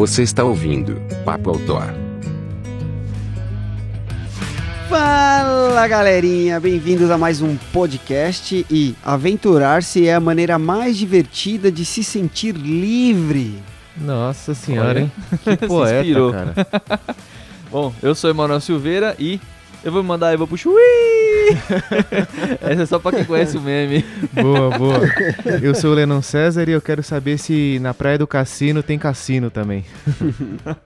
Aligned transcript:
Você 0.00 0.22
está 0.22 0.42
ouvindo 0.42 0.98
Papo 1.26 1.50
Outdoor. 1.50 1.92
Fala 4.88 5.86
galerinha, 5.86 6.58
bem-vindos 6.58 7.10
a 7.10 7.18
mais 7.18 7.42
um 7.42 7.54
podcast 7.70 8.64
e 8.70 8.96
aventurar-se 9.04 10.08
é 10.08 10.14
a 10.14 10.18
maneira 10.18 10.58
mais 10.58 10.96
divertida 10.96 11.70
de 11.70 11.84
se 11.84 12.02
sentir 12.02 12.52
livre. 12.52 13.62
Nossa 13.94 14.54
senhora, 14.54 15.00
hein? 15.00 15.12
Que 15.44 15.66
poeta, 15.66 16.00
inspirou. 16.00 16.32
cara. 16.32 16.54
Bom, 17.70 17.92
eu 18.02 18.14
sou 18.14 18.30
Emanuel 18.30 18.60
Silveira 18.62 19.14
e 19.18 19.38
eu 19.84 19.92
vou 19.92 20.02
mandar 20.02 20.28
a 20.28 20.32
Eva 20.32 20.46
pro 20.46 20.56
Chuí! 20.56 21.09
Essa 22.60 22.82
é 22.82 22.86
só 22.86 22.98
pra 22.98 23.12
quem 23.12 23.24
conhece 23.24 23.56
o 23.56 23.60
meme. 23.60 24.04
Boa, 24.32 24.78
boa. 24.78 25.00
Eu 25.62 25.74
sou 25.74 25.92
o 25.92 25.94
Lennon 25.94 26.22
César 26.22 26.68
e 26.68 26.72
eu 26.72 26.80
quero 26.80 27.02
saber 27.02 27.38
se 27.38 27.78
na 27.80 27.94
Praia 27.94 28.18
do 28.18 28.26
Cassino 28.26 28.82
tem 28.82 28.98
cassino 28.98 29.50
também. 29.50 29.84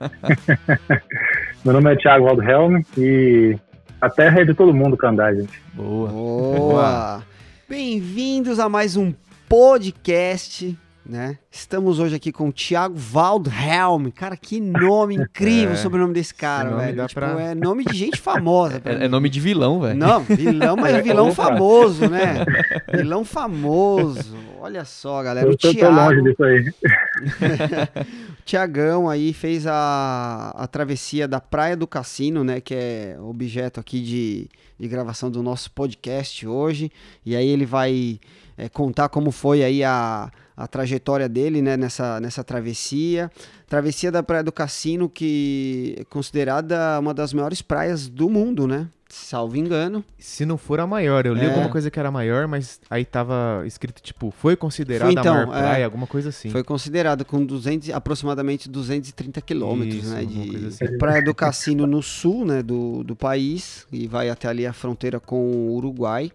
Meu 1.63 1.73
nome 1.73 1.93
é 1.93 1.95
Thiago 1.95 2.25
Waldhelm 2.25 2.81
e 2.97 3.57
a 3.99 4.09
terra 4.09 4.41
é 4.41 4.45
de 4.45 4.53
todo 4.53 4.73
mundo 4.73 4.95
pra 4.95 5.09
andar, 5.09 5.33
gente. 5.35 5.61
Boa. 5.73 6.09
Boa! 6.09 7.23
Bem-vindos 7.67 8.59
a 8.59 8.69
mais 8.69 8.95
um 8.95 9.11
podcast, 9.49 10.77
né? 11.05 11.37
Estamos 11.51 11.99
hoje 11.99 12.15
aqui 12.15 12.31
com 12.31 12.49
o 12.49 12.51
Thiago 12.51 12.95
Waldhelm. 13.13 14.09
Cara, 14.09 14.35
que 14.35 14.59
nome 14.59 15.15
incrível 15.15 15.73
É, 15.73 15.75
sobre 15.75 15.99
o 15.99 16.01
nome 16.01 16.13
desse 16.15 16.33
cara, 16.33 16.71
nome 16.71 16.83
velho. 16.83 17.07
Tipo, 17.07 17.19
pra- 17.21 17.41
é 17.41 17.53
nome 17.53 17.85
de 17.85 17.95
gente 17.95 18.19
famosa. 18.19 18.81
É, 18.83 19.05
é 19.05 19.07
nome 19.07 19.29
de 19.29 19.39
vilão, 19.39 19.79
velho. 19.79 19.97
Não, 19.97 20.21
vilão, 20.21 20.75
mas 20.75 21.03
vilão 21.03 21.29
Opa. 21.29 21.35
famoso, 21.43 22.09
né? 22.09 22.43
Vilão 22.91 23.23
famoso. 23.23 24.35
Olha 24.59 24.83
só, 24.83 25.21
galera. 25.21 25.47
O 25.47 25.51
Eu 25.51 25.57
longe 25.63 25.77
Thiago, 25.77 26.21
disso 26.23 26.43
aí. 26.43 26.73
o 28.39 28.43
Thiagão 28.43 29.07
aí 29.09 29.31
fez 29.31 29.67
a, 29.67 30.51
a 30.55 30.65
travessia 30.67 31.27
da 31.27 31.39
Praia 31.39 31.77
do 31.77 31.85
Cassino, 31.85 32.43
né? 32.43 32.59
Que 32.59 32.73
é 32.73 33.17
objeto 33.21 33.79
aqui 33.79 34.01
de, 34.01 34.47
de 34.79 34.87
gravação 34.87 35.29
do 35.29 35.43
nosso 35.43 35.69
podcast 35.71 36.47
hoje. 36.47 36.91
E 37.23 37.35
aí 37.35 37.47
ele 37.47 37.65
vai 37.65 38.19
é, 38.57 38.67
contar 38.69 39.09
como 39.09 39.29
foi 39.31 39.63
aí 39.63 39.83
a, 39.83 40.31
a 40.55 40.67
trajetória 40.67 41.27
dele, 41.27 41.61
né? 41.61 41.75
Nessa, 41.75 42.19
nessa 42.19 42.43
travessia. 42.43 43.31
Travessia 43.67 44.11
da 44.11 44.23
Praia 44.23 44.43
do 44.43 44.51
Cassino, 44.51 45.09
que 45.09 45.95
é 45.99 46.03
considerada 46.05 46.99
uma 46.99 47.13
das 47.13 47.33
maiores 47.33 47.61
praias 47.61 48.07
do 48.07 48.29
mundo, 48.29 48.67
né? 48.67 48.87
Salvo 49.07 49.55
engano. 49.55 50.03
Se 50.17 50.45
não 50.45 50.57
for 50.57 50.79
a 50.79 50.87
maior, 50.87 51.25
eu 51.25 51.33
li 51.33 51.45
É. 51.45 51.49
alguma 51.49 51.69
coisa 51.69 51.91
que 51.91 51.99
era 51.99 52.09
maior, 52.09 52.47
mas 52.47 52.79
aí 52.89 53.05
tava 53.05 53.63
escrito, 53.65 54.01
tipo, 54.01 54.31
foi 54.31 54.55
considerada 54.55 55.11
então, 55.11 55.33
a 55.33 55.45
maior 55.45 55.57
é. 55.57 55.61
praia, 55.61 55.85
alguma 55.85 56.07
coisa 56.07 56.29
assim. 56.29 56.49
Foi 56.49 56.63
considerado 56.63 57.23
com 57.23 57.45
200, 57.45 57.91
aproximadamente 57.91 58.67
230 58.67 59.41
quilômetros, 59.41 60.09
né? 60.09 60.25
De 60.25 60.67
assim. 60.67 60.97
Praia 60.97 61.23
do 61.23 61.35
Cassino 61.35 61.85
no 61.85 62.01
sul, 62.01 62.45
né? 62.45 62.63
Do, 62.63 63.03
do 63.03 63.15
país 63.15 63.85
e 63.91 64.07
vai 64.07 64.29
até 64.29 64.47
ali 64.47 64.65
a 64.65 64.73
fronteira 64.73 65.19
com 65.19 65.39
o 65.39 65.75
Uruguai, 65.75 66.31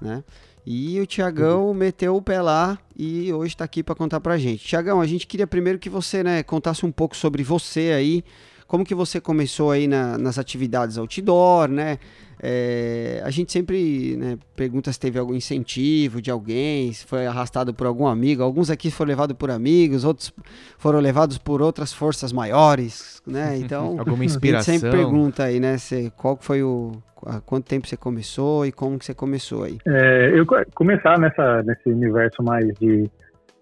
né? 0.00 0.22
E 0.66 0.98
o 1.00 1.06
Tiagão 1.06 1.72
meteu 1.72 2.16
o 2.16 2.22
pé 2.22 2.42
lá 2.42 2.76
e 2.98 3.32
hoje 3.32 3.54
está 3.54 3.64
aqui 3.64 3.82
para 3.84 3.94
contar 3.94 4.18
pra 4.20 4.36
gente. 4.36 4.64
Tiagão, 4.66 5.00
a 5.00 5.06
gente 5.06 5.24
queria 5.26 5.46
primeiro 5.46 5.78
que 5.78 5.88
você, 5.88 6.24
né, 6.24 6.42
contasse 6.42 6.84
um 6.84 6.90
pouco 6.90 7.16
sobre 7.16 7.44
você 7.44 7.92
aí, 7.96 8.24
como 8.66 8.84
que 8.84 8.94
você 8.94 9.20
começou 9.20 9.70
aí 9.70 9.86
na- 9.86 10.18
nas 10.18 10.38
atividades 10.38 10.98
outdoor, 10.98 11.68
né? 11.68 11.98
É, 12.42 13.22
a 13.24 13.30
gente 13.30 13.50
sempre 13.52 14.16
né, 14.16 14.38
pergunta 14.54 14.92
se 14.92 15.00
teve 15.00 15.18
algum 15.18 15.34
incentivo 15.34 16.20
de 16.20 16.30
alguém, 16.30 16.92
se 16.92 17.04
foi 17.06 17.26
arrastado 17.26 17.72
por 17.72 17.86
algum 17.86 18.06
amigo. 18.06 18.42
Alguns 18.42 18.70
aqui 18.70 18.90
foram 18.90 19.08
levados 19.08 19.36
por 19.36 19.50
amigos, 19.50 20.04
outros 20.04 20.32
foram 20.78 21.00
levados 21.00 21.38
por 21.38 21.62
outras 21.62 21.92
forças 21.92 22.32
maiores, 22.32 23.22
né? 23.26 23.56
Então, 23.58 23.96
Alguma 23.98 24.16
a 24.18 24.20
gente 24.20 24.24
inspiração. 24.26 24.74
sempre 24.74 24.90
pergunta 24.90 25.44
aí, 25.44 25.58
né? 25.60 25.78
Você, 25.78 26.12
qual 26.16 26.36
foi 26.40 26.62
o. 26.62 26.92
há 27.26 27.40
quanto 27.40 27.64
tempo 27.66 27.86
você 27.86 27.96
começou 27.96 28.66
e 28.66 28.72
como 28.72 28.98
que 28.98 29.04
você 29.04 29.14
começou 29.14 29.64
aí? 29.64 29.78
É, 29.86 30.30
eu 30.34 30.44
co- 30.46 30.64
começar 30.74 31.18
nessa, 31.18 31.62
nesse 31.62 31.88
universo 31.88 32.42
mais 32.42 32.66
de 32.78 33.10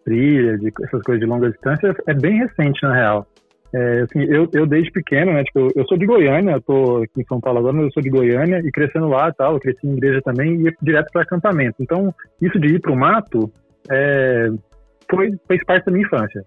trilha, 0.05 0.59
de 0.59 0.73
essas 0.83 1.01
coisas 1.03 1.21
de 1.21 1.27
longa 1.27 1.51
distância, 1.51 1.95
é 2.07 2.13
bem 2.15 2.39
recente, 2.39 2.83
na 2.83 2.95
real. 2.95 3.27
É, 3.75 4.01
assim, 4.03 4.23
eu, 4.23 4.49
eu 4.53 4.67
desde 4.67 4.93
pequeno, 4.93 5.33
né, 5.33 5.43
tipo, 5.43 5.59
eu, 5.59 5.69
eu 5.75 5.87
sou 5.87 5.99
de 5.99 6.07
Goiânia, 6.07 6.53
eu 6.53 6.63
tô 6.63 6.99
aqui 6.99 7.23
em 7.23 7.27
São 7.27 7.41
Paulo 7.41 7.59
agora, 7.59 7.75
mas 7.75 7.87
eu 7.87 7.93
sou 7.93 8.03
de 8.03 8.11
Goiânia 8.11 8.61
e 8.65 8.71
crescendo 8.71 9.09
lá 9.09 9.33
tal, 9.33 9.55
eu 9.55 9.61
cresci 9.61 9.87
em 9.87 9.97
igreja 9.97 10.21
também 10.23 10.55
e 10.55 10.63
ia 10.65 10.73
direto 10.81 11.11
para 11.13 11.23
acampamento. 11.23 11.77
Então, 11.81 12.15
isso 12.41 12.59
de 12.61 12.75
ir 12.75 12.81
pro 12.81 12.95
mato 12.95 13.51
é, 13.91 14.49
foi, 15.11 15.33
fez 15.49 15.65
parte 15.65 15.87
da 15.87 15.93
minha 15.93 16.07
infância. 16.07 16.45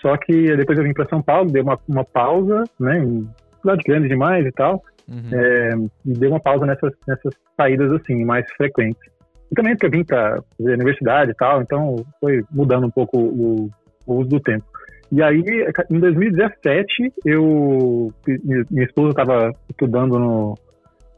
Só 0.00 0.16
que 0.16 0.56
depois 0.56 0.78
eu 0.78 0.84
vim 0.84 0.94
para 0.94 1.08
São 1.08 1.22
Paulo, 1.22 1.52
dei 1.52 1.62
uma, 1.62 1.78
uma 1.86 2.04
pausa, 2.04 2.64
né, 2.80 2.98
em 2.98 3.28
cidade 3.60 3.82
grande 3.84 4.08
demais 4.08 4.46
e 4.46 4.52
tal, 4.52 4.82
Uhum. 5.08 5.30
é, 5.32 5.70
e 6.06 6.12
dei 6.12 6.28
uma 6.28 6.40
pausa 6.40 6.64
nessas, 6.64 6.92
nessas 7.06 7.34
saídas 7.56 7.92
assim, 7.92 8.24
mais 8.24 8.50
frequentes. 8.52 9.02
E 9.50 9.54
também 9.54 9.74
porque 9.74 9.86
eu 9.86 9.90
vim 9.90 10.04
para 10.04 10.42
fazer 10.56 10.74
universidade 10.74 11.32
e 11.32 11.34
tal, 11.34 11.60
então 11.60 11.96
foi 12.20 12.42
mudando 12.50 12.86
um 12.86 12.90
pouco 12.90 13.18
o, 13.18 13.70
o 14.06 14.14
uso 14.14 14.30
do 14.30 14.40
tempo. 14.40 14.64
E 15.12 15.22
aí, 15.22 15.44
em 15.90 16.00
2017, 16.00 17.12
eu 17.26 18.10
mi- 18.26 18.64
minha 18.70 18.86
esposa 18.86 19.10
estava 19.10 19.52
estudando 19.68 20.18
no, 20.18 20.54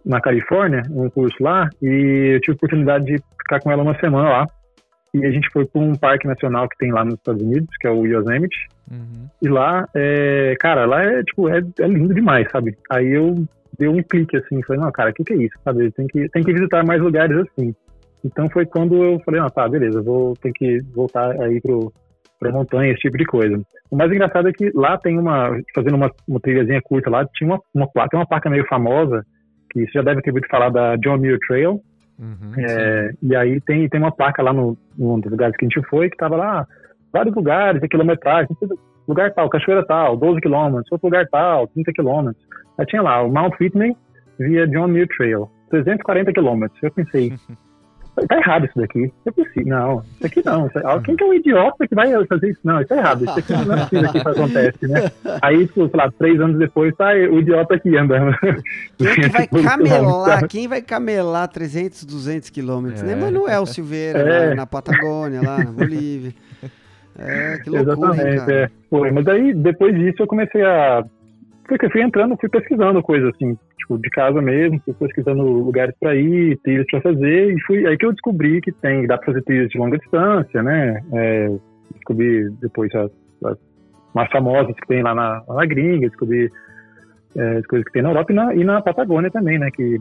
na 0.05 0.21
Califórnia, 0.21 0.83
um 0.91 1.09
curso 1.09 1.41
lá, 1.41 1.71
e 1.81 2.33
eu 2.35 2.41
tive 2.41 2.55
a 2.55 2.57
oportunidade 2.57 3.05
de 3.05 3.23
ficar 3.39 3.61
com 3.61 3.71
ela 3.71 3.85
uma 3.85 3.99
semana 4.01 4.29
lá. 4.29 4.47
E 5.15 5.25
a 5.25 5.31
gente 5.31 5.49
foi 5.53 5.65
para 5.65 5.81
um 5.81 5.95
parque 5.95 6.27
nacional 6.27 6.69
que 6.69 6.77
tem 6.77 6.91
lá 6.91 7.05
nos 7.05 7.15
Estados 7.15 7.41
Unidos, 7.41 7.69
que 7.81 7.87
é 7.87 7.91
o 7.91 8.05
Yosemite. 8.05 8.67
Uhum. 8.91 9.29
E 9.41 9.49
lá, 9.49 9.89
é, 9.95 10.57
cara, 10.59 10.87
lá 10.87 11.05
é 11.05 11.23
tipo, 11.23 11.49
é, 11.49 11.63
é 11.79 11.87
lindo 11.87 12.13
demais, 12.13 12.49
sabe? 12.51 12.77
Aí 12.91 13.13
eu 13.13 13.47
dei 13.79 13.87
um 13.87 14.03
clique 14.03 14.37
assim, 14.37 14.61
falei, 14.65 14.83
não, 14.83 14.91
cara, 14.91 15.11
o 15.11 15.15
que, 15.15 15.23
que 15.23 15.35
é 15.35 15.37
isso, 15.37 15.55
sabe? 15.63 15.89
Tem 15.93 16.09
que, 16.09 16.29
tem 16.31 16.43
que 16.43 16.53
visitar 16.53 16.85
mais 16.85 17.01
lugares 17.01 17.37
assim. 17.37 17.73
Então 18.25 18.51
foi 18.51 18.67
quando 18.67 19.05
eu 19.05 19.21
falei, 19.21 19.41
não, 19.41 19.49
tá, 19.49 19.69
beleza, 19.69 20.03
vou 20.03 20.35
ter 20.35 20.51
que 20.53 20.81
voltar 20.93 21.31
aí 21.41 21.61
pro, 21.61 21.93
pra 22.45 22.59
montanha, 22.59 22.93
esse 22.93 23.01
tipo 23.01 23.17
de 23.17 23.25
coisa. 23.25 23.61
O 23.91 23.97
mais 23.97 24.11
engraçado 24.11 24.49
é 24.49 24.53
que 24.53 24.71
lá 24.75 24.99
tem 24.99 25.19
uma, 25.19 25.51
fazendo 25.75 25.97
uma, 25.97 26.11
uma 26.29 26.41
trilhazinha 26.41 26.81
curta 26.83 27.11
lá, 27.11 27.27
tinha 27.35 27.49
uma, 27.49 27.61
uma 27.75 27.91
placa, 27.91 28.11
tem 28.11 28.21
uma 28.21 28.27
placa 28.27 28.51
meio 28.51 28.67
famosa, 28.67 29.25
que 29.71 29.87
você 29.87 29.93
já 29.93 30.03
deve 30.03 30.23
ter 30.23 30.31
ouvido 30.31 30.47
falar 30.49 30.71
da 30.71 30.97
John 30.97 31.19
Muir 31.19 31.39
Trail, 31.47 31.81
Uhum. 32.17 32.53
é, 32.57 33.11
e 33.23 33.35
aí 33.35 33.61
tem, 33.63 33.89
tem 33.89 34.01
uma 34.01 34.13
placa 34.13 34.41
lá 34.41 34.53
no, 34.53 34.79
num 34.97 35.19
dos 35.19 35.33
lugares 35.33 35.57
que 35.57 35.65
a 35.65 35.69
gente 35.69 35.85
foi, 35.89 36.09
que 36.09 36.17
tava 36.17 36.37
lá, 36.37 36.65
vários 37.13 37.35
lugares, 37.35 37.83
a 37.83 37.89
quilometragem, 37.89 38.49
lugar 39.07 39.33
tal, 39.33 39.49
cachoeira 39.49 39.85
tal, 39.85 40.17
12 40.17 40.41
quilômetros, 40.41 40.93
outro 40.93 41.09
lugar 41.09 41.27
tal, 41.29 41.67
30 41.69 41.93
quilômetros. 41.93 42.45
Aí 42.79 42.87
tinha 42.87 43.03
lá, 43.03 43.23
o 43.23 43.33
Mount 43.33 43.55
Whitney 43.61 43.97
via 44.39 44.67
John 44.69 44.89
Muir 44.89 45.09
Trail, 45.17 45.49
340 45.71 46.33
quilômetros. 46.33 46.83
Eu 46.83 46.93
pensei, 46.93 47.33
tá 48.29 48.37
errado 48.37 48.65
isso 48.67 48.79
daqui. 48.79 49.13
Eu 49.25 49.33
pensei, 49.33 49.65
não, 49.65 50.03
isso 50.17 50.27
aqui 50.27 50.43
não. 50.45 50.71
Ah, 50.85 51.01
Quem 51.05 51.17
que 51.17 51.25
é 51.25 51.27
o 51.27 51.35
idiota 51.35 51.87
que 51.89 51.95
vai 51.95 52.13
fazer 52.27 52.51
isso? 52.51 52.61
Não, 52.65 52.81
isso 52.81 52.95
é 52.95 52.99
errado. 52.99 53.25
Isso 53.25 53.39
aqui 53.39 53.53
não 53.53 53.75
é 53.75 53.81
possível 53.83 54.11
que 54.13 54.19
isso 54.19 54.29
acontece, 54.29 54.87
né? 54.89 55.11
Aí, 55.43 55.67
tipo, 55.67 55.89
sei 55.89 55.97
lá, 56.01 56.11
três 56.19 56.41
anos 56.41 56.59
depois, 56.59 56.95
tá 56.97 57.09
o 57.13 57.39
idiota 57.41 57.75
aqui 57.75 57.97
andando. 57.97 58.37
Quem 58.99 59.09
é 59.09 59.15
que 59.15 59.29
vai 59.29 59.47
200 59.47 59.49
quilômetros. 59.49 59.65
camelar? 59.65 60.49
Quem 60.49 60.69
vai 60.69 60.83
camelar 60.83 61.49
300, 61.49 62.05
200 62.05 62.51
quilômetros? 62.51 63.03
É. 63.03 63.07
Né, 63.07 63.15
Manuel 63.17 63.67
Silveira, 63.67 64.19
É. 64.21 64.49
lá 64.51 64.55
na 64.55 64.67
Patagônia, 64.67 65.41
lá 65.43 65.59
na 65.59 65.73
Bolívia. 65.73 66.33
É, 67.19 67.59
que 67.63 67.71
loucura, 67.71 67.95
hein, 67.95 68.03
Exatamente, 68.11 68.39
cara? 68.41 68.53
é. 68.65 68.71
Foi, 68.91 69.11
mas 69.13 69.27
aí, 69.29 69.55
depois 69.55 69.95
disso, 69.95 70.23
eu 70.23 70.27
comecei 70.27 70.63
a... 70.65 71.05
Fui, 71.67 71.79
fui 71.91 72.03
entrando, 72.03 72.37
fui 72.39 72.49
pesquisando 72.49 73.03
coisas 73.03 73.33
assim, 73.35 73.57
tipo, 73.85 73.99
de 73.99 74.11
casa 74.11 74.41
mesmo, 74.41 74.81
fui 74.85 74.95
pesquisando 74.95 75.43
lugares 75.43 75.95
para 76.01 76.15
ir, 76.15 76.59
trilhas 76.63 76.87
para 76.91 77.03
fazer, 77.03 77.53
e 77.53 77.61
fui 77.63 77.87
aí 77.87 77.97
que 77.97 78.07
eu 78.07 78.13
descobri 78.13 78.61
que 78.61 78.73
tem, 78.73 79.07
dá 79.07 79.17
para 79.17 79.27
fazer 79.27 79.43
trilhas 79.43 79.69
de 79.69 79.79
longa 79.79 79.99
distância, 79.99 80.63
né? 80.63 81.03
É, 81.13 81.57
descobri 81.95 82.51
depois 82.61 82.93
as, 82.95 83.11
as 83.45 83.59
mais 84.15 84.31
famosas 84.31 84.75
que 84.75 84.87
tem 84.87 85.03
lá 85.03 85.15
na, 85.15 85.43
na 85.47 85.67
gringa, 85.67 86.09
descobri 86.09 86.51
é, 87.37 87.57
as 87.59 87.67
coisas 87.67 87.87
que 87.87 87.93
tem 87.93 88.03
na 88.03 88.11
Europa 88.11 88.33
e 88.33 88.35
na, 88.35 88.55
e 88.55 88.65
na 88.65 88.81
Patagônia 88.81 89.31
também, 89.31 89.59
né? 89.59 89.71
Que 89.71 89.99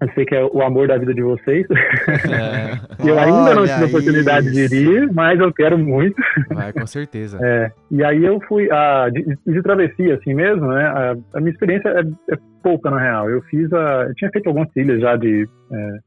eu 0.00 0.08
sei 0.12 0.26
que 0.26 0.34
é 0.34 0.44
o 0.44 0.62
amor 0.62 0.88
da 0.88 0.98
vida 0.98 1.14
de 1.14 1.22
vocês. 1.22 1.66
É, 1.70 2.76
eu 3.08 3.18
ainda 3.18 3.54
não 3.54 3.62
Olha 3.62 3.72
tive 3.72 3.84
a 3.84 3.86
oportunidade 3.86 4.48
isso. 4.48 4.68
de 4.68 4.76
ir, 4.76 5.12
mas 5.12 5.40
eu 5.40 5.52
quero 5.52 5.78
muito. 5.78 6.16
Vai, 6.50 6.72
com 6.72 6.86
certeza. 6.86 7.38
É, 7.42 7.72
e 7.90 8.04
aí 8.04 8.24
eu 8.24 8.38
fui, 8.46 8.70
a, 8.70 9.08
de, 9.08 9.24
de 9.46 9.62
travessia 9.62 10.16
assim 10.16 10.34
mesmo, 10.34 10.66
né, 10.66 10.84
a, 10.84 11.16
a 11.34 11.40
minha 11.40 11.52
experiência 11.52 11.88
é, 11.88 12.34
é 12.34 12.38
pouca 12.62 12.90
na 12.90 13.00
real, 13.00 13.30
eu 13.30 13.40
fiz 13.42 13.72
a, 13.72 14.06
eu 14.08 14.14
tinha 14.14 14.30
feito 14.30 14.48
algumas 14.48 14.68
trilhas 14.72 15.00
já 15.00 15.16
de, 15.16 15.48
é, 15.72 15.98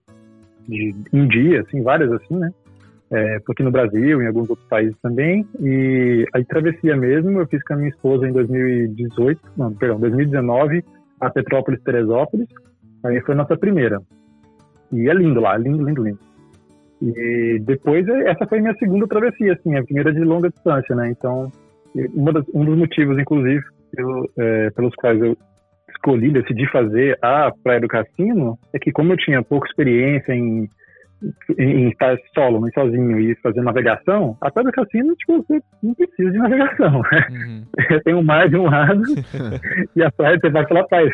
de 0.67 0.95
um 1.11 1.27
dia, 1.27 1.61
assim, 1.61 1.81
várias 1.81 2.11
assim, 2.11 2.37
né, 2.37 2.51
é, 3.11 3.39
aqui 3.49 3.63
no 3.63 3.71
Brasil, 3.71 4.21
em 4.21 4.27
alguns 4.27 4.49
outros 4.49 4.67
países 4.67 4.95
também, 5.01 5.47
e 5.59 6.27
a 6.33 6.39
de 6.39 6.45
travessia 6.45 6.95
mesmo 6.95 7.39
eu 7.39 7.47
fiz 7.47 7.63
com 7.63 7.73
a 7.73 7.77
minha 7.77 7.89
esposa 7.89 8.27
em 8.27 8.33
2018, 8.33 9.41
não, 9.57 9.73
perdão, 9.73 9.99
2019, 9.99 10.83
a 11.19 11.29
Petrópolis, 11.29 11.81
Teresópolis, 11.81 12.47
aí 13.03 13.21
foi 13.21 13.35
nossa 13.35 13.57
primeira, 13.57 13.99
e 14.91 15.09
é 15.09 15.13
lindo 15.13 15.39
lá, 15.39 15.57
lindo, 15.57 15.83
lindo, 15.83 16.03
lindo. 16.03 16.19
E 17.01 17.59
depois, 17.61 18.07
essa 18.07 18.45
foi 18.45 18.59
minha 18.59 18.75
segunda 18.75 19.07
travessia, 19.07 19.53
assim, 19.53 19.75
a 19.75 19.83
primeira 19.83 20.11
de 20.11 20.19
longa 20.19 20.49
distância, 20.49 20.95
né? 20.95 21.09
Então, 21.09 21.49
das, 21.95 22.45
um 22.53 22.65
dos 22.65 22.77
motivos, 22.77 23.17
inclusive, 23.17 23.63
eu, 23.97 24.29
é, 24.37 24.69
pelos 24.71 24.93
quais 24.95 25.21
eu 25.21 25.37
escolhi, 25.89 26.31
decidi 26.31 26.69
fazer 26.71 27.17
a 27.21 27.51
Praia 27.63 27.79
do 27.79 27.87
Cassino, 27.87 28.57
é 28.73 28.79
que 28.79 28.91
como 28.91 29.13
eu 29.13 29.17
tinha 29.17 29.41
pouca 29.41 29.67
experiência 29.67 30.33
em, 30.33 30.67
em, 31.57 31.63
em 31.63 31.89
estar 31.89 32.17
solo, 32.33 32.59
mas 32.59 32.73
sozinho 32.73 33.19
e 33.19 33.35
fazer 33.35 33.61
navegação, 33.61 34.37
a 34.41 34.51
Praia 34.51 34.67
do 34.67 34.73
Cassino, 34.73 35.15
tipo, 35.15 35.37
você 35.37 35.61
não 35.81 35.93
precisa 35.93 36.31
de 36.31 36.37
navegação. 36.37 37.01
né? 37.11 37.27
Uhum. 37.29 37.65
tem 38.03 38.13
um 38.13 38.23
mar 38.23 38.49
de 38.49 38.57
um 38.57 38.65
lado 38.65 39.03
e 39.95 40.03
a 40.03 40.11
praia, 40.11 40.37
você 40.39 40.49
vai 40.49 40.65
pela 40.65 40.87
praia. 40.87 41.09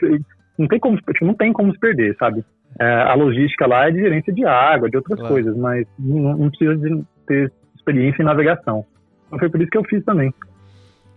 Não 0.57 0.67
tem 0.67 0.79
como, 0.79 0.97
tipo, 0.97 1.25
não 1.25 1.33
tem 1.33 1.51
como 1.51 1.71
se 1.73 1.79
perder, 1.79 2.15
sabe? 2.17 2.43
É, 2.79 2.85
a 2.85 3.13
logística 3.13 3.67
lá 3.67 3.87
é 3.87 3.91
de 3.91 3.99
gerência 3.99 4.33
de 4.33 4.45
água, 4.45 4.89
de 4.89 4.97
outras 4.97 5.19
Claro. 5.19 5.33
coisas, 5.33 5.57
mas 5.57 5.87
não, 5.97 6.37
não 6.37 6.49
precisa 6.49 6.75
de 6.75 7.03
ter 7.27 7.51
experiência 7.75 8.21
em 8.21 8.25
navegação. 8.25 8.85
Então 9.27 9.39
foi 9.39 9.49
por 9.49 9.61
isso 9.61 9.69
que 9.69 9.77
eu 9.77 9.83
fiz 9.85 10.03
também. 10.03 10.33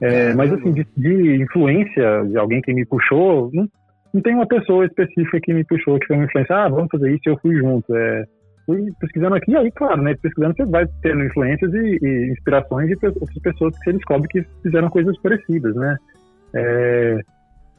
É, 0.01 0.33
mas 0.35 0.53
assim, 0.53 0.73
de, 0.73 0.87
de 0.97 1.43
influência 1.43 2.25
de 2.27 2.39
alguém 2.39 2.61
que 2.61 2.73
me 2.73 2.87
puxou, 2.87 3.51
não, 3.53 3.69
não 4.15 4.23
tem 4.23 4.35
uma 4.35 4.47
pessoa 4.47 4.87
específica 4.87 5.41
que 5.41 5.53
me 5.53 5.65
puxou, 5.65 5.99
que 5.99 6.07
foi 6.07 6.17
uma 6.17 6.25
influência, 6.25 6.55
ah, 6.55 6.69
vamos 6.69 6.89
fazer 6.91 7.11
isso 7.11 7.23
e 7.27 7.31
eu 7.31 7.39
fui 7.39 7.57
junto. 7.57 7.95
É, 7.97 8.25
fui 8.65 8.87
pesquisando 9.01 9.35
aqui, 9.35 9.57
aí, 9.57 9.71
claro, 9.73 10.03
né? 10.03 10.15
Pesquisando 10.23 10.55
você 10.55 10.65
vai 10.67 10.87
tendo 11.03 11.25
influências 11.25 11.73
e, 11.75 11.99
e 12.01 12.33
inspirações 12.33 12.87
de 12.87 13.07
outras 13.07 13.39
pessoas 13.43 13.77
que 13.79 13.85
você 13.85 13.93
descobre 13.95 14.29
que 14.29 14.45
fizeram 14.63 14.89
coisas 14.89 15.19
parecidas, 15.21 15.75
né? 15.75 15.97
É, 16.55 17.19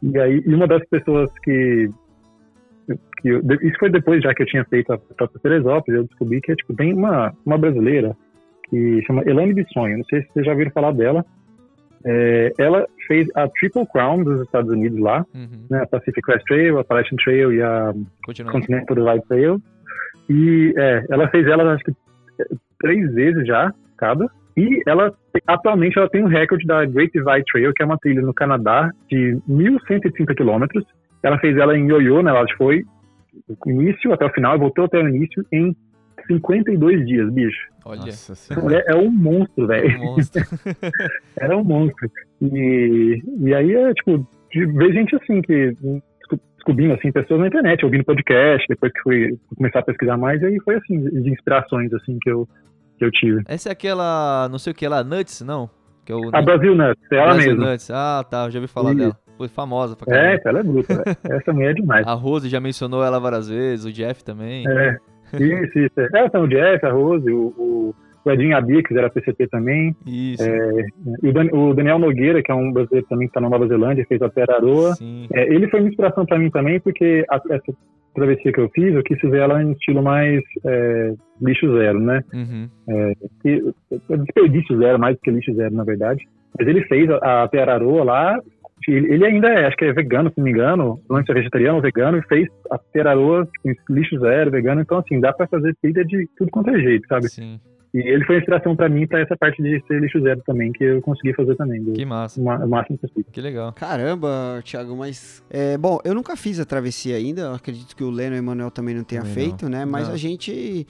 e 0.04 0.18
aí, 0.20 0.44
e 0.46 0.54
uma 0.56 0.68
das 0.68 0.84
pessoas 0.90 1.30
que, 1.44 1.90
que 3.22 3.30
eu- 3.30 3.42
isso 3.62 3.78
foi 3.80 3.90
depois 3.90 4.22
já 4.22 4.34
que 4.34 4.44
eu 4.44 4.48
tinha 4.48 4.64
feito 4.66 4.92
a 4.94 4.98
própria 4.98 5.42
Teresópolis, 5.42 6.00
eu 6.00 6.06
descobri 6.08 6.42
que 6.42 6.56
tipo, 6.56 6.74
tem 6.76 6.94
uma, 6.94 7.34
uma 7.46 7.58
brasileira 7.58 8.16
que 8.70 9.02
chama 9.06 9.24
Elane 9.26 9.54
Bissonho, 9.54 9.98
não 9.98 10.06
sei 10.06 10.22
se 10.22 10.28
vocês 10.34 10.46
já 10.46 10.52
ouviram 10.52 10.72
falar 10.72 10.92
dela. 10.92 11.26
É, 12.06 12.54
ela 12.58 12.88
fez 13.08 13.28
a 13.36 13.48
Triple 13.50 13.86
Crown 13.92 14.24
dos 14.24 14.42
Estados 14.44 14.72
Unidos 14.72 14.98
lá, 15.00 15.26
Uhum. 15.36 15.66
né, 15.70 15.82
a 15.82 15.88
Pacific 15.88 16.22
Crest 16.22 16.46
Trail, 16.46 16.78
a 16.78 16.82
Appalachian 16.82 17.18
Trail 17.22 17.52
e 17.52 17.62
a 17.62 17.94
Continua. 18.26 18.52
Continental 18.54 18.96
Divide 18.96 19.28
Trail. 19.28 19.62
E 20.30 20.74
é, 20.78 21.04
ela 21.10 21.28
fez 21.30 21.46
ela 21.48 21.74
acho 21.74 21.84
que 21.84 21.92
é, 21.92 22.46
três 22.80 23.14
vezes 23.14 23.46
já, 23.46 23.74
cada. 23.98 24.30
E 24.60 24.82
ela 24.88 25.14
atualmente 25.48 25.98
ela 25.98 26.10
tem 26.10 26.24
um 26.24 26.28
recorde 26.28 26.66
da 26.66 26.86
Great 26.86 27.12
Divide 27.14 27.44
Trail, 27.52 27.74
que 27.74 27.84
é 27.84 27.86
uma 27.86 27.98
trilha 27.98 28.22
no 28.22 28.34
Canadá 28.34 28.90
de 29.10 29.38
1.130 29.50 30.36
quilômetros. 30.36 30.84
Ela 31.24 31.38
fez 31.40 31.56
ela 31.58 31.78
em 31.78 31.88
Ioiô, 31.88 32.22
né? 32.22 32.32
Ela 32.32 32.46
foi 32.58 32.84
do 33.48 33.72
início 33.72 34.12
até 34.14 34.26
o 34.26 34.32
final 34.34 34.56
e 34.56 34.60
voltou 34.60 34.86
até 34.86 34.98
o 34.98 35.08
início 35.08 35.46
em 35.52 35.76
52 36.28 37.06
dias, 37.08 37.32
bicho. 37.32 37.68
Olha, 37.86 38.02
Nossa 38.02 38.34
A 38.34 38.36
senhora. 38.36 38.64
mulher 38.66 38.84
é 38.88 38.96
um 38.96 39.10
monstro, 39.10 39.66
velho. 39.68 39.98
um 40.00 40.06
monstro. 40.16 40.44
Era 41.40 41.58
um 41.58 41.64
monstro. 41.64 42.10
E, 42.42 43.24
e 43.42 43.54
aí 43.54 43.74
é, 43.74 43.94
tipo, 43.94 44.28
ver 44.54 44.94
gente 44.94 45.16
assim, 45.16 45.42
que 45.42 45.72
desco- 46.20 46.40
descobrindo, 46.56 46.94
assim, 46.94 47.12
pessoas 47.12 47.40
na 47.40 47.48
internet, 47.48 47.84
ouvindo 47.86 48.04
podcast, 48.04 48.66
depois 48.68 48.92
que 48.94 49.02
fui 49.02 49.38
começar 49.56 49.80
a 49.80 49.84
pesquisar 49.84 50.18
mais, 50.18 50.42
e 50.42 50.46
aí 50.46 50.60
foi, 50.64 50.76
assim, 50.76 51.00
de 51.00 51.30
inspirações, 51.32 51.92
assim, 51.94 52.18
que 52.22 52.30
eu, 52.30 52.48
que 53.00 53.06
eu 53.06 53.12
tive. 53.12 53.42
Essa 53.48 53.70
é 53.70 53.72
aquela, 53.72 54.48
não 54.52 54.60
sei 54.60 54.72
o 54.72 54.76
que 54.76 54.88
lá, 54.88 55.04
Nuts, 55.04 55.42
não? 55.42 55.70
Que 56.06 56.12
é 56.12 56.16
o 56.16 56.30
A 56.34 56.42
Brasil 56.42 56.76
Nuts, 56.76 57.02
é 57.12 57.16
ela 57.16 57.34
Brasil 57.34 57.52
mesma. 57.56 57.72
Nuts. 57.72 57.90
Ah, 57.92 58.26
tá, 58.30 58.50
já 58.50 58.60
ouvi 58.60 58.68
falar 58.68 58.92
Isso. 58.92 59.00
dela. 59.00 59.18
Foi 59.38 59.48
famosa 59.48 59.96
pra 59.96 60.14
É, 60.16 60.38
caramba. 60.38 60.42
ela 60.50 60.60
é 60.60 60.64
bruta, 60.64 60.96
velho. 61.04 61.18
Essa 61.40 61.54
mulher 61.54 61.72
é 61.72 61.74
demais. 61.74 62.06
A 62.06 62.14
Rose 62.14 62.50
já 62.50 62.60
mencionou 62.60 63.04
ela 63.04 63.20
várias 63.20 63.48
vezes, 63.50 63.86
o 63.86 63.92
Jeff 63.92 64.24
também. 64.24 64.66
É, 64.68 64.98
isso, 65.34 65.80
isso. 65.80 66.00
É, 66.00 66.30
são 66.30 66.44
o 66.44 66.48
Jeff, 66.48 66.86
a 66.86 66.92
Rose, 66.92 67.32
o, 67.32 67.54
o, 67.58 67.96
o 68.26 68.32
Edinho 68.32 68.56
Abi, 68.58 68.84
que 68.84 68.98
era 68.98 69.10
PCT 69.10 69.48
também. 69.48 69.96
Isso. 70.06 70.44
E 71.24 71.28
o, 71.30 71.34
Dan- 71.34 71.50
o 71.54 71.74
Daniel 71.74 72.00
Nogueira, 72.00 72.42
que 72.44 72.52
é 72.52 72.56
um 72.56 72.72
brasileiro 72.72 73.08
também 73.08 73.28
que 73.28 73.34
tá 73.34 73.42
na 73.42 73.50
Nova 73.50 73.68
Zelândia, 73.68 74.06
fez 74.08 74.22
a 74.22 74.30
Peraroa. 74.30 74.94
É, 75.34 75.54
ele 75.54 75.68
foi 75.70 75.80
uma 75.80 75.90
inspiração 75.90 76.26
para 76.26 76.38
mim 76.40 76.50
também, 76.50 76.80
porque 76.80 77.26
a- 77.30 77.42
essa 77.50 77.74
travessia 78.16 78.52
que 78.52 78.60
eu 78.60 78.70
fiz, 78.70 78.94
eu 78.94 79.04
quis 79.04 79.20
fazer 79.22 79.38
ela 79.38 79.62
em 79.64 79.72
estilo 79.72 80.02
mais 80.04 80.42
é, 80.66 81.14
lixo 81.42 81.72
zero, 81.78 82.00
né? 82.00 82.22
Uhum. 82.34 82.70
E, 83.46 83.74
é 84.10 84.18
desperdício 84.18 84.78
zero, 84.78 85.00
mais 85.00 85.16
do 85.16 85.22
que 85.22 85.32
lixo 85.32 85.54
zero, 85.54 85.74
na 85.76 85.84
verdade. 85.84 86.28
Mas 86.58 86.68
ele 86.68 86.84
fez 86.86 87.10
a, 87.10 87.44
a 87.44 87.48
Peraroa 87.48 88.04
lá, 88.04 88.40
ele, 88.88 89.26
ainda 89.26 89.48
é, 89.50 89.68
acho 89.68 89.78
que 89.78 89.86
é 89.86 89.94
vegano, 89.94 90.30
se 90.32 90.38
não 90.38 90.46
me 90.46 90.52
engano, 90.52 91.00
é 91.30 91.34
vegetariano 91.34 91.80
vegano, 91.82 92.18
e 92.18 92.22
fez 92.24 92.48
a 92.72 92.78
Peraroa 92.80 93.48
tipo, 93.62 93.94
lixo 93.94 94.18
zero, 94.20 94.50
vegano, 94.50 94.82
então 94.82 94.98
assim, 94.98 95.20
dá 95.20 95.32
para 95.32 95.48
fazer 95.48 95.76
trilha 95.82 96.04
de 96.04 96.28
tudo 96.38 96.50
quanto 96.50 96.72
é 96.72 96.80
jeito, 96.80 97.08
sabe? 97.08 97.30
Sim. 97.30 97.60
E 97.94 97.98
ele 97.98 98.24
foi 98.26 98.38
inspiração 98.38 98.76
para 98.76 98.88
mim 98.88 99.08
para 99.08 99.20
essa 99.22 99.36
parte 99.36 99.62
de 99.64 99.84
ser 99.88 100.00
lixo 100.00 100.22
zero 100.22 100.42
também, 100.46 100.72
que 100.72 100.84
eu 100.84 101.02
consegui 101.02 101.34
fazer 101.34 101.56
também, 101.56 101.84
do 101.84 101.94
Que 101.94 102.06
massa. 102.06 102.40
ma- 102.42 102.64
o 102.64 102.70
máximo 102.70 102.98
possível. 103.00 103.26
Que 103.32 103.42
legal. 103.42 103.74
Caramba, 103.74 104.62
Thiago, 104.64 104.96
mas. 104.96 105.44
É, 105.50 105.78
bom, 105.78 105.98
eu 106.04 106.14
nunca 106.14 106.36
fiz 106.36 106.60
a 106.60 106.66
travessia 106.66 107.16
ainda. 107.16 107.42
eu 107.42 107.54
Acredito 107.56 107.96
que 107.96 108.04
o 108.04 108.10
Leno 108.12 108.36
e 108.36 108.38
o 108.38 108.42
Emanuel 108.42 108.70
também 108.70 108.94
não 108.94 109.04
tenha 109.04 109.22
Também 109.22 109.34
feito, 109.34 109.68
né? 109.68 109.86
Mas 109.86 110.08
Não. 110.08 110.14
a 110.14 110.18
gente 110.18 110.86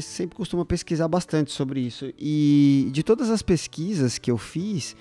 sempre 0.00 0.36
costuma 0.36 0.64
pesquisar 0.64 1.06
bastante 1.08 1.50
sobre 1.52 1.80
isso. 1.80 2.12
E 2.18 2.88
de 2.92 3.02
todas 3.02 3.30
as 3.30 3.42
pesquisas 3.42 4.18
que 4.18 4.30
eu 4.30 4.36
fiz, 4.36 4.96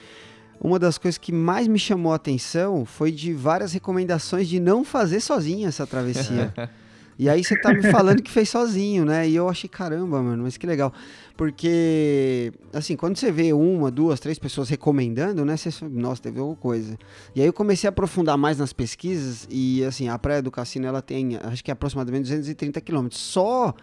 uma 0.62 0.78
das 0.80 0.98
coisas 0.98 1.18
que 1.18 1.32
mais 1.34 1.68
me 1.68 1.80
chamou 1.80 2.14
a 2.14 2.16
atenção 2.16 2.86
foi 2.86 3.12
de 3.12 3.34
várias 3.34 3.74
recomendações 3.74 4.48
de 4.48 4.60
não 4.60 4.84
fazer 4.86 5.20
sozinho 5.20 5.68
essa 5.68 5.86
travessia. 5.88 6.54
E 7.18 7.30
aí 7.30 7.44
você 7.44 7.60
tá 7.60 7.74
me 7.74 7.84
falando 7.92 8.22
que 8.22 8.32
fez 8.32 8.50
sozinho, 8.50 9.06
né? 9.06 9.28
E 9.28 9.36
eu 9.36 9.48
achei, 9.48 9.70
caramba, 9.70 10.22
mano, 10.22 10.44
mas 10.44 10.58
que 10.58 10.66
legal. 10.66 10.92
Porque, 11.38 12.52
assim, 12.72 12.96
quando 12.96 13.18
você 13.18 13.32
vê 13.32 13.54
uma, 13.54 13.92
duas, 13.92 14.20
três 14.20 14.40
pessoas 14.40 14.70
recomendando, 14.70 15.46
né? 15.46 15.58
Você 15.58 15.72
fala, 15.72 15.92
nossa, 15.92 16.22
teve 16.22 16.40
alguma 16.40 16.56
coisa. 16.56 16.98
E 17.36 17.42
aí 17.42 17.48
eu 17.48 17.54
comecei 17.54 17.88
a 17.88 17.90
aprofundar 17.90 18.38
mais 18.38 18.58
nas 18.58 18.74
pesquisas 18.74 19.48
e, 19.50 19.84
assim, 19.84 20.10
a 20.10 20.18
Praia 20.18 20.42
do 20.42 20.52
Cassino, 20.52 20.86
ela 20.86 21.02
tem, 21.02 21.38
acho 21.38 21.64
que 21.64 21.72
é 21.72 21.74
aproximadamente 21.74 22.24
230 22.24 22.82
quilômetros. 22.82 23.20
Só 23.22 23.74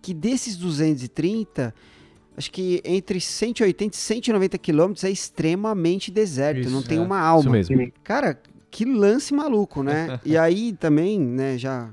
que 0.00 0.14
desses 0.14 0.56
230... 0.56 1.74
Acho 2.36 2.52
que 2.52 2.80
entre 2.84 3.20
180 3.20 3.96
e 3.96 3.98
190 3.98 4.58
quilômetros 4.58 5.02
é 5.02 5.10
extremamente 5.10 6.08
deserto, 6.08 6.60
Isso, 6.60 6.70
não 6.70 6.84
tem 6.84 6.98
é. 6.98 7.00
uma 7.00 7.18
alma. 7.18 7.58
Isso 7.58 7.72
mesmo. 7.72 7.92
Cara, 8.04 8.40
que 8.70 8.84
lance 8.84 9.34
maluco, 9.34 9.82
né? 9.82 10.20
e 10.24 10.38
aí 10.38 10.72
também, 10.72 11.18
né, 11.18 11.58
já 11.58 11.90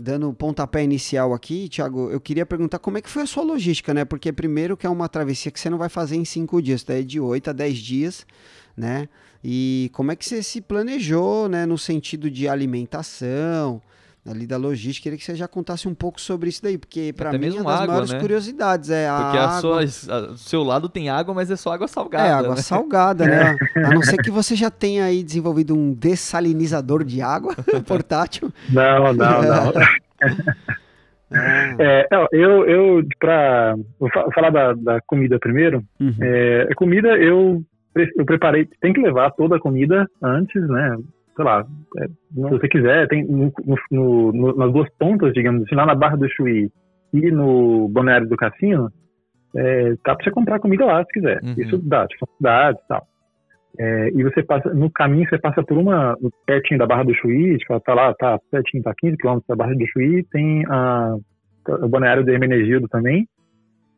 dando 0.00 0.30
o 0.30 0.34
pontapé 0.34 0.82
inicial 0.82 1.34
aqui, 1.34 1.68
Thiago, 1.68 2.10
eu 2.10 2.18
queria 2.18 2.46
perguntar 2.46 2.78
como 2.78 2.96
é 2.96 3.02
que 3.02 3.10
foi 3.10 3.22
a 3.22 3.26
sua 3.26 3.42
logística, 3.42 3.92
né? 3.92 4.04
Porque 4.04 4.32
primeiro 4.32 4.74
que 4.74 4.86
é 4.86 4.90
uma 4.90 5.08
travessia 5.08 5.52
que 5.52 5.60
você 5.60 5.68
não 5.68 5.76
vai 5.76 5.90
fazer 5.90 6.16
em 6.16 6.24
cinco 6.24 6.62
dias, 6.62 6.82
daí 6.82 7.00
é 7.00 7.04
de 7.04 7.20
oito 7.20 7.50
a 7.50 7.52
dez 7.52 7.76
dias, 7.76 8.26
né? 8.74 9.08
E 9.44 9.90
como 9.92 10.10
é 10.10 10.16
que 10.16 10.24
você 10.24 10.42
se 10.42 10.62
planejou, 10.62 11.48
né, 11.48 11.66
no 11.66 11.76
sentido 11.76 12.30
de 12.30 12.48
alimentação, 12.48 13.80
ali 14.28 14.46
da 14.46 14.56
logística, 14.58 15.04
queria 15.04 15.18
que 15.18 15.24
você 15.24 15.34
já 15.34 15.48
contasse 15.48 15.88
um 15.88 15.94
pouco 15.94 16.20
sobre 16.20 16.50
isso 16.50 16.62
daí, 16.62 16.76
porque 16.76 17.12
para 17.16 17.32
mim 17.32 17.46
é 17.48 17.52
uma 17.60 17.62
das 17.72 17.80
água, 17.80 17.86
maiores 17.86 18.12
né? 18.12 18.20
curiosidades, 18.20 18.90
é 18.90 19.08
a 19.08 19.16
Porque 19.22 19.38
a 19.38 19.44
água. 19.46 19.86
sua, 19.88 20.14
a- 20.14 20.30
o 20.32 20.36
seu 20.36 20.62
lado 20.62 20.88
tem 20.88 21.08
água, 21.08 21.32
mas 21.34 21.50
é 21.50 21.56
só 21.56 21.72
água 21.72 21.88
salgada. 21.88 22.28
É, 22.28 22.32
água 22.32 22.54
né? 22.54 22.62
salgada, 22.62 23.26
né? 23.26 23.56
A 23.84 23.90
não 23.92 24.02
ser 24.02 24.18
que 24.18 24.30
você 24.30 24.54
já 24.54 24.70
tenha 24.70 25.04
aí 25.04 25.22
desenvolvido 25.22 25.74
um 25.74 25.94
dessalinizador 25.94 27.02
de 27.02 27.22
água 27.22 27.54
portátil. 27.88 28.52
Não, 28.68 29.12
não, 29.14 29.42
não. 29.42 29.72
É, 31.78 32.06
não, 32.10 32.26
eu, 32.32 32.66
eu 32.68 33.02
fa- 34.12 34.26
falar 34.34 34.50
da, 34.50 34.72
da 34.74 35.00
comida 35.06 35.38
primeiro. 35.38 35.82
uhum. 36.00 36.14
É, 36.20 36.68
a 36.70 36.74
comida 36.74 37.08
eu, 37.16 37.62
eu 38.16 38.24
preparei, 38.26 38.68
tem 38.80 38.92
que 38.92 39.00
levar 39.00 39.30
toda 39.30 39.56
a 39.56 39.60
comida 39.60 40.06
antes, 40.22 40.60
né? 40.68 40.96
Sei 41.36 41.44
lá, 41.44 41.64
é, 41.98 42.06
se 42.08 42.14
você 42.34 42.68
quiser, 42.68 43.08
tem 43.08 43.24
no, 43.24 43.52
no- 43.90 44.32
no- 44.32 44.56
nas 44.56 44.72
duas 44.72 44.88
pontas, 44.98 45.32
digamos 45.32 45.62
assim, 45.62 45.74
lá 45.74 45.86
na 45.86 45.94
Barra 45.94 46.16
do 46.16 46.28
Chuí 46.28 46.70
e 47.12 47.30
no 47.30 47.88
Balneário 47.88 48.28
do 48.28 48.36
Cassino, 48.36 48.90
é, 49.56 49.90
dá 50.04 50.14
pra 50.14 50.22
você 50.24 50.30
comprar 50.30 50.58
comida 50.60 50.84
lá 50.84 51.02
se 51.04 51.12
quiser. 51.12 51.40
Uhum. 51.42 51.54
Isso 51.56 51.78
dá, 51.78 52.06
tipo, 52.06 52.28
cidades 52.36 52.80
e 52.84 52.88
tal. 52.88 53.06
É, 53.78 54.08
e 54.10 54.22
você 54.24 54.42
passa, 54.42 54.74
no 54.74 54.90
caminho 54.90 55.28
você 55.28 55.38
passa 55.38 55.62
por 55.62 55.78
uma, 55.78 56.16
pertinho 56.44 56.78
da 56.78 56.86
Barra 56.86 57.04
do 57.04 57.14
Chuí, 57.14 57.56
tipo, 57.58 57.72
ela 57.72 57.80
tá 57.80 57.94
lá, 57.94 58.14
tá 58.14 58.38
pertinho, 58.50 58.82
tá 58.82 58.92
15 58.98 59.16
quilômetros 59.16 59.46
da 59.48 59.56
Barra 59.56 59.74
do 59.74 59.86
Chuí, 59.86 60.24
tem 60.32 60.64
a, 60.66 61.14
o 61.82 61.88
balneário 61.88 62.24
de 62.24 62.32
Hermenegildo 62.32 62.88
também, 62.88 63.26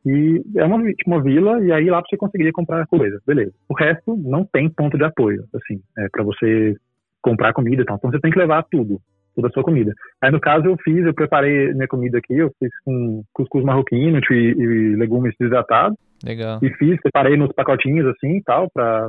e 0.05 0.43
é 0.57 0.65
uma, 0.65 0.83
tipo, 0.93 1.11
uma 1.11 1.23
vila, 1.23 1.65
e 1.65 1.73
aí 1.73 1.89
lá 1.89 2.03
você 2.07 2.17
conseguiria 2.17 2.53
comprar 2.53 2.87
coisa, 2.87 3.19
beleza. 3.27 3.53
O 3.69 3.75
resto 3.75 4.15
não 4.17 4.45
tem 4.45 4.69
ponto 4.69 4.99
de 4.99 5.05
apoio, 5.05 5.45
assim, 5.55 5.81
é, 5.99 6.07
para 6.13 6.23
você 6.23 6.77
comprar 7.23 7.53
comida 7.53 7.83
e 7.83 7.85
tal, 7.85 7.97
então 7.97 8.11
você 8.11 8.21
tem 8.21 8.31
que 8.31 8.39
levar 8.39 8.65
tudo, 8.71 9.01
toda 9.35 9.49
a 9.49 9.51
sua 9.51 9.63
comida. 9.63 9.93
Aí 10.21 10.31
no 10.31 10.41
caso 10.41 10.67
eu 10.67 10.77
fiz, 10.83 11.05
eu 11.05 11.15
preparei 11.15 11.73
minha 11.73 11.89
comida 11.89 12.19
aqui, 12.19 12.37
eu 12.37 12.51
fiz 12.59 12.71
com 12.85 13.23
cuscuz 13.33 13.65
marroquino 13.65 14.21
e, 14.31 14.35
e 14.35 14.97
legumes 14.97 15.35
desidratados, 15.39 15.97
Legal. 16.25 16.59
e 16.63 16.71
fiz, 16.75 16.99
separei 17.03 17.37
nos 17.37 17.53
pacotinhos 17.53 18.07
assim 18.07 18.37
e 18.37 18.43
tal, 18.43 18.69
pra 18.73 19.09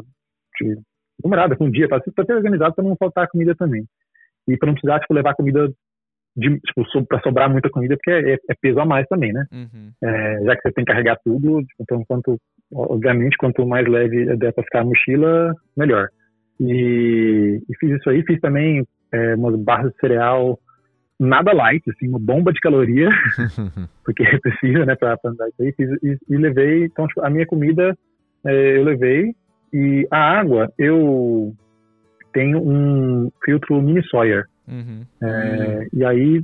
tipo, 0.57 0.81
numerada 1.23 1.55
com 1.55 1.65
um 1.65 1.71
dia, 1.71 1.87
pra, 1.87 1.99
pra 1.99 2.25
ter 2.25 2.35
organizado 2.35 2.75
pra 2.75 2.83
não 2.83 2.95
faltar 2.95 3.27
comida 3.27 3.55
também. 3.55 3.85
E 4.47 4.57
pra 4.57 4.67
não 4.67 4.73
precisar, 4.73 4.99
tipo, 4.99 5.13
levar 5.13 5.35
comida 5.35 5.69
de, 6.35 6.59
tipo, 6.59 6.83
so, 6.89 7.05
pra 7.05 7.21
sobrar 7.21 7.49
muita 7.49 7.69
comida, 7.69 7.95
porque 7.95 8.11
é, 8.11 8.33
é 8.33 8.55
peso 8.59 8.79
a 8.79 8.85
mais 8.85 9.07
também, 9.07 9.31
né? 9.31 9.45
Uhum. 9.51 9.91
É, 10.03 10.43
já 10.43 10.55
que 10.55 10.61
você 10.63 10.73
tem 10.73 10.83
que 10.83 10.91
carregar 10.91 11.17
tudo, 11.23 11.63
então 11.79 12.03
quanto 12.05 12.37
obviamente, 12.75 13.37
quanto 13.37 13.65
mais 13.65 13.87
leve 13.87 14.35
der 14.37 14.53
para 14.53 14.63
ficar 14.63 14.81
a 14.81 14.85
mochila, 14.85 15.53
melhor. 15.77 16.09
E, 16.63 17.61
e, 17.69 17.77
fiz 17.77 17.91
isso 17.91 18.09
aí, 18.09 18.23
fiz 18.23 18.39
também 18.39 18.85
é, 19.11 19.35
umas 19.35 19.55
barras 19.59 19.91
de 19.91 19.99
cereal, 19.99 20.57
nada 21.19 21.53
light, 21.53 21.83
assim, 21.89 22.07
uma 22.07 22.19
bomba 22.19 22.51
de 22.53 22.59
caloria, 22.59 23.09
porque 24.05 24.23
é 24.23 24.39
preciso, 24.39 24.85
né, 24.85 24.95
para 24.95 25.17
andar 25.25 25.47
isso 25.49 25.61
aí. 25.61 25.73
Fiz, 25.73 25.89
e, 26.01 26.17
e, 26.29 26.37
levei, 26.37 26.85
então, 26.85 27.07
tipo, 27.07 27.21
a 27.25 27.29
minha 27.29 27.45
comida 27.45 27.95
é, 28.45 28.77
eu 28.77 28.83
levei, 28.83 29.33
e 29.73 30.07
a 30.11 30.39
água 30.39 30.71
eu 30.77 31.53
tenho 32.31 32.59
um 32.59 33.31
filtro 33.43 33.81
mini 33.81 34.03
Sawyer. 34.09 34.45
Uhum. 34.67 35.05
É, 35.21 35.87
e 35.93 36.05
aí, 36.05 36.41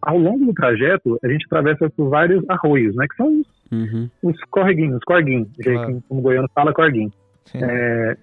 ao 0.00 0.16
longo 0.18 0.46
do 0.46 0.54
trajeto, 0.54 1.18
a 1.24 1.28
gente 1.28 1.44
atravessa 1.46 1.90
por 1.90 2.08
vários 2.08 2.44
arroios, 2.48 2.94
né, 2.96 3.06
que 3.08 3.16
são 3.16 3.40
os, 3.40 3.56
Uhum. 3.72 4.08
os 4.22 4.40
correguinhos, 4.48 4.98
os 4.98 5.04
corguinhos, 5.04 5.48
Claro. 5.60 6.00
como 6.08 6.20
o 6.20 6.22
goiano 6.22 6.48
fala, 6.54 6.72
corguinho. 6.72 7.10
É, 7.54 8.16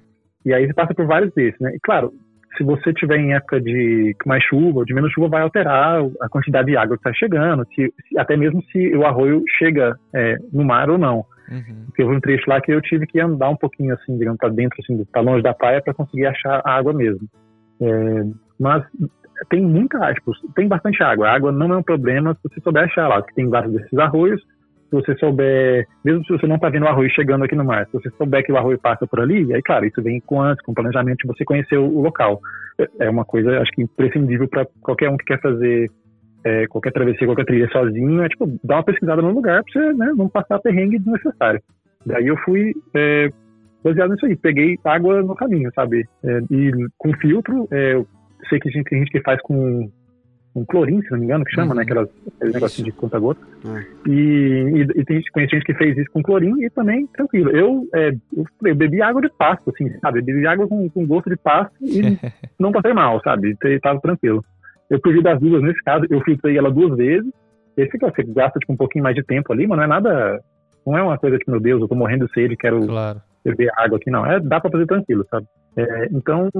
e 0.45 0.53
aí 0.53 0.67
você 0.67 0.73
passa 0.73 0.93
por 0.93 1.05
vários 1.05 1.33
desses, 1.33 1.59
né? 1.59 1.71
E 1.75 1.79
claro, 1.81 2.11
se 2.57 2.63
você 2.63 2.93
tiver 2.93 3.17
em 3.17 3.33
época 3.33 3.59
de 3.59 4.15
mais 4.25 4.43
chuva 4.43 4.79
ou 4.79 4.85
de 4.85 4.93
menos 4.93 5.11
chuva, 5.11 5.27
vai 5.27 5.41
alterar 5.41 6.01
a 6.21 6.29
quantidade 6.29 6.67
de 6.67 6.77
água 6.77 6.97
que 6.97 7.07
está 7.07 7.13
chegando, 7.13 7.65
se, 7.73 7.91
se- 8.07 8.17
até 8.17 8.37
mesmo 8.37 8.61
se 8.71 8.95
o 8.95 9.05
arroio 9.05 9.43
chega 9.57 9.95
é, 10.13 10.37
no 10.51 10.63
mar 10.63 10.89
ou 10.89 10.97
não. 10.97 11.25
Uhum. 11.49 11.85
Porque 11.87 12.03
houve 12.03 12.15
um 12.15 12.21
trecho 12.21 12.49
lá 12.49 12.61
que 12.61 12.71
eu 12.71 12.81
tive 12.81 13.05
que 13.07 13.19
andar 13.19 13.49
um 13.49 13.55
pouquinho 13.55 13.93
assim, 13.93 14.17
digamos, 14.17 14.37
para 14.37 14.49
dentro, 14.49 14.77
assim, 14.81 15.03
para 15.11 15.21
longe 15.21 15.41
da 15.43 15.53
praia 15.53 15.81
para 15.81 15.93
conseguir 15.93 16.25
achar 16.27 16.61
a 16.63 16.75
água 16.75 16.93
mesmo. 16.93 17.27
É, 17.81 18.23
mas 18.59 18.83
tem 19.49 19.61
muita 19.61 20.13
tipo, 20.13 20.31
tem 20.55 20.67
bastante 20.67 21.01
água. 21.03 21.27
A 21.29 21.33
água 21.35 21.51
não 21.51 21.73
é 21.73 21.77
um 21.77 21.83
problema 21.83 22.33
se 22.35 22.49
você 22.49 22.61
souber 22.61 22.83
achar 22.83 23.07
lá, 23.07 23.21
que 23.21 23.33
tem 23.33 23.49
vários 23.49 23.73
desses 23.73 23.97
arroios. 23.97 24.41
Se 24.93 25.01
você 25.01 25.15
souber, 25.17 25.87
mesmo 26.05 26.23
se 26.23 26.31
você 26.31 26.45
não 26.45 26.57
está 26.57 26.69
vendo 26.69 26.83
o 26.83 26.87
arroio 26.87 27.09
chegando 27.09 27.43
aqui 27.43 27.55
no 27.55 27.65
mar, 27.65 27.87
se 27.87 27.93
você 27.93 28.11
souber 28.11 28.45
que 28.45 28.51
o 28.51 28.57
arroio 28.57 28.77
passa 28.77 29.07
por 29.07 29.19
ali, 29.19 29.51
aí, 29.51 29.61
claro, 29.63 29.85
isso 29.87 30.03
vem 30.03 30.19
com 30.19 30.39
antes, 30.39 30.63
com 30.63 30.71
planejamento 30.71 31.17
de 31.17 31.27
você 31.27 31.43
conhecer 31.43 31.77
o, 31.77 31.99
local. 31.99 32.39
É- 32.79 33.05
É 33.07 33.09
uma 33.09 33.25
coisa, 33.25 33.59
acho 33.59 33.71
que 33.71 33.81
imprescindível 33.81 34.47
para 34.47 34.67
qualquer 34.81 35.09
um 35.09 35.17
que 35.17 35.25
quer 35.25 35.41
fazer 35.41 35.89
é, 36.45 36.67
qualquer 36.67 36.91
travessia, 36.91 37.25
qualquer 37.25 37.45
trilha 37.45 37.67
sozinho, 37.69 38.21
é 38.21 38.29
tipo, 38.29 38.45
dar 38.63 38.75
uma 38.75 38.83
pesquisada 38.83 39.21
no 39.21 39.31
lugar 39.31 39.63
para 39.63 39.81
você 39.81 39.93
né, 39.93 40.11
não 40.15 40.29
passar 40.29 40.59
perrengue 40.59 40.99
desnecessário. 40.99 41.61
Daí 42.05 42.27
eu 42.27 42.37
fui 42.45 42.73
é, 42.95 43.29
baseado 43.83 44.11
nisso 44.11 44.25
aí, 44.27 44.35
peguei 44.35 44.77
água 44.83 45.23
no 45.23 45.33
caminho, 45.35 45.71
sabe? 45.73 46.05
É, 46.23 46.39
e 46.51 46.71
com 46.99 47.13
filtro, 47.13 47.67
é, 47.71 47.93
eu 47.93 48.05
sei 48.49 48.59
que 48.59 48.69
tem 48.83 48.99
gente 48.99 49.11
que 49.11 49.21
faz 49.21 49.41
com, 49.41 49.89
com 50.53 50.65
clorim, 50.65 51.01
se 51.01 51.11
não 51.11 51.17
me 51.19 51.25
engano, 51.25 51.43
que 51.45 51.51
chama, 51.51 51.69
Uhum. 51.71 51.75
né? 51.77 51.81
Aquelas, 51.83 52.09
aquele 52.37 52.53
negocinho 52.53 52.85
de 52.85 52.91
conta-gota. 52.91 53.39
É. 53.65 54.09
E, 54.09 54.13
e, 54.13 54.81
e 55.01 55.05
tem 55.05 55.21
conheci 55.33 55.55
gente 55.55 55.65
que 55.65 55.73
fez 55.73 55.97
isso 55.97 56.11
com 56.11 56.21
clorim 56.21 56.63
e 56.63 56.69
também 56.69 57.07
tranquilo. 57.07 57.49
Eu, 57.49 57.87
é, 57.95 58.09
eu, 58.35 58.45
eu 58.65 58.75
bebi 58.75 59.01
água 59.01 59.21
de 59.21 59.29
pasto, 59.37 59.69
assim, 59.71 59.89
sabe? 59.99 60.19
Eu 60.19 60.23
bebi 60.25 60.45
água 60.45 60.67
com, 60.67 60.89
com 60.89 61.05
gosto 61.07 61.29
de 61.29 61.37
pasto 61.37 61.73
e 61.81 62.01
não 62.59 62.71
passei 62.71 62.93
mal, 62.93 63.19
sabe? 63.23 63.55
Te- 63.55 63.79
Tava 63.79 63.99
tranquilo. 63.99 64.43
Eu 64.89 64.99
prefiro 64.99 65.23
das 65.23 65.39
duas 65.39 65.61
nesse 65.63 65.81
caso, 65.83 66.05
eu 66.09 66.21
filtrei 66.21 66.57
ela 66.57 66.69
duas 66.71 66.95
vezes. 66.97 67.31
Esse 67.75 67.97
que 67.97 68.05
você 68.05 68.21
gasta 68.23 68.59
tipo, 68.59 68.73
um 68.73 68.77
pouquinho 68.77 69.03
mais 69.03 69.15
de 69.15 69.23
tempo 69.23 69.51
ali, 69.51 69.65
mas 69.65 69.77
não 69.77 69.83
é 69.85 69.87
nada. 69.87 70.39
Não 70.85 70.97
é 70.97 71.01
uma 71.01 71.17
coisa 71.17 71.39
que, 71.39 71.49
meu 71.49 71.59
Deus, 71.59 71.81
eu 71.81 71.87
tô 71.87 71.95
morrendo 71.95 72.27
de 72.27 72.33
sede, 72.33 72.55
quero 72.57 72.85
Claro. 72.85 73.19
beber 73.43 73.71
água 73.77 73.97
aqui, 73.97 74.11
não. 74.11 74.25
É, 74.25 74.39
dá 74.39 74.59
pra 74.59 74.69
fazer 74.69 74.85
tranquilo, 74.85 75.25
sabe? 75.31 75.47
É, 75.77 76.07
então, 76.11 76.49
é, 76.55 76.59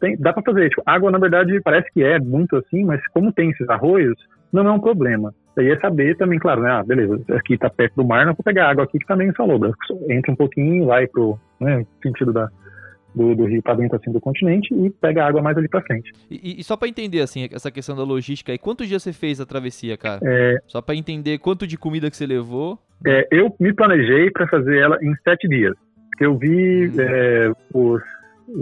tem- 0.00 0.16
dá 0.18 0.32
pra 0.32 0.42
fazer. 0.42 0.68
Tipo, 0.70 0.82
água, 0.86 1.10
na 1.10 1.18
verdade, 1.18 1.60
parece 1.62 1.90
que 1.92 2.02
é 2.02 2.18
muito 2.18 2.56
assim, 2.56 2.84
mas 2.84 3.00
como 3.08 3.32
tem 3.32 3.50
esses 3.50 3.68
arroios, 3.68 4.16
não 4.52 4.66
é 4.66 4.72
um 4.72 4.80
problema. 4.80 5.34
Aí 5.58 5.70
é 5.70 5.78
saber 5.80 6.16
também, 6.16 6.38
claro, 6.38 6.62
né? 6.62 6.70
Ah, 6.70 6.82
beleza, 6.84 7.18
aqui 7.34 7.56
tá 7.56 7.70
perto 7.70 7.94
do 7.96 8.04
mar, 8.06 8.26
não 8.26 8.34
vou 8.34 8.44
pegar 8.44 8.68
água 8.68 8.84
aqui 8.84 8.98
que 8.98 9.06
tá 9.06 9.16
meio 9.16 9.30
insalobra. 9.30 9.72
Entra 10.10 10.32
um 10.32 10.36
pouquinho, 10.36 10.86
vai 10.86 11.06
pro 11.06 11.38
né, 11.58 11.84
sentido 12.02 12.30
da, 12.32 12.48
do, 13.14 13.34
do 13.34 13.44
rio 13.46 13.62
pra 13.62 13.74
dentro, 13.74 13.96
assim, 13.96 14.12
do 14.12 14.20
continente 14.20 14.74
e 14.74 14.90
pega 14.90 15.24
a 15.24 15.28
água 15.28 15.40
mais 15.40 15.56
ali 15.56 15.66
pra 15.68 15.80
frente. 15.80 16.12
E, 16.30 16.60
e 16.60 16.62
só 16.64 16.76
pra 16.76 16.88
entender, 16.88 17.20
assim, 17.20 17.48
essa 17.50 17.70
questão 17.70 17.96
da 17.96 18.02
logística 18.04 18.52
aí, 18.52 18.58
quantos 18.58 18.86
dias 18.86 19.02
você 19.02 19.12
fez 19.14 19.40
a 19.40 19.46
travessia, 19.46 19.96
cara? 19.96 20.20
É, 20.22 20.58
Só 20.66 20.82
pra 20.82 20.94
entender 20.94 21.38
quanto 21.38 21.66
de 21.66 21.78
comida 21.78 22.10
que 22.10 22.16
você 22.16 22.26
levou. 22.26 22.78
É, 23.06 23.26
eu 23.30 23.54
me 23.58 23.72
planejei 23.72 24.30
para 24.30 24.46
fazer 24.48 24.76
ela 24.78 24.98
em 25.02 25.14
sete 25.24 25.48
dias. 25.48 25.74
Eu 26.20 26.36
vi 26.36 26.88
Hum. 26.88 26.92
é, 26.98 27.50
os- 27.72 28.02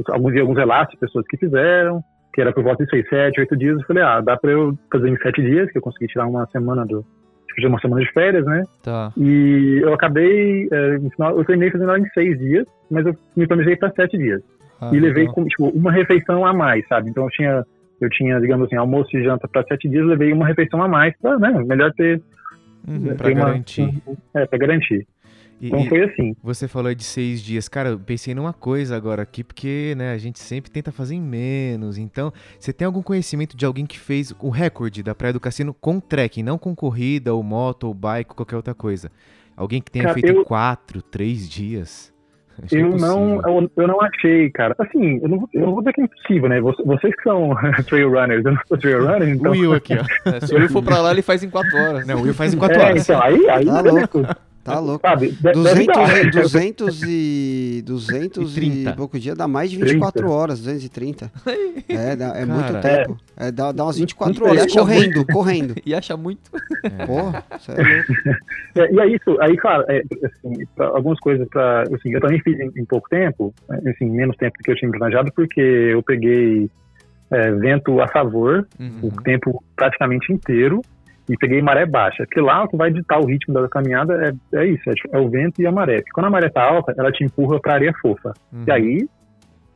alguns, 0.08 0.36
alguns 0.40 0.56
relatos 0.56 0.92
de 0.94 0.98
pessoas 1.00 1.24
que 1.28 1.36
fizeram, 1.36 2.00
que 2.32 2.40
era 2.40 2.52
por 2.52 2.62
volta 2.64 2.84
de 2.84 2.90
seis, 2.90 3.08
sete, 3.08 3.40
oito 3.40 3.56
dias. 3.56 3.78
Eu 3.78 3.86
falei, 3.86 4.02
ah, 4.02 4.20
dá 4.20 4.36
para 4.36 4.50
eu 4.52 4.76
fazer 4.92 5.08
em 5.08 5.16
sete 5.18 5.42
dias, 5.42 5.70
que 5.70 5.78
eu 5.78 5.82
consegui 5.82 6.06
tirar 6.08 6.26
uma 6.26 6.46
semana 6.46 6.84
do. 6.84 7.04
Tive 7.54 7.68
uma 7.68 7.78
semana 7.78 8.02
de 8.02 8.12
férias, 8.12 8.44
né? 8.44 8.64
Tá. 8.82 9.12
E 9.16 9.78
eu 9.80 9.94
acabei. 9.94 10.68
é, 10.72 10.98
no 10.98 11.08
final, 11.10 11.38
eu 11.38 11.44
terminei 11.44 11.70
fazendo 11.70 11.90
ela 11.90 12.00
em 12.00 12.08
seis 12.08 12.36
dias, 12.38 12.66
mas 12.90 13.06
eu 13.06 13.16
me 13.36 13.46
planejei 13.46 13.76
para 13.76 13.92
sete 13.92 14.18
dias. 14.18 14.42
Ah, 14.80 14.90
e 14.92 14.98
levei 14.98 15.26
com, 15.26 15.44
tipo, 15.46 15.68
uma 15.68 15.92
refeição 15.92 16.44
a 16.44 16.52
mais, 16.52 16.84
sabe? 16.88 17.10
Então 17.10 17.22
eu 17.22 17.30
tinha, 17.30 17.64
eu 18.00 18.10
tinha, 18.10 18.40
digamos 18.40 18.66
assim, 18.66 18.74
almoço 18.74 19.16
e 19.16 19.22
janta 19.22 19.46
para 19.46 19.62
sete 19.68 19.88
dias, 19.88 20.04
levei 20.04 20.32
uma 20.32 20.48
refeição 20.48 20.82
a 20.82 20.88
mais, 20.88 21.14
pra, 21.22 21.38
né? 21.38 21.52
Melhor 21.64 21.92
ter. 21.92 22.20
Uhum. 22.88 23.14
Pra 23.14 23.26
ter 23.26 23.32
uma- 23.34 23.44
garantir. 23.46 24.02
é, 24.34 24.46
para 24.46 24.58
garantir. 24.58 25.06
E, 25.64 25.68
Então 25.68 25.80
e 25.80 25.88
foi 25.88 26.02
assim. 26.04 26.36
você 26.42 26.68
falou 26.68 26.94
de 26.94 27.02
seis 27.04 27.40
dias. 27.42 27.68
Cara, 27.68 27.88
eu 27.90 27.98
pensei 27.98 28.34
numa 28.34 28.52
coisa 28.52 28.94
agora 28.94 29.22
aqui, 29.22 29.42
porque 29.42 29.94
né, 29.96 30.12
a 30.12 30.18
gente 30.18 30.38
sempre 30.38 30.70
tenta 30.70 30.92
fazer 30.92 31.14
em 31.14 31.22
menos. 31.22 31.96
Então, 31.96 32.30
você 32.58 32.70
tem 32.70 32.84
algum 32.84 33.00
conhecimento 33.00 33.56
de 33.56 33.64
alguém 33.64 33.86
que 33.86 33.98
fez 33.98 34.34
o 34.40 34.50
recorde 34.50 35.02
da 35.02 35.14
Praia 35.14 35.32
do 35.32 35.40
Cassino 35.40 35.72
com 35.72 35.98
trekking, 36.00 36.42
não 36.42 36.58
com 36.58 36.74
corrida, 36.74 37.32
ou 37.32 37.42
moto, 37.42 37.84
ou 37.84 37.94
bike, 37.94 38.34
qualquer 38.34 38.56
outra 38.56 38.74
coisa? 38.74 39.10
Alguém 39.56 39.80
que 39.80 39.90
tenha 39.90 40.04
Cara, 40.04 40.14
feito 40.14 40.28
eu- 40.36 40.44
quatro, 40.44 41.00
três 41.00 41.48
dias? 41.48 42.12
Acho 42.62 42.76
é 42.76 42.82
Eu 42.82 42.90
não, 42.98 43.40
eu, 43.40 43.70
eu 43.76 43.88
não 43.88 44.00
achei, 44.02 44.48
cara. 44.50 44.76
Assim, 44.78 45.18
eu 45.22 45.28
não, 45.28 45.38
vou- 45.40 45.48
eu 45.52 45.60
não 45.62 45.72
vou 45.72 45.80
dizer 45.80 45.92
que 45.94 46.00
é 46.02 46.04
impossível, 46.04 46.48
né? 46.48 46.60
Vocês, 46.60 47.14
que 47.16 47.22
são 47.22 47.50
trail 47.88 48.10
runners, 48.10 48.44
eu 48.44 48.52
não 48.52 48.60
sou 48.68 48.76
trail 48.78 49.04
runner, 49.04 49.28
então. 49.34 49.50
O 49.50 49.54
Will 49.54 49.72
aqui, 49.72 49.94
ó. 49.94 50.30
É, 50.30 50.40
se 50.46 50.54
o 50.54 50.58
Will 50.58 50.68
for 50.68 50.82
pra 50.82 51.00
lá, 51.00 51.10
ele 51.10 51.22
faz 51.22 51.42
em 51.42 51.48
4 51.50 51.76
horas. 51.76 52.06
Não, 52.06 52.18
o 52.20 52.22
Will 52.22 52.34
faz 52.34 52.52
em 52.54 52.58
quatro 52.58 52.78
é, 52.78 52.84
horas. 52.84 53.02
então, 53.02 53.20
aí, 53.22 53.48
aí 53.48 53.64
Tá 53.64 53.82
beleza, 53.82 54.36
Tá 54.64 54.78
louco. 54.78 55.06
sabe? 55.06 55.28
De- 55.28 55.42
deve 55.42 55.54
200, 55.86 55.86
dar. 55.94 56.24
e- 56.24 56.30
200 56.32 57.02
e 57.06 57.82
200 57.84 58.56
E 58.56 58.60
e, 58.60 58.70
30. 58.70 58.92
pouco 58.94 59.18
dia 59.18 59.34
dá 59.34 59.46
mais 59.46 59.70
de 59.70 59.76
24 59.76 60.20
30. 60.22 60.32
horas, 60.34 60.58
230. 60.60 61.30
É, 61.86 62.16
dá- 62.16 62.28
é 62.28 62.46
Cara. 62.46 62.46
muito 62.46 62.80
tempo. 62.80 63.16
É, 63.36 63.52
dá, 63.52 63.70
dá 63.70 63.84
umas 63.84 63.98
24 63.98 64.42
Ele 64.46 64.58
horas 64.60 64.72
correndo, 64.72 65.26
correndo. 65.26 65.74
E 65.84 65.94
acha 65.94 66.16
muito. 66.16 66.50
Porra, 67.06 67.44
isso 67.60 67.70
é 67.72 67.74
louco. 67.74 68.40
É, 68.76 68.92
e 68.92 69.00
é 69.00 69.06
isso, 69.14 69.36
aí, 69.40 69.56
claro, 69.56 69.84
é, 69.88 70.02
assim, 70.24 70.64
pra- 70.74 70.86
algumas 70.86 71.20
coisas 71.20 71.46
para 71.48 71.82
assim, 71.82 72.12
eu 72.12 72.20
também 72.20 72.40
fiz 72.40 72.58
em, 72.58 72.70
em 72.76 72.84
pouco 72.86 73.08
tempo, 73.08 73.52
né, 73.68 73.80
assim, 73.90 74.06
menos 74.06 74.34
tempo 74.36 74.56
do 74.58 74.62
que 74.64 74.70
eu 74.70 74.76
tinha 74.76 74.90
planejado, 74.90 75.30
porque 75.36 75.60
eu 75.60 76.02
peguei 76.02 76.68
é, 77.30 77.50
vento 77.52 78.00
a 78.00 78.08
favor 78.08 78.66
Uhum. 78.80 78.98
o 79.02 79.22
tempo 79.22 79.62
praticamente 79.76 80.32
inteiro 80.32 80.80
e 81.28 81.36
peguei 81.36 81.62
maré 81.62 81.86
baixa. 81.86 82.24
Porque 82.26 82.40
lá 82.40 82.64
o 82.64 82.68
que 82.68 82.76
vai 82.76 82.90
ditar 82.90 83.18
o 83.20 83.26
ritmo 83.26 83.54
da 83.54 83.68
caminhada 83.68 84.14
é, 84.52 84.58
é 84.58 84.66
isso, 84.66 84.82
é, 84.90 84.94
é 85.12 85.18
o 85.18 85.28
vento 85.28 85.60
e 85.60 85.66
a 85.66 85.72
maré. 85.72 85.96
Porque 85.96 86.12
quando 86.12 86.26
a 86.26 86.30
maré 86.30 86.48
tá 86.48 86.62
alta, 86.62 86.94
ela 86.96 87.10
te 87.10 87.24
empurra 87.24 87.58
pra 87.60 87.74
areia 87.74 87.92
fofa. 88.00 88.32
Uhum. 88.52 88.64
E 88.66 88.70
aí, 88.72 89.08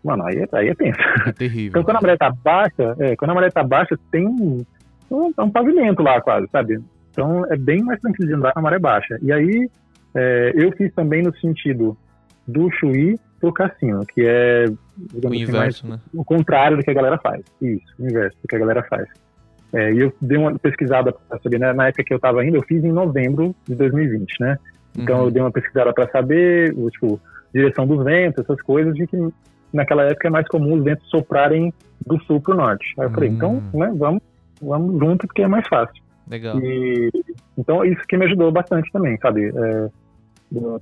mano, 0.05 0.25
aí, 0.27 0.37
é- 0.37 0.57
aí 0.59 0.69
é 0.69 0.75
tenso. 0.75 0.99
É 1.27 1.33
terrível. 1.33 1.69
Então 1.71 1.83
quando 1.83 1.97
a 1.97 2.01
maré 2.01 2.17
tá 2.17 2.31
baixa, 2.31 2.97
é, 2.99 3.17
quando 3.17 3.31
a 3.31 3.35
maré 3.35 3.51
tá 3.51 3.63
baixa, 3.63 3.99
tem 4.11 4.27
um, 4.27 4.65
um, 5.11 5.33
um 5.39 5.51
pavimento 5.51 6.03
lá 6.03 6.21
quase, 6.21 6.47
sabe? 6.53 6.81
Então 7.11 7.45
é 7.51 7.57
bem 7.57 7.83
mais 7.83 8.01
tranquilo 8.01 8.29
de 8.29 8.35
andar 8.37 8.53
com 8.53 8.59
a 8.61 8.63
maré 8.63 8.79
baixa. 8.79 9.19
E 9.23 9.33
aí 9.33 9.69
é, 10.15 10.53
eu 10.55 10.71
fiz 10.73 10.93
também 10.95 11.23
no 11.23 11.35
sentido 11.39 11.97
do 12.47 12.71
Chuí 12.73 13.19
pro 13.41 13.53
Cassino, 13.53 14.05
que 14.07 14.23
é 14.27 14.65
O 14.67 14.75
digamos 15.15 15.25
assim, 15.43 15.53
mais 15.53 15.83
inverso, 15.83 15.89
né? 15.89 16.01
o 16.15 16.25
contrário 16.25 16.77
do 16.77 16.83
que 16.83 16.91
a 16.91 16.95
galera 16.95 17.19
faz. 17.19 17.43
Isso, 17.63 17.87
o 17.99 18.05
inverso 18.05 18.37
do 18.43 18.49
que 18.49 18.57
a 18.57 18.59
galera 18.59 18.83
faz. 18.85 19.07
É, 19.73 19.93
e 19.93 20.01
eu 20.01 20.13
dei 20.21 20.39
uma 20.39 20.59
pesquisada 20.59 21.13
para 21.13 21.39
saber, 21.41 21.59
né, 21.61 21.73
na 21.73 21.89
época 21.89 22.05
que 22.05 22.13
eu 22.13 22.17
estava 22.17 22.45
indo, 22.45 22.57
eu 22.57 22.63
fiz 22.63 22.83
em 22.83 22.93
novembro 22.93 23.55
de 23.67 23.75
2020, 23.75 24.33
né? 24.41 24.57
Então 24.97 25.19
Uhum. 25.21 25.25
eu 25.27 25.31
dei 25.31 25.43
uma 25.43 25.53
pesquisada 25.53 25.93
para 25.93 26.09
saber, 26.11 26.75
tipo, 26.93 27.21
direção 27.55 27.87
dos 27.87 28.03
ventos, 28.05 28.43
essas 28.45 28.61
coisas, 28.63 28.95
de 28.95 29.07
que 29.07 29.17
naquela 29.73 30.05
época 30.05 30.29
é 30.29 30.31
mais 30.31 30.49
comum 30.49 30.75
os 30.75 30.85
ventos 30.85 31.07
soprarem 31.11 31.73
do 32.07 32.19
sul 32.25 32.41
para 32.41 32.55
o 32.55 32.57
norte. 32.57 32.87
Aí 32.99 33.07
eu 33.07 33.11
falei, 33.11 33.31
Hum. 33.31 33.35
então, 33.35 33.63
né, 33.75 33.93
vamos, 33.97 34.23
vamos 34.61 34.99
junto 34.99 35.27
porque 35.27 35.43
é 35.43 35.49
mais 35.49 35.67
fácil. 35.69 36.03
Legal. 36.31 36.59
E, 36.63 37.11
então 37.59 37.85
isso 37.85 38.01
que 38.09 38.17
me 38.17 38.25
ajudou 38.27 38.51
bastante 38.51 38.91
também, 38.93 39.19
sabe? 39.19 39.53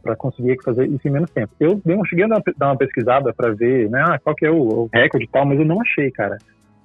para 0.02 0.14
conseguir 0.14 0.56
fazer 0.64 0.86
isso 0.88 1.08
em 1.08 1.10
menos 1.10 1.30
tempo. 1.30 1.52
Eu 1.58 1.80
dei 1.84 1.96
um, 1.96 2.04
cheguei 2.04 2.24
a 2.24 2.28
dar 2.28 2.42
dar 2.56 2.68
uma 2.68 2.76
pesquisada 2.76 3.32
para 3.34 3.52
ver, 3.52 3.90
né, 3.90 4.00
ah, 4.06 4.18
qual 4.22 4.34
que 4.36 4.46
é 4.46 4.50
o, 4.50 4.56
o 4.84 4.88
recorde 4.92 5.26
e 5.26 5.28
tal, 5.28 5.44
mas 5.44 5.58
eu 5.58 5.64
não 5.64 5.80
achei, 5.80 6.10
cara. 6.12 6.38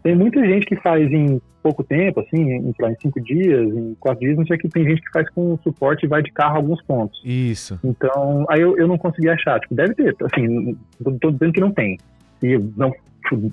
Tem 0.03 0.15
muita 0.15 0.43
gente 0.43 0.65
que 0.65 0.75
faz 0.77 1.11
em 1.11 1.39
pouco 1.61 1.83
tempo, 1.83 2.19
assim, 2.21 2.41
em, 2.41 2.69
em 2.69 2.95
cinco 2.99 3.21
dias, 3.21 3.67
em 3.67 3.95
quatro 3.99 4.19
dias, 4.19 4.37
não 4.37 4.45
sei 4.45 4.57
que 4.57 4.67
tem 4.67 4.83
gente 4.83 5.01
que 5.01 5.11
faz 5.11 5.29
com 5.29 5.57
suporte 5.63 6.05
e 6.05 6.09
vai 6.09 6.23
de 6.23 6.31
carro 6.31 6.55
a 6.55 6.57
alguns 6.57 6.81
pontos. 6.83 7.21
Isso. 7.23 7.79
Então, 7.83 8.45
aí 8.49 8.61
eu, 8.61 8.77
eu 8.77 8.87
não 8.87 8.97
consegui 8.97 9.29
achar. 9.29 9.59
Tipo, 9.59 9.75
deve 9.75 9.93
ter, 9.93 10.15
assim, 10.21 10.75
tô, 11.03 11.11
tô 11.19 11.31
dizendo 11.31 11.53
que 11.53 11.61
não 11.61 11.71
tem. 11.71 11.97
E 12.43 12.57
não, 12.75 12.91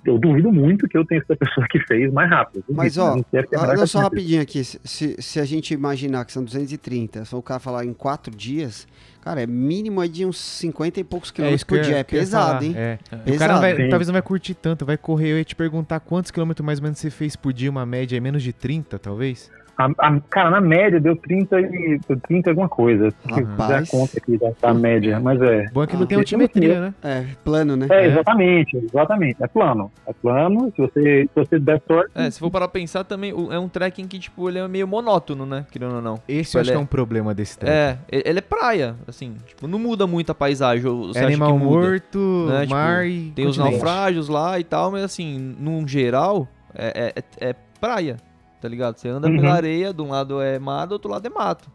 eu 0.06 0.18
duvido 0.18 0.50
muito 0.50 0.88
que 0.88 0.96
eu 0.96 1.04
tenha 1.04 1.20
sido 1.20 1.32
a 1.32 1.36
pessoa 1.36 1.66
que 1.70 1.78
fez 1.80 2.12
mais 2.12 2.28
rápido. 2.30 2.64
Mas, 2.70 2.96
ó, 2.98 3.16
é 3.32 3.44
olha 3.58 3.76
que 3.76 3.86
só 3.86 4.00
rapidinho 4.00 4.40
aqui. 4.42 4.64
Se, 4.64 5.16
se 5.18 5.38
a 5.40 5.44
gente 5.44 5.72
imaginar 5.74 6.24
que 6.24 6.32
são 6.32 6.42
230, 6.42 7.24
se 7.24 7.34
o 7.34 7.42
cara 7.42 7.60
falar 7.60 7.84
em 7.84 7.92
quatro 7.92 8.34
dias, 8.34 8.88
cara, 9.20 9.42
é 9.42 9.46
mínimo 9.46 10.00
aí 10.00 10.08
de 10.08 10.24
uns 10.24 10.38
50 10.38 11.00
e 11.00 11.04
poucos 11.04 11.30
quilômetros 11.30 11.58
isso 11.60 11.66
que 11.66 11.70
por 11.74 11.78
eu 11.78 11.82
dia. 11.84 11.92
ia- 11.92 11.98
É 12.00 12.04
pesado, 12.04 12.46
falar, 12.48 12.64
hein? 12.64 12.72
É. 12.76 12.98
O 13.12 13.18
Pesado. 13.18 13.38
cara 13.38 13.52
não 13.54 13.60
vai- 13.60 13.88
talvez 13.88 14.08
não 14.08 14.12
vai 14.14 14.22
curtir 14.22 14.54
tanto, 14.54 14.84
vai 14.86 14.96
correr. 14.96 15.28
Eu 15.32 15.38
ia 15.38 15.44
te 15.44 15.54
perguntar 15.54 16.00
quantos 16.00 16.30
quilômetros 16.30 16.64
mais 16.64 16.78
ou 16.78 16.82
menos 16.84 16.98
você 16.98 17.10
fez 17.10 17.36
por 17.36 17.52
dia, 17.52 17.70
uma 17.70 17.84
média 17.86 18.16
aí, 18.16 18.20
menos 18.20 18.42
de 18.42 18.52
30, 18.52 18.98
talvez? 18.98 19.50
A, 19.78 19.86
a- 19.98 20.20
cara, 20.28 20.50
na 20.50 20.60
média 20.60 20.98
deu 21.00 21.14
30 21.14 21.60
e 21.60 22.00
deu 22.08 22.18
30 22.26 22.48
e 22.48 22.50
alguma 22.50 22.68
coisa. 22.68 23.14
Rapaz. 23.24 23.88
conta 23.88 24.18
aqui 24.18 24.36
da, 24.36 24.50
da 24.60 24.74
média, 24.74 25.20
mas 25.20 25.40
é. 25.40 25.68
Bom 25.72 25.84
é 25.84 25.86
que 25.86 25.94
não 25.96 26.02
Ah, 26.02 26.06
tem 26.06 26.16
é 26.16 26.18
altimetria, 26.18 26.80
né? 26.80 26.94
É, 27.02 27.24
plano, 27.44 27.76
né? 27.76 27.86
É, 27.88 28.06
exatamente, 28.06 28.76
exatamente. 28.76 29.40
É 29.40 29.46
plano. 29.46 29.92
É 30.04 30.12
plano. 30.12 30.72
Se 30.74 30.82
você, 30.82 31.22
se 31.24 31.30
você 31.36 31.58
der 31.60 31.80
sorte. 31.86 32.10
É, 32.16 32.28
se 32.28 32.40
for 32.40 32.50
parar 32.50 32.66
pra 32.66 32.80
pensar 32.80 33.04
também, 33.04 33.30
é 33.30 33.58
um 33.58 33.68
trekking 33.68 34.08
que, 34.08 34.18
tipo, 34.18 34.48
ele 34.48 34.58
é 34.58 34.66
meio 34.66 34.88
monótono, 34.88 35.46
né? 35.46 35.64
Querendo 35.70 35.94
ou 35.94 36.02
não. 36.02 36.20
Esse 36.28 36.50
Tipo, 36.50 36.58
eu 36.58 36.60
acho 36.62 36.70
ele 36.70 36.76
que 36.76 36.76
é 36.76 36.82
um 36.82 36.86
problema 36.86 37.32
desse 37.32 37.56
trek. 37.56 37.72
É, 37.72 37.98
e- 38.10 38.22
ele 38.28 38.40
é 38.40 38.42
praia, 38.42 38.96
assim, 39.06 39.36
tipo, 39.46 39.68
não 39.68 39.78
muda 39.78 40.08
muito 40.08 40.32
a 40.32 40.34
paisagem. 40.34 40.84
ou 40.90 41.06
Você 41.08 41.18
É 41.18 41.22
acha 41.22 41.28
animal 41.28 41.52
que 41.56 41.64
muda? 41.64 41.86
morto, 41.88 42.46
né? 42.48 42.60
Tipo, 42.62 42.74
mar 42.74 43.06
e 43.06 43.30
Tem 43.30 43.46
os 43.46 43.56
continente. 43.56 43.80
naufrágios 43.80 44.28
lá 44.28 44.58
e 44.58 44.64
tal, 44.64 44.90
mas 44.90 45.04
assim, 45.04 45.54
num 45.56 45.86
geral, 45.86 46.48
é, 46.74 47.12
é- 47.16 47.22
é- 47.46 47.50
é 47.50 47.54
praia, 47.80 48.16
tá 48.60 48.68
ligado? 48.68 48.96
Você 48.96 49.08
anda 49.08 49.28
Uhum. 49.28 49.36
pela 49.36 49.54
areia, 49.54 49.92
de 49.92 50.02
um 50.02 50.10
lado 50.10 50.40
é 50.40 50.58
mar, 50.58 50.86
do 50.86 50.92
outro 50.92 51.10
lado 51.10 51.26
é 51.26 51.30
mato. 51.30 51.70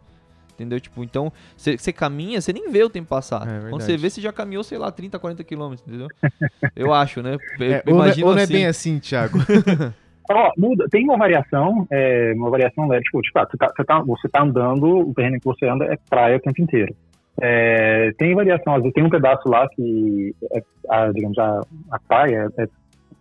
Entendeu? 0.53 0.79
Tipo, 0.79 1.03
então, 1.03 1.33
você 1.57 1.91
caminha, 1.91 2.39
você 2.39 2.53
nem 2.53 2.69
vê 2.69 2.83
o 2.83 2.89
tempo 2.89 3.07
passar. 3.09 3.47
É 3.47 3.69
Quando 3.69 3.81
você 3.81 3.97
vê, 3.97 4.07
você 4.09 4.21
já 4.21 4.31
caminhou, 4.31 4.63
sei 4.63 4.77
lá, 4.77 4.91
30, 4.91 5.17
40 5.17 5.43
quilômetros, 5.43 5.87
entendeu? 5.87 6.07
Eu 6.75 6.93
acho, 6.93 7.23
né? 7.23 7.37
Eu 7.59 7.65
É, 7.73 7.83
ou, 7.87 7.95
não 7.95 8.05
é, 8.05 8.09
ou 8.23 8.31
não 8.33 8.37
é 8.37 8.43
assim. 8.43 8.53
bem 8.53 8.65
assim, 8.67 8.99
Thiago. 8.99 9.39
Ó, 10.29 10.51
muda. 10.57 10.85
Tem 10.89 11.03
uma 11.03 11.17
variação, 11.17 11.85
é, 11.91 12.33
uma 12.35 12.49
variação 12.49 12.87
leve. 12.87 13.03
Tipo, 13.03 13.21
tipo, 13.21 13.39
ah, 13.39 13.47
você, 13.49 13.57
tá, 13.57 13.67
você, 13.75 13.83
tá, 13.83 13.99
você 14.01 14.29
tá 14.29 14.41
andando, 14.43 15.09
o 15.09 15.13
terreno 15.13 15.39
que 15.39 15.45
você 15.45 15.67
anda 15.67 15.85
é 15.85 15.97
praia 16.09 16.37
o 16.37 16.39
tempo 16.39 16.61
inteiro. 16.61 16.95
É, 17.41 18.11
tem 18.17 18.35
variação, 18.35 18.75
às 18.75 18.81
vezes 18.83 18.93
tem 18.93 19.03
um 19.03 19.09
pedaço 19.09 19.49
lá 19.49 19.67
que, 19.69 20.35
é, 20.53 20.63
a, 20.87 21.11
digamos, 21.11 21.37
a, 21.39 21.61
a 21.91 21.99
praia 21.99 22.47
é, 22.57 22.67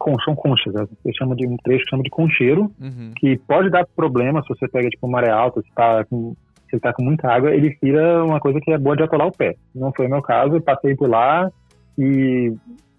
con- 0.02 0.18
são 0.24 0.34
conchas. 0.34 0.74
né? 0.74 0.84
Você 1.02 1.12
chama 1.14 1.34
de 1.36 1.46
um 1.46 1.56
trecho 1.62 1.84
que 1.84 1.90
chama 1.90 2.02
de 2.02 2.10
concheiro, 2.10 2.70
Uhum. 2.80 3.12
que 3.16 3.38
pode 3.46 3.70
dar 3.70 3.86
problema 3.96 4.42
se 4.42 4.48
você 4.48 4.66
pega 4.68 4.88
tipo 4.88 5.08
maré 5.08 5.30
alta, 5.30 5.60
se 5.62 5.72
tá 5.74 6.04
com 6.04 6.34
se 6.70 6.80
tá 6.80 6.90
com 6.92 7.04
muita 7.04 7.28
água, 7.30 7.54
ele 7.54 7.76
vira 7.82 8.24
uma 8.24 8.40
coisa 8.40 8.58
que 8.58 8.72
é 8.72 8.78
boa 8.78 8.96
de 8.96 9.02
atolar 9.02 9.26
o 9.26 9.32
pé. 9.32 9.54
Não 9.74 9.92
foi 9.94 10.06
o 10.06 10.10
meu 10.10 10.22
caso, 10.22 10.54
eu 10.56 10.62
passei 10.62 10.94
por 10.96 11.06
lá 11.08 11.50
e 11.98 12.50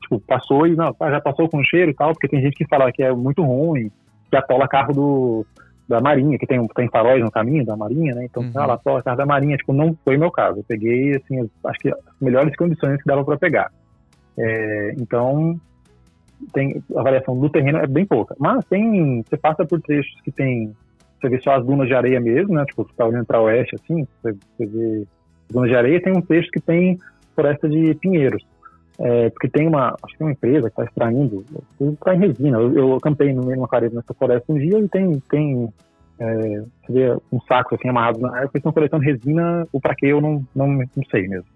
tipo, 0.02 0.20
passou 0.28 0.68
e 0.68 0.76
não, 0.76 0.96
ah, 1.00 1.10
já 1.10 1.20
passou 1.20 1.50
com 1.50 1.64
cheiro 1.64 1.90
e 1.90 1.94
tal, 1.96 2.14
porque 2.14 2.28
tem 2.28 2.40
gente 2.42 2.54
que 2.56 2.68
fala 2.68 2.92
que 2.92 3.02
é 3.02 3.12
muito 3.12 3.42
ruim, 3.44 3.90
que 4.30 4.38
atola 4.38 4.68
carro 4.68 4.94
do 4.94 5.46
da 5.90 6.00
marinha, 6.00 6.38
que 6.38 6.46
tem 6.48 6.66
tem 6.76 6.88
faróis 6.90 7.22
no 7.24 7.32
caminho 7.32 7.66
da 7.66 7.76
marinha, 7.76 8.14
né? 8.16 8.26
Então, 8.26 8.44
Uhum. 8.44 8.52
ah, 8.56 8.66
lá 8.68 8.74
atola 8.76 9.02
carro 9.04 9.18
da 9.18 9.26
marinha, 9.26 9.58
tipo, 9.58 9.74
não 9.74 9.98
foi 10.06 10.16
o 10.18 10.20
meu 10.20 10.30
caso. 10.32 10.60
Eu 10.60 10.64
peguei 10.68 11.16
assim, 11.16 11.40
as- 11.42 11.50
acho 11.66 11.80
que 11.80 11.90
as 11.90 11.98
melhores 12.22 12.56
condições 12.56 12.98
que 13.02 13.08
dava 13.08 13.26
para 13.26 13.38
pegar. 13.38 13.70
É, 14.38 14.94
então, 15.00 15.58
tem 16.54 16.84
a 16.96 17.04
variação 17.04 17.40
do 17.40 17.50
terreno 17.50 17.80
é 17.80 17.88
bem 17.88 18.06
pouca. 18.06 18.36
Mas 18.40 18.66
tem, 18.66 19.22
você 19.22 19.38
passa 19.38 19.66
por 19.66 19.82
trechos 19.82 20.20
que 20.22 20.32
tem, 20.32 20.74
você 21.20 21.30
vê 21.30 21.40
só 21.40 21.56
as 21.56 21.66
dunas 21.66 21.88
de 21.88 21.94
areia 21.94 22.20
mesmo, 22.20 22.54
né? 22.54 22.66
Tipo, 22.66 22.84
você 22.84 22.94
tá 22.96 23.06
olhando 23.06 23.26
para 23.26 23.42
oeste 23.42 23.76
assim, 23.76 24.08
você, 24.22 24.34
você 24.34 24.66
vê 24.66 25.08
as 25.50 25.54
dunas 25.54 25.70
de 25.70 25.76
areia, 25.76 26.02
tem 26.02 26.16
um 26.16 26.22
trecho 26.22 26.50
que 26.52 26.60
tem 26.60 27.00
floresta 27.36 27.70
de 27.70 27.94
pinheiros. 27.96 28.44
É, 29.00 29.30
porque 29.32 29.50
tem 29.50 29.68
uma, 29.68 29.96
acho 30.04 30.14
que 30.14 30.18
tem 30.20 30.28
uma 30.28 30.34
empresa 30.34 30.70
que 30.70 30.80
está 30.80 30.84
extraindo, 30.84 31.44
está 31.82 32.14
em 32.14 32.20
resina. 32.20 32.58
Eu, 32.60 32.78
eu 32.78 32.96
acampei 32.96 33.34
no 33.34 33.42
meio 33.44 33.56
de 33.56 33.60
uma 33.60 33.82
nessa 33.82 34.14
floresta 34.14 34.54
um 34.54 34.58
dia 34.58 34.80
e 34.80 34.88
tem, 34.88 35.20
tem 35.30 35.74
é, 36.20 36.64
você 36.86 36.94
vê 36.94 37.18
um 37.32 37.40
saco 37.48 37.76
assim 37.76 37.90
amarrado 37.90 38.20
na 38.20 38.30
árvore, 38.30 38.52
estão 38.56 38.72
coletando 38.72 39.04
resina, 39.04 39.68
o 39.72 39.82
para 39.82 39.96
que 39.96 40.06
eu 40.06 40.22
não, 40.22 40.46
não, 40.56 40.68
não 40.68 41.04
sei 41.10 41.28
mesmo. 41.28 41.48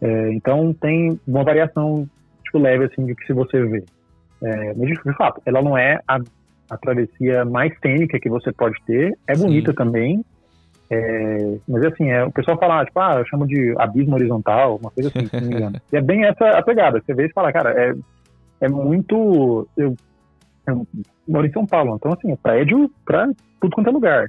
É, 0.00 0.32
então 0.32 0.74
tem 0.74 1.18
uma 1.26 1.42
variação 1.42 2.06
tipo, 2.44 2.58
leve 2.58 2.84
assim 2.84 3.06
de 3.06 3.14
que 3.14 3.26
se 3.26 3.32
você 3.32 3.64
vê. 3.64 3.82
É, 4.46 4.74
de, 4.74 5.16
fato, 5.16 5.42
ela 5.44 5.60
não 5.60 5.76
é 5.76 5.98
a, 6.06 6.20
a 6.70 6.76
travessia 6.76 7.44
mais 7.44 7.76
cênica 7.80 8.20
que 8.20 8.28
você 8.28 8.52
pode 8.52 8.76
ter, 8.86 9.18
é 9.26 9.34
Sim. 9.34 9.42
bonita 9.42 9.74
também. 9.74 10.24
é, 10.88 11.58
mas 11.66 11.84
assim, 11.84 12.10
é, 12.10 12.24
o 12.24 12.30
pessoal 12.30 12.56
fala, 12.56 12.84
tipo, 12.84 13.00
ah, 13.00 13.16
eu 13.18 13.26
chamo 13.26 13.44
de 13.44 13.74
abismo 13.76 14.14
horizontal, 14.14 14.76
uma 14.76 14.90
coisa 14.92 15.10
assim, 15.10 15.26
se 15.26 15.40
não 15.40 15.48
me 15.48 15.54
engano. 15.56 15.80
E 15.92 15.96
é 15.96 16.00
bem 16.00 16.24
essa 16.24 16.50
a 16.50 16.62
pegada. 16.62 17.02
Você 17.04 17.12
vê 17.12 17.26
e 17.26 17.32
fala, 17.32 17.52
cara, 17.52 17.70
é, 17.70 17.94
é 18.60 18.68
muito. 18.68 19.66
Eu, 19.76 19.96
eu 20.68 20.86
moro 21.26 21.46
em 21.46 21.52
São 21.52 21.66
Paulo, 21.66 21.96
então 21.96 22.12
assim, 22.12 22.30
é 22.30 22.36
prédio 22.36 22.88
pra 23.04 23.26
tudo 23.60 23.74
quanto 23.74 23.90
é 23.90 23.92
lugar. 23.92 24.26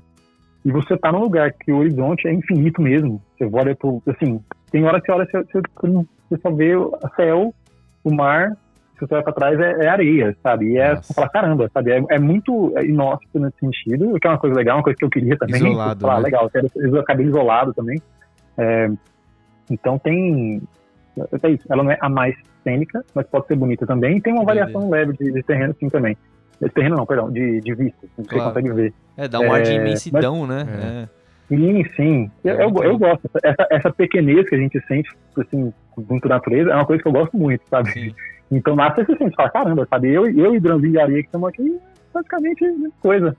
E 0.66 0.72
você 0.72 0.98
tá 0.98 1.12
num 1.12 1.20
lugar 1.20 1.54
que 1.54 1.72
o 1.72 1.78
horizonte 1.78 2.28
é 2.28 2.34
infinito 2.34 2.82
mesmo. 2.82 3.22
Você 3.38 3.48
olha 3.54 3.76
pro. 3.76 4.02
Assim, 4.08 4.42
tem 4.72 4.84
hora 4.84 5.00
que 5.00 5.06
você 5.06 5.12
olha, 5.12 5.26
você, 5.26 5.44
você, 5.44 5.62
você 6.30 6.42
só 6.42 6.52
vê 6.52 6.76
o 6.76 6.92
céu, 7.16 7.54
o 8.04 8.14
mar, 8.14 8.58
se 8.98 9.06
você 9.06 9.14
olha 9.14 9.24
pra 9.24 9.34
trás 9.34 9.60
é, 9.60 9.86
é 9.86 9.88
areia, 9.88 10.36
sabe? 10.42 10.74
E 10.74 10.78
é, 10.78 10.96
Nossa. 10.96 11.14
fala, 11.14 11.30
caramba, 11.30 11.70
sabe? 11.74 11.92
É, 11.92 12.04
é 12.10 12.20
muito 12.20 12.74
inóspito 12.84 13.40
nesse 13.40 13.60
sentido, 13.60 14.16
o 14.16 14.20
que 14.20 14.28
é 14.28 14.32
uma 14.32 14.40
coisa 14.40 14.56
legal, 14.56 14.78
uma 14.78 14.84
coisa 14.84 14.98
que 14.98 15.06
eu 15.06 15.10
queria 15.10 15.38
também. 15.38 15.62
Isolado, 15.62 16.02
falar, 16.02 16.18
né? 16.18 16.24
legal, 16.24 16.52
eu, 16.76 17.00
acabei 17.00 17.26
isolado 17.28 17.74
também. 17.74 18.02
É, 18.58 18.90
então 19.70 20.00
tem. 20.00 20.62
É 21.44 21.50
isso, 21.50 21.66
ela 21.70 21.84
não 21.84 21.92
é 21.92 21.98
a 22.00 22.10
mais 22.10 22.36
cênica, 22.64 23.04
mas 23.14 23.26
pode 23.28 23.48
ser 23.48 23.56
bonita 23.56 23.86
também. 23.86 24.18
E 24.18 24.22
tem 24.22 24.34
uma 24.34 24.44
variação 24.44 24.90
leve 24.90 25.14
de, 25.14 25.32
de 25.32 25.44
terreno, 25.44 25.76
sim, 25.80 25.90
também. 25.90 26.18
De 26.62 26.70
terreno 26.70 26.98
não, 26.98 27.06
perdão, 27.06 27.32
de, 27.32 27.62
de 27.62 27.76
vista, 27.76 27.98
assim, 28.04 28.28
Claro. 28.28 28.44
você 28.44 28.62
consegue 28.62 28.74
ver. 28.74 28.94
É, 29.16 29.28
dá 29.28 29.40
um 29.40 29.52
ar 29.52 29.62
de 29.62 29.72
É, 29.72 29.76
imensidão, 29.76 30.48
né? 30.48 31.08
Sim, 31.48 31.84
sim. 31.96 32.32
Eu, 32.44 32.60
É 32.60 32.64
eu, 32.66 32.84
eu 32.84 32.98
gosto. 32.98 33.30
Essa, 33.44 33.68
essa 33.72 33.92
pequenez 33.92 34.48
que 34.50 34.56
a 34.56 34.58
gente 34.58 34.80
sente, 34.88 35.10
assim, 35.38 35.74
junto 36.10 36.26
à 36.26 36.30
natureza, 36.30 36.72
é 36.72 36.76
uma 36.76 36.86
coisa 36.86 37.02
que 37.02 37.08
eu 37.08 37.14
gosto 37.14 37.38
muito, 37.38 37.62
sabe? 37.70 37.92
Sim. 37.92 38.14
Então 38.52 38.76
lá 38.76 38.94
você 38.94 39.06
se 39.06 39.18
sente, 39.18 39.36
fala, 39.36 39.50
caramba, 39.50 39.88
sabe? 39.90 40.10
Eu, 40.10 40.26
eu 40.28 40.54
e 40.54 40.58
o 40.58 40.62
grãozinho 40.62 40.92
de 40.92 41.00
areia 41.00 41.22
que 41.22 41.28
estamos 41.28 41.50
aqui, 41.50 41.78
praticamente 42.12 42.66
coisa. 43.02 43.36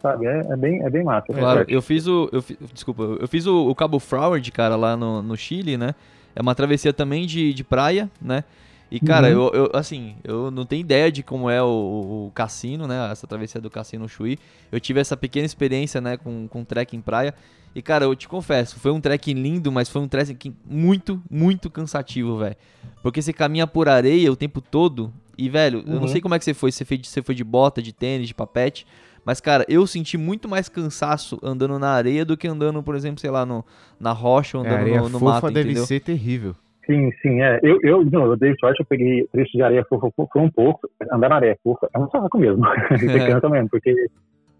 Sabe? 0.00 0.26
É, 0.26 0.40
é 0.40 0.56
bem, 0.56 0.82
é 0.82 0.90
bem 0.90 1.02
massa. 1.02 1.26
Claro, 1.32 1.60
É, 1.60 1.64
eu 1.68 1.82
fiz 1.82 2.06
o. 2.06 2.28
Eu 2.32 2.42
desculpa, 2.72 3.02
eu 3.02 3.26
fiz 3.26 3.46
o, 3.46 3.68
o 3.68 3.74
Cabo 3.74 3.98
Froward, 3.98 4.50
cara, 4.52 4.76
lá 4.76 4.96
no, 4.96 5.22
no 5.22 5.36
Chile, 5.36 5.76
né? 5.76 5.94
É 6.36 6.40
uma 6.40 6.54
travessia 6.54 6.92
também 6.92 7.26
de, 7.26 7.52
de 7.52 7.64
praia, 7.64 8.08
né? 8.22 8.44
E, 8.90 8.98
cara, 9.00 9.26
Uhum. 9.28 9.32
eu, 9.32 9.50
eu, 9.52 9.70
assim, 9.74 10.16
eu 10.24 10.50
não 10.50 10.64
tenho 10.64 10.80
ideia 10.80 11.12
de 11.12 11.22
como 11.22 11.50
é 11.50 11.62
o, 11.62 12.26
o 12.28 12.32
cassino, 12.34 12.86
né? 12.86 13.10
Essa 13.12 13.26
travessia 13.26 13.60
do 13.60 13.68
cassino 13.68 14.08
Chuí. 14.08 14.38
Eu 14.72 14.80
tive 14.80 14.98
essa 15.00 15.16
pequena 15.16 15.44
experiência, 15.44 16.00
né, 16.00 16.16
com, 16.16 16.48
com 16.48 16.64
trek 16.64 16.96
em 16.96 17.00
praia. 17.00 17.34
E, 17.74 17.82
cara, 17.82 18.06
eu 18.06 18.16
te 18.16 18.26
confesso, 18.26 18.80
foi 18.80 18.90
um 18.90 19.00
trek 19.00 19.34
lindo, 19.34 19.70
mas 19.70 19.90
foi 19.90 20.00
um 20.00 20.08
trek 20.08 20.54
muito, 20.64 21.22
muito 21.30 21.68
cansativo, 21.68 22.38
velho. 22.38 22.56
Porque 23.02 23.20
você 23.20 23.32
caminha 23.32 23.66
por 23.66 23.88
areia 23.90 24.32
o 24.32 24.36
tempo 24.36 24.60
todo. 24.62 25.12
E, 25.36 25.48
velho, 25.50 25.80
eu 25.86 25.94
não 25.94 26.00
Uhum. 26.02 26.08
sei 26.08 26.20
como 26.22 26.34
é 26.34 26.38
que 26.38 26.44
você 26.46 26.54
foi. 26.54 26.72
Você 26.72 26.84
de, 26.96 27.06
você 27.06 27.22
foi 27.22 27.34
de 27.34 27.44
bota, 27.44 27.82
de 27.82 27.92
tênis, 27.92 28.26
de 28.26 28.34
papete. 28.34 28.86
Mas, 29.24 29.38
cara, 29.40 29.66
eu 29.68 29.86
senti 29.86 30.16
muito 30.16 30.48
mais 30.48 30.68
cansaço 30.70 31.38
andando 31.42 31.78
na 31.78 31.90
areia 31.90 32.24
do 32.24 32.36
que 32.38 32.48
andando, 32.48 32.82
por 32.82 32.96
exemplo, 32.96 33.20
sei 33.20 33.30
lá, 33.30 33.44
no, 33.44 33.62
na 34.00 34.12
rocha 34.12 34.56
ou 34.56 34.64
É, 34.64 34.66
andando 34.66 34.80
areia 34.80 35.02
no, 35.02 35.08
no 35.10 35.18
fofa 35.18 35.32
mato, 35.32 35.50
deve 35.52 35.60
entendeu? 35.68 35.84
ser 35.86 36.00
terrível. 36.00 36.56
Sim, 36.88 37.10
sim, 37.20 37.42
é. 37.42 37.60
Eu, 37.62 37.78
eu, 37.82 38.04
não, 38.04 38.24
eu 38.26 38.36
dei 38.36 38.54
sorte, 38.58 38.80
eu 38.80 38.86
peguei 38.86 39.26
trecho 39.30 39.52
de 39.52 39.62
areia 39.62 39.84
fofa, 39.84 40.08
um 40.36 40.50
pouco. 40.50 40.88
Andar 41.12 41.28
na 41.28 41.36
areia 41.36 41.58
fofa 41.62 41.86
é 41.94 41.98
um 41.98 42.08
saco 42.08 42.38
mesmo. 42.38 42.64
Você 42.98 43.26
cansa 43.26 43.48
mesmo, 43.50 43.68
porque 43.68 43.94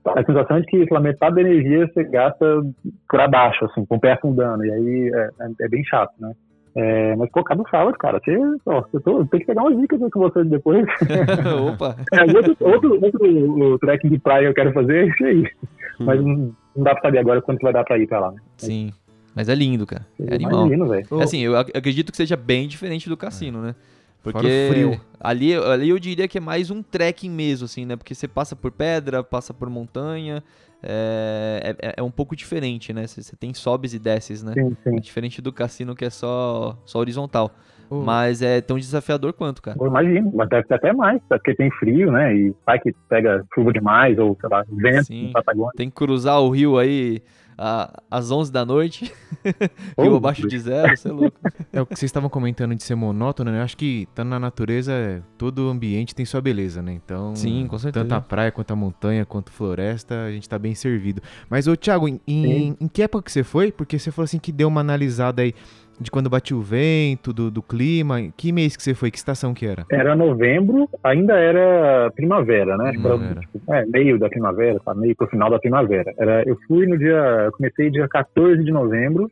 a 0.07 0.25
sensação 0.25 0.59
é 0.59 0.61
de 0.61 0.67
que 0.67 0.87
pela 0.87 1.01
metade 1.01 1.37
da 1.37 1.41
energia 1.41 1.87
você 1.87 2.05
gasta 2.05 2.63
por 3.09 3.21
abaixo, 3.21 3.65
assim, 3.65 3.85
com 3.87 3.97
o 3.97 4.01
pé 4.01 4.13
afundando. 4.13 4.65
E 4.65 4.71
aí 4.71 5.11
é, 5.15 5.31
é- 5.41 5.65
é 5.65 5.69
bem 5.69 5.83
chato, 5.85 6.13
né? 6.21 6.33
É, 6.77 7.17
mas, 7.17 7.31
pô, 7.31 7.43
Cabo 7.43 7.67
Froward, 7.69 7.97
cara, 7.99 8.21
você, 8.23 8.37
ó, 8.67 8.85
eu 8.93 9.01
tô, 9.01 9.21
eu 9.21 9.27
tenho 9.27 9.41
que 9.41 9.47
pegar 9.47 9.63
umas 9.63 9.81
dicas 9.81 9.99
com 10.13 10.21
você 10.21 10.45
depois. 10.45 10.85
Opa! 11.73 11.97
É, 12.13 12.23
outro, 12.25 12.57
outro, 12.61 13.05
outro 13.05 13.75
o 13.75 13.79
trekking 13.79 14.11
de 14.11 14.19
praia 14.19 14.43
que 14.43 14.49
eu 14.51 14.55
quero 14.55 14.73
fazer 14.75 14.97
é 14.97 15.09
esse 15.09 15.25
aí. 15.25 15.51
Mas 15.99 16.23
não, 16.23 16.53
não 16.77 16.85
dá 16.85 16.93
pra 16.93 17.03
saber 17.03 17.19
agora 17.19 17.41
quando 17.41 17.57
que 17.59 17.65
vai 17.65 17.73
dar 17.73 17.85
pra 17.85 17.99
ir 17.99 18.07
pra 18.07 18.21
lá, 18.21 18.33
né? 18.33 18.39
Sim. 18.59 18.91
Mas 19.39 19.49
é 19.49 19.55
lindo, 19.55 19.87
cara. 19.87 20.05
É 20.19 20.35
animal. 20.35 20.67
Imagino, 20.67 20.89
velho. 20.89 21.07
Ô, 21.13 21.21
Assim, 21.21 21.39
eu 21.39 21.57
ac- 21.57 21.71
acredito 21.73 22.11
que 22.11 22.17
seja 22.17 22.37
bem 22.37 22.67
diferente 22.67 23.09
do 23.09 23.17
cassino, 23.17 23.63
né? 23.63 23.73
Porque 24.21 24.41
Fora 24.41 24.49
o 24.49 24.69
frio. 24.69 25.01
Ali, 25.21 25.55
ali 25.55 25.89
eu 25.91 25.99
diria 26.01 26.27
que 26.27 26.39
é 26.39 26.41
mais 26.41 26.73
um 26.73 26.83
trekking 26.83 27.31
mesmo, 27.31 27.67
assim, 27.67 27.87
né? 27.87 27.95
Porque 27.95 28.17
você 28.17 28.27
passa 28.27 28.57
por 28.57 28.73
pedra, 28.73 29.23
passa 29.23 29.55
por 29.55 29.71
montanha, 29.71 30.43
é, 30.83 31.77
é, 31.81 31.95
é 31.99 32.03
um 32.03 32.11
pouco 32.11 32.35
diferente, 32.35 32.93
né? 32.93 33.07
Você, 33.07 33.23
você 33.23 33.37
tem 33.37 33.55
sobes 33.55 33.95
e 33.95 34.01
desces, 34.01 34.43
né? 34.43 34.55
Sim, 34.55 34.77
sim. 34.83 34.97
É 34.97 35.01
diferente 35.01 35.41
do 35.41 35.53
cassino 35.53 35.95
que 35.95 36.05
é 36.05 36.11
só, 36.11 36.77
só 36.85 36.99
horizontal. 36.99 37.55
Mas 37.89 38.43
é 38.43 38.61
tão 38.61 38.77
desafiador 38.77 39.33
quanto, 39.35 39.63
cara. 39.63 39.79
Eu 39.81 39.87
imagino, 39.87 40.33
mas 40.35 40.49
deve 40.49 40.67
ter 40.67 40.75
até 40.75 40.93
mais, 40.93 41.23
porque 41.29 41.55
tem 41.55 41.71
frio, 41.71 42.11
né? 42.11 42.35
E 42.37 42.53
vai 42.67 42.81
que 42.81 42.93
pega 43.09 43.45
chuva 43.55 43.73
demais, 43.73 44.19
ou 44.19 44.37
sei 44.41 44.49
lá, 44.51 44.65
vento 44.69 45.05
Sim. 45.05 45.27
na 45.29 45.33
Patagônia. 45.35 45.73
Tem 45.77 45.89
que 45.89 45.95
cruzar 45.95 46.41
o 46.43 46.51
rio 46.51 46.77
aí 46.77 47.23
a- 47.59 48.01
às 48.11 48.31
11 48.31 48.53
da 48.53 48.65
noite, 48.65 49.13
rio 49.99 50.13
Oh, 50.13 50.17
abaixo 50.17 50.47
de 50.47 50.59
zero, 50.59 50.97
você 50.97 51.09
é 51.09 51.13
louco. 51.13 51.39
É 51.73 51.81
o 51.83 51.87
que 51.87 51.95
vocês 51.99 52.09
estavam 52.09 52.31
comentando 52.31 52.75
de 52.75 52.83
ser 52.83 52.95
monótono, 52.95 53.51
né? 53.51 53.59
Eu 53.59 53.63
acho 53.63 53.77
que 53.77 54.07
estando 54.09 54.29
na 54.29 54.39
natureza 54.41 54.93
é. 54.93 55.21
Todo 55.37 55.69
ambiente 55.69 56.15
tem 56.15 56.25
sua 56.25 56.41
beleza, 56.41 56.81
né? 56.81 56.93
Então. 56.93 57.35
Sim, 57.37 57.67
com 57.67 57.79
certeza. 57.79 58.05
Tanto 58.05 58.15
a 58.15 58.21
praia 58.21 58.51
quanto 58.51 58.71
a 58.71 58.77
montanha, 58.77 59.27
quanto 59.27 59.53
floresta, 59.53 60.25
a 60.25 60.31
gente 60.31 60.49
tá 60.49 60.59
bem 60.59 60.75
servido. 60.75 61.21
Mas, 61.51 61.67
ô, 61.67 61.77
Thiago, 61.77 62.09
em, 62.09 62.21
em, 62.27 62.77
em 62.81 62.89
que 62.89 63.03
época 63.03 63.23
que 63.25 63.33
você 63.33 63.43
foi? 63.45 63.71
Porque 63.71 63.99
você 63.99 64.11
falou 64.11 64.25
assim 64.25 64.39
que 64.39 64.51
deu 64.53 64.69
uma 64.69 64.81
analisada 64.81 65.43
aí 65.43 65.53
de 66.01 66.11
quando 66.11 66.31
batia 66.31 66.57
o 66.57 66.61
vento, 66.61 67.33
do, 67.33 67.51
do 67.51 67.63
clima. 67.63 68.19
Que 68.37 68.53
mês 68.53 68.77
que 68.77 68.83
você 68.83 68.95
foi? 68.95 69.11
Que 69.11 69.19
estação 69.19 69.53
que 69.53 69.67
era? 69.67 69.85
Era 69.91 70.15
novembro, 70.15 70.89
ainda 71.03 71.35
era 71.35 72.11
primavera, 72.13 72.77
né? 72.77 72.93
Primavera. 72.93 73.41
tipo, 73.41 73.73
é, 73.73 73.85
meio 73.87 74.19
da 74.19 74.29
primavera, 74.29 74.81
tá? 74.81 74.95
Meio 74.95 75.17
pro 75.17 75.27
final 75.29 75.51
da 75.51 75.59
primavera. 75.59 76.13
Era, 76.19 76.43
eu 76.49 76.57
fui 76.67 76.87
no 76.87 76.99
dia. 76.99 77.45
Eu 77.47 77.53
comecei 77.53 77.91
dia 77.91 78.09
14 78.09 78.63
de 78.63 78.71
novembro, 78.71 79.31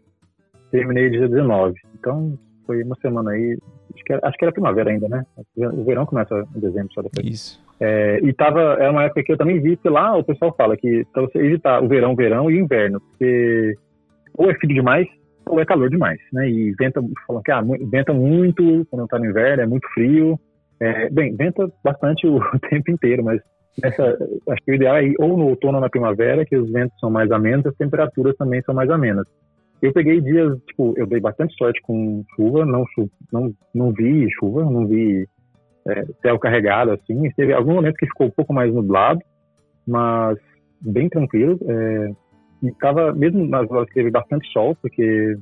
terminei 0.71 1.11
dia 1.11 1.29
19. 1.29 1.75
Então 1.99 2.39
foi 2.67 2.83
uma 2.83 2.97
semana 2.97 3.31
aí. 3.31 3.59
Acho 3.95 4.05
que 4.05 4.13
era, 4.13 4.29
acho 4.29 4.37
que 4.37 4.45
era 4.45 4.53
primavera 4.53 4.91
ainda, 4.91 5.09
né? 5.09 5.25
O 5.57 5.85
verão 5.85 6.05
começa 6.05 6.47
em 6.55 6.61
dezembro 6.61 6.93
só 6.93 7.03
depois. 7.03 7.27
Isso. 7.27 7.67
É, 7.79 8.21
e 8.23 8.33
tava, 8.33 8.61
era 8.79 8.91
uma 8.91 9.05
época 9.05 9.23
que 9.23 9.33
eu 9.33 9.37
também 9.37 9.61
vi 9.61 9.77
que 9.77 9.89
lá 9.89 10.17
o 10.17 10.25
pessoal 10.25 10.55
fala 10.57 10.77
que 10.77 11.05
pra 11.13 11.23
você 11.23 11.39
evitar 11.39 11.83
o 11.83 11.89
verão, 11.89 12.17
verão 12.17 12.51
e 12.51 12.59
inverno, 12.59 13.01
porque 13.01 13.75
ou 14.35 14.51
é 14.51 14.55
frio 14.55 14.75
demais 14.75 15.07
ou 15.49 15.61
é 15.61 15.65
calor 15.65 15.89
demais, 15.89 16.19
né? 16.33 16.49
E 16.49 16.73
venta, 16.73 17.01
falam 17.27 17.43
que 17.43 17.53
ah, 17.53 17.63
venta 17.91 18.13
muito 18.13 18.87
quando 18.91 19.07
tá 19.07 19.19
no 19.19 19.27
inverno, 19.27 19.63
é 19.63 19.67
muito 19.67 19.87
frio. 19.95 20.39
É, 20.81 21.09
bem, 21.09 21.35
venta 21.35 21.71
bastante 21.83 22.27
o 22.27 22.39
tempo 22.69 22.91
inteiro, 22.91 23.25
mas 23.25 23.41
acho 23.83 24.65
que 24.65 24.73
o 24.73 24.75
ideal 24.75 24.97
é 24.97 25.05
ir 25.05 25.15
ou 25.19 25.37
no 25.37 25.49
outono 25.49 25.75
ou 25.75 25.81
na 25.81 25.89
primavera, 25.89 26.45
que 26.45 26.57
os 26.57 26.71
ventos 26.71 26.99
são 26.99 27.11
mais 27.11 27.31
amenos, 27.31 27.67
as 27.67 27.77
temperaturas 27.77 28.37
também 28.37 28.63
são 28.63 28.75
mais 28.75 28.91
amenas. 28.91 29.27
Eu 29.81 29.93
peguei 29.93 30.21
dias, 30.21 30.59
tipo, 30.67 30.95
eu 30.97 31.07
dei 31.07 31.21
bastante 31.21 31.55
sorte 31.57 31.81
com 31.83 32.25
chuva, 32.35 32.65
não, 32.65 32.85
não, 33.31 33.53
não 33.75 33.93
vi 33.93 34.27
chuva, 34.33 34.65
não 34.65 34.87
vi 34.87 35.29
é, 35.87 36.05
céu 36.23 36.39
carregado, 36.39 36.93
assim. 36.93 37.31
Teve 37.37 37.53
algum 37.53 37.75
momento 37.75 37.97
que 37.97 38.07
ficou 38.07 38.27
um 38.27 38.31
pouco 38.31 38.55
mais 38.55 38.73
nublado, 38.73 39.21
mas 39.87 40.39
bem 40.81 41.09
tranquilo. 41.09 41.59
É, 41.69 42.11
e 42.63 42.73
tava, 42.73 43.13
mesmo 43.13 43.47
nas 43.47 43.71
horas 43.71 43.89
que 43.89 43.95
teve 43.95 44.11
bastante 44.11 44.51
sol, 44.53 44.77
porque 44.81 45.37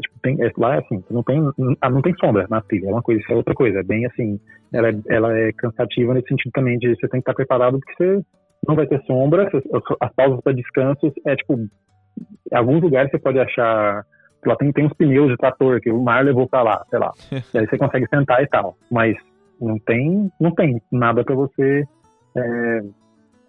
tipo, 0.00 0.18
tem, 0.22 0.42
é, 0.42 0.50
lá 0.56 0.76
é 0.76 0.78
assim, 0.78 1.02
não 1.10 1.22
tem, 1.22 1.40
ah, 1.80 1.90
não 1.90 2.02
tem 2.02 2.14
sombra 2.14 2.46
na 2.48 2.60
trilha, 2.60 2.88
é 2.88 2.92
uma 2.92 3.02
coisa, 3.02 3.22
é 3.28 3.34
outra 3.34 3.54
coisa. 3.54 3.80
É 3.80 3.82
bem 3.82 4.06
assim, 4.06 4.40
ela 4.72 4.88
é, 4.88 4.94
ela 5.08 5.38
é 5.38 5.52
cansativa 5.52 6.14
nesse 6.14 6.28
sentido 6.28 6.52
também 6.52 6.78
de 6.78 6.94
você 6.94 7.08
tem 7.08 7.20
que 7.20 7.30
estar 7.30 7.34
preparado 7.34 7.78
porque 7.78 7.94
você 7.94 8.22
não 8.66 8.74
vai 8.74 8.86
ter 8.86 9.02
sombra, 9.02 9.48
as, 9.48 9.82
as 10.00 10.14
pausas 10.14 10.40
para 10.40 10.52
descanso 10.52 11.12
é 11.26 11.36
tipo, 11.36 11.54
em 11.54 11.68
alguns 12.56 12.82
lugares 12.82 13.10
você 13.10 13.18
pode 13.18 13.38
achar 13.38 14.04
lá 14.46 14.56
tem, 14.56 14.72
tem 14.72 14.86
uns 14.86 14.92
pneus 14.92 15.30
de 15.30 15.36
trator 15.36 15.80
que 15.80 15.90
o 15.90 16.02
mar 16.02 16.24
levou 16.24 16.48
para 16.48 16.62
lá, 16.62 16.84
sei 16.90 16.98
lá. 16.98 17.12
E 17.54 17.58
aí 17.58 17.66
você 17.66 17.78
consegue 17.78 18.06
sentar 18.08 18.42
e 18.42 18.46
tal. 18.46 18.76
Mas 18.90 19.16
não 19.60 19.78
tem, 19.78 20.30
não 20.40 20.50
tem 20.50 20.80
nada 20.92 21.24
para 21.24 21.34
você 21.34 21.84
é, 22.36 22.80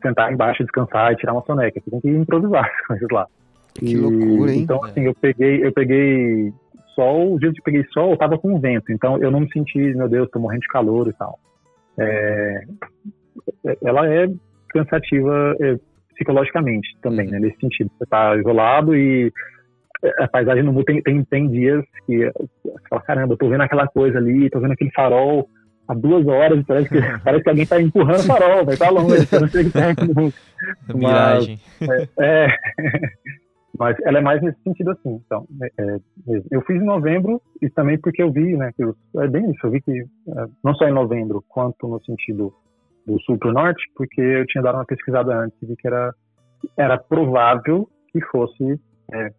sentar 0.06 0.32
embaixo, 0.32 0.64
descansar 0.64 1.12
e 1.12 1.16
tirar 1.16 1.34
uma 1.34 1.44
soneca. 1.44 1.80
Você 1.80 1.90
tem 1.90 2.02
que 2.02 2.10
improvisar 2.10 2.66
as 2.80 2.88
coisas 2.88 3.08
lá. 3.12 3.28
Que 3.74 3.94
E, 3.94 3.98
loucura, 3.98 4.52
hein? 4.52 4.62
Então, 4.62 4.84
assim, 4.84 5.02
eu 5.02 5.16
peguei, 5.16 5.66
eu 5.66 5.72
peguei 5.74 6.54
sol, 6.94 7.34
o 7.34 7.40
dia 7.40 7.52
que 7.52 7.60
eu 7.60 7.64
peguei 7.64 7.84
sol, 7.94 8.12
eu 8.12 8.18
tava 8.18 8.38
com 8.38 8.60
vento. 8.60 8.92
Então, 8.92 9.18
eu 9.18 9.32
não 9.32 9.42
me 9.42 9.52
senti, 9.52 9.80
meu 9.96 10.08
Deus, 10.08 10.30
tô 10.30 10.40
morrendo 10.40 10.62
de 10.62 10.68
calor 10.68 11.08
e 11.08 11.14
tal. 11.14 11.40
É, 11.98 12.64
ela 13.84 14.08
é 14.08 14.28
cansativa 14.70 15.56
é, 15.60 15.78
psicologicamente 16.14 16.98
também, 17.02 17.28
né? 17.28 17.40
Nesse 17.40 17.60
sentido. 17.60 17.92
Você 17.98 18.06
tá 18.06 18.36
isolado 18.38 18.96
e 18.96 19.32
a 20.20 20.28
paisagem 20.28 20.64
no 20.64 20.72
mundo 20.72 20.86
tem, 20.86 21.02
tem, 21.02 21.24
tem 21.24 21.50
dias 21.50 21.84
que 22.06 22.30
você 22.64 22.88
fala, 22.90 23.02
caramba, 23.02 23.34
eu 23.34 23.38
tô 23.38 23.50
vendo 23.50 23.62
aquela 23.62 23.88
coisa 23.88 24.18
ali, 24.18 24.50
tô 24.50 24.60
vendo 24.60 24.74
aquele 24.74 24.92
farol 24.92 25.50
há 25.88 25.94
duas 25.94 26.26
horas, 26.28 26.64
parece 26.66 26.90
que, 26.90 26.98
parece 27.24 27.44
que 27.44 27.50
alguém 27.50 27.66
tá 27.66 27.82
empurrando 27.82 28.20
o 28.20 28.24
farol, 28.24 28.66
vai 28.66 28.78
tá 28.78 28.90
longe, 28.90 29.28
não 29.40 29.48
chega 29.48 29.70
perto 29.70 30.06
nunca. 30.08 30.38
Mas- 30.88 30.96
Miragem. 30.96 31.60
É, 32.20 32.48
mas 33.78 33.96
ela 34.04 34.20
é 34.20 34.22
mais 34.22 34.42
nesse 34.42 34.58
sentido 34.64 34.92
assim. 34.92 35.22
Então, 35.26 35.46
é, 35.62 35.72
é, 35.78 35.98
eu 36.52 36.62
fiz 36.62 36.82
em 36.82 36.86
novembro 36.86 37.42
e 37.62 37.70
também 37.70 37.98
porque 37.98 38.24
eu 38.24 38.32
vi, 38.32 38.56
né, 38.56 38.72
que 38.76 38.86
os- 38.86 38.96
é 39.18 39.28
bem 39.28 39.52
isso, 39.52 39.66
eu 39.66 39.72
vi 39.72 39.82
que 39.82 39.92
é, 40.02 40.46
não 40.64 40.74
só 40.76 40.88
em 40.88 40.94
novembro 40.94 41.44
quanto 41.48 41.88
no 41.88 42.04
sentido 42.04 42.54
do 43.06 43.20
sul 43.22 43.38
para 43.38 43.50
o 43.50 43.54
norte, 43.54 43.84
porque 43.96 44.20
eu 44.22 44.46
tinha 44.48 44.64
dado 44.64 44.76
uma 44.76 44.86
pesquisada 44.86 45.36
antes 45.36 45.58
e 45.62 45.66
vi 45.66 45.76
que 45.76 45.88
era 45.88 46.14
era 46.78 46.98
provável 46.98 47.88
que 48.12 48.20
fosse 48.26 48.80
é, 49.14 49.32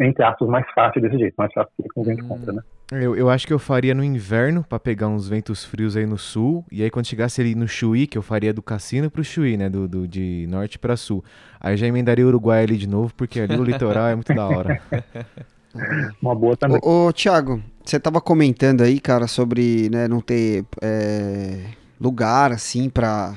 entre 0.00 0.22
aspas 0.24 0.48
mais 0.48 0.64
fácil 0.74 1.02
desse 1.02 1.18
jeito, 1.18 1.34
mais 1.36 1.52
fácil 1.52 1.70
que 1.82 1.88
com 1.88 2.04
vento 2.04 2.24
Hum. 2.24 2.28
contra, 2.28 2.52
né? 2.52 2.62
Eu, 2.92 3.16
eu 3.16 3.28
acho 3.28 3.46
que 3.48 3.52
eu 3.52 3.58
faria 3.58 3.92
no 3.94 4.04
inverno 4.04 4.64
pra 4.68 4.78
pegar 4.78 5.08
uns 5.08 5.28
ventos 5.28 5.64
frios 5.64 5.96
aí 5.96 6.06
no 6.06 6.16
sul. 6.16 6.64
E 6.70 6.84
aí 6.84 6.90
quando 6.90 7.06
chegasse 7.06 7.40
ali 7.40 7.54
no 7.56 7.66
Chuí, 7.66 8.06
que 8.06 8.16
eu 8.16 8.22
faria 8.22 8.54
do 8.54 8.62
Cassino 8.62 9.10
pro 9.10 9.24
Chuí, 9.24 9.56
né? 9.56 9.68
Do, 9.68 9.88
do- 9.88 10.06
de 10.06 10.46
norte 10.48 10.78
pra 10.78 10.96
sul. 10.96 11.24
Aí 11.60 11.76
já 11.76 11.86
emendaria 11.86 12.24
o 12.24 12.28
Uruguai 12.28 12.62
ali 12.62 12.76
de 12.76 12.88
novo, 12.88 13.12
porque 13.16 13.40
ali 13.40 13.56
o 13.56 13.64
litoral 13.64 14.06
é 14.06 14.14
muito 14.14 14.32
da 14.32 14.46
hora. 14.46 14.78
Uma 16.22 16.34
boa 16.34 16.56
também. 16.56 16.78
Ô, 16.82 17.08
ô 17.08 17.12
Thiago, 17.12 17.60
você 17.84 17.98
tava 17.98 18.20
comentando 18.20 18.82
aí, 18.82 19.00
cara, 19.00 19.26
sobre 19.26 19.90
né, 19.90 20.06
não 20.08 20.20
ter 20.20 20.64
é, 20.80 21.66
lugar 22.00 22.52
assim 22.52 22.88
pra, 22.88 23.34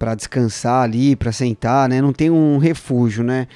pra 0.00 0.14
descansar 0.14 0.82
ali, 0.82 1.14
pra 1.14 1.30
sentar, 1.30 1.86
né? 1.86 2.00
Não 2.00 2.10
tem 2.10 2.30
um 2.30 2.56
refúgio, 2.56 3.22
né? 3.22 3.46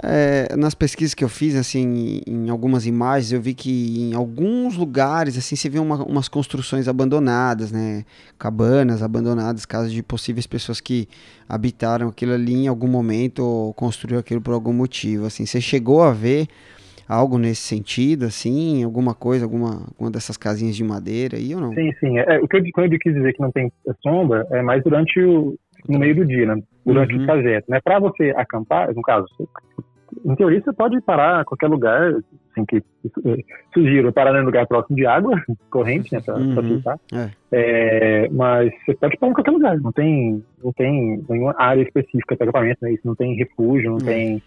É, 0.00 0.54
nas 0.56 0.72
pesquisas 0.72 1.12
que 1.12 1.24
eu 1.24 1.28
fiz, 1.28 1.56
assim, 1.56 2.20
em 2.24 2.48
algumas 2.50 2.86
imagens, 2.86 3.32
eu 3.32 3.40
vi 3.40 3.52
que 3.52 4.00
em 4.00 4.14
alguns 4.14 4.76
lugares, 4.76 5.36
assim, 5.36 5.56
você 5.56 5.68
vê 5.68 5.80
uma- 5.80 6.04
umas 6.04 6.28
construções 6.28 6.86
abandonadas, 6.86 7.72
né? 7.72 8.04
Cabanas 8.38 9.02
abandonadas, 9.02 9.66
casas 9.66 9.90
de 9.90 10.00
possíveis 10.00 10.46
pessoas 10.46 10.80
que 10.80 11.08
habitaram 11.48 12.06
aquilo 12.06 12.32
ali 12.32 12.54
em 12.54 12.68
algum 12.68 12.86
momento 12.86 13.40
ou 13.40 13.74
construíram 13.74 14.20
aquilo 14.20 14.40
por 14.40 14.54
algum 14.54 14.72
motivo, 14.72 15.26
assim. 15.26 15.44
Você 15.46 15.60
chegou 15.60 16.00
a 16.04 16.12
ver 16.12 16.46
algo 17.08 17.38
nesse 17.38 17.62
sentido, 17.62 18.26
assim, 18.26 18.84
alguma 18.84 19.14
coisa, 19.14 19.44
alguma, 19.44 19.82
alguma 19.88 20.12
dessas 20.12 20.36
casinhas 20.36 20.76
de 20.76 20.84
madeira 20.84 21.38
aí 21.38 21.52
ou 21.56 21.60
não? 21.60 21.74
Sim, 21.74 21.90
sim. 21.98 22.18
É, 22.18 22.38
o 22.38 22.46
que 22.46 22.56
eu, 22.58 22.62
quando 22.72 22.92
eu 22.92 22.98
quis 23.00 23.12
dizer 23.14 23.32
que 23.32 23.40
não 23.42 23.50
tem 23.50 23.72
sombra 24.00 24.46
é 24.52 24.62
mais 24.62 24.84
durante 24.84 25.18
o 25.20 25.58
no 25.88 25.98
meio 25.98 26.14
do 26.16 26.24
dia, 26.26 26.46
né? 26.54 26.62
Durante 26.84 27.14
Uhum. 27.14 27.22
o 27.22 27.26
trajeto, 27.26 27.70
né? 27.70 27.80
Para 27.82 27.98
você 27.98 28.30
acampar, 28.36 28.94
no 28.94 29.02
caso, 29.02 29.26
você- 29.36 29.46
em 30.24 30.34
teoria 30.36 30.60
você 30.62 30.72
pode 30.72 31.00
parar 31.02 31.42
em 31.42 31.44
qualquer 31.44 31.66
lugar, 31.68 32.12
assim 32.50 32.64
que 32.66 32.76
eh, 32.78 33.44
sugiro 33.74 34.10
parar 34.12 34.34
em 34.38 34.42
um 34.42 34.46
lugar 34.46 34.66
próximo 34.66 34.96
de 34.96 35.04
água 35.06 35.32
corrente, 35.70 36.12
né? 36.14 36.20
Para 36.20 36.36
Uhum. 36.38 36.80
É. 37.12 37.30
É, 37.52 38.28
mas 38.30 38.72
você 38.86 38.94
pode 38.94 39.16
parar 39.18 39.30
em 39.30 39.34
qualquer 39.34 39.50
lugar. 39.50 39.78
Não 39.80 39.92
tem, 39.92 40.42
não 40.64 40.72
tem 40.72 41.22
nenhuma 41.28 41.54
área 41.58 41.82
específica 41.82 42.36
para 42.36 42.44
acampamento, 42.48 42.78
né? 42.82 42.92
Isso 42.92 43.02
não 43.06 43.14
tem 43.14 43.34
refúgio, 43.36 43.90
não 43.90 43.98
É. 43.98 44.12
tem 44.12 44.42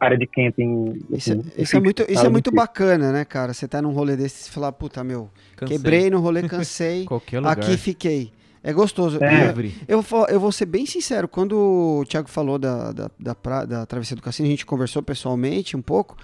área 0.00 0.18
de 0.18 0.26
camping. 0.26 0.92
Isso, 1.10 1.32
assim, 1.32 1.42
é- 1.56 1.62
isso 1.62 1.76
é 1.76 1.80
muito, 1.80 2.02
isso 2.02 2.26
é 2.26 2.28
muito 2.28 2.50
tipo. 2.50 2.56
bacana, 2.56 3.10
né, 3.12 3.24
cara? 3.24 3.54
Você 3.54 3.66
tá 3.66 3.80
num 3.80 3.92
rolê 3.92 4.14
desse 4.16 4.50
e 4.50 4.52
falar, 4.52 4.70
puta, 4.72 5.02
meu, 5.02 5.30
Cansei. 5.56 5.76
quebrei 5.78 6.10
no 6.10 6.20
rolê, 6.20 6.46
cansei, 6.46 7.06
Qualquer 7.08 7.38
lugar. 7.38 7.52
aqui 7.52 7.76
fiquei. 7.78 8.30
É 8.68 8.72
gostoso. 8.72 9.22
É. 9.22 9.50
Eu-. 9.50 9.72
Eu, 9.98 10.02
vou- 10.02 10.26
eu 10.26 10.40
vou 10.40 10.50
ser 10.50 10.66
bem 10.66 10.84
sincero, 10.84 11.28
quando 11.28 11.52
o 12.00 12.04
Thiago 12.04 12.28
falou 12.28 12.58
da, 12.58 12.90
da, 12.92 13.10
da, 13.18 13.34
pra- 13.34 13.64
da 13.64 13.86
Travessia 13.86 14.16
do 14.16 14.22
Cassino, 14.22 14.48
a 14.48 14.50
gente 14.50 14.66
conversou 14.66 15.02
pessoalmente 15.02 15.76
um 15.76 15.82
pouco. 15.82 16.16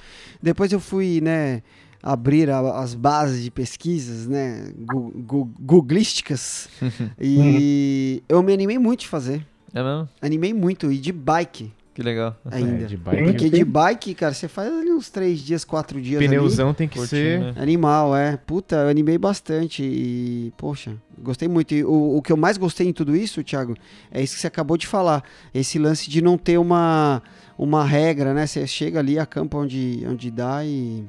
Depois 0.43 0.73
eu 0.73 0.81
fui, 0.81 1.21
né, 1.21 1.63
abrir 2.03 2.51
a- 2.51 2.81
as 2.81 2.95
bases 2.95 3.45
de 3.45 3.51
pesquisas, 3.51 4.27
né, 4.27 4.73
gu, 4.77 5.13
gu, 5.25 5.51
googlísticas. 5.61 6.69
e 7.21 8.23
eu 8.29 8.43
me 8.43 8.53
animei 8.53 8.79
muito 8.79 9.01
de 9.01 9.09
fazer. 9.09 9.47
É 9.73 9.83
mesmo? 9.83 10.09
Animei 10.21 10.53
muito, 10.53 10.91
e 10.93 10.99
de 10.99 11.13
bike 11.13 11.73
Que 11.95 12.03
legal. 12.03 12.35
ainda. 12.51 12.85
É, 12.85 12.87
de 12.87 12.97
bike. 12.97 13.23
Porque 13.25 13.51
de 13.51 13.65
bike, 13.65 14.15
cara, 14.15 14.33
você 14.33 14.49
faz 14.49 14.73
ali 14.73 14.91
uns 14.91 15.11
três 15.11 15.41
dias, 15.41 15.63
quatro 15.65 16.01
dias 16.01 16.19
ali. 16.19 16.29
Pneuzão 16.29 16.73
tem 16.73 16.89
que 16.89 16.99
Curtinho, 16.99 17.23
ser. 17.23 17.41
né? 17.41 17.55
Animal, 17.57 18.17
é. 18.17 18.37
Puta, 18.39 18.77
eu 18.77 18.89
animei 18.89 19.19
bastante 19.19 19.83
e, 19.83 20.53
poxa, 20.57 20.97
gostei 21.19 21.49
muito. 21.49 21.75
E 21.75 21.85
o, 21.85 22.17
o 22.17 22.23
que 22.23 22.33
eu 22.33 22.37
mais 22.37 22.57
gostei 22.57 22.89
em 22.89 22.93
tudo 22.95 23.15
isso, 23.15 23.43
Thiago, 23.45 23.75
é 24.11 24.23
isso 24.23 24.35
que 24.35 24.41
você 24.41 24.47
acabou 24.47 24.79
de 24.79 24.87
falar. 24.87 25.23
Esse 25.55 25.79
lance 25.79 26.09
de 26.09 26.23
não 26.23 26.39
ter 26.39 26.57
uma, 26.57 27.23
uma 27.59 27.85
regra, 27.85 28.33
né? 28.33 28.47
Você 28.47 28.67
chega 28.67 28.99
ali, 28.99 29.19
acampa 29.19 29.59
onde, 29.59 30.03
onde 30.09 30.31
dá 30.31 30.65
e, 30.65 31.05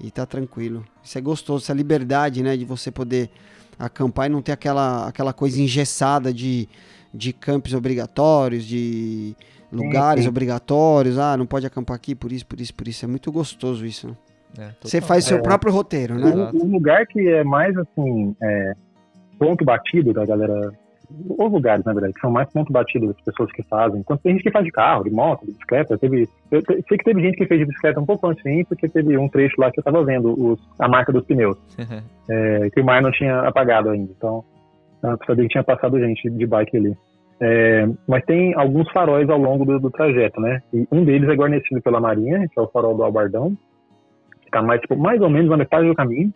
e 0.00 0.10
tá 0.10 0.26
tranquilo. 0.26 0.84
Isso 1.02 1.16
é 1.16 1.20
gostoso, 1.20 1.62
essa 1.64 1.72
liberdade, 1.72 2.42
né? 2.42 2.56
De 2.56 2.64
você 2.64 2.90
poder 2.90 3.30
acampar 3.78 4.26
e 4.26 4.30
não 4.30 4.42
ter 4.42 4.50
aquela, 4.52 5.06
aquela 5.06 5.32
coisa 5.32 5.60
engessada 5.60 6.34
de, 6.34 6.68
de 7.12 7.32
campos 7.32 7.72
obrigatórios, 7.72 8.64
de 8.64 9.36
lugares 9.74 10.24
sim. 10.24 10.28
obrigatórios. 10.28 11.18
Ah, 11.18 11.36
não 11.36 11.46
pode 11.46 11.66
acampar 11.66 11.96
aqui 11.96 12.14
por 12.14 12.32
isso, 12.32 12.46
por 12.46 12.60
isso, 12.60 12.74
por 12.74 12.88
isso. 12.88 13.04
É 13.04 13.08
muito 13.08 13.30
gostoso 13.32 13.84
isso, 13.84 14.08
né? 14.08 14.14
É, 14.56 14.68
Você 14.82 15.00
faz 15.00 15.24
seu 15.24 15.38
É. 15.38 15.42
próprio 15.42 15.72
roteiro, 15.72 16.14
né? 16.14 16.32
Um, 16.54 16.64
um 16.64 16.72
lugar 16.72 17.06
que 17.06 17.28
é 17.28 17.42
mais 17.42 17.76
assim, 17.76 18.36
é, 18.40 18.72
ponto 19.36 19.64
batido 19.64 20.12
da 20.12 20.24
galera, 20.24 20.70
os 21.28 21.52
lugares, 21.52 21.84
na 21.84 21.92
verdade, 21.92 22.14
que 22.14 22.20
são 22.20 22.30
mais 22.30 22.48
ponto 22.52 22.72
batido 22.72 23.08
das 23.08 23.20
pessoas 23.20 23.50
que 23.50 23.64
fazem. 23.64 23.98
Então 23.98 24.16
tem 24.16 24.32
gente 24.34 24.44
que 24.44 24.52
faz 24.52 24.64
de 24.64 24.70
carro, 24.70 25.02
de 25.02 25.10
moto, 25.10 25.44
de 25.44 25.52
bicicleta. 25.52 25.98
Teve, 25.98 26.28
eu 26.52 26.62
sei 26.88 26.96
que 26.98 27.04
teve 27.04 27.20
gente 27.20 27.36
que 27.36 27.46
fez 27.46 27.58
de 27.60 27.66
bicicleta 27.66 27.98
um 28.00 28.06
pouco 28.06 28.28
antes 28.28 28.44
de 28.44 28.50
mim, 28.50 28.64
porque 28.64 28.88
teve 28.88 29.18
um 29.18 29.28
trecho 29.28 29.60
lá 29.60 29.72
que 29.72 29.80
eu 29.80 29.84
tava 29.84 30.04
vendo 30.04 30.32
os, 30.40 30.60
a 30.78 30.86
marca 30.88 31.12
dos 31.12 31.24
pneus, 31.24 31.58
é, 32.30 32.70
que 32.70 32.80
o 32.80 32.84
mar 32.84 33.02
não 33.02 33.10
tinha 33.10 33.40
apagado 33.40 33.90
ainda. 33.90 34.12
Então, 34.16 34.44
ah, 35.02 35.16
pra 35.16 35.26
saber 35.26 35.42
que 35.42 35.48
tinha 35.48 35.64
passado 35.64 35.98
gente 35.98 36.30
de 36.30 36.46
bike 36.46 36.76
ali. 36.76 36.96
É, 37.46 37.86
mas 38.08 38.24
tem 38.24 38.54
alguns 38.54 38.90
faróis 38.90 39.28
ao 39.28 39.36
longo 39.38 39.66
do, 39.66 39.78
do, 39.78 39.90
trajeto, 39.90 40.40
né? 40.40 40.62
E 40.72 40.86
um 40.90 41.04
deles 41.04 41.28
é 41.28 41.34
guarnecido 41.34 41.82
pela 41.82 42.00
Marinha, 42.00 42.48
que 42.48 42.58
é 42.58 42.62
o 42.62 42.68
farol 42.68 42.96
do 42.96 43.04
Albardão, 43.04 43.54
que 44.40 44.50
tá 44.50 44.62
mais, 44.62 44.80
tipo, 44.80 44.96
mais 44.96 45.20
ou 45.20 45.28
menos 45.28 45.50
na 45.50 45.58
metade 45.58 45.86
do 45.86 45.94
caminho. 45.94 46.32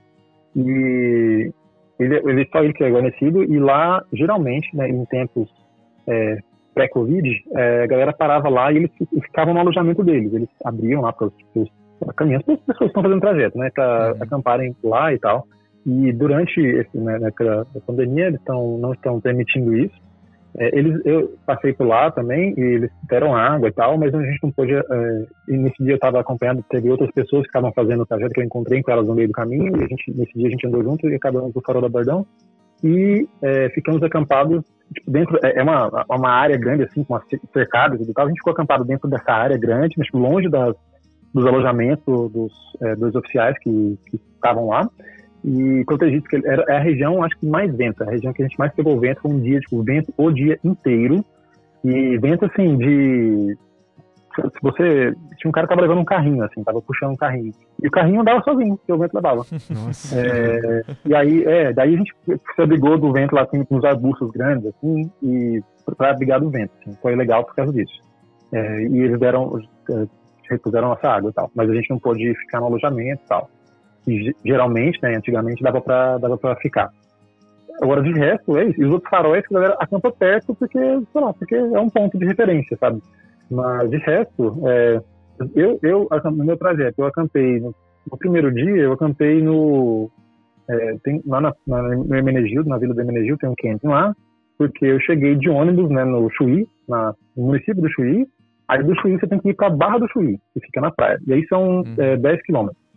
E 0.55 1.51
ele, 1.99 2.23
ele 2.27 2.49
só 2.53 2.63
ele 2.63 2.75
que 2.75 2.85
é 2.85 2.91
guarnecido, 2.91 3.43
e 3.43 3.59
lá, 3.59 4.05
geralmente, 4.13 4.69
né, 4.77 4.87
em 4.87 5.03
tempos 5.07 5.49
é, 6.07 6.41
pré-Covid, 6.75 7.27
é, 7.57 7.85
a 7.85 7.87
galera 7.87 8.13
parava 8.13 8.51
lá 8.51 8.71
e 8.71 8.77
eles 8.77 8.91
ficavam 9.23 9.55
no 9.55 9.61
alojamento 9.61 10.05
deles. 10.05 10.31
Eles 10.35 10.49
abriam 10.63 11.01
lá 11.01 11.11
para 11.11 11.29
os 11.29 11.71
caminhões, 12.17 12.45
para 12.45 12.53
as 12.53 12.61
pessoas 12.61 12.79
que 12.79 12.99
estão 12.99 13.03
fazendo 13.03 13.21
trajeto, 13.21 13.57
né, 13.57 13.71
para 13.75 14.13
uhum. 14.13 14.23
acamparem 14.25 14.77
lá 14.85 15.11
e 15.11 15.19
tal. 15.19 15.47
E 15.87 16.13
durante 16.13 16.61
esse, 16.61 16.99
né, 16.99 17.19
a 17.19 17.81
pandemia, 17.87 18.27
eles 18.27 18.43
tão, 18.45 18.77
não 18.77 18.93
estão 18.93 19.19
permitindo 19.23 19.75
isso. 19.75 20.08
É, 20.59 20.77
eles, 20.77 21.01
eu 21.05 21.37
passei 21.47 21.73
por 21.73 21.87
lá 21.87 22.11
também 22.11 22.53
e 22.57 22.61
eles 22.61 22.91
deram 23.09 23.35
água 23.35 23.69
e 23.69 23.73
tal, 23.73 23.97
mas 23.97 24.13
a 24.13 24.23
gente 24.23 24.43
não 24.43 24.51
pôde. 24.51 24.75
É, 24.75 25.27
e 25.49 25.57
nesse 25.57 25.83
dia 25.83 25.93
eu 25.93 25.97
estava 25.97 26.21
acompanhando, 26.21 26.65
teve 26.69 26.91
outras 26.91 27.11
pessoas 27.13 27.43
que 27.43 27.49
estavam 27.49 27.73
fazendo 27.73 28.03
o 28.03 28.07
trajeto 28.07 28.33
que 28.33 28.41
eu 28.41 28.45
encontrei 28.45 28.83
com 28.83 28.91
elas 28.91 29.07
no 29.07 29.15
meio 29.15 29.29
do 29.29 29.33
caminho. 29.33 29.77
E 29.77 29.85
a 29.85 29.87
gente, 29.87 30.13
nesse 30.15 30.33
dia 30.35 30.49
a 30.49 30.51
gente 30.51 30.67
andou 30.67 30.83
junto 30.83 31.09
e 31.09 31.15
acabamos 31.15 31.55
no 31.55 31.63
farol 31.63 31.83
da 31.83 31.89
Bordão 31.89 32.27
e 32.83 33.29
é, 33.43 33.69
ficamos 33.71 34.03
acampados 34.03 34.65
tipo, 34.93 35.11
dentro. 35.11 35.39
É, 35.45 35.61
é 35.61 35.63
uma, 35.63 36.05
uma 36.11 36.31
área 36.31 36.57
grande 36.57 36.83
assim, 36.83 37.05
com 37.05 37.15
uma 37.15 37.23
cercada 37.53 37.97
e 37.97 38.13
tal. 38.13 38.25
A 38.25 38.29
gente 38.29 38.39
ficou 38.39 38.53
acampado 38.53 38.85
dentro 38.85 39.09
dessa 39.09 39.33
área 39.33 39.57
grande, 39.57 39.95
mas 39.97 40.09
longe 40.13 40.49
das, 40.49 40.75
dos 41.33 41.47
alojamentos 41.47 42.33
dos, 42.33 42.53
é, 42.83 42.97
dos 42.97 43.15
oficiais 43.15 43.57
que 43.61 43.97
estavam 44.13 44.67
lá 44.67 44.89
e 45.49 45.85
protegido, 45.85 46.23
porque 46.23 46.47
era, 46.47 46.63
é 46.69 46.77
a 46.77 46.81
região, 46.81 47.23
acho 47.25 47.39
que 47.39 47.47
mais 47.47 47.75
venta, 47.75 48.05
a 48.05 48.11
região 48.11 48.33
que 48.33 48.43
a 48.43 48.47
gente 48.47 48.59
mais 48.59 48.73
pegou 48.75 49.01
vento 49.01 49.23
foi 49.23 49.31
um 49.31 49.41
dia, 49.41 49.59
tipo, 49.61 49.83
vento 49.83 50.13
o 50.17 50.31
dia 50.31 50.59
inteiro, 50.63 51.25
e 51.83 52.19
vento, 52.19 52.45
assim, 52.45 52.77
de... 52.77 53.57
Se 54.37 54.63
você... 54.63 55.13
Tinha 55.39 55.49
um 55.49 55.53
cara 55.53 55.67
que 55.67 55.75
tava 55.75 55.83
levando 55.83 56.01
um 56.01 56.05
carrinho, 56.05 56.45
assim, 56.45 56.63
tava 56.63 56.83
puxando 56.83 57.13
um 57.13 57.17
carrinho, 57.17 57.53
e 57.83 57.89
o 57.89 57.91
carrinho 57.91 58.21
andava 58.21 58.43
sozinho, 58.43 58.77
porque 58.77 58.93
o 58.93 58.99
vento 58.99 59.15
levava. 59.15 59.43
Nossa. 59.71 60.21
É, 60.21 60.83
e 61.07 61.15
aí, 61.15 61.45
é, 61.45 61.73
daí 61.73 61.95
a 61.95 61.99
gente 61.99 62.15
se 62.27 62.63
abrigou 62.63 62.99
do 62.99 63.13
vento 63.13 63.35
lá, 63.35 63.43
assim, 63.43 63.65
com 63.65 63.77
os 63.77 63.85
arbustos 63.85 64.31
grandes, 64.31 64.67
assim, 64.67 65.11
e 65.23 65.63
para 65.97 66.11
abrigar 66.11 66.41
do 66.41 66.51
vento, 66.51 66.73
assim, 66.81 66.97
foi 67.01 67.17
legal 67.17 67.45
por 67.45 67.55
causa 67.55 67.73
disso. 67.73 68.03
É, 68.53 68.83
e 68.83 68.99
eles 68.99 69.19
deram, 69.19 69.59
é, 69.91 70.07
repuseram 70.51 70.89
nossa 70.89 71.09
água 71.09 71.31
e 71.31 71.33
tal, 71.33 71.51
mas 71.55 71.71
a 71.71 71.75
gente 71.75 71.91
não 71.91 71.99
pôde 71.99 72.35
ficar 72.35 72.61
no 72.61 72.67
alojamento 72.67 73.23
e 73.25 73.29
tal 73.29 73.49
que 74.09 74.35
geralmente, 74.45 74.99
né, 75.03 75.17
antigamente 75.17 75.63
dava 75.63 75.81
para 75.81 76.19
dava 76.19 76.39
para 76.39 76.57
ficar. 76.57 76.91
Agora, 77.81 78.03
de 78.03 78.13
resto, 78.13 78.57
é 78.57 78.65
isso. 78.65 78.81
E 78.81 78.85
os 78.85 78.93
outros 78.93 79.09
faróis, 79.09 79.45
a 79.51 79.55
galera 79.55 79.77
acampa 79.79 80.11
perto 80.11 80.55
porque, 80.55 80.79
sei 80.79 81.21
lá, 81.21 81.33
porque 81.33 81.55
é 81.55 81.81
um 81.81 81.89
ponto 81.89 82.19
de 82.19 82.27
referência, 82.27 82.77
sabe? 82.79 83.01
Mas, 83.49 83.89
de 83.89 83.99
resto, 83.99 84.63
é, 84.67 85.01
eu, 85.55 85.79
eu, 85.83 86.09
no 86.25 86.45
meu 86.45 86.57
trajeto, 86.57 87.01
eu 87.01 87.07
acampei, 87.07 87.61
no, 87.61 87.73
no 88.11 88.19
primeiro 88.19 88.53
dia, 88.53 88.83
eu 88.83 88.93
acampei 88.93 89.41
no, 89.41 90.11
é, 90.69 90.97
tem, 91.03 91.23
lá 91.27 91.41
na, 91.41 91.55
na, 91.67 91.83
no 91.83 92.15
Hermenegildo, 92.15 92.69
na 92.69 92.79
Vila 92.79 92.95
do 92.95 93.01
Hermenegildo, 93.01 93.39
tem 93.39 93.49
um 93.49 93.55
camping 93.57 93.89
lá, 93.89 94.15
porque 94.59 94.85
eu 94.85 95.01
cheguei 95.01 95.37
de 95.37 95.49
ônibus, 95.49 95.89
né, 95.89 96.05
no 96.05 96.29
Chuí, 96.31 96.67
na, 96.89 97.15
no 97.37 97.47
município 97.47 97.81
do 97.81 97.91
Chuí, 97.91 98.27
aí 98.67 98.83
do 98.83 98.95
Chuí 99.01 99.19
você 99.19 99.27
tem 99.27 99.39
que 99.39 99.51
ir 99.51 99.55
para 99.55 99.71
Barra 99.71 99.99
do 99.99 100.09
Chuí, 100.09 100.39
que 100.53 100.61
fica 100.61 100.81
na 100.81 100.91
praia, 100.91 101.19
e 101.27 101.33
aí 101.33 101.47
são 101.47 101.81
uhum. 101.81 101.95
é, 101.97 102.17
10 102.17 102.43
quilômetros. 102.43 102.88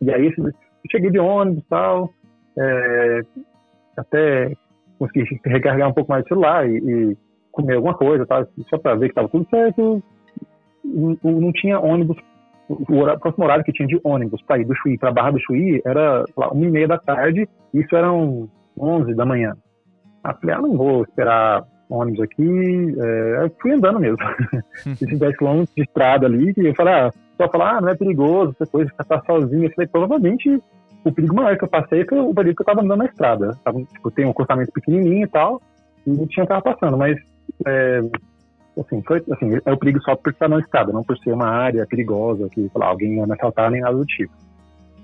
E 0.00 0.12
aí 0.12 0.32
eu 0.36 0.52
cheguei 0.90 1.10
de 1.10 1.18
ônibus 1.18 1.62
e 1.62 1.68
tal, 1.68 2.10
é, 2.58 3.20
até 3.96 4.52
consegui 4.98 5.40
recarregar 5.44 5.88
um 5.88 5.94
pouco 5.94 6.10
mais 6.10 6.24
o 6.24 6.28
celular 6.28 6.68
e, 6.68 6.76
e 6.76 7.16
comer 7.52 7.76
alguma 7.76 7.94
coisa, 7.94 8.26
tá? 8.26 8.46
só 8.68 8.78
para 8.78 8.94
ver 8.94 9.06
que 9.06 9.12
estava 9.12 9.28
tudo 9.28 9.48
certo. 9.48 10.02
Não, 10.84 11.18
não 11.22 11.52
tinha 11.52 11.78
ônibus, 11.78 12.16
o, 12.68 12.96
horário, 12.96 13.18
o 13.18 13.20
próximo 13.20 13.44
horário 13.44 13.64
que 13.64 13.72
tinha 13.72 13.88
de 13.88 14.00
ônibus 14.04 14.42
para 14.42 14.58
ir 14.58 14.64
do 14.64 14.74
Chuí 14.76 14.98
para 14.98 15.12
Barra 15.12 15.32
do 15.32 15.40
Chuí 15.40 15.80
era 15.84 16.24
lá, 16.36 16.50
uma 16.50 16.66
e 16.66 16.70
meia 16.70 16.88
da 16.88 16.98
tarde, 16.98 17.48
isso 17.74 17.96
eram 17.96 18.48
11 18.78 19.14
da 19.14 19.24
manhã. 19.24 19.54
Ah, 20.22 20.34
falei, 20.34 20.56
ah, 20.56 20.60
não 20.60 20.76
vou 20.76 21.02
esperar 21.02 21.64
ônibus 21.90 22.20
aqui, 22.20 22.96
é, 23.00 23.44
eu 23.44 23.50
fui 23.60 23.72
andando 23.72 24.00
mesmo. 24.00 24.18
Esses 24.86 25.18
10 25.18 25.36
quilômetros 25.36 25.74
de 25.74 25.82
estrada 25.82 26.26
ali, 26.26 26.52
e 26.56 26.66
eu 26.66 26.74
falei, 26.74 26.94
ah, 26.94 27.10
só 27.38 27.48
falar, 27.48 27.76
ah, 27.76 27.80
não 27.80 27.88
é 27.88 27.94
perigoso, 27.94 28.54
essa 28.58 28.70
coisa, 28.70 28.90
ficar 28.90 29.22
sozinho. 29.24 29.64
Eu 29.64 29.72
falei, 29.72 29.88
provavelmente 29.88 30.60
o 31.04 31.12
perigo 31.12 31.34
maior 31.34 31.56
que 31.56 31.64
eu 31.64 31.68
passei 31.68 32.04
foi 32.04 32.18
o 32.18 32.34
período 32.34 32.56
que 32.56 32.62
eu 32.62 32.66
tava 32.66 32.82
andando 32.82 32.98
na 32.98 33.06
estrada. 33.06 33.56
Tava, 33.64 33.80
tipo, 33.82 34.10
tem 34.10 34.26
um 34.26 34.30
acostamento 34.30 34.72
pequenininho 34.72 35.24
e 35.24 35.28
tal, 35.28 35.62
e 36.06 36.26
tinha 36.26 36.46
carro 36.46 36.62
passando, 36.62 36.98
mas, 36.98 37.16
é, 37.66 38.00
assim, 38.78 39.02
foi, 39.02 39.22
assim, 39.30 39.58
é 39.64 39.72
o 39.72 39.78
perigo 39.78 40.00
só 40.02 40.16
por 40.16 40.32
estar 40.32 40.48
na 40.48 40.58
estrada, 40.58 40.92
não 40.92 41.04
por 41.04 41.16
ser 41.18 41.32
uma 41.32 41.48
área 41.48 41.86
perigosa, 41.86 42.48
que, 42.48 42.60
sei 42.60 42.70
lá, 42.74 42.88
alguém 42.88 43.16
ia 43.16 43.26
me 43.26 43.36
nem 43.70 43.80
nada 43.80 43.96
do 43.96 44.04
tipo. 44.04 44.32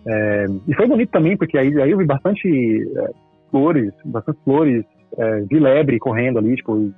É, 0.07 0.47
e 0.69 0.75
foi 0.75 0.87
bonito 0.87 1.11
também, 1.11 1.37
porque 1.37 1.57
aí, 1.57 1.81
aí 1.81 1.91
eu 1.91 1.99
vi 1.99 2.05
bastante 2.05 2.49
é, 2.97 3.11
flores, 3.51 3.93
bastante 4.05 4.39
flores, 4.45 4.85
é, 5.17 5.41
vi 5.43 5.59
lebre 5.59 5.99
correndo 5.99 6.39
ali, 6.39 6.57
tipo, 6.57 6.93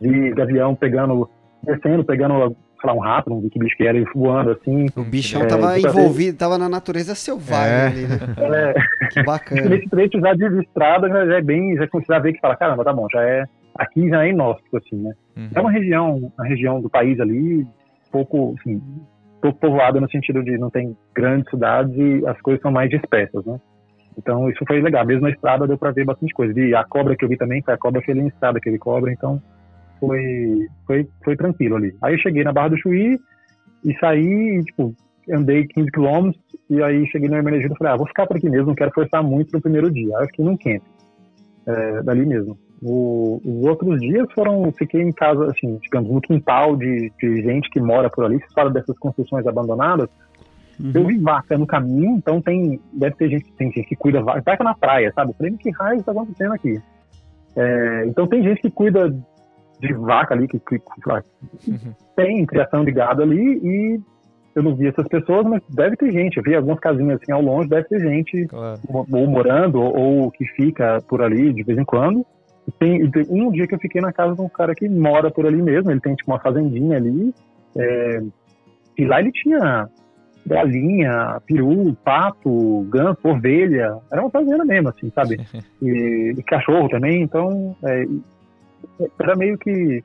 vi 0.00 0.30
gavião 0.30 0.74
pegando, 0.74 1.28
descendo, 1.62 2.04
pegando 2.04 2.54
sei 2.84 2.90
lá, 2.90 2.94
um 2.94 3.00
rato, 3.00 3.30
não 3.30 3.40
vi 3.40 3.48
que 3.48 3.58
bicho 3.58 3.76
que 3.76 3.86
era, 3.86 3.98
voando 4.14 4.50
assim. 4.50 4.86
O 4.94 5.02
bichão 5.02 5.42
é, 5.42 5.46
tava 5.46 5.78
envolvido, 5.78 6.36
tava 6.36 6.58
na 6.58 6.68
natureza 6.68 7.14
selvagem 7.14 7.72
é. 7.72 7.86
ali, 7.86 8.06
né? 8.06 8.18
É. 8.74 9.08
Que 9.08 9.22
bacana. 9.22 9.68
Nesse 9.68 9.88
trecho 9.88 10.20
já 10.20 10.34
de 10.34 10.44
estrada 10.60 11.08
já 11.08 11.36
é 11.36 11.40
bem, 11.40 11.74
já 11.76 11.88
começa 11.88 12.14
a 12.14 12.18
ver 12.18 12.34
que 12.34 12.40
fala, 12.40 12.56
caramba, 12.56 12.84
tá 12.84 12.92
bom, 12.92 13.06
já 13.10 13.22
é, 13.22 13.44
aqui 13.74 14.08
já 14.08 14.24
é 14.24 14.30
inóspito, 14.30 14.76
assim, 14.76 14.96
né? 14.96 15.12
Uhum. 15.36 15.48
É 15.54 15.60
uma 15.60 15.72
região, 15.72 16.32
uma 16.36 16.46
região 16.46 16.80
do 16.80 16.90
país 16.90 17.18
ali, 17.18 17.66
pouco, 18.12 18.54
assim, 18.60 18.80
pouco 19.40 19.58
povoada 19.58 20.00
no 20.00 20.10
sentido 20.10 20.42
de 20.44 20.58
não 20.58 20.70
tem 20.70 20.96
grandes 21.14 21.48
cidades 21.50 21.94
e 21.96 22.26
as 22.26 22.40
coisas 22.42 22.60
são 22.60 22.70
mais 22.70 22.90
dispersas, 22.90 23.44
né? 23.46 23.58
Então 24.16 24.48
isso 24.48 24.62
foi 24.66 24.80
legal, 24.80 25.04
mesmo 25.04 25.22
na 25.22 25.30
estrada 25.30 25.66
deu 25.66 25.76
para 25.76 25.90
ver 25.90 26.04
bastante 26.04 26.32
coisa. 26.32 26.58
E 26.58 26.74
a 26.74 26.84
cobra 26.84 27.16
que 27.16 27.24
eu 27.24 27.28
vi 27.28 27.36
também, 27.36 27.62
foi 27.62 27.74
a 27.74 27.78
cobra 27.78 28.02
ele 28.06 28.20
em 28.20 28.28
estrada 28.28 28.60
que 28.60 28.68
ele 28.68 28.78
cobra, 28.78 29.10
então 29.10 29.42
foi, 30.06 30.68
foi, 30.86 31.08
foi 31.24 31.36
tranquilo 31.36 31.76
ali. 31.76 31.94
Aí 32.02 32.14
eu 32.14 32.18
cheguei 32.18 32.44
na 32.44 32.52
Barra 32.52 32.68
do 32.68 32.78
Chuí 32.78 33.18
e 33.84 33.94
saí, 33.98 34.62
tipo, 34.64 34.94
andei 35.30 35.66
15 35.66 35.90
quilômetros 35.90 36.42
e 36.68 36.82
aí 36.82 37.06
cheguei 37.06 37.28
no 37.28 37.36
Hermenegildo 37.36 37.74
e 37.74 37.78
falei, 37.78 37.92
ah, 37.92 37.96
vou 37.96 38.06
ficar 38.06 38.26
por 38.26 38.36
aqui 38.36 38.48
mesmo, 38.48 38.68
não 38.68 38.74
quero 38.74 38.92
forçar 38.92 39.22
muito 39.22 39.52
no 39.52 39.60
primeiro 39.60 39.90
dia. 39.90 40.16
Aí 40.16 40.24
eu 40.24 40.28
fiquei 40.28 40.44
num 40.44 40.56
camp, 40.56 40.82
é, 41.66 42.02
dali 42.02 42.26
mesmo. 42.26 42.58
O, 42.82 43.40
os 43.44 43.66
outros 43.66 44.00
dias 44.00 44.30
foram, 44.34 44.70
fiquei 44.72 45.00
em 45.00 45.12
casa, 45.12 45.50
assim, 45.50 45.78
digamos, 45.82 46.10
no 46.10 46.20
quintal 46.20 46.76
de, 46.76 47.10
de 47.18 47.42
gente 47.42 47.70
que 47.70 47.80
mora 47.80 48.10
por 48.10 48.24
ali. 48.24 48.38
Você 48.38 48.52
fala 48.54 48.70
dessas 48.70 48.98
construções 48.98 49.46
abandonadas, 49.46 50.08
Uhum. 50.80 50.92
Eu 50.94 51.06
vi 51.06 51.18
vaca 51.18 51.56
no 51.56 51.66
caminho, 51.66 52.16
então 52.16 52.40
tem, 52.40 52.80
deve 52.92 53.14
ter 53.16 53.28
gente, 53.28 53.52
tem 53.52 53.70
gente 53.70 53.88
que 53.88 53.96
cuida 53.96 54.22
vaca, 54.22 54.42
vaca 54.44 54.64
na 54.64 54.74
praia, 54.74 55.12
sabe? 55.14 55.30
Eu 55.30 55.34
falei, 55.34 55.52
que 55.52 55.70
raio 55.70 56.00
está 56.00 56.12
acontecendo 56.12 56.52
aqui? 56.52 56.80
É, 57.56 58.04
então 58.06 58.26
tem 58.26 58.42
gente 58.42 58.60
que 58.60 58.70
cuida 58.70 59.14
de 59.80 59.92
vaca 59.92 60.34
ali, 60.34 60.48
que, 60.48 60.58
que, 60.58 60.78
que 60.78 61.70
uhum. 61.70 61.94
tem 62.16 62.46
criação 62.46 62.84
de 62.84 62.92
gado 62.92 63.22
ali 63.22 63.58
e 63.62 64.00
eu 64.54 64.62
não 64.62 64.74
vi 64.74 64.86
essas 64.86 65.08
pessoas, 65.08 65.44
mas 65.44 65.62
deve 65.68 65.96
ter 65.96 66.12
gente. 66.12 66.36
Eu 66.36 66.42
vi 66.42 66.54
algumas 66.54 66.78
casinhas 66.78 67.20
assim 67.20 67.32
ao 67.32 67.42
longe, 67.42 67.68
deve 67.68 67.88
ter 67.88 68.00
gente 68.00 68.46
claro. 68.46 68.78
ou, 68.88 69.26
morando 69.26 69.80
ou, 69.80 70.30
que 70.30 70.44
fica 70.46 71.02
por 71.08 71.22
ali 71.22 71.52
de 71.52 71.62
vez 71.62 71.76
em 71.76 71.84
quando. 71.84 72.24
E 72.66 72.72
tem, 72.72 73.10
tem, 73.10 73.26
um 73.28 73.50
dia 73.50 73.66
que 73.66 73.74
eu 73.74 73.80
fiquei 73.80 74.00
na 74.00 74.12
casa 74.12 74.34
de 74.34 74.40
um 74.40 74.48
cara 74.48 74.74
que 74.74 74.88
mora 74.88 75.30
por 75.30 75.44
ali 75.44 75.60
mesmo, 75.60 75.90
ele 75.90 76.00
tem 76.00 76.14
tipo 76.14 76.30
uma 76.30 76.38
fazendinha 76.38 76.96
ali. 76.96 77.34
É, 77.76 78.22
e 78.96 79.04
lá 79.04 79.20
ele 79.20 79.32
tinha 79.32 79.88
galinha, 80.46 81.40
peru, 81.46 81.96
pato, 82.04 82.86
ganso, 82.90 83.20
ovelha. 83.24 83.96
Era 84.10 84.22
uma 84.22 84.30
fazenda 84.30 84.64
mesmo, 84.64 84.88
assim, 84.88 85.10
sabe? 85.10 85.40
E, 85.82 86.34
e 86.38 86.42
cachorro 86.44 86.88
também. 86.88 87.22
Então, 87.22 87.76
é, 87.84 88.06
era 89.20 89.36
meio 89.36 89.58
que. 89.58 90.02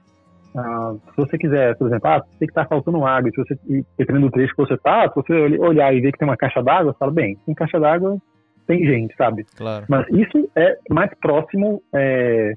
Ah, 0.56 0.96
se 1.12 1.18
você 1.18 1.38
quiser, 1.38 1.78
por 1.78 1.88
exemplo, 1.88 2.10
ah, 2.10 2.22
que 2.38 2.46
está 2.46 2.66
faltando 2.66 3.06
água, 3.06 3.30
se 3.30 3.38
você, 3.38 3.86
dependendo 3.98 4.28
do 4.28 4.32
trecho 4.32 4.56
que 4.56 4.62
você 4.66 4.74
está, 4.74 5.08
se 5.08 5.16
você 5.16 5.34
olhar 5.60 5.94
e 5.94 6.02
ver 6.02 6.12
que 6.12 6.18
tem 6.18 6.28
uma 6.28 6.38
caixa 6.38 6.62
d'água, 6.64 6.92
você 6.92 6.98
fala, 6.98 7.12
bem, 7.12 7.38
tem 7.46 7.54
caixa 7.54 7.80
d'água, 7.80 8.18
tem 8.66 8.84
gente, 8.84 9.16
sabe? 9.16 9.46
Claro. 9.56 9.86
Mas 9.88 10.08
isso 10.10 10.50
é 10.56 10.76
mais 10.90 11.12
próximo 11.20 11.84
é, 11.94 12.54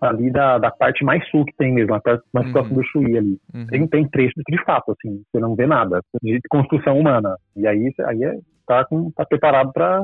ali 0.00 0.30
da, 0.30 0.58
da 0.58 0.70
parte 0.70 1.04
mais 1.04 1.26
sul 1.30 1.44
que 1.44 1.56
tem 1.56 1.72
mesmo, 1.72 1.94
a 1.94 2.00
parte 2.00 2.24
mais 2.32 2.46
uhum. 2.46 2.52
próximo 2.52 2.76
do 2.76 2.84
Chuí 2.84 3.16
ali. 3.16 3.38
Uhum. 3.54 3.66
Tem, 3.66 3.86
tem 3.86 4.08
trechos 4.08 4.42
de 4.48 4.64
fato, 4.64 4.92
assim, 4.92 5.22
você 5.30 5.40
não 5.40 5.54
vê 5.54 5.66
nada 5.66 6.00
de 6.22 6.40
construção 6.48 6.98
humana. 6.98 7.36
E 7.56 7.66
aí, 7.66 7.92
aí 8.06 8.24
é, 8.24 8.38
tá, 8.66 8.84
com, 8.84 9.10
tá 9.12 9.24
preparado 9.24 9.72
para 9.72 10.00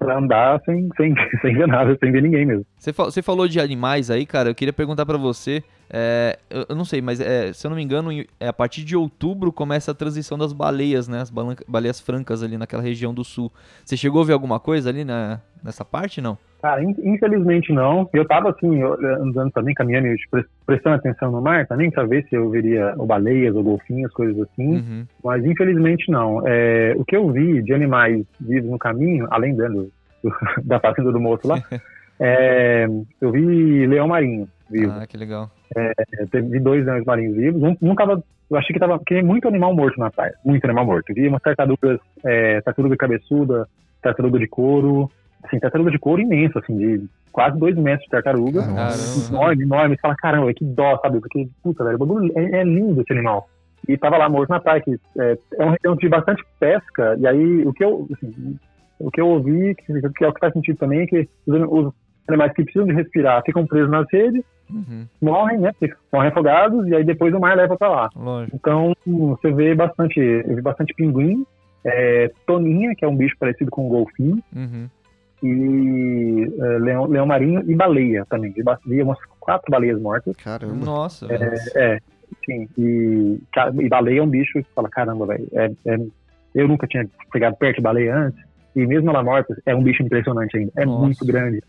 para 0.00 0.18
andar 0.18 0.60
sem, 0.64 0.88
sem, 0.96 1.14
sem 1.42 1.54
ver 1.54 1.68
nada, 1.68 1.96
sem 2.02 2.10
ver 2.10 2.22
ninguém 2.22 2.46
mesmo. 2.46 2.64
Você, 2.78 2.90
você 2.90 3.20
falou 3.22 3.46
de 3.46 3.60
animais 3.60 4.10
aí, 4.10 4.24
cara, 4.24 4.48
eu 4.48 4.54
queria 4.54 4.72
perguntar 4.72 5.04
para 5.04 5.18
você, 5.18 5.62
é, 5.90 6.38
eu, 6.48 6.66
eu, 6.70 6.74
não 6.74 6.86
sei, 6.86 7.02
mas 7.02 7.20
é, 7.20 7.52
se 7.52 7.66
eu 7.66 7.68
não 7.68 7.76
me 7.76 7.82
engano, 7.82 8.10
é, 8.40 8.48
a 8.48 8.52
partir 8.52 8.82
de 8.82 8.96
outubro 8.96 9.52
começa 9.52 9.90
a 9.90 9.94
transição 9.94 10.38
das 10.38 10.54
baleias, 10.54 11.06
né, 11.06 11.20
as 11.20 11.30
baleias 11.68 12.00
francas 12.00 12.42
ali 12.42 12.56
naquela 12.56 12.82
região 12.82 13.12
do 13.12 13.22
sul. 13.22 13.52
Você 13.84 13.96
chegou 13.96 14.22
a 14.22 14.24
ver 14.24 14.32
alguma 14.32 14.58
coisa 14.58 14.88
ali 14.88 15.04
na, 15.04 15.40
nessa 15.62 15.84
parte, 15.84 16.20
não? 16.20 16.38
Cara, 16.62 16.82
in- 16.84 16.94
infelizmente 17.02 17.72
não. 17.72 18.08
Eu 18.12 18.26
tava 18.26 18.50
assim, 18.50 18.80
eu- 18.80 18.94
andando 19.22 19.50
também, 19.52 19.74
caminhando 19.74 20.08
e 20.08 20.16
pre- 20.30 20.44
prestando 20.66 20.96
atenção 20.96 21.30
no 21.32 21.40
mar 21.40 21.66
também, 21.66 21.90
pra 21.90 22.04
ver 22.04 22.24
se 22.28 22.34
eu 22.34 22.50
veria 22.50 22.94
ou 22.98 23.06
baleias 23.06 23.54
ou 23.56 23.62
golfinhos, 23.62 24.12
coisas 24.12 24.38
assim. 24.42 24.74
Uhum. 24.76 25.06
Mas 25.24 25.44
infelizmente 25.44 26.10
não. 26.10 26.46
É, 26.46 26.92
o 26.96 27.04
que 27.04 27.16
eu 27.16 27.30
vi 27.30 27.62
de 27.62 27.72
animais 27.72 28.24
vivos 28.40 28.70
no 28.70 28.78
caminho, 28.78 29.26
além 29.30 29.54
do, 29.56 29.66
do- 29.68 29.90
da 30.64 30.78
fazenda 30.78 31.10
do 31.10 31.20
moço 31.20 31.46
lá, 31.48 31.56
é, 32.20 32.86
eu 33.20 33.30
vi 33.32 33.86
leão 33.86 34.08
marinho 34.08 34.46
vivo. 34.70 34.92
Ah, 34.92 35.06
que 35.06 35.16
legal. 35.16 35.50
É, 35.76 35.92
teve 36.30 36.58
dois 36.60 36.84
leões 36.84 37.04
marinhos 37.04 37.36
vivos. 37.36 37.62
Um, 37.62 37.76
um 37.80 37.94
tava, 37.94 38.22
eu 38.50 38.56
achei 38.56 38.74
que 38.74 38.80
tava, 38.80 38.98
porque 38.98 39.14
tem 39.14 39.24
muito 39.24 39.48
animal 39.48 39.74
morto 39.74 39.98
na 39.98 40.10
praia, 40.10 40.34
muito 40.44 40.64
animal 40.64 40.84
morto. 40.84 41.14
Vi 41.14 41.26
umas 41.28 41.40
tartarugas, 41.42 41.98
é, 42.24 42.60
tartaruga 42.60 42.96
cabeçuda, 42.96 43.66
tartaruga 44.02 44.38
de 44.38 44.48
couro, 44.48 45.10
assim, 45.42 45.58
tartaruga 45.58 45.90
de 45.90 45.98
couro 45.98 46.20
imenso, 46.22 46.58
assim, 46.58 46.76
de 46.76 47.04
quase 47.32 47.58
dois 47.58 47.76
metros 47.76 48.04
de 48.04 48.10
tartaruga. 48.10 48.62
Caramba. 48.62 49.28
Enorme, 49.28 49.62
enorme. 49.64 49.94
Você 49.96 50.00
fala, 50.00 50.16
caramba, 50.16 50.54
que 50.54 50.64
dó, 50.64 50.98
sabe? 50.98 51.20
Porque, 51.20 51.48
puta, 51.62 51.84
velho, 51.84 51.96
o 51.96 51.98
bagulho 51.98 52.32
é, 52.36 52.60
é 52.60 52.64
lindo 52.64 53.00
esse 53.00 53.12
animal. 53.12 53.48
E 53.88 53.96
tava 53.96 54.18
lá 54.18 54.28
morto 54.28 54.50
na 54.50 54.60
praia, 54.60 54.80
que 54.80 54.98
é, 55.18 55.38
é 55.58 55.64
um 55.64 55.70
região 55.70 55.96
de 55.96 56.08
bastante 56.08 56.44
pesca, 56.58 57.16
e 57.18 57.26
aí 57.26 57.66
o 57.66 57.72
que 57.72 57.82
eu, 57.82 58.06
assim, 58.12 58.58
o 58.98 59.10
que 59.10 59.20
eu 59.20 59.28
ouvi, 59.28 59.74
que, 59.74 60.00
que 60.12 60.24
é 60.24 60.28
o 60.28 60.32
que 60.34 60.40
faz 60.40 60.52
sentido 60.52 60.76
também, 60.76 61.00
é 61.00 61.06
que 61.06 61.28
os, 61.46 61.56
os 61.86 61.92
animais 62.28 62.52
que 62.52 62.62
precisam 62.62 62.86
de 62.86 62.92
respirar 62.94 63.42
ficam 63.44 63.66
presos 63.66 63.90
nas 63.90 64.06
redes, 64.12 64.42
Uhum. 64.70 65.04
morrem, 65.20 65.58
né? 65.58 65.72
Morrem 66.12 66.30
afogados, 66.30 66.86
e 66.86 66.94
aí 66.94 67.02
depois 67.02 67.34
o 67.34 67.40
mar 67.40 67.56
leva 67.56 67.76
pra 67.76 67.88
lá. 67.88 68.08
Lógico. 68.14 68.56
Então, 68.56 68.94
você 69.04 69.50
vê 69.50 69.74
bastante, 69.74 70.20
eu 70.20 70.54
vi 70.54 70.62
bastante 70.62 70.94
pinguim, 70.94 71.44
é, 71.84 72.30
toninha, 72.46 72.94
que 72.94 73.04
é 73.04 73.08
um 73.08 73.16
bicho 73.16 73.34
parecido 73.36 73.68
com 73.70 73.86
um 73.86 73.88
golfinho, 73.88 74.38
Uhum. 74.54 74.86
E 75.42 76.50
é, 76.58 76.78
leão, 76.78 77.06
leão 77.06 77.26
marinho 77.26 77.62
e 77.70 77.74
baleia 77.74 78.24
também. 78.28 78.52
Vi, 78.52 78.62
ba- 78.62 78.78
vi 78.86 79.02
umas 79.02 79.18
quatro 79.38 79.70
baleias 79.70 80.00
mortas. 80.00 80.34
Caramba. 80.36 80.84
Nossa, 80.84 81.26
velho. 81.26 81.50
É, 81.76 81.98
sim. 82.44 82.68
E, 82.78 83.38
e 83.80 83.88
baleia 83.88 84.20
é 84.20 84.22
um 84.22 84.28
bicho 84.28 84.52
que 84.62 84.66
fala, 84.74 84.88
caramba, 84.88 85.26
velho. 85.26 85.46
É, 85.52 85.70
é- 85.86 85.98
eu 86.54 86.66
nunca 86.68 86.86
tinha 86.86 87.06
pegado 87.32 87.56
perto 87.56 87.76
de 87.76 87.82
baleia 87.82 88.16
antes. 88.16 88.42
E 88.74 88.86
mesmo 88.86 89.10
ela 89.10 89.22
morta, 89.22 89.56
é 89.66 89.74
um 89.74 89.82
bicho 89.82 90.02
impressionante 90.02 90.56
ainda. 90.56 90.72
É 90.76 90.84
Nossa. 90.84 91.04
muito 91.06 91.24
grande. 91.24 91.62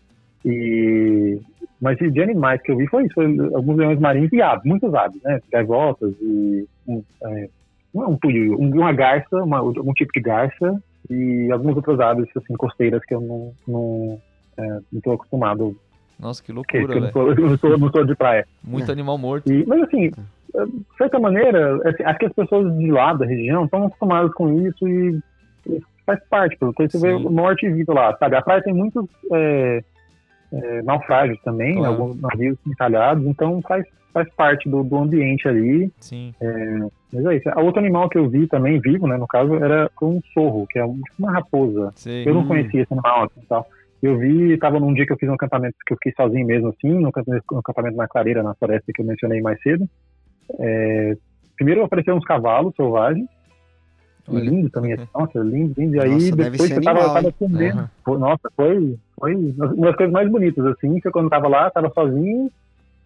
E, 0.44 1.40
mas 1.80 1.96
de 1.98 2.22
animais 2.22 2.60
que 2.62 2.70
eu 2.72 2.76
vi 2.76 2.86
foi 2.88 3.04
isso. 3.04 3.14
Foi 3.14 3.26
alguns 3.54 3.76
leões 3.76 3.98
marinhos 3.98 4.32
e 4.32 4.40
aves, 4.42 4.64
muitas 4.64 4.92
aves, 4.94 5.20
né? 5.22 5.40
Gaivotas 5.52 6.12
e 6.20 6.66
um, 6.86 7.02
é, 7.24 7.44
é 7.44 7.48
um 7.94 8.18
um- 8.56 8.70
uma 8.80 8.92
garça, 8.92 9.42
uma, 9.42 9.62
um 9.62 9.92
tipo 9.94 10.12
de 10.12 10.20
garça 10.20 10.80
e 11.10 11.50
algumas 11.52 11.76
outras 11.76 12.00
aves 12.00 12.28
assim, 12.36 12.54
costeiras 12.54 13.04
que 13.04 13.14
eu 13.14 13.20
não, 13.20 13.52
não, 13.66 14.20
é, 14.56 14.78
não 14.92 15.00
tô 15.00 15.12
acostumado, 15.12 15.76
Nossa, 16.18 16.42
que 16.42 16.52
que, 16.52 16.62
que 16.64 16.78
loucura, 16.78 16.94
eu 16.94 17.00
não 17.00 17.12
sou, 17.12 17.28
eu 17.30 17.48
não 17.48 17.58
sou, 17.58 17.78
não 17.78 17.90
sou 17.90 18.04
de 18.04 18.14
praia. 18.14 18.46
Muito 18.62 18.90
animal 18.90 19.18
morto. 19.18 19.50
E, 19.50 19.64
mas 19.66 19.82
assim, 19.82 20.10
de 20.10 20.96
certa 20.98 21.18
maneira, 21.18 21.76
assim, 21.88 22.02
acho 22.04 22.18
que 22.18 22.26
as 22.26 22.32
pessoas 22.32 22.76
de 22.76 22.90
lá 22.90 23.12
da 23.14 23.26
região 23.26 23.64
estão 23.64 23.86
acostumadas 23.86 24.32
com 24.34 24.66
isso 24.66 24.88
e, 24.88 25.18
e 25.66 25.82
faz 26.06 26.20
parte, 26.28 26.56
porque 26.58 26.88
você 26.88 26.98
vê 26.98 27.16
Sim. 27.16 27.28
morte 27.28 27.66
e 27.66 27.72
vida 27.72 27.92
lá, 27.92 28.16
sabe? 28.18 28.36
A 28.36 28.42
praia 28.42 28.62
tem 28.62 28.74
muitos 28.74 29.06
é, 29.32 29.82
é, 30.52 30.82
naufrágios 30.82 31.38
também, 31.42 31.76
Claro. 31.76 31.92
alguns 31.94 32.20
navios 32.20 32.58
encalhados, 32.66 33.24
então 33.26 33.60
faz, 33.66 33.84
faz 34.12 34.28
parte 34.34 34.68
do, 34.68 34.82
do 34.84 34.96
ambiente 34.98 35.48
ali. 35.48 35.90
Sim. 36.00 36.34
Mas 37.12 37.24
é 37.26 37.36
isso. 37.36 37.48
A 37.50 37.60
outro 37.60 37.80
animal 37.80 38.08
que 38.08 38.18
eu 38.18 38.28
vi 38.28 38.46
também, 38.46 38.80
vivo, 38.80 39.06
né, 39.06 39.16
no 39.16 39.26
caso, 39.26 39.54
era 39.56 39.90
um 40.02 40.20
sorro, 40.34 40.66
que 40.68 40.78
é 40.78 40.82
tipo 40.86 41.04
uma 41.18 41.32
raposa. 41.32 41.92
Sei. 41.96 42.26
Eu 42.28 42.34
não 42.34 42.42
Hum. 42.42 42.48
conhecia 42.48 42.82
esse 42.82 42.92
animal 42.92 43.24
assim, 43.24 43.40
tal. 43.48 43.66
Eu 44.02 44.18
vi, 44.18 44.56
tava 44.58 44.80
num 44.80 44.92
dia 44.92 45.06
que 45.06 45.12
eu 45.12 45.16
fiz 45.18 45.28
um 45.28 45.34
acampamento, 45.34 45.76
que 45.86 45.92
eu 45.92 45.96
fiquei 45.96 46.12
sozinho 46.16 46.44
mesmo 46.46 46.68
assim, 46.70 46.90
no 46.92 47.08
acampamento, 47.58 47.96
na 47.96 48.08
Clareira, 48.08 48.42
na 48.42 48.54
floresta 48.54 48.90
que 48.92 49.00
eu 49.00 49.06
mencionei 49.06 49.40
mais 49.40 49.60
cedo. 49.62 49.86
É, 50.58 51.16
primeiro 51.56 51.84
apareceram 51.84 52.18
uns 52.18 52.24
cavalos 52.24 52.74
selvagens, 52.74 53.28
Olha. 54.28 54.40
lindo 54.40 54.68
também, 54.70 54.96
nossa, 55.14 55.38
lindo, 55.38 55.74
lindo. 55.78 55.96
E 55.96 56.00
aí 56.00 56.08
Nossa, 56.10 56.36
depois 56.36 56.70
eu 56.70 56.82
tava, 56.82 56.98
animal, 56.98 57.14
tava 57.14 57.26
hein? 57.28 57.34
comendo. 57.38 57.90
Uhum. 58.08 58.18
Nossa, 58.18 58.50
foi, 58.56 58.96
foi 59.22 59.36
uma 59.36 59.86
das 59.86 59.94
coisas 59.94 60.12
mais 60.12 60.28
bonitas, 60.28 60.66
assim, 60.66 60.98
que 60.98 61.06
eu 61.06 61.12
quando 61.12 61.30
tava 61.30 61.46
lá, 61.46 61.70
tava 61.70 61.92
sozinho, 61.94 62.50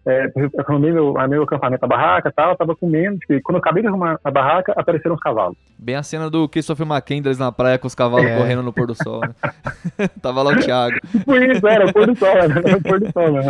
é, 0.07 0.31
eu 0.35 0.49
arrumei 0.59 0.91
meu, 0.91 1.17
armei 1.17 1.37
meu 1.37 1.43
acampamento, 1.43 1.83
a 1.83 1.87
barraca 1.87 2.29
e 2.29 2.31
tal, 2.31 2.55
tava 2.55 2.75
comendo, 2.75 3.19
e 3.29 3.41
quando 3.41 3.57
eu 3.57 3.59
acabei 3.59 3.81
de 3.83 3.89
arrumar 3.89 4.19
a 4.23 4.31
barraca, 4.31 4.73
apareceram 4.75 5.15
os 5.15 5.21
cavalos. 5.21 5.57
Bem 5.77 5.95
a 5.95 6.03
cena 6.03 6.29
do 6.29 6.47
Christopher 6.49 6.87
McCandless 6.87 7.39
na 7.39 7.51
praia 7.51 7.77
com 7.77 7.87
os 7.87 7.93
cavalos 7.93 8.25
É. 8.25 8.37
correndo 8.37 8.63
no 8.63 8.73
pôr 8.73 8.87
do 8.87 8.95
sol, 8.95 9.21
né? 9.21 9.29
Tava 10.21 10.41
lá 10.41 10.51
o 10.51 10.59
Thiago. 10.59 10.95
Tipo 11.11 11.35
isso, 11.35 11.67
era 11.67 11.85
o 11.85 11.93
pôr 11.93 12.07
do 12.07 12.15
sol, 12.15 12.29
era 12.29 12.77
o 12.77 12.81
pôr 12.81 12.99
do 12.99 13.11
sol, 13.11 13.31
né? 13.31 13.43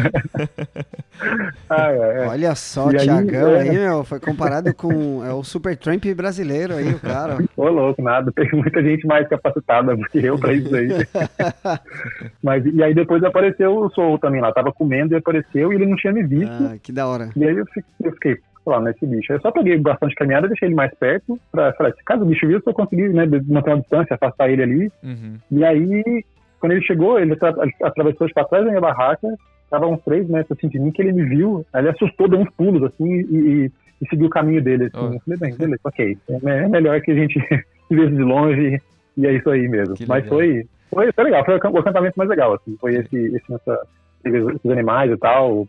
Ah, 1.69 1.91
é, 1.91 2.23
é. 2.23 2.27
Olha 2.27 2.55
só, 2.55 2.91
E 2.91 2.97
aí, 2.97 3.03
Tiagão 3.03 3.55
é. 3.55 3.61
aí, 3.61 3.71
meu, 3.71 4.03
foi 4.03 4.19
comparado 4.19 4.73
com 4.73 5.23
é, 5.25 5.33
o 5.33 5.43
Super 5.43 5.75
Trump 5.77 6.05
brasileiro 6.15 6.75
aí, 6.75 6.89
o 6.89 6.99
cara. 6.99 7.37
Ô, 7.55 7.69
louco, 7.69 8.01
nada. 8.01 8.31
Tem 8.31 8.49
muita 8.53 8.81
gente 8.83 9.05
mais 9.07 9.27
capacitada 9.27 9.95
do 9.95 10.03
que 10.05 10.23
eu 10.23 10.37
pra 10.37 10.53
isso 10.53 10.75
aí. 10.75 10.87
Mas, 12.43 12.65
e 12.65 12.83
aí 12.83 12.93
depois 12.93 13.23
apareceu 13.23 13.75
o 13.75 13.89
Soul 13.89 14.19
também 14.19 14.41
lá. 14.41 14.51
Tava 14.51 14.71
comendo 14.71 15.13
e 15.13 15.17
apareceu 15.17 15.71
e 15.71 15.75
ele 15.75 15.85
não 15.85 15.95
tinha 15.95 16.13
me 16.13 16.23
visto. 16.23 16.46
Ah, 16.49 16.77
que 16.81 16.91
da 16.91 17.07
hora. 17.07 17.29
E 17.35 17.43
aí 17.43 17.55
eu 17.57 17.65
fiquei, 17.65 17.83
eu 18.03 18.11
fiquei 18.13 18.37
lá, 18.65 18.81
nesse 18.81 19.05
bicho. 19.05 19.31
Eu 19.31 19.39
só 19.41 19.51
peguei 19.51 19.77
bastante 19.77 20.15
caminhada, 20.15 20.47
deixei 20.47 20.67
ele 20.67 20.75
mais 20.75 20.93
perto. 20.95 21.39
Pra, 21.51 21.71
falar, 21.73 21.91
se 21.93 22.03
caso 22.03 22.23
o 22.23 22.25
bicho 22.25 22.47
vir, 22.47 22.61
eu 22.65 22.73
consegui 22.73 23.07
né, 23.09 23.25
manter 23.47 23.69
uma 23.71 23.79
distância, 23.79 24.15
afastar 24.15 24.49
ele 24.49 24.63
ali. 24.63 24.91
Uhum. 25.03 25.37
E 25.51 25.63
aí, 25.63 26.23
quando 26.59 26.73
ele 26.73 26.81
chegou, 26.81 27.19
ele 27.19 27.33
atra- 27.33 27.55
atravessou 27.83 28.27
para 28.33 28.45
trás 28.45 28.63
da 28.65 28.69
minha 28.71 28.81
barraca. 28.81 29.27
Tava 29.69 29.85
uns 29.87 30.01
três 30.03 30.27
metros 30.29 30.57
assim 30.57 30.69
de 30.69 30.79
mim, 30.79 30.91
que 30.91 31.01
ele 31.01 31.13
me 31.13 31.23
viu. 31.25 31.65
Aí 31.73 31.81
ele 31.81 31.89
assustou, 31.89 32.27
deu 32.29 32.39
uns 32.39 32.49
pulos 32.51 32.83
assim 32.83 33.05
e, 33.05 33.37
e- 33.65 33.71
e 34.01 34.07
seguiu 34.09 34.27
o 34.27 34.29
caminho 34.29 34.61
dele. 34.61 34.85
Assim. 34.85 34.97
Oh. 34.97 35.13
Eu 35.13 35.19
falei, 35.21 35.39
bem, 35.39 35.55
beleza, 35.57 35.81
ok. 35.83 36.17
É, 36.29 36.49
é 36.63 36.67
melhor 36.69 37.01
que 37.01 37.11
a 37.11 37.15
gente 37.15 37.39
se 37.87 37.95
veja 37.95 38.11
de 38.15 38.21
longe 38.23 38.81
e 39.17 39.27
é 39.27 39.33
isso 39.33 39.49
aí 39.49 39.67
mesmo. 39.67 39.95
Que 39.95 40.05
Mas 40.07 40.23
legal. 40.23 40.37
foi, 40.39 40.67
foi, 40.89 41.11
foi 41.11 41.23
legal, 41.23 41.43
foi 41.45 41.53
o 41.53 41.57
acamp- 41.57 41.73
o 41.75 41.79
acampamento 41.79 42.13
mais 42.17 42.29
legal, 42.29 42.53
assim. 42.53 42.77
Foi 42.79 42.95
esse, 42.95 43.17
esse 43.17 43.51
nessa, 43.51 43.79
esses 44.25 44.71
animais 44.71 45.11
e 45.11 45.17
tal. 45.17 45.67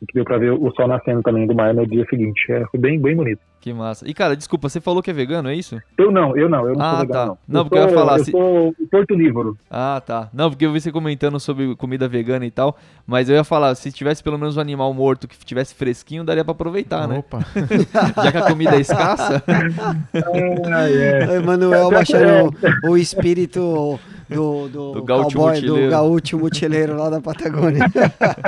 Que 0.00 0.14
deu 0.14 0.24
pra 0.24 0.38
ver 0.38 0.50
o 0.50 0.70
sol 0.72 0.88
nascendo 0.88 1.22
também 1.22 1.46
do 1.46 1.54
mar 1.54 1.74
no 1.74 1.86
dia 1.86 2.04
seguinte. 2.08 2.50
É, 2.50 2.64
foi 2.66 2.80
bem, 2.80 3.00
bem 3.00 3.14
bonito. 3.14 3.40
Que 3.60 3.74
massa. 3.74 4.08
E, 4.08 4.14
cara, 4.14 4.34
desculpa, 4.34 4.70
você 4.70 4.80
falou 4.80 5.02
que 5.02 5.10
é 5.10 5.12
vegano, 5.12 5.50
é 5.50 5.54
isso? 5.54 5.78
Eu 5.98 6.10
não, 6.10 6.34
eu 6.34 6.48
não, 6.48 6.66
eu 6.66 6.74
não 6.74 6.80
Ah, 6.82 6.90
sou 6.92 7.00
vegano, 7.00 7.12
tá. 7.12 7.26
não. 7.26 7.38
Não, 7.46 7.60
eu 7.60 7.64
porque 7.66 7.78
eu 7.78 7.82
ia 7.82 7.88
sou, 7.90 7.98
falar, 7.98 8.18
Eu 8.18 8.24
se- 8.24 8.30
sou 8.30 8.74
portolívoro. 8.90 9.58
Ah, 9.70 10.02
tá. 10.04 10.30
Não, 10.32 10.48
porque 10.48 10.64
eu 10.64 10.72
vi 10.72 10.80
você 10.80 10.90
comentando 10.90 11.38
sobre 11.38 11.76
comida 11.76 12.08
vegana 12.08 12.46
e 12.46 12.50
tal, 12.50 12.78
mas 13.06 13.28
eu 13.28 13.36
ia 13.36 13.44
falar, 13.44 13.74
se 13.74 13.92
tivesse 13.92 14.22
pelo 14.22 14.38
menos 14.38 14.56
um 14.56 14.60
animal 14.60 14.94
morto 14.94 15.28
que 15.28 15.36
tivesse 15.44 15.74
fresquinho, 15.74 16.24
daria 16.24 16.42
pra 16.42 16.52
aproveitar, 16.52 17.06
né? 17.06 17.18
Opa. 17.18 17.40
Já 18.24 18.32
que 18.32 18.38
a 18.38 18.42
comida 18.48 18.76
é 18.76 18.80
escassa. 18.80 19.42
Ah, 19.46 20.88
é. 20.90 21.36
Emanuel 21.36 21.90
baixando 21.90 22.56
o, 22.84 22.90
o 22.92 22.96
espírito 22.96 24.00
do, 24.28 24.68
do, 24.68 24.92
Do 24.92 25.02
gaúcho 25.04 25.36
cowboy, 25.36 25.60
do 25.60 25.88
gaúcho 25.90 26.38
mochileiro 26.38 26.96
lá 26.96 27.10
da 27.10 27.20
Patagônia. 27.20 27.84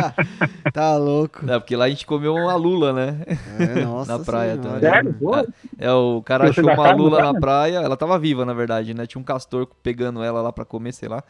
tá 0.72 0.96
louco. 0.96 1.40
É, 1.50 1.58
porque 1.58 1.74
lá 1.76 1.86
a 1.86 1.88
gente 1.88 2.06
comeu 2.06 2.34
uma 2.34 2.54
lula, 2.54 2.92
né? 2.92 3.16
É, 3.58 3.80
nossa 3.84 4.16
Na 4.16 4.24
praia 4.24 4.56
senhora. 4.60 4.80
também. 4.80 5.01
Sério? 5.10 5.16
Pô, 5.20 5.34
É, 5.78 5.92
o 5.92 6.22
cara 6.22 6.48
achou 6.50 6.64
dá 6.64 6.72
uma 6.74 6.84
carne, 6.84 7.00
lula 7.02 7.18
cara? 7.18 7.32
na 7.32 7.40
praia, 7.40 7.76
ela 7.78 7.96
tava 7.96 8.18
viva, 8.18 8.44
na 8.44 8.52
verdade, 8.52 8.94
né? 8.94 9.06
Tinha 9.06 9.20
um 9.20 9.24
castor 9.24 9.66
pegando 9.82 10.22
ela 10.22 10.40
lá 10.42 10.52
pra 10.52 10.64
comer, 10.64 10.92
sei 10.92 11.08
lá. 11.08 11.22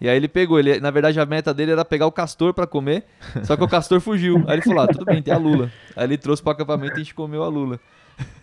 E 0.00 0.08
aí 0.08 0.16
ele 0.16 0.28
pegou, 0.28 0.58
ele, 0.58 0.80
na 0.80 0.90
verdade 0.90 1.20
a 1.20 1.26
meta 1.26 1.52
dele 1.52 1.72
era 1.72 1.84
pegar 1.84 2.06
o 2.06 2.12
castor 2.12 2.54
pra 2.54 2.66
comer, 2.66 3.04
só 3.44 3.54
que 3.56 3.62
o 3.64 3.68
castor 3.68 4.00
fugiu. 4.00 4.42
Aí 4.46 4.54
ele 4.54 4.62
falou, 4.62 4.80
ah, 4.84 4.88
tudo 4.88 5.04
bem, 5.04 5.22
tem 5.22 5.34
a 5.34 5.36
lula. 5.36 5.70
Aí 5.94 6.04
ele 6.04 6.16
trouxe 6.16 6.42
pro 6.42 6.52
acampamento 6.52 6.94
e 6.94 7.00
a 7.00 7.04
gente 7.04 7.14
comeu 7.14 7.42
a 7.42 7.48
lula. 7.48 7.78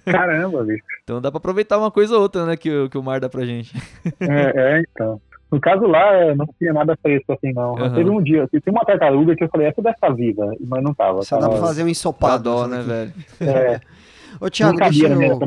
Caramba, 0.05 0.63
bicho. 0.63 0.83
Então 1.03 1.19
dá 1.19 1.31
pra 1.31 1.37
aproveitar 1.39 1.77
uma 1.77 1.89
coisa 1.91 2.15
ou 2.15 2.21
outra, 2.21 2.45
né, 2.45 2.55
que, 2.55 2.69
o- 2.69 2.89
que 2.89 2.97
o 2.97 3.03
mar 3.03 3.19
dá 3.19 3.27
pra 3.29 3.45
gente. 3.45 3.75
É, 4.19 4.77
é, 4.77 4.81
então. 4.81 5.19
No 5.51 5.59
caso 5.61 5.85
lá, 5.87 6.13
é, 6.13 6.35
não 6.35 6.45
tinha 6.59 6.73
nada 6.73 6.97
fresco 7.01 7.31
assim, 7.33 7.53
não. 7.53 7.77
Aham. 7.77 7.95
Teve 7.95 8.09
um 8.09 8.21
dia, 8.21 8.47
tem 8.49 8.61
uma 8.67 8.83
tartaruga 8.85 9.33
que 9.35 9.43
eu 9.43 9.49
falei, 9.49 9.67
essa 9.67 9.81
deve 9.81 9.95
estar 9.95 10.09
viva, 10.13 10.53
mas 10.67 10.83
não 10.83 10.93
tava. 10.93 11.21
Só 11.23 11.37
dá 11.37 11.43
tava, 11.47 11.57
pra 11.57 11.67
fazer 11.67 11.83
um 11.83 11.85
Dá 11.85 11.91
ensopado. 11.91 12.67
né, 12.67 12.77
daqui. 12.77 12.87
velho? 12.87 13.13
É, 13.41 13.81
Ô, 14.39 14.49
Thiago, 14.49 14.77
deixa 14.77 15.07
eu 15.07 15.39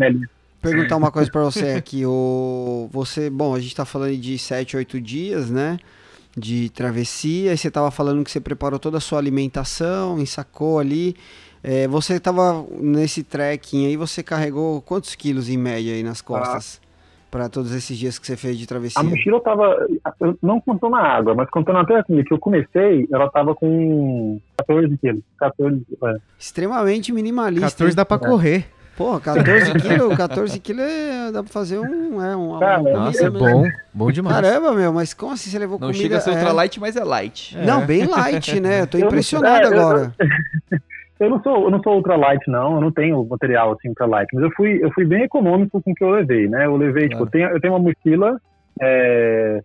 perguntar 0.61 0.96
uma 0.96 1.11
coisa 1.11 1.30
pra 1.30 1.42
você 1.42 1.70
aqui. 1.70 2.05
O, 2.05 2.88
você, 2.92 3.30
bom, 3.30 3.55
a 3.55 3.61
gente 3.61 3.74
tá 3.74 3.84
falando 3.84 4.16
de 4.16 4.38
7, 4.38 4.76
8 4.76 5.00
dias, 5.00 5.50
né? 5.50 5.78
De 6.36 6.68
travessia. 6.70 7.52
E 7.52 7.59
você 7.59 7.70
tava 7.70 7.90
falando 7.90 8.24
que 8.24 8.30
você 8.30 8.40
preparou 8.40 8.78
toda 8.78 8.98
a 8.98 9.00
sua 9.00 9.18
alimentação, 9.18 10.20
ensacou 10.20 10.78
ali. 10.78 11.16
É, 11.62 11.86
você 11.88 12.18
tava 12.18 12.66
nesse 12.80 13.22
trekking 13.22 13.86
aí, 13.86 13.96
você 13.96 14.22
carregou 14.22 14.80
quantos 14.80 15.14
quilos 15.14 15.48
em 15.48 15.59
média 15.59 15.92
aí 15.92 16.02
nas 16.02 16.20
costas? 16.20 16.80
Pra 17.31 17.49
todos 17.49 17.72
esses 17.72 17.97
dias 17.97 18.18
que 18.18 18.26
você 18.26 18.37
fez 18.37 18.59
de 18.59 18.66
travessia? 18.66 19.01
A 19.01 19.05
mochila 19.05 19.41
tava, 19.41 19.87
não 20.43 20.61
contando 20.61 20.97
a 20.97 21.01
água, 21.03 21.33
mas 21.35 21.49
contando 21.49 21.78
até 21.78 21.97
a 21.97 22.03
comida 22.03 22.24
que 22.26 22.35
eu 22.35 22.39
comecei, 22.41 23.07
ela 23.12 23.31
tava 23.31 23.55
com 23.55 24.41
14 24.59 24.97
quilos. 24.99 25.22
14, 25.39 25.81
é. 26.05 26.16
Extremamente 26.37 27.12
minimalista. 27.12 27.66
14 27.70 27.91
hein? 27.93 27.97
dá 27.97 28.05
pra 28.05 28.18
correr. 28.18 28.66
Pô, 28.97 29.18
14 29.20 29.72
quilos, 29.81 30.16
14 30.16 30.61
quilos 30.61 30.83
é, 30.85 31.31
dá 31.33 31.43
pra 31.43 31.53
fazer 31.53 31.78
um. 31.78 32.20
É, 32.22 32.37
um 32.37 32.59
Cara, 32.59 32.81
uma 32.81 32.91
Nossa, 32.91 33.26
é 33.26 33.31
mesmo. 33.31 33.39
bom. 33.39 33.64
Bom 33.95 34.11
demais. 34.12 34.35
Caramba, 34.37 34.72
meu, 34.72 34.93
mas 34.93 35.14
como 35.14 35.33
assim 35.33 35.49
você 35.49 35.59
levou 35.59 35.78
Não 35.78 35.87
comida? 35.87 36.03
chega 36.03 36.16
a 36.18 36.20
ser 36.20 36.31
é... 36.31 36.35
ultra 36.35 36.53
light, 36.53 36.81
mas 36.81 36.97
é 36.97 37.05
light. 37.05 37.57
Não, 37.57 37.87
bem 37.87 38.05
light, 38.07 38.61
né? 38.61 38.83
Eu 38.83 38.87
tô 38.89 38.99
Eu 38.99 39.03
não- 39.03 39.07
impressionado 39.09 39.66
é, 39.68 39.70
eu- 39.74 39.81
agora. 39.81 40.14
Eu 40.70 40.78
não 41.28 41.42
sou, 41.42 41.64
eu 41.64 41.70
não 41.70 41.82
sou 41.82 41.96
ultralight, 41.96 42.48
não. 42.50 42.76
Eu 42.76 42.80
não 42.80 42.90
tenho 42.90 43.22
material 43.28 43.72
assim 43.72 43.88
ultralight, 43.90 44.28
mas 44.32 44.44
eu 44.44 44.50
fui, 44.52 44.78
eu 44.82 44.90
fui 44.92 45.04
bem 45.04 45.24
econômico 45.24 45.82
com 45.82 45.90
o 45.90 45.94
que 45.94 46.02
eu 46.02 46.10
levei, 46.10 46.48
né? 46.48 46.64
Eu 46.64 46.76
levei, 46.76 47.08
Claro. 47.10 47.10
tipo, 47.10 47.22
eu 47.24 47.30
tenho, 47.30 47.48
eu 47.56 47.60
tenho 47.60 47.74
uma 47.74 47.80
mochila. 47.80 48.40
É, 48.80 49.60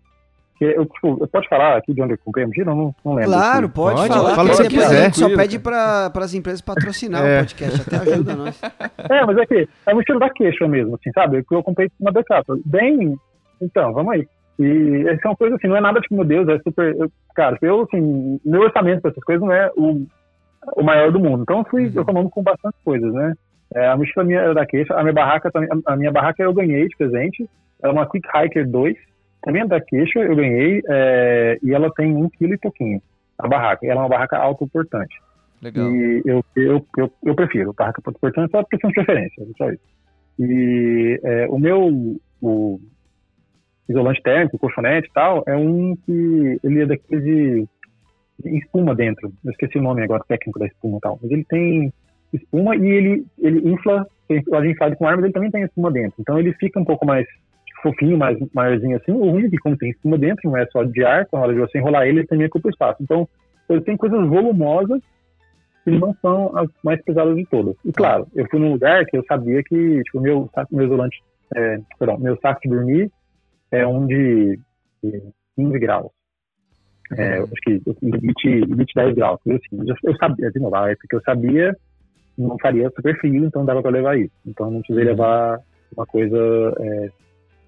que 0.58 0.64
eu, 0.64 0.84
tipo, 0.86 1.18
eu 1.20 1.28
posso 1.28 1.48
falar 1.48 1.76
aqui 1.76 1.92
de 1.94 2.02
onde 2.02 2.14
eu 2.14 2.18
comprei 2.24 2.44
a 2.44 2.46
mochila? 2.48 2.72
Eu 2.72 2.76
não, 2.76 2.94
não 3.04 3.14
lembro. 3.14 3.30
Claro, 3.32 3.64
aqui. 3.66 3.74
pode, 3.74 3.96
Pode, 4.00 4.08
falar. 4.14 4.34
fala 4.34 4.48
o 4.48 4.50
que 4.50 4.56
você 4.56 4.62
a 4.66 4.68
quiser. 4.70 5.04
gente 5.04 5.18
Só 5.18 5.28
pede 5.36 5.58
para 5.58 6.10
as 6.14 6.34
empresas 6.34 6.60
patrocinar 6.60 7.24
É. 7.24 7.36
o 7.36 7.38
podcast, 7.40 7.80
até 7.82 7.96
ajuda 8.12 8.34
nós. 8.36 8.60
É, 9.10 9.24
mas 9.24 9.38
é 9.38 9.46
que 9.46 9.54
é 9.86 9.90
a 9.90 9.94
mochila 9.94 10.18
da 10.18 10.30
queixa 10.30 10.66
mesmo, 10.66 10.94
assim, 10.96 11.10
sabe? 11.14 11.42
Que 11.44 11.54
eu 11.54 11.62
comprei 11.62 11.90
uma 12.00 12.10
Decathlon. 12.12 12.58
Bem, 12.64 13.16
então, 13.62 13.92
vamos 13.92 14.12
aí. 14.12 14.26
E 14.58 15.04
essa 15.08 15.20
é 15.24 15.28
uma 15.28 15.36
coisa 15.36 15.56
assim, 15.56 15.68
não 15.68 15.76
é 15.76 15.80
nada 15.82 16.00
tipo, 16.00 16.14
meu 16.14 16.24
Deus, 16.24 16.48
é 16.48 16.58
super. 16.60 16.96
eu- 16.98 17.10
cara, 17.34 17.58
eu, 17.60 17.82
assim, 17.82 18.40
meu 18.44 18.62
orçamento 18.62 19.02
para 19.02 19.10
essas 19.10 19.22
coisas 19.24 19.42
não 19.46 19.52
é 19.52 19.70
o, 19.76 20.06
o 20.74 20.82
maior 20.82 21.12
do 21.12 21.20
mundo. 21.20 21.42
Então 21.42 21.58
eu 21.58 21.64
fui 21.64 21.86
Uhum. 21.86 22.00
econômico 22.00 22.34
com 22.34 22.42
bastante 22.42 22.76
coisas, 22.84 23.12
né? 23.12 23.34
É, 23.74 23.86
a 23.88 23.96
mochila 23.96 24.24
minha 24.24 24.40
era 24.40 24.54
da 24.54 24.64
queixa, 24.64 24.94
a 24.94 25.02
minha 25.02 25.12
barraca 25.12 25.50
também, 25.50 25.68
a 25.86 25.96
minha 25.96 26.12
barraca 26.12 26.42
eu 26.42 26.52
ganhei 26.52 26.86
de 26.86 26.96
presente. 26.96 27.48
Ela 27.82 27.92
é 27.92 27.96
uma 27.96 28.08
Quick 28.08 28.26
Hiker 28.28 28.68
2, 28.68 28.96
também 29.42 29.62
é 29.62 29.66
da 29.66 29.80
queixa, 29.80 30.20
eu 30.20 30.34
ganhei, 30.34 30.82
é, 30.88 31.58
e 31.62 31.74
ela 31.74 31.92
tem 31.94 32.14
um 32.14 32.28
quilo 32.28 32.54
e 32.54 32.58
pouquinho, 32.58 33.00
a 33.38 33.46
barraca. 33.46 33.86
Ela 33.86 34.00
é 34.00 34.02
uma 34.02 34.08
barraca 34.08 34.38
autoportante. 34.38 35.14
Legal. 35.60 35.90
E 35.90 36.22
eu, 36.24 36.44
eu, 36.56 36.86
eu, 36.96 37.12
eu 37.24 37.34
prefiro 37.34 37.72
barraca 37.72 38.00
portante 38.02 38.50
só 38.50 38.62
por 38.62 38.68
questão 38.70 38.88
de 38.90 38.94
preferência, 38.94 39.42
é 39.42 39.46
só 39.56 39.70
isso. 39.70 39.82
E 40.38 41.20
é, 41.24 41.46
o 41.48 41.58
meu 41.58 42.18
o 42.42 42.78
isolante 43.88 44.22
térmico, 44.22 44.58
colchonete 44.58 45.08
e 45.08 45.12
tal, 45.12 45.42
é 45.46 45.56
um 45.56 45.96
que 46.04 46.60
ele 46.62 46.82
é 46.82 46.86
daquele 46.86 47.20
de 47.22 47.68
espuma 48.44 48.94
dentro. 48.94 49.32
Eu 49.44 49.50
esqueci 49.50 49.78
o 49.78 49.82
nome 49.82 50.02
agora 50.02 50.24
técnico 50.28 50.58
da 50.58 50.66
espuma 50.66 50.98
e 50.98 51.00
tal. 51.00 51.18
Mas 51.22 51.30
ele 51.30 51.44
tem 51.44 51.92
espuma 52.32 52.76
e 52.76 52.86
ele, 52.86 53.26
ele 53.38 53.70
infla, 53.70 54.06
a 54.30 54.66
inflado 54.66 54.96
com 54.96 55.06
ar, 55.06 55.16
mas 55.16 55.24
ele 55.24 55.32
também 55.32 55.50
tem 55.50 55.62
espuma 55.62 55.90
dentro. 55.90 56.14
Então 56.20 56.38
ele 56.38 56.52
fica 56.54 56.80
um 56.80 56.84
pouco 56.84 57.06
mais 57.06 57.26
fofinho, 57.82 58.18
mais 58.18 58.38
maiorzinho 58.54 58.96
assim. 58.96 59.12
O 59.12 59.30
ruim 59.30 59.46
é 59.46 59.50
que 59.50 59.58
como 59.58 59.76
tem 59.76 59.90
espuma 59.90 60.18
dentro, 60.18 60.50
não 60.50 60.56
é 60.56 60.66
só 60.66 60.82
de 60.82 61.04
ar, 61.04 61.22
então 61.22 61.38
na 61.38 61.46
hora 61.46 61.54
de 61.54 61.60
você 61.60 61.78
enrolar 61.78 62.06
ele, 62.06 62.20
ele 62.20 62.26
também 62.26 62.46
ocupa 62.46 62.68
espaço. 62.68 63.02
Então 63.02 63.28
ele 63.68 63.80
tem 63.80 63.96
coisas 63.96 64.26
volumosas 64.28 65.00
que 65.84 65.90
não 65.90 66.14
são 66.20 66.56
as 66.56 66.68
mais 66.82 67.00
pesadas 67.02 67.36
de 67.36 67.44
todas. 67.46 67.76
E 67.84 67.92
claro, 67.92 68.26
eu 68.34 68.46
fui 68.50 68.58
num 68.58 68.72
lugar 68.72 69.04
que 69.06 69.16
eu 69.16 69.24
sabia 69.26 69.62
que, 69.62 70.02
tipo, 70.02 70.20
meu 70.20 70.50
meu 70.70 70.86
isolante, 70.86 71.22
é, 71.54 71.78
perdão, 71.98 72.18
meu 72.18 72.36
saco 72.40 72.60
de 72.62 72.68
dormir 72.68 73.10
é 73.70 73.86
um 73.86 74.06
de 74.06 74.58
15 75.56 75.78
graus. 75.78 76.10
É, 77.12 77.38
acho 77.38 77.50
que 77.62 77.80
limite, 78.02 78.48
limite 78.48 78.92
10 78.94 79.14
graus. 79.14 79.40
Eu, 79.46 79.56
assim, 79.56 79.96
eu, 80.04 80.16
sabia, 80.16 80.50
de 80.50 80.60
novo, 80.60 80.74
a 80.74 80.90
época 80.90 81.06
que 81.08 81.16
eu 81.16 81.22
sabia, 81.22 81.76
não 82.36 82.56
faria 82.58 82.90
super 82.90 83.18
frio, 83.18 83.44
então 83.44 83.64
dava 83.64 83.82
para 83.82 83.90
levar 83.92 84.18
isso. 84.18 84.32
Então 84.46 84.70
não 84.70 84.80
precisei 84.80 85.04
levar 85.04 85.58
uma 85.96 86.06
coisa 86.06 86.36
é, 86.80 87.10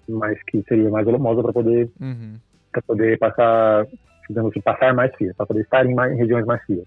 mais 0.09 0.37
que 0.43 0.61
seria 0.67 0.89
mais 0.89 1.05
volumosa 1.05 1.41
para 1.41 1.53
poder 1.53 1.89
Uhum. 1.99 2.35
para 2.71 2.81
poder 2.81 3.17
passar, 3.17 3.87
digamos 4.27 4.51
assim, 4.51 4.61
passar 4.61 4.93
mais 4.93 5.13
frias, 5.15 5.35
para 5.35 5.45
poder 5.45 5.61
estar 5.61 5.85
em, 5.85 5.93
mais, 5.93 6.13
em 6.13 6.17
regiões 6.17 6.45
mais 6.45 6.61
frias. 6.63 6.85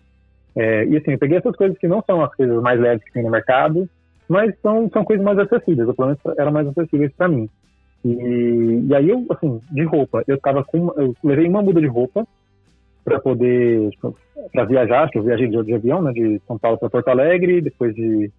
É, 0.54 0.84
e 0.84 0.96
assim, 0.96 1.12
eu 1.12 1.18
peguei 1.18 1.38
essas 1.38 1.56
coisas 1.56 1.78
que 1.78 1.88
não 1.88 2.02
são 2.02 2.22
as 2.22 2.34
coisas 2.34 2.62
mais 2.62 2.78
leves 2.78 3.02
que 3.04 3.12
tem 3.12 3.22
no 3.22 3.30
mercado, 3.30 3.88
mas 4.28 4.54
são, 4.60 4.88
são 4.90 5.04
coisas 5.04 5.24
mais 5.24 5.38
acessíveis, 5.38 5.88
ou 5.88 5.94
pelo 5.94 6.08
menos 6.08 6.38
eram 6.38 6.52
mais 6.52 6.68
acessíveis 6.68 7.12
para 7.16 7.28
mim. 7.28 7.48
E, 8.04 8.84
e 8.88 8.94
aí 8.94 9.08
eu, 9.08 9.24
assim, 9.30 9.60
de 9.70 9.84
roupa, 9.84 10.22
eu 10.26 10.38
tava 10.38 10.62
com, 10.64 10.92
eu 10.96 11.14
levei 11.24 11.48
uma 11.48 11.62
muda 11.62 11.80
de 11.80 11.86
roupa 11.86 12.26
para 13.04 13.20
poder, 13.20 13.90
para 14.52 14.64
viajar, 14.64 15.10
que 15.10 15.18
eu 15.18 15.22
viajei 15.22 15.48
de, 15.48 15.62
de 15.62 15.74
avião, 15.74 16.02
né, 16.02 16.12
de 16.12 16.40
São 16.46 16.58
Paulo 16.58 16.78
para 16.78 16.90
Porto 16.90 17.08
Alegre, 17.08 17.60
depois 17.60 17.94
de 17.94 18.30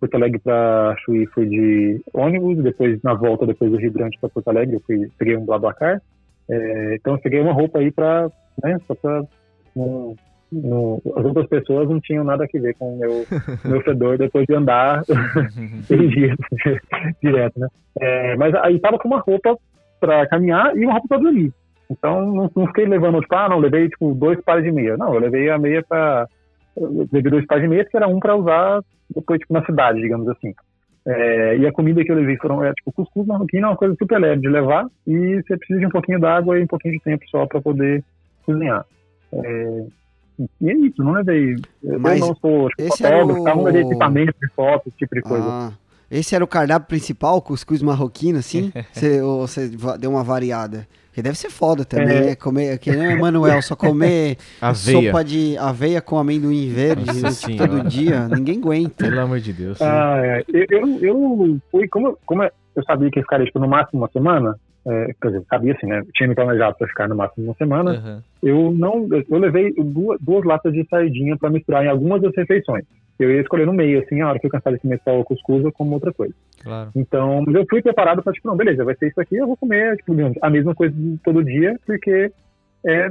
Porto 0.00 0.14
Alegre 0.14 0.38
para 0.38 0.94
Chuí 1.04 1.26
fui 1.26 1.46
de 1.46 2.00
ônibus, 2.12 2.62
depois 2.62 3.00
na 3.02 3.14
volta, 3.14 3.46
depois 3.46 3.70
do 3.70 3.78
Rio 3.78 3.92
Grande 3.92 4.18
para 4.20 4.30
Porto 4.30 4.48
Alegre, 4.48 4.76
eu 4.76 4.82
fui, 4.86 5.10
peguei 5.18 5.36
um 5.36 5.44
Blablacar, 5.44 6.00
é, 6.48 6.94
então 6.96 7.14
eu 7.14 7.20
peguei 7.20 7.40
uma 7.40 7.52
roupa 7.52 7.78
aí 7.78 7.90
para, 7.90 8.30
né, 8.62 8.78
só 8.86 8.94
para 8.94 9.24
as 11.16 11.24
outras 11.24 11.48
pessoas 11.48 11.88
não 11.88 12.00
tinham 12.00 12.22
nada 12.22 12.44
a 12.44 12.60
ver 12.60 12.74
com 12.74 12.94
o 12.94 12.98
meu, 12.98 13.26
meu 13.64 13.80
fedor 13.82 14.18
depois 14.18 14.46
de 14.46 14.54
andar 14.54 15.02
três 15.88 16.10
dias 16.10 16.36
direto, 17.22 17.58
né? 17.58 17.68
É, 18.00 18.36
mas 18.36 18.54
aí 18.56 18.78
tava 18.78 18.98
com 18.98 19.08
uma 19.08 19.20
roupa 19.20 19.56
para 19.98 20.26
caminhar 20.28 20.76
e 20.76 20.84
uma 20.84 20.92
roupa 20.92 21.08
para 21.08 21.18
dormir. 21.18 21.52
Então 21.90 22.20
não, 22.32 22.50
não 22.56 22.66
fiquei 22.68 22.86
levando, 22.86 23.20
tipo, 23.20 23.34
ah, 23.34 23.48
não, 23.48 23.58
levei 23.58 23.88
tipo 23.88 24.14
dois 24.14 24.40
pares 24.42 24.64
de 24.64 24.72
meia. 24.72 24.96
Não, 24.96 25.14
eu 25.14 25.20
levei 25.20 25.50
a 25.50 25.58
meia 25.58 25.82
para 25.86 26.26
levei 26.76 27.30
dois 27.30 27.46
pares 27.46 27.62
de 27.62 27.68
meia, 27.68 27.84
que 27.84 27.96
era 27.96 28.08
um 28.08 28.18
para 28.18 28.34
usar 28.36 28.80
depois, 29.14 29.38
tipo, 29.38 29.52
na 29.52 29.64
cidade, 29.64 30.00
digamos 30.00 30.28
assim. 30.28 30.52
É, 31.06 31.58
e 31.58 31.66
a 31.66 31.72
comida 31.72 32.02
que 32.02 32.10
eu 32.10 32.16
levei 32.16 32.36
foram, 32.38 32.64
é, 32.64 32.72
tipo, 32.72 32.90
cuscuz 32.92 33.26
marroquino 33.26 33.66
é 33.66 33.70
uma 33.70 33.76
coisa 33.76 33.94
super 33.98 34.18
leve 34.18 34.40
de 34.40 34.48
levar 34.48 34.86
e 35.06 35.42
você 35.42 35.56
precisa 35.56 35.78
de 35.80 35.86
um 35.86 35.90
pouquinho 35.90 36.18
d'água 36.18 36.58
e 36.58 36.62
um 36.62 36.66
pouquinho 36.66 36.94
de 36.94 37.00
tempo 37.00 37.22
só 37.28 37.46
para 37.46 37.60
poder 37.60 38.02
cozinhar. 38.46 38.84
É, 39.34 39.84
e 40.60 40.70
é 40.70 40.74
isso, 40.74 41.02
não 41.04 41.12
levei. 41.12 41.54
Eu 41.82 42.00
Mas 42.00 42.20
não 42.20 42.34
sou 42.36 42.68
tipo, 42.70 42.82
tá? 43.44 43.54
não 43.54 43.64
levei 43.64 43.82
o- 43.82 43.86
equipamento 43.86 44.32
de 44.40 44.48
foto, 44.54 44.88
esse 44.88 44.96
tipo 44.96 45.14
de 45.14 45.20
coisa. 45.22 45.44
Ah, 45.46 45.72
esse 46.10 46.34
era 46.34 46.42
o 46.42 46.48
cardápio 46.48 46.88
principal, 46.88 47.40
cuscuz 47.42 47.82
marroquino, 47.82 48.38
assim? 48.38 48.72
Você, 48.92 49.20
ou 49.20 49.46
você 49.46 49.70
deu 50.00 50.10
uma 50.10 50.24
variada? 50.24 50.86
Porque 51.14 51.22
deve 51.22 51.38
ser 51.38 51.48
foda 51.48 51.84
também, 51.84 52.08
É. 52.16 52.20
né? 52.30 52.34
Comer, 52.34 52.76
que 52.80 52.90
nem 52.90 53.06
o 53.06 53.10
Emanuel, 53.12 53.62
só 53.62 53.76
comer 53.76 54.36
Aveia. 54.60 55.06
sopa 55.12 55.22
de 55.22 55.56
aveia 55.58 56.00
com 56.00 56.18
amendoim 56.18 56.68
verde 56.70 57.22
né, 57.22 57.30
senhora. 57.30 57.68
todo 57.70 57.88
dia. 57.88 58.26
Ninguém 58.26 58.58
aguenta. 58.58 59.04
Pelo 59.04 59.20
amor 59.20 59.38
de 59.38 59.52
Deus. 59.52 59.80
Ah, 59.80 60.16
é. 60.20 60.44
eu, 60.52 60.66
eu, 60.70 60.98
eu 61.02 61.58
fui, 61.70 61.86
como, 61.86 62.08
eu- 62.08 62.18
como 62.26 62.42
eu 62.42 62.82
sabia 62.84 63.08
que 63.12 63.20
ia 63.20 63.22
ficar 63.22 63.44
tipo, 63.44 63.60
no 63.60 63.68
máximo 63.68 64.00
uma 64.02 64.10
semana, 64.10 64.56
é, 64.84 65.14
quer 65.22 65.28
dizer, 65.28 65.44
sabia 65.48 65.72
assim, 65.74 65.86
né? 65.86 66.02
Tinha 66.16 66.28
me 66.28 66.34
planejado 66.34 66.76
para 66.76 66.88
ficar 66.88 67.08
no 67.08 67.14
máximo 67.14 67.46
uma 67.46 67.54
semana, 67.54 67.92
Uhum. 67.92 68.20
eu 68.42 68.72
não, 68.72 69.06
eu- 69.12 69.24
eu 69.30 69.38
levei 69.38 69.72
duas, 69.72 70.18
duas 70.20 70.44
latas 70.44 70.72
de 70.72 70.84
sardinha 70.90 71.36
para 71.36 71.48
misturar 71.48 71.84
em 71.84 71.88
algumas 71.90 72.20
das 72.22 72.34
refeições. 72.36 72.84
Eu 73.18 73.30
ia 73.30 73.40
escolher 73.40 73.66
no 73.66 73.72
meio, 73.72 74.00
assim, 74.00 74.20
a 74.20 74.28
hora 74.28 74.38
que 74.38 74.46
eu 74.46 74.50
cansar 74.50 74.72
de 74.72 74.80
comer 74.80 75.00
só 75.04 75.18
o 75.18 75.24
cuscuz 75.24 75.64
ou 75.64 75.72
como 75.72 75.94
outra 75.94 76.12
coisa. 76.12 76.34
Claro. 76.62 76.90
Então, 76.96 77.44
eu 77.54 77.64
fui 77.68 77.80
preparado 77.80 78.22
para, 78.22 78.32
tipo, 78.32 78.48
não, 78.48 78.56
beleza, 78.56 78.84
vai 78.84 78.96
ser 78.96 79.08
isso 79.08 79.20
aqui, 79.20 79.36
eu 79.36 79.46
vou 79.46 79.56
comer, 79.56 79.96
tipo, 79.98 80.12
a 80.42 80.50
mesma 80.50 80.74
coisa 80.74 80.94
todo 81.22 81.44
dia, 81.44 81.78
porque 81.86 82.32
é 82.86 83.08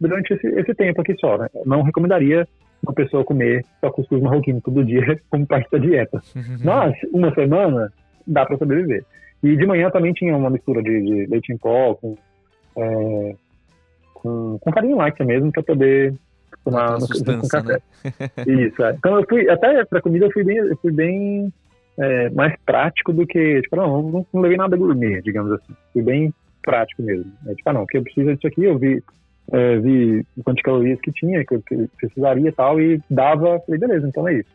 durante 0.00 0.32
esse, 0.34 0.46
esse 0.46 0.74
tempo 0.74 1.00
aqui 1.00 1.14
só, 1.18 1.38
né? 1.38 1.48
Eu 1.54 1.64
não 1.66 1.82
recomendaria 1.82 2.46
uma 2.82 2.92
pessoa 2.92 3.24
comer 3.24 3.64
só 3.80 3.90
cuscuz 3.90 4.22
marroquino 4.22 4.60
todo 4.60 4.84
dia 4.84 5.18
como 5.30 5.46
parte 5.46 5.70
da 5.70 5.78
dieta. 5.78 6.20
Mas, 6.64 6.94
uma 7.12 7.32
semana, 7.34 7.92
dá 8.26 8.44
para 8.44 8.58
sobreviver. 8.58 9.04
E 9.42 9.56
de 9.56 9.66
manhã 9.66 9.90
também 9.90 10.12
tinha 10.12 10.36
uma 10.36 10.50
mistura 10.50 10.82
de, 10.82 11.00
de 11.00 11.26
leite 11.26 11.52
em 11.52 11.58
pó 11.58 11.94
com, 11.94 12.16
é, 12.76 13.34
com, 14.14 14.58
com 14.60 14.72
farinha 14.72 14.96
láctea 14.96 15.24
mesmo, 15.24 15.52
para 15.52 15.62
poder 15.62 16.14
junto 16.66 16.92
com 16.92 17.00
sustância, 17.00 17.62
café. 17.62 17.72
né? 17.72 18.30
Isso, 18.66 18.82
é. 18.82 18.92
Então 18.92 19.16
eu 19.16 19.26
fui, 19.28 19.48
até 19.48 19.84
pra 19.84 20.00
comida 20.00 20.26
eu 20.26 20.32
fui 20.32 20.44
bem, 20.44 20.56
eu 20.56 20.76
fui 20.78 20.92
bem 20.92 21.52
é, 21.98 22.30
mais 22.30 22.54
prático 22.64 23.12
do 23.12 23.26
que, 23.26 23.60
tipo, 23.62 23.76
não, 23.76 24.02
não, 24.02 24.26
não 24.32 24.40
levei 24.40 24.56
nada 24.56 24.76
gourmet, 24.76 25.20
digamos 25.22 25.52
assim. 25.52 25.74
Fui 25.92 26.02
bem 26.02 26.32
prático 26.62 27.02
mesmo. 27.02 27.30
É, 27.46 27.54
tipo, 27.54 27.68
ah, 27.70 27.72
não, 27.72 27.86
que 27.86 27.98
eu 27.98 28.02
preciso 28.02 28.34
disso 28.34 28.46
aqui, 28.46 28.64
eu 28.64 28.78
vi, 28.78 29.02
é, 29.52 29.78
vi 29.78 30.24
o 30.36 30.42
quanto 30.44 30.58
de 30.58 30.62
calorias 30.62 31.00
que 31.00 31.10
tinha, 31.12 31.44
que 31.44 31.54
eu, 31.54 31.62
precisaria 31.96 32.48
e 32.48 32.52
tal, 32.52 32.80
e 32.80 33.00
dava, 33.10 33.60
falei, 33.60 33.80
beleza, 33.80 34.06
então 34.06 34.28
é 34.28 34.34
isso. 34.34 34.48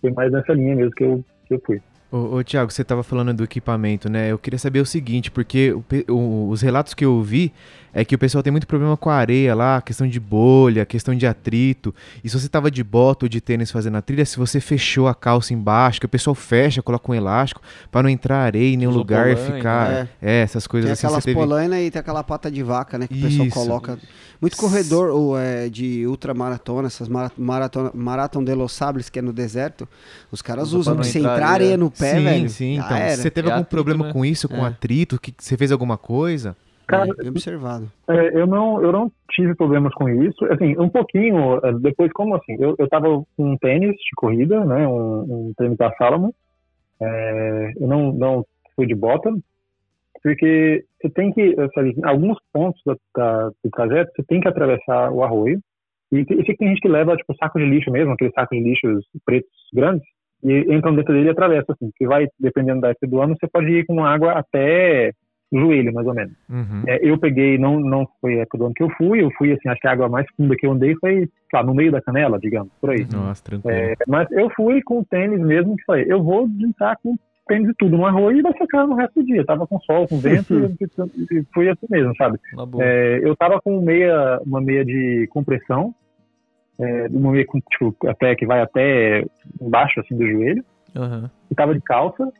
Foi 0.00 0.10
mais 0.12 0.30
nessa 0.30 0.52
linha 0.52 0.76
mesmo 0.76 0.92
que 0.92 1.02
eu, 1.04 1.24
que 1.46 1.54
eu 1.54 1.62
fui. 1.64 1.80
Ô, 2.10 2.36
ô 2.36 2.44
Thiago, 2.44 2.70
você 2.70 2.80
estava 2.82 3.02
falando 3.02 3.34
do 3.34 3.44
equipamento, 3.44 4.08
né? 4.08 4.30
Eu 4.32 4.38
queria 4.38 4.58
saber 4.58 4.80
o 4.80 4.86
seguinte, 4.86 5.30
porque 5.30 5.72
o 5.72 5.84
o- 6.10 6.48
os 6.48 6.62
relatos 6.62 6.94
que 6.94 7.04
eu 7.04 7.12
ouvi 7.12 7.52
é 8.00 8.04
que 8.04 8.14
o 8.14 8.18
pessoal 8.18 8.42
tem 8.42 8.50
muito 8.50 8.66
problema 8.66 8.96
com 8.96 9.10
a 9.10 9.14
areia 9.14 9.54
lá, 9.54 9.80
questão 9.82 10.06
de 10.06 10.20
bolha, 10.20 10.84
questão 10.86 11.14
de 11.14 11.26
atrito. 11.26 11.94
E 12.22 12.28
se 12.28 12.38
você 12.38 12.48
tava 12.48 12.70
de 12.70 12.82
bota 12.84 13.24
ou 13.24 13.28
de 13.28 13.40
tênis 13.40 13.70
fazendo 13.70 13.96
a 13.96 14.02
trilha, 14.02 14.24
se 14.24 14.36
você 14.36 14.60
fechou 14.60 15.08
a 15.08 15.14
calça 15.14 15.52
embaixo, 15.52 16.00
que 16.00 16.06
o 16.06 16.08
pessoal 16.08 16.34
fecha, 16.34 16.82
coloca 16.82 17.10
um 17.10 17.14
elástico 17.14 17.60
para 17.90 18.02
não 18.02 18.10
entrar 18.10 18.38
areia 18.38 18.74
em 18.74 18.76
nenhum 18.76 18.90
Usou 18.90 19.00
lugar 19.02 19.30
e 19.30 19.34
polaina, 19.34 19.56
ficar. 19.56 19.88
né? 19.90 20.08
É, 20.20 20.40
essas 20.42 20.66
coisas 20.66 20.88
Tem 20.88 20.92
assim. 20.92 21.06
aquelas 21.06 21.24
teve... 21.24 21.38
polainas 21.38 21.78
e 21.80 21.90
tem 21.90 22.00
aquela 22.00 22.22
pata 22.22 22.50
de 22.50 22.62
vaca, 22.62 22.98
né? 22.98 23.06
Que 23.08 23.18
o 23.18 23.22
pessoal 23.22 23.46
Isso. 23.46 23.54
coloca. 23.56 23.98
Muito 24.40 24.56
corredor 24.56 25.10
ou, 25.10 25.36
é, 25.36 25.68
de 25.68 26.06
ultramaratona, 26.06 26.86
essas 26.86 27.08
mara- 27.08 27.32
maratona, 27.36 27.90
Marathon 27.92 28.44
de 28.44 28.54
Los 28.54 28.72
Sables, 28.72 29.08
que 29.10 29.18
é 29.18 29.22
no 29.22 29.32
deserto, 29.32 29.88
os 30.30 30.40
caras 30.40 30.68
Usa 30.68 30.78
usam 30.78 30.94
pra 30.94 31.04
você 31.04 31.18
entrar 31.18 31.48
areia. 31.48 31.76
no 31.76 31.90
pé, 31.90 32.14
sim, 32.16 32.22
velho. 32.24 32.48
sim. 32.48 32.76
já 32.76 32.84
Então, 32.84 33.16
você 33.16 33.30
teve 33.30 33.48
É 33.48 33.50
algum 33.50 33.62
atrito, 33.62 33.70
problema 33.70 34.06
né? 34.06 34.12
com 34.12 34.24
isso, 34.24 34.48
com 34.48 34.64
É. 34.64 34.68
atrito? 34.68 35.18
Que 35.20 35.34
você 35.36 35.56
fez 35.56 35.72
alguma 35.72 35.98
coisa? 35.98 36.56
Cara, 36.88 37.14
Bem 37.14 37.28
observado. 37.28 37.86
É, 38.08 38.40
eu 38.40 38.46
não 38.46 38.82
eu 38.82 38.90
não 38.90 39.12
tive 39.30 39.54
problemas 39.54 39.92
com 39.94 40.08
isso 40.08 40.44
assim 40.46 40.74
um 40.78 40.88
pouquinho 40.88 41.60
é, 41.62 41.72
depois 41.74 42.10
como 42.12 42.34
assim 42.34 42.56
eu, 42.58 42.74
eu 42.78 42.88
tava 42.88 43.08
com 43.36 43.52
um 43.52 43.58
tênis 43.58 43.90
de 43.90 44.10
corrida 44.16 44.64
né 44.64 44.88
um, 44.88 45.48
um 45.48 45.52
tênis 45.56 45.76
da 45.76 45.92
Salomon 45.96 46.30
É, 47.00 47.72
eu 47.78 47.86
não, 47.86 48.12
não 48.12 48.44
fui 48.74 48.86
de 48.86 48.94
bota, 48.94 49.30
porque 50.22 50.84
você 51.00 51.10
tem 51.10 51.32
que, 51.32 51.54
sabe, 51.74 51.94
em 51.96 52.04
alguns 52.04 52.38
pontos 52.52 52.80
da, 52.86 52.96
da, 53.16 53.48
do 53.48 53.70
trajeto, 53.72 54.12
você 54.14 54.22
tem 54.22 54.40
que 54.40 54.48
atravessar 54.48 55.10
o 55.10 55.24
arroio. 55.24 55.60
E 56.12 56.24
tem, 56.24 56.42
tem 56.42 56.68
gente 56.68 56.80
que 56.80 56.88
leva, 56.88 57.16
tipo, 57.16 57.34
saco 57.36 57.58
de 57.58 57.66
lixo 57.66 57.90
mesmo, 57.90 58.12
aqueles 58.12 58.32
sacos 58.32 58.56
de 58.56 58.64
lixos 58.64 59.04
pretos 59.24 59.50
grandes, 59.74 60.06
e 60.42 60.60
entram 60.72 60.94
dentro 60.94 61.12
dele 61.12 61.26
e 61.26 61.30
atravessa, 61.30 61.72
assim. 61.72 61.90
Que 61.96 62.06
vai, 62.06 62.28
dependendo 62.38 62.80
da 62.80 62.90
época 62.90 63.06
do 63.06 63.20
ano, 63.20 63.36
você 63.38 63.48
pode 63.48 63.68
ir 63.70 63.84
com 63.84 64.04
água 64.04 64.32
até 64.32 65.12
joelho, 65.52 65.92
mais 65.92 66.06
ou 66.06 66.14
menos. 66.14 66.34
Uhum. 66.48 66.82
É, 66.86 66.98
eu 67.02 67.18
peguei, 67.18 67.58
não, 67.58 67.80
não 67.80 68.06
foi 68.20 68.38
a 68.38 68.42
época 68.42 68.58
do 68.58 68.64
ano 68.66 68.74
que 68.74 68.82
eu 68.82 68.90
fui, 68.90 69.22
eu 69.22 69.30
fui, 69.36 69.52
assim, 69.52 69.68
acho 69.68 69.80
que 69.80 69.88
a 69.88 69.92
água 69.92 70.08
mais 70.08 70.26
funda 70.36 70.54
que 70.56 70.66
eu 70.66 70.72
andei 70.72 70.94
foi, 70.96 71.28
lá, 71.52 71.62
no 71.62 71.74
meio 71.74 71.90
da 71.90 72.02
canela, 72.02 72.38
digamos, 72.38 72.72
por 72.80 72.90
aí. 72.90 73.06
Nossa, 73.10 73.42
tranquilo. 73.42 73.76
É, 73.76 73.94
mas 74.06 74.30
eu 74.32 74.50
fui 74.50 74.82
com 74.82 75.02
tênis 75.04 75.40
mesmo, 75.40 75.76
que 75.76 75.84
falei, 75.84 76.04
eu 76.08 76.22
vou 76.22 76.48
entrar 76.60 76.96
com 77.02 77.16
tênis 77.48 77.70
e 77.70 77.74
tudo 77.78 77.96
no 77.96 78.06
arroio 78.06 78.38
e 78.38 78.42
vai 78.42 78.52
secar 78.52 78.86
no 78.86 78.94
resto 78.94 79.20
do 79.20 79.26
dia. 79.26 79.44
Tava 79.44 79.66
com 79.66 79.80
sol, 79.80 80.06
com 80.06 80.18
vento, 80.18 80.54
e, 81.32 81.42
fui 81.52 81.68
assim 81.68 81.86
mesmo, 81.88 82.14
sabe? 82.16 82.38
É, 82.80 83.20
eu 83.22 83.34
tava 83.34 83.60
com 83.60 83.80
meia, 83.80 84.38
uma 84.44 84.60
meia 84.60 84.84
de 84.84 85.26
compressão, 85.30 85.94
é, 86.78 87.06
uma 87.10 87.32
meia 87.32 87.46
com, 87.46 87.58
tipo, 87.60 87.96
até, 88.06 88.36
que 88.36 88.46
vai 88.46 88.60
até 88.60 89.24
embaixo, 89.60 89.98
assim, 89.98 90.16
do 90.16 90.28
joelho, 90.28 90.64
Aham. 90.94 91.30
e 91.50 91.54
tava 91.54 91.74
de 91.74 91.80
calça, 91.80 92.30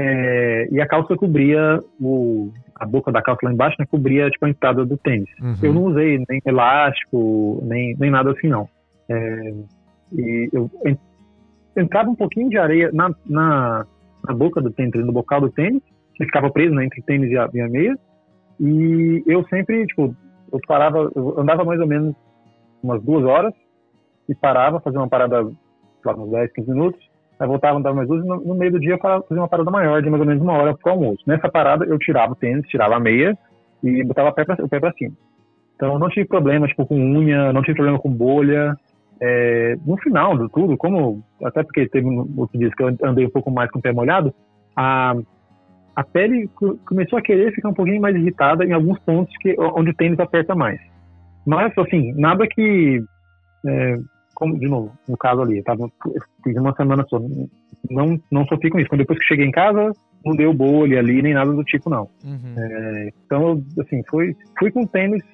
é, 0.00 0.68
e 0.70 0.80
a 0.80 0.86
calça 0.86 1.16
cobria 1.16 1.82
o, 2.00 2.52
a 2.76 2.86
boca 2.86 3.10
da 3.10 3.20
calça 3.20 3.40
lá 3.42 3.52
embaixo, 3.52 3.76
né, 3.80 3.86
cobria, 3.90 4.30
tipo, 4.30 4.46
a 4.46 4.48
entrada 4.48 4.86
do 4.86 4.96
tênis. 4.96 5.28
Uhum. 5.42 5.56
Eu 5.60 5.74
não 5.74 5.84
usei 5.86 6.24
nem 6.28 6.40
elástico, 6.46 7.60
nem, 7.64 7.96
nem 7.98 8.08
nada 8.08 8.30
assim, 8.30 8.46
não. 8.46 8.68
É, 9.08 9.54
e 10.12 10.48
eu 10.52 10.70
en- 10.86 10.98
entrava 11.76 12.10
um 12.10 12.14
pouquinho 12.14 12.48
de 12.48 12.56
areia 12.56 12.90
na, 12.92 13.10
na, 13.26 13.86
na 14.24 14.34
boca 14.34 14.60
do 14.60 14.70
tênis, 14.70 14.94
no 15.04 15.12
bocal 15.12 15.40
do 15.40 15.50
tênis, 15.50 15.82
que 16.14 16.24
ficava 16.24 16.48
preso 16.48 16.72
né, 16.74 16.84
entre 16.84 17.00
o 17.00 17.04
tênis 17.04 17.28
e 17.32 17.36
a, 17.36 17.48
e 17.52 17.60
a 17.60 17.68
meia. 17.68 17.98
E 18.60 19.24
eu 19.26 19.44
sempre, 19.48 19.84
tipo, 19.86 20.14
eu 20.52 20.60
parava, 20.68 21.10
eu 21.14 21.40
andava 21.40 21.64
mais 21.64 21.80
ou 21.80 21.88
menos 21.88 22.14
umas 22.80 23.02
duas 23.02 23.24
horas 23.24 23.52
e 24.28 24.34
parava, 24.34 24.80
fazia 24.80 25.00
uma 25.00 25.08
parada, 25.08 25.42
lá, 26.04 26.14
uns 26.14 26.30
10, 26.30 26.52
15 26.52 26.70
minutos, 26.70 27.07
aí 27.38 27.46
voltava, 27.46 27.78
andava 27.78 27.96
mais 27.96 28.08
duas 28.08 28.24
e 28.24 28.28
no, 28.28 28.40
no 28.40 28.54
meio 28.54 28.72
do 28.72 28.80
dia 28.80 28.94
eu 28.94 28.98
fazia 28.98 29.24
uma 29.30 29.48
parada 29.48 29.70
maior, 29.70 30.02
de 30.02 30.10
mais 30.10 30.20
ou 30.20 30.26
menos 30.26 30.42
uma 30.42 30.54
hora 30.54 30.76
pro 30.76 30.92
almoço. 30.92 31.22
Nessa 31.26 31.48
parada 31.48 31.84
eu 31.84 31.98
tirava 31.98 32.32
o 32.32 32.36
tênis, 32.36 32.66
tirava 32.68 32.96
a 32.96 33.00
meia 33.00 33.36
e 33.82 34.02
botava 34.04 34.30
o 34.30 34.32
pé 34.32 34.44
pra, 34.44 34.56
o 34.62 34.68
pé 34.68 34.80
cima. 34.98 35.14
Então 35.76 35.98
não 35.98 36.08
tive 36.08 36.26
problema, 36.26 36.66
tipo, 36.66 36.84
com 36.84 36.96
unha, 36.96 37.52
não 37.52 37.62
tive 37.62 37.76
problema 37.76 37.98
com 37.98 38.10
bolha. 38.10 38.74
É, 39.20 39.76
no 39.84 39.96
final 39.98 40.36
do 40.36 40.48
tudo, 40.48 40.76
como, 40.76 41.22
até 41.42 41.62
porque 41.62 41.88
teve 41.88 42.06
outro 42.36 42.58
dia 42.58 42.70
que 42.70 42.82
eu 42.82 42.96
andei 43.02 43.26
um 43.26 43.30
pouco 43.30 43.50
mais 43.50 43.70
com 43.70 43.78
o 43.78 43.82
pé 43.82 43.92
molhado, 43.92 44.32
a, 44.76 45.14
a 45.96 46.04
pele 46.04 46.48
co- 46.54 46.78
começou 46.86 47.18
a 47.18 47.22
querer 47.22 47.52
ficar 47.52 47.68
um 47.68 47.74
pouquinho 47.74 48.00
mais 48.00 48.14
irritada 48.14 48.64
em 48.64 48.72
alguns 48.72 48.98
pontos 49.00 49.36
que, 49.38 49.56
onde 49.58 49.90
o 49.90 49.94
tênis 49.94 50.20
aperta 50.20 50.54
mais. 50.54 50.80
Mas, 51.44 51.76
assim, 51.76 52.12
nada 52.14 52.46
que, 52.46 53.02
é, 53.66 53.96
como, 54.38 54.56
de 54.56 54.68
novo, 54.68 54.92
no 55.08 55.16
caso 55.16 55.42
ali, 55.42 55.58
eu 55.58 55.64
tava, 55.64 55.82
eu 56.06 56.22
fiz 56.44 56.56
uma 56.56 56.72
semana 56.76 57.04
só, 57.10 57.20
não, 57.90 58.20
não 58.30 58.46
sofri 58.46 58.70
com 58.70 58.78
isso. 58.78 58.88
Quando 58.88 59.00
depois 59.00 59.18
que 59.18 59.24
cheguei 59.24 59.44
em 59.44 59.50
casa, 59.50 59.92
não 60.24 60.36
deu 60.36 60.54
bolha 60.54 61.00
ali, 61.00 61.20
nem 61.20 61.34
nada 61.34 61.50
do 61.52 61.64
tipo, 61.64 61.90
não. 61.90 62.08
Uhum. 62.24 62.54
Então, 63.26 63.48
eu, 63.76 63.82
assim, 63.82 64.00
fui, 64.08 64.36
fui 64.56 64.70
com 64.70 64.86
tênis 64.86 65.24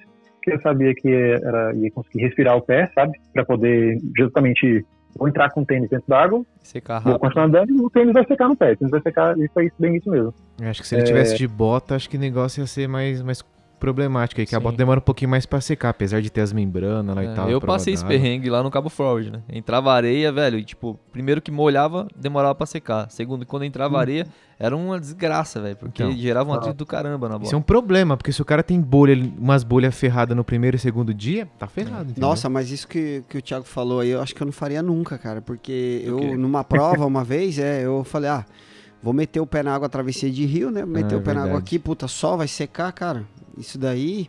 que 0.41 0.51
eu 0.53 0.59
sabia 0.61 0.93
que 0.95 1.07
era, 1.07 1.71
ia 1.75 1.91
conseguir 1.91 2.21
respirar 2.23 2.55
o 2.57 2.61
pé, 2.61 2.89
sabe? 2.95 3.13
Pra 3.31 3.45
poder 3.45 3.99
justamente 4.17 4.83
vou 5.15 5.27
entrar 5.29 5.49
com 5.51 5.61
o 5.61 5.65
tênis 5.65 5.89
dentro 5.89 6.07
d'água, 6.09 6.43
Secar 6.63 6.99
vou 7.01 7.17
continuar 7.19 7.45
andando 7.45 7.69
e 7.71 7.79
o 7.79 7.89
tênis 7.91 8.11
vai 8.11 8.25
secar 8.25 8.47
no 8.49 8.55
pé. 8.55 8.73
O 8.73 8.77
tênis 8.77 8.91
vai 8.91 9.01
secar 9.01 9.37
e 9.39 9.47
foi 9.49 9.71
bem 9.79 9.95
isso 9.97 10.09
mesmo. 10.09 10.33
Eu 10.59 10.67
Acho 10.69 10.81
que 10.81 10.87
se 10.87 10.95
ele 10.95 11.03
É. 11.03 11.05
tivesse 11.05 11.37
de 11.37 11.47
bota, 11.47 11.95
acho 11.95 12.09
que 12.09 12.17
o 12.17 12.19
negócio 12.19 12.59
ia 12.61 12.67
ser 12.67 12.87
mais, 12.87 13.21
mais 13.21 13.43
problemático 13.85 14.41
aí, 14.41 14.47
que 14.47 14.55
a 14.55 14.57
Sim. 14.59 14.63
bota 14.63 14.77
demora 14.77 14.99
um 14.99 15.03
pouquinho 15.03 15.29
mais 15.29 15.45
pra 15.45 15.61
secar, 15.61 15.89
apesar 15.89 16.21
de 16.21 16.31
ter 16.31 16.41
as 16.41 16.51
membranas 16.51 17.15
lá 17.15 17.21
É, 17.23 17.25
e 17.25 17.35
tal. 17.35 17.49
eu 17.49 17.61
passei 17.61 17.93
esse 17.93 18.03
d'água. 18.03 18.17
perrengue 18.17 18.49
lá 18.49 18.63
no 18.63 18.71
Cabo 18.71 18.89
Forward, 18.89 19.29
né? 19.31 19.41
Entrava 19.47 19.93
areia, 19.93 20.31
velho, 20.31 20.57
e 20.57 20.63
tipo, 20.63 20.99
primeiro 21.11 21.41
que 21.41 21.51
molhava, 21.51 22.07
demorava 22.15 22.55
pra 22.55 22.65
secar. 22.65 23.09
Segundo, 23.11 23.45
quando 23.45 23.63
entrava 23.63 23.99
areia, 23.99 24.25
era 24.57 24.75
uma 24.75 24.99
desgraça, 24.99 25.61
velho, 25.61 25.75
porque 25.75 26.01
Então. 26.01 26.15
gerava 26.17 26.49
um 26.49 26.53
atrito 26.53 26.77
do 26.77 26.85
caramba 26.85 27.29
na 27.29 27.35
bola. 27.35 27.45
Isso 27.45 27.53
é 27.55 27.57
um 27.57 27.61
problema, 27.61 28.17
porque 28.17 28.31
se 28.31 28.41
o 28.41 28.45
cara 28.45 28.63
tem 28.63 28.81
bolha, 28.81 29.15
umas 29.37 29.63
bolhas 29.63 29.93
ferradas 29.95 30.35
no 30.35 30.43
primeiro 30.43 30.75
e 30.77 30.79
segundo 30.79 31.13
dia, 31.13 31.47
tá 31.59 31.67
ferrado. 31.67 32.09
entendeu? 32.11 32.27
Nossa, 32.27 32.49
mas 32.49 32.71
isso 32.71 32.87
que, 32.87 33.23
que 33.29 33.37
o 33.37 33.41
Thiago 33.41 33.65
falou 33.65 33.99
aí, 33.99 34.09
eu 34.09 34.21
acho 34.21 34.33
que 34.33 34.41
eu 34.41 34.45
não 34.45 34.51
faria 34.53 34.81
nunca, 34.81 35.17
cara. 35.17 35.41
Porque 35.41 36.01
eu, 36.03 36.37
numa 36.37 36.63
prova, 36.63 37.05
uma 37.05 37.23
vez, 37.25 37.59
é, 37.59 37.85
eu 37.85 38.03
falei, 38.03 38.29
ah, 38.29 38.45
vou 39.05 39.13
meter 39.13 39.39
o 39.39 39.45
pé 39.45 39.61
na 39.61 39.71
água, 39.75 39.87
travessia 39.87 40.31
de 40.31 40.43
rio, 40.47 40.71
né? 40.71 40.83
Meter 40.83 41.13
É 41.13 41.17
o 41.17 41.21
pé 41.21 41.33
na 41.35 41.41
água 41.41 41.51
verdade. 41.53 41.63
aqui, 41.67 41.77
puta, 41.77 42.07
sol 42.07 42.37
vai 42.37 42.47
secar, 42.47 42.91
cara. 42.91 43.23
Isso 43.55 43.77
daí 43.77 44.27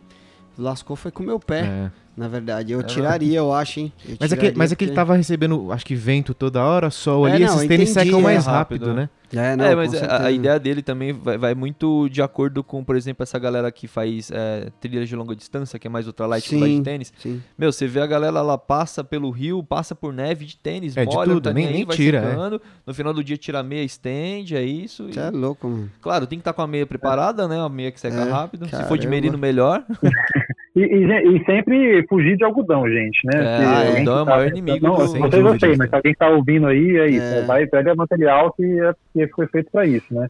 lascou 0.55 0.95
foi 0.95 1.09
com 1.11 1.23
o 1.23 1.25
meu 1.25 1.39
pé, 1.39 1.61
É. 1.61 1.91
na 2.15 2.27
verdade. 2.27 2.73
Eu 2.73 2.81
É 2.81 2.83
tiraria, 2.83 3.37
eu 3.39 3.51
acho, 3.51 3.79
hein? 3.79 3.91
Eu 4.07 4.17
Mas, 4.19 4.31
é 4.31 4.35
que, 4.35 4.41
tiraria 4.41 4.57
mas 4.57 4.71
é 4.71 4.75
que 4.75 4.85
ele 4.85 4.91
tava 4.93 5.15
recebendo, 5.15 5.71
acho 5.71 5.83
que 5.83 5.95
vento 5.95 6.31
toda 6.35 6.63
hora, 6.63 6.91
sol 6.91 7.27
É, 7.27 7.31
ali, 7.31 7.43
não, 7.45 7.55
esses 7.55 7.67
tênis 7.67 7.89
secam 7.89 8.19
é 8.19 8.21
mais 8.21 8.45
rápido, 8.45 8.85
rápido, 8.85 8.93
né? 8.93 9.09
É, 9.33 9.55
não, 9.55 9.65
é, 9.65 9.75
mas 9.75 9.93
a, 10.01 10.25
a 10.27 10.31
ideia 10.31 10.57
dele 10.59 10.81
também 10.81 11.11
vai, 11.11 11.37
vai 11.37 11.53
muito 11.53 12.07
de 12.09 12.21
acordo 12.21 12.63
com, 12.63 12.83
por 12.83 12.95
exemplo, 12.95 13.23
essa 13.23 13.37
galera 13.37 13.69
que 13.71 13.87
faz 13.87 14.31
é, 14.31 14.69
trilhas 14.79 15.09
de 15.09 15.15
longa 15.15 15.35
distância, 15.35 15.77
que 15.77 15.85
é 15.87 15.89
mais 15.89 16.07
ultralight 16.07 16.47
que 16.47 16.57
vai 16.57 16.69
de 16.69 16.75
Sim. 16.77 16.83
tênis. 16.83 17.13
Sim. 17.17 17.41
Meu, 17.57 17.71
você 17.71 17.87
vê 17.87 17.99
a 17.99 18.07
galera 18.07 18.41
lá 18.41 18.57
passa 18.57 19.03
pelo 19.03 19.29
rio, 19.29 19.61
passa 19.61 19.93
por 19.93 20.13
neve 20.13 20.45
de 20.45 20.55
tênis, 20.57 20.95
É, 20.95 21.05
de 21.05 21.13
molha, 21.13 21.27
não 21.27 21.35
tudo, 21.35 21.43
tá 21.43 21.53
nem- 21.53 21.67
aí, 21.67 21.73
nem 21.73 21.85
vai 21.85 21.95
tira, 21.95 22.19
é. 22.19 22.29
secando. 22.29 22.61
No 22.85 22.93
final 22.93 23.13
do 23.13 23.23
dia 23.23 23.35
tira 23.37 23.59
a 23.59 23.63
meia, 23.63 23.83
estende, 23.83 24.55
é 24.55 24.63
isso. 24.63 25.09
e- 25.09 25.13
Você 25.13 25.19
é 25.19 25.29
louco, 25.29 25.67
mano. 25.67 25.91
Claro, 26.01 26.25
tem 26.25 26.39
que 26.39 26.41
estar 26.41 26.53
com 26.53 26.61
a 26.61 26.67
meia 26.67 26.85
preparada, 26.87 27.47
né? 27.47 27.59
A 27.59 27.67
meia 27.69 27.91
que 27.91 27.99
seca 27.99 28.15
É, 28.21 28.29
rápido. 28.29 28.65
Se 28.65 28.71
for 28.71 28.97
de 28.97 29.07
caramba. 29.07 29.09
merino, 29.09 29.37
melhor. 29.37 29.83
E, 30.77 30.81
e, 30.83 31.37
e 31.37 31.45
sempre 31.45 32.05
fugir 32.07 32.37
de 32.37 32.43
algodão, 32.43 32.87
gente, 32.87 33.19
né? 33.25 33.33
É, 33.41 33.57
Se 33.57 33.63
ah, 33.63 33.79
algodão 33.79 34.03
que 34.03 34.09
é 34.09 34.21
o 34.21 34.25
maior 34.25 34.47
inimigo 34.47 34.87
Não, 34.87 34.95
do- 34.97 35.29
dúvida. 35.29 35.59
sei, 35.59 35.75
mas 35.75 35.89
se 35.89 35.95
alguém 35.95 36.13
tá 36.13 36.29
ouvindo 36.29 36.67
aí, 36.67 36.97
é 36.97 37.07
isso. 37.07 37.33
É. 37.33 37.45
Vai, 37.45 37.65
pega 37.65 37.95
material 37.95 38.53
que, 38.53 38.63
é, 38.81 38.93
que 39.13 39.27
foi 39.33 39.47
feito 39.47 39.71
pra 39.71 39.87
isso, 39.87 40.05
né? 40.11 40.27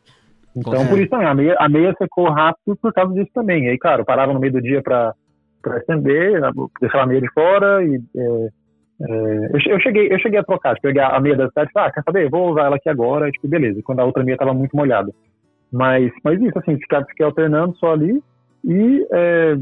Então, 0.55 0.87
por 0.87 0.97
isso 0.99 1.09
também, 1.09 1.27
a 1.27 1.35
meia, 1.35 1.55
a 1.59 1.67
meia 1.69 1.93
secou 1.97 2.29
rápido 2.29 2.75
por 2.81 2.93
causa 2.93 3.13
disso 3.13 3.29
também. 3.33 3.65
E 3.65 3.69
aí, 3.69 3.77
claro, 3.77 4.01
eu 4.01 4.05
parava 4.05 4.33
no 4.33 4.39
meio 4.39 4.53
do 4.53 4.61
dia 4.61 4.81
pra 4.81 5.13
estender, 5.77 6.39
deixava 6.79 7.03
a 7.03 7.07
meia 7.07 7.21
de 7.21 7.31
fora 7.33 7.83
e... 7.83 7.95
é, 8.15 8.47
é, 8.99 9.49
eu, 9.53 9.59
che- 9.59 9.69
eu 9.71 9.79
cheguei, 9.79 10.11
eu 10.11 10.17
cheguei 10.19 10.39
a 10.39 10.43
trocar, 10.43 10.73
de 10.73 10.81
pegar 10.81 11.09
a 11.09 11.19
meia 11.19 11.35
da 11.35 11.47
cidade 11.49 11.69
e 11.69 11.73
falar, 11.73 11.87
ah, 11.87 11.91
quer 11.91 12.01
saber, 12.03 12.29
vou 12.29 12.49
usar 12.51 12.65
ela 12.65 12.77
aqui 12.77 12.89
agora, 12.89 13.27
e, 13.27 13.31
tipo, 13.31 13.47
beleza, 13.47 13.79
quando 13.83 13.99
a 13.99 14.05
outra 14.05 14.23
meia 14.23 14.37
tava 14.37 14.53
muito 14.53 14.75
molhada. 14.75 15.11
Mas, 15.71 16.11
mas 16.23 16.41
isso, 16.41 16.57
assim, 16.57 16.77
ficar, 16.79 17.05
fiquei 17.05 17.23
alternando 17.25 17.75
só 17.77 17.91
ali 17.93 18.19
e, 18.65 19.05
é, 19.11 19.55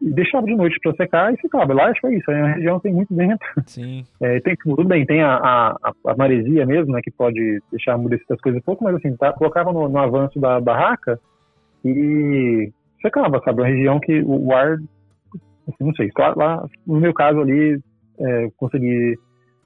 e 0.00 0.10
deixava 0.12 0.46
de 0.46 0.54
noite 0.54 0.78
pra 0.82 0.92
secar 0.94 1.32
e 1.32 1.36
ficava. 1.36 1.74
Lá 1.74 1.86
acho 1.86 2.00
que 2.00 2.06
é 2.06 2.14
isso, 2.14 2.30
a 2.30 2.52
região 2.54 2.80
tem 2.80 2.92
muito 2.92 3.14
vento. 3.14 3.44
Sim. 3.66 4.04
É, 4.22 4.38
tem, 4.40 4.54
tudo 4.56 4.84
bem, 4.84 5.04
tem 5.06 5.22
a, 5.22 5.34
a, 5.36 5.92
a- 6.06 6.16
maresia 6.16 6.66
mesmo, 6.66 6.92
né, 6.92 7.00
que 7.02 7.10
pode 7.10 7.60
deixar 7.70 7.94
amudecer 7.94 8.26
as 8.30 8.40
coisas 8.40 8.60
um 8.60 8.64
pouco, 8.64 8.84
mas 8.84 8.94
assim, 8.96 9.16
tá, 9.16 9.32
colocava 9.32 9.72
no, 9.72 9.88
no 9.88 9.98
avanço 9.98 10.38
da 10.38 10.60
barraca 10.60 11.18
e 11.84 12.70
secava, 13.00 13.40
sabe? 13.44 13.62
Uma 13.62 13.68
região 13.68 13.98
que 13.98 14.20
o, 14.20 14.48
o 14.48 14.54
ar, 14.54 14.74
assim, 15.68 15.84
não 15.84 15.94
sei, 15.94 16.10
lá, 16.18 16.34
lá, 16.36 16.66
no 16.86 17.00
meu 17.00 17.14
caso 17.14 17.40
ali, 17.40 17.80
é, 18.18 18.48
consegui 18.56 19.18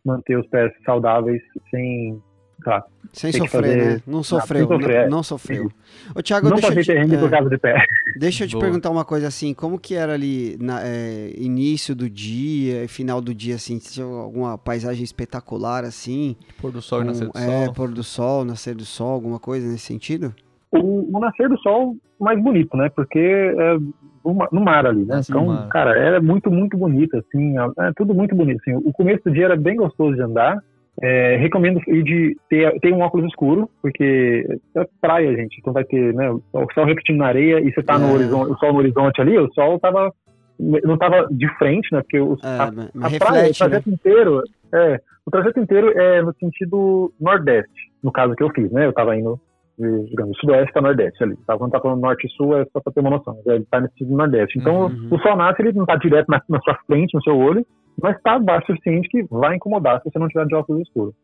manter 0.04 0.38
os 0.38 0.46
pés 0.48 0.72
saudáveis 0.84 1.42
sem, 1.70 2.20
tá, 2.62 2.84
Sem 3.12 3.30
Tem 3.30 3.40
sofrer, 3.40 3.62
fazer- 3.62 3.76
né? 3.94 4.00
Não 4.06 4.22
sofreu, 4.22 4.66
sem 4.68 4.76
sofrer, 4.78 4.94
não, 4.96 5.02
é. 5.02 5.08
não 5.08 5.22
sofreu. 5.22 5.70
Ô, 6.14 6.22
Thiago, 6.22 6.48
não 6.48 6.56
deixa 6.56 6.72
eu, 6.74 6.82
te, 6.82 6.86
terreno 6.86 7.14
é, 7.14 7.18
por 7.18 7.30
causa 7.30 7.48
de 7.50 7.58
pé. 7.58 7.86
deixa 8.16 8.44
eu 8.44 8.48
te 8.48 8.52
Boa. 8.52 8.64
perguntar 8.64 8.90
uma 8.90 9.04
coisa 9.04 9.26
assim, 9.28 9.54
como 9.54 9.78
que 9.78 9.94
era 9.94 10.12
ali 10.14 10.56
na, 10.60 10.80
é, 10.82 11.32
início 11.36 11.94
do 11.94 12.10
dia 12.10 12.84
e 12.84 12.88
final 12.88 13.20
do 13.20 13.32
dia, 13.34 13.54
assim, 13.54 13.78
tinha 13.78 14.04
alguma 14.04 14.58
paisagem 14.58 15.04
espetacular, 15.04 15.84
assim? 15.84 16.36
Pôr 16.60 16.72
do 16.72 16.82
sol 16.82 17.00
e 17.00 17.02
com- 17.02 17.06
nascer 17.08 17.28
do 17.28 17.38
é, 17.38 17.64
sol. 17.66 17.74
pôr 17.74 17.88
do 17.90 18.02
sol, 18.02 18.44
nascer 18.44 18.74
do 18.74 18.84
sol, 18.84 19.10
alguma 19.12 19.38
coisa 19.38 19.66
nesse 19.66 19.84
sentido? 19.86 20.34
o, 20.72 21.16
o 21.16 21.20
nascer 21.20 21.48
do 21.48 21.56
sol 21.60 21.96
mais 22.18 22.42
bonito, 22.42 22.76
né? 22.76 22.88
Porque 22.88 23.18
é 23.18 23.78
no 24.24 24.34
ma- 24.34 24.48
no 24.50 24.60
mar 24.60 24.84
ali, 24.86 25.04
né? 25.04 25.16
Nasce 25.16 25.30
no 25.30 25.42
Então, 25.42 25.68
cara, 25.68 25.96
era 25.96 26.20
muito, 26.20 26.50
muito 26.50 26.76
bonito, 26.76 27.16
assim, 27.16 27.54
é 27.78 27.92
tudo 27.96 28.12
muito 28.12 28.34
bonito. 28.34 28.60
Assim. 28.60 28.74
O 28.84 28.92
começo 28.92 29.22
do 29.24 29.30
dia 29.32 29.44
era 29.44 29.56
bem 29.56 29.76
gostoso 29.76 30.16
de 30.16 30.22
andar. 30.22 30.58
É, 31.02 31.36
recomendo 31.36 31.80
ir 31.88 32.02
de 32.04 32.36
ter, 32.48 32.78
ter 32.80 32.92
um 32.92 33.00
óculos 33.00 33.26
escuro, 33.26 33.68
porque 33.82 34.46
é 34.76 34.86
praia, 35.00 35.34
gente. 35.36 35.58
Então 35.58 35.72
vai 35.72 35.84
ter, 35.84 36.14
né? 36.14 36.30
O 36.30 36.66
sol 36.72 36.84
refletindo 36.84 37.18
na 37.18 37.26
areia 37.26 37.60
e 37.60 37.72
você 37.72 37.82
tá 37.82 37.98
no 37.98 38.08
É. 38.08 38.12
horizonte, 38.12 38.52
o 38.52 38.56
sol 38.58 38.72
no 38.72 38.78
horizonte 38.78 39.20
ali, 39.20 39.36
o 39.38 39.52
sol 39.54 39.78
tava 39.80 40.12
não 40.56 40.96
tava 40.96 41.26
de 41.32 41.48
frente, 41.58 41.88
né? 41.92 42.00
Porque 42.00 42.20
o, 42.20 42.34
É, 42.44 42.46
a, 42.46 42.64
a 42.68 42.72
mas 42.94 43.18
praia, 43.18 43.40
o 43.42 43.42
reflete, 43.42 43.60
né? 43.62 43.68
trajeto 43.68 43.90
inteiro, 43.90 44.42
é, 44.72 45.00
o 45.26 45.30
trajeto 45.32 45.58
inteiro 45.60 45.98
é 45.98 46.22
no 46.22 46.32
sentido 46.38 47.12
nordeste, 47.20 47.90
no 48.02 48.12
caso 48.12 48.36
que 48.36 48.42
eu 48.44 48.50
fiz, 48.54 48.70
né? 48.70 48.86
Eu 48.86 48.92
tava 48.92 49.16
indo, 49.16 49.36
de, 49.76 50.04
digamos, 50.10 50.38
sudoeste 50.38 50.72
para 50.72 50.82
nordeste 50.82 51.24
ali. 51.24 51.36
Tá? 51.44 51.58
Quando 51.58 51.72
tá 51.72 51.80
falando 51.80 52.00
norte 52.02 52.28
e 52.28 52.30
sul 52.30 52.56
é 52.56 52.64
só 52.72 52.80
pra 52.80 52.92
ter 52.92 53.00
uma 53.00 53.10
noção, 53.10 53.36
ele 53.46 53.66
tá 53.68 53.80
nesse 53.80 53.94
sentido 53.98 54.16
nordeste. 54.16 54.60
Então, 54.60 54.82
Uhum. 54.86 55.08
o 55.10 55.18
sol 55.18 55.36
nasce, 55.36 55.60
ele 55.60 55.72
não 55.72 55.84
tá 55.86 55.96
direto 55.96 56.28
na, 56.28 56.40
na 56.48 56.60
sua 56.60 56.78
frente, 56.86 57.14
no 57.14 57.22
seu 57.24 57.36
olho, 57.36 57.66
mas 58.00 58.20
tá 58.22 58.38
baixo 58.38 58.72
o 58.72 58.76
suficiente 58.76 59.08
que 59.08 59.22
vai 59.24 59.56
incomodar 59.56 60.00
se 60.00 60.10
você 60.10 60.18
não 60.18 60.28
tiver 60.28 60.46
de 60.46 60.54
óculos 60.54 60.82
escuros. 60.82 61.14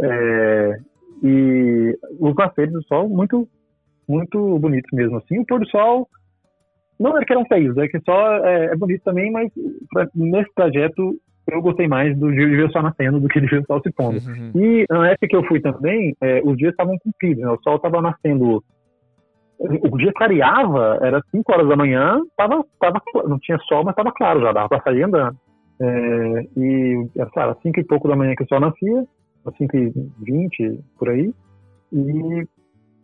É, 0.00 0.78
E 1.22 1.98
os 2.18 2.34
nasceres 2.34 2.72
do 2.72 2.82
sol 2.84 3.08
muito, 3.08 3.48
muito 4.08 4.58
bonitos 4.58 4.90
mesmo, 4.92 5.18
assim. 5.18 5.38
O 5.38 5.46
pôr 5.46 5.60
do 5.60 5.68
sol, 5.68 6.08
não 6.98 7.16
é 7.18 7.24
que 7.24 7.32
eram 7.32 7.44
feios, 7.46 7.76
é 7.76 7.88
que 7.88 8.00
só 8.00 8.36
é, 8.46 8.66
é 8.66 8.76
bonito 8.76 9.02
também, 9.02 9.30
mas 9.30 9.50
pra, 9.92 10.08
nesse 10.14 10.52
trajeto 10.54 11.16
eu 11.48 11.62
gostei 11.62 11.88
mais 11.88 12.16
do 12.16 12.30
dia 12.30 12.46
de 12.46 12.56
ver 12.56 12.68
o 12.68 12.70
sol 12.70 12.82
nascendo 12.82 13.18
do 13.18 13.28
que 13.28 13.40
de 13.40 13.46
ver 13.46 13.60
o 13.60 13.66
sol 13.66 13.80
se 13.82 13.90
pondo. 13.92 14.18
Uhum. 14.18 14.52
E 14.54 14.86
na 14.88 15.08
época 15.08 15.26
que 15.26 15.36
eu 15.36 15.44
fui 15.44 15.60
também, 15.60 16.14
é, 16.20 16.40
os 16.44 16.56
dias 16.56 16.70
estavam 16.70 16.96
compridos, 16.98 17.42
né? 17.42 17.50
O 17.50 17.60
sol 17.62 17.76
estava 17.76 18.00
nascendo. 18.00 18.62
O 19.58 19.98
dia 19.98 20.12
clareava, 20.14 20.98
era 21.02 21.20
5 21.30 21.52
horas 21.52 21.68
da 21.68 21.76
manhã, 21.76 22.18
tava, 22.34 22.64
tava, 22.78 23.02
não 23.26 23.38
tinha 23.38 23.58
sol, 23.68 23.84
mas 23.84 23.92
estava 23.92 24.10
claro 24.10 24.40
já, 24.40 24.52
dava 24.52 24.68
para 24.70 24.82
sair 24.82 25.02
andando. 25.02 25.36
É, 25.80 26.46
e 26.56 27.08
era 27.16 27.56
5 27.62 27.80
e 27.80 27.84
pouco 27.84 28.06
da 28.06 28.16
manhã 28.16 28.34
que 28.36 28.42
o 28.42 28.48
sol 28.48 28.60
nascia, 28.60 29.06
5 29.56 29.76
e 29.76 29.92
20 30.20 30.80
por 30.98 31.08
aí, 31.08 31.32
e 31.92 32.46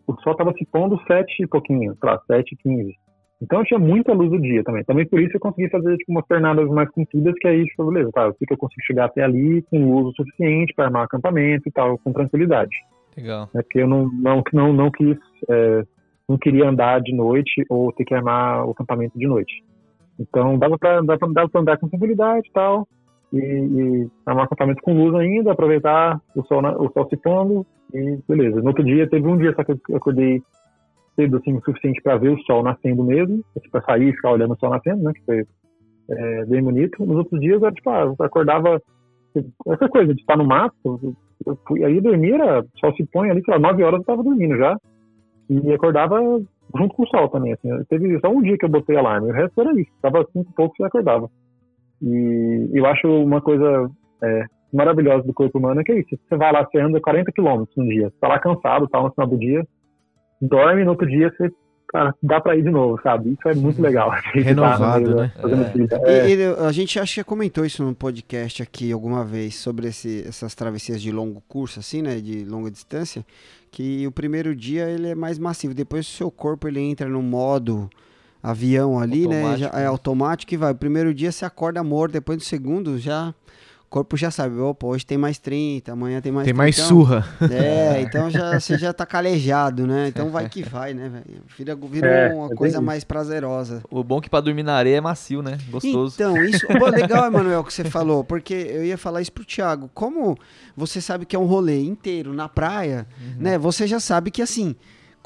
o 0.07 0.15
sol 0.23 0.33
estava 0.33 0.53
se 0.53 0.65
pondo 0.67 1.01
7 1.07 1.43
e 1.43 1.47
pouquinho, 1.47 1.97
sei 1.99 2.11
lá, 2.11 2.21
7 2.27 2.53
e 2.53 2.57
15. 2.57 2.95
Então 3.41 3.65
tinha 3.65 3.79
muita 3.79 4.13
luz 4.13 4.31
do 4.31 4.41
dia 4.41 4.63
também. 4.65 4.83
Também 4.85 5.07
por 5.07 5.21
isso 5.21 5.37
eu 5.37 5.41
consegui 5.41 5.69
fazer 5.69 5.97
tipo, 5.97 6.13
umas 6.13 6.27
pernadas 6.27 6.69
mais 6.69 6.91
compridas, 6.91 7.35
que 7.39 7.49
aí, 7.49 7.65
tipo, 7.65 7.85
beleza, 7.85 8.11
tá, 8.13 8.23
eu 8.23 8.35
sei 8.35 8.47
que 8.47 8.53
eu 8.53 8.59
consigo 8.59 8.83
chegar 8.87 9.07
até 9.07 9.23
ali 9.23 9.63
com 9.63 9.93
luz 9.93 10.09
o 10.09 10.17
suficiente 10.17 10.73
para 10.75 10.87
armar 10.87 11.05
acampamento 11.05 11.69
e 11.69 11.73
tal, 11.73 11.99
com 11.99 12.13
tranquilidade. 12.13 12.77
Legal. 13.17 13.49
Né? 13.55 13.63
Porque 13.63 13.81
eu 13.81 13.89
não, 13.89 14.11
não, 14.11 14.43
não, 14.53 14.73
não 14.73 14.91
quis, 14.91 15.19
é, 15.49 15.83
não 16.29 16.39
queria 16.39 16.69
andar 16.69 17.01
de 17.01 17.15
noite 17.15 17.65
ou 17.69 17.93
ter 17.93 18.05
que 18.05 18.15
armar 18.15 18.67
o 18.67 18.71
acampamento 18.71 19.19
de 19.19 19.27
noite. 19.27 19.63
Então 20.19 20.59
dava 20.59 20.79
para 20.79 20.99
andar 20.99 21.79
com 21.79 21.89
tranquilidade 21.89 22.49
e 22.49 22.53
tal, 22.53 22.89
e, 23.33 23.39
e 23.39 24.09
armar 24.25 24.45
acampamento 24.45 24.83
com 24.83 24.95
luz 24.95 25.15
ainda, 25.15 25.53
aproveitar 25.53 26.21
o 26.35 26.43
sol, 26.45 26.63
o 26.79 26.91
sol 26.93 27.09
se 27.09 27.17
pondo, 27.17 27.67
e 27.93 28.19
beleza. 28.29 28.61
No 28.61 28.69
outro 28.69 28.85
dia, 28.85 29.09
teve 29.09 29.27
um 29.27 29.37
dia 29.37 29.55
só 29.55 29.65
que 29.65 29.73
eu 29.73 29.97
acordei 29.97 30.43
cedo 31.15 31.37
assim, 31.39 31.55
o 31.55 31.63
suficiente 31.63 32.03
para 32.03 32.17
ver 32.17 32.31
o 32.31 32.41
sol 32.43 32.63
nascendo 32.63 33.03
mesmo, 33.03 33.43
para 33.71 33.83
sair 33.83 34.09
e 34.09 34.13
ficar 34.13 34.33
olhando 34.33 34.55
o 34.55 34.59
sol 34.59 34.71
nascendo, 34.71 35.03
né? 35.03 35.13
Que 35.15 35.25
foi 35.25 35.47
é, 36.11 36.45
bem 36.45 36.63
bonito. 36.63 37.05
Nos 37.05 37.17
outros 37.17 37.41
dias, 37.41 37.61
eu, 37.61 37.73
tipo, 37.73 37.91
ah, 37.91 38.03
eu 38.03 38.25
acordava 38.25 38.81
essa 39.69 39.89
coisa 39.89 40.15
de 40.15 40.21
estar 40.21 40.37
no 40.37 40.47
mato, 40.47 41.15
eu 41.47 41.59
fui, 41.67 41.85
aí 41.85 42.01
dormir, 42.01 42.41
o 42.41 42.79
sol 42.79 42.95
se 42.95 43.05
põe 43.07 43.31
ali, 43.31 43.43
sei 43.45 43.55
lá, 43.55 43.61
9 43.61 43.83
horas 43.83 43.99
eu 43.99 44.01
estava 44.01 44.23
dormindo 44.23 44.57
já, 44.57 44.79
e 45.51 45.73
acordava 45.73 46.19
junto 46.75 46.95
com 46.95 47.03
o 47.03 47.09
sol 47.09 47.29
também, 47.29 47.53
assim, 47.53 47.69
teve 47.89 48.19
só 48.21 48.29
um 48.29 48.43
dia 48.43 48.57
que 48.59 48.65
eu 48.65 48.71
botei 48.71 48.97
alarme, 48.97 49.31
o 49.31 49.35
resto 49.35 49.61
era 49.61 49.73
isso, 49.73 49.91
estava 49.95 50.27
cinco 50.33 50.51
e 50.51 50.55
pouco 50.55 50.75
e 50.81 50.85
acordava. 50.85 51.31
E 52.03 52.71
eu 52.75 52.87
acho 52.87 53.07
uma 53.09 53.41
coisa 53.41 53.91
é, 54.23 54.45
maravilhosa 54.73 55.27
do 55.27 55.33
corpo 55.33 55.59
humano 55.59 55.81
é 55.81 55.85
que 55.85 55.93
é 55.93 56.01
isso, 56.01 56.19
você 56.29 56.37
vai 56.37 56.53
lá, 56.53 56.65
você 56.65 56.79
anda 56.79 57.01
40 57.01 57.33
quilômetros 57.33 57.77
no 57.77 57.89
dia, 57.89 58.11
você 58.11 58.17
tá 58.21 58.29
lá 58.29 58.39
cansado, 58.39 58.89
tal, 58.89 59.05
no 59.05 59.13
final 59.13 59.29
do 59.29 59.39
dia, 59.39 59.67
dorme, 60.41 60.85
no 60.85 60.91
outro 60.91 61.07
dia 61.07 61.33
você 61.37 61.51
cara, 61.89 62.15
dá 62.23 62.41
pra 62.41 62.57
ir 62.57 62.63
de 62.63 62.71
novo, 62.71 63.01
sabe? 63.03 63.33
Isso 63.33 63.49
é 63.49 63.55
muito 63.55 63.81
legal. 63.81 64.11
Renovado, 64.35 65.15
né? 65.15 65.33
É. 66.05 66.29
E, 66.31 66.37
e 66.37 66.45
a 66.45 66.73
gente 66.73 66.99
acho 66.99 67.15
que 67.15 67.25
comentou 67.25 67.65
isso 67.65 67.83
no 67.83 67.95
podcast 67.95 68.63
aqui 68.63 68.93
alguma 68.93 69.25
vez 69.25 69.57
sobre 69.57 69.89
esse, 69.89 70.25
essas 70.27 70.55
travessias 70.55 71.01
de 71.01 71.11
longo 71.11 71.43
curso, 71.49 71.81
assim, 71.81 72.03
né? 72.03 72.17
De 72.17 72.45
longa 72.45 72.71
distância. 72.71 73.25
Que 73.77 74.07
o 74.07 74.11
primeiro 74.11 74.57
dia 74.57 74.89
ele 74.89 75.09
é 75.09 75.15
mais 75.15 75.39
massivo. 75.39 75.75
Depois 75.75 76.09
o 76.09 76.11
seu 76.11 76.31
corpo 76.31 76.67
ele 76.67 76.81
entra 76.81 77.07
no 77.07 77.21
modo 77.21 77.91
avião 78.43 78.99
ali, 78.99 79.29
né? 79.29 79.43
Já, 79.59 79.67
Automático, 79.67 79.77
é 79.77 79.81
né? 79.81 79.87
automático 79.87 80.55
e 80.55 80.57
vai. 80.57 80.73
O 80.73 80.75
primeiro 80.75 81.13
dia 81.13 81.31
você 81.31 81.45
acorda 81.45 81.85
morto, 81.85 82.13
depois 82.13 82.39
do 82.39 82.45
segundo 82.45 82.99
já. 82.99 83.35
O 83.87 83.89
corpo 83.97 84.17
já 84.17 84.33
sabe, 84.33 84.59
opa, 84.59 84.85
hoje 84.85 85.07
tem 85.07 85.17
mais 85.17 85.39
30, 85.39 85.93
amanhã 85.93 86.21
tem 86.21 86.33
mais 86.33 86.45
Tem 86.45 86.53
30. 86.53 86.59
mais 86.63 86.77
então- 86.77 86.89
surra. 86.89 87.25
É, 87.51 88.03
então 88.03 88.29
já, 88.29 88.59
você 88.59 88.77
já 88.77 88.93
tá 88.93 89.07
calejado, 89.07 89.87
né? 89.87 90.09
Então 90.09 90.29
vai 90.29 90.49
que 90.49 90.63
vai, 90.63 90.93
né, 90.93 91.09
velho? 91.09 91.43
Vira, 91.57 91.77
vira 91.77 92.07
É, 92.09 92.35
uma 92.35 92.53
é 92.53 92.55
coisa 92.57 92.81
mais 92.81 93.05
prazerosa. 93.05 93.83
O 93.89 94.03
bom 94.03 94.19
é 94.19 94.23
que 94.23 94.29
pra 94.29 94.41
dormir 94.41 94.65
na 94.65 94.75
areia 94.75 94.97
é 94.97 95.01
macio, 95.01 95.41
né? 95.41 95.57
Gostoso. 95.71 96.15
Então, 96.17 96.37
isso. 96.45 96.67
Pô, 96.67 96.87
legal, 96.91 97.27
Emanuel, 97.27 97.63
que 97.63 97.73
você 97.73 97.85
falou, 97.85 98.25
porque 98.25 98.55
eu 98.55 98.85
ia 98.85 98.99
falar 98.99 99.23
isso 99.23 99.31
pro 99.33 99.45
Thiago. 99.45 99.89
Como 99.95 100.37
você 100.77 101.01
sabe 101.01 101.25
que 101.25 101.37
é 101.37 101.39
um 101.39 101.47
rolê 101.47 101.81
inteiro 101.85 102.35
na 102.35 102.49
praia, 102.49 103.07
Uhum. 103.21 103.35
né? 103.39 103.57
Você 103.57 103.87
já 103.87 104.01
sabe 104.01 104.33
que 104.33 104.43
assim. 104.43 104.75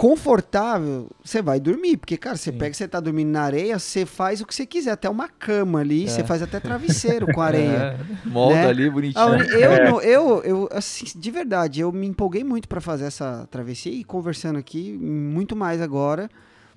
Confortável, 0.00 1.08
você 1.22 1.42
vai 1.42 1.60
dormir, 1.60 1.96
porque, 1.96 2.16
cara, 2.16 2.36
você 2.36 2.50
pega, 2.50 2.72
você 2.74 2.88
tá 2.88 2.98
dormindo 3.00 3.28
na 3.30 3.42
areia, 3.42 3.78
você 3.78 4.06
faz 4.06 4.40
o 4.40 4.46
que 4.46 4.54
você 4.54 4.64
quiser, 4.64 4.92
até 4.92 5.08
uma 5.10 5.28
cama 5.28 5.80
ali, 5.80 6.08
você 6.08 6.24
faz 6.24 6.40
até 6.42 6.58
travesseiro 6.58 7.26
com 7.32 7.40
areia. 7.42 7.98
É, 8.24 8.28
molda 8.28 8.54
né? 8.56 8.66
ali, 8.68 8.88
bonitinho. 8.90 9.24
uni- 9.26 9.48
eu, 9.50 9.72
É. 9.72 10.06
eu, 10.06 10.42
eu, 10.42 10.68
assim, 10.72 11.04
de 11.14 11.30
verdade, 11.30 11.80
eu 11.80 11.92
me 11.92 12.06
empolguei 12.06 12.42
muito 12.42 12.68
para 12.68 12.80
fazer 12.80 13.04
essa 13.04 13.46
travessia 13.50 13.92
e 13.92 14.02
conversando 14.02 14.58
aqui 14.58 14.92
muito 14.92 15.54
mais 15.54 15.80
agora, 15.80 16.28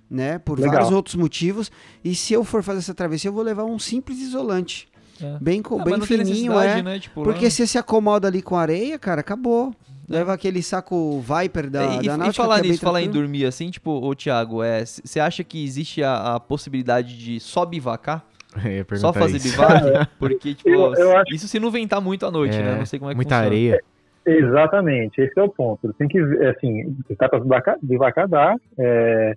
né? 0.10 0.38
Por 0.40 0.58
Legal. 0.60 0.74
vários 0.74 0.92
outros 0.92 1.16
motivos. 1.16 1.72
E 2.04 2.14
se 2.16 2.34
eu 2.34 2.44
for 2.44 2.62
fazer 2.62 2.80
essa 2.80 2.94
travessia, 2.94 3.30
eu 3.30 3.34
vou 3.34 3.44
levar 3.44 3.64
um 3.64 3.80
simples 3.80 4.20
isolante. 4.20 4.88
É. 5.22 5.38
Bem, 5.40 5.62
Ah, 5.80 5.84
bem 5.84 6.02
fininho, 6.02 6.60
é. 6.60 6.82
né? 6.84 7.00
Tipo, 7.00 7.24
Porque 7.24 7.46
lá- 7.46 7.50
se 7.52 7.58
você 7.58 7.68
se 7.68 7.78
acomoda 7.78 8.28
ali 8.28 8.42
com 8.42 8.56
areia, 8.58 9.00
cara, 9.00 9.22
acabou. 9.22 9.74
Leva 10.14 10.34
aquele 10.34 10.62
saco 10.62 11.20
Viper 11.22 11.70
da, 11.70 11.84
É, 11.84 11.86
e, 11.86 12.06
da 12.08 12.14
e 12.16 12.18
Náutica, 12.18 12.34
falar 12.44 12.62
que 12.62 12.68
é 12.68 12.70
nisso, 12.72 12.82
falar 12.82 13.02
em 13.02 13.10
dormir 13.10 13.46
assim, 13.46 13.70
tipo, 13.70 13.92
ô 13.92 14.14
Thiago, 14.16 14.62
é, 14.64 14.86
você 14.86 15.20
acha 15.20 15.44
que 15.44 15.64
existe 15.64 16.04
a, 16.04 16.36
a 16.36 16.40
possibilidade 16.40 17.18
de 17.18 17.40
só 17.40 17.66
bivacar? 17.66 18.24
Eu 18.64 18.72
ia 18.72 18.86
Só 18.98 19.12
fazer 19.12 19.38
isso. 19.38 19.50
bivac? 19.52 19.82
Porque, 20.20 20.54
tipo, 20.54 20.70
Eu- 20.70 20.94
eu 20.94 21.18
acho- 21.18 21.34
isso 21.34 21.48
se 21.48 21.60
não 21.60 21.72
ventar 21.72 22.00
muito 22.00 22.26
à 22.26 22.32
noite, 22.32 22.56
É, 22.56 22.62
né? 22.62 22.76
Não 22.78 22.86
sei 22.86 23.00
como 23.00 23.10
é 23.10 23.14
que 23.14 23.18
Muita 23.18 23.36
funciona. 23.36 23.48
areia. 23.48 23.84
Exatamente, 24.26 25.20
esse 25.22 25.38
é 25.38 25.44
o 25.44 25.50
ponto. 25.50 25.92
Tem 25.94 26.08
que, 26.08 26.22
ver, 26.24 26.56
assim, 26.56 26.96
dá 27.20 27.28
pra 27.28 27.40
bivacar, 27.40 27.78
bivacar 27.82 28.28
dá, 28.28 28.56
é, 28.78 29.34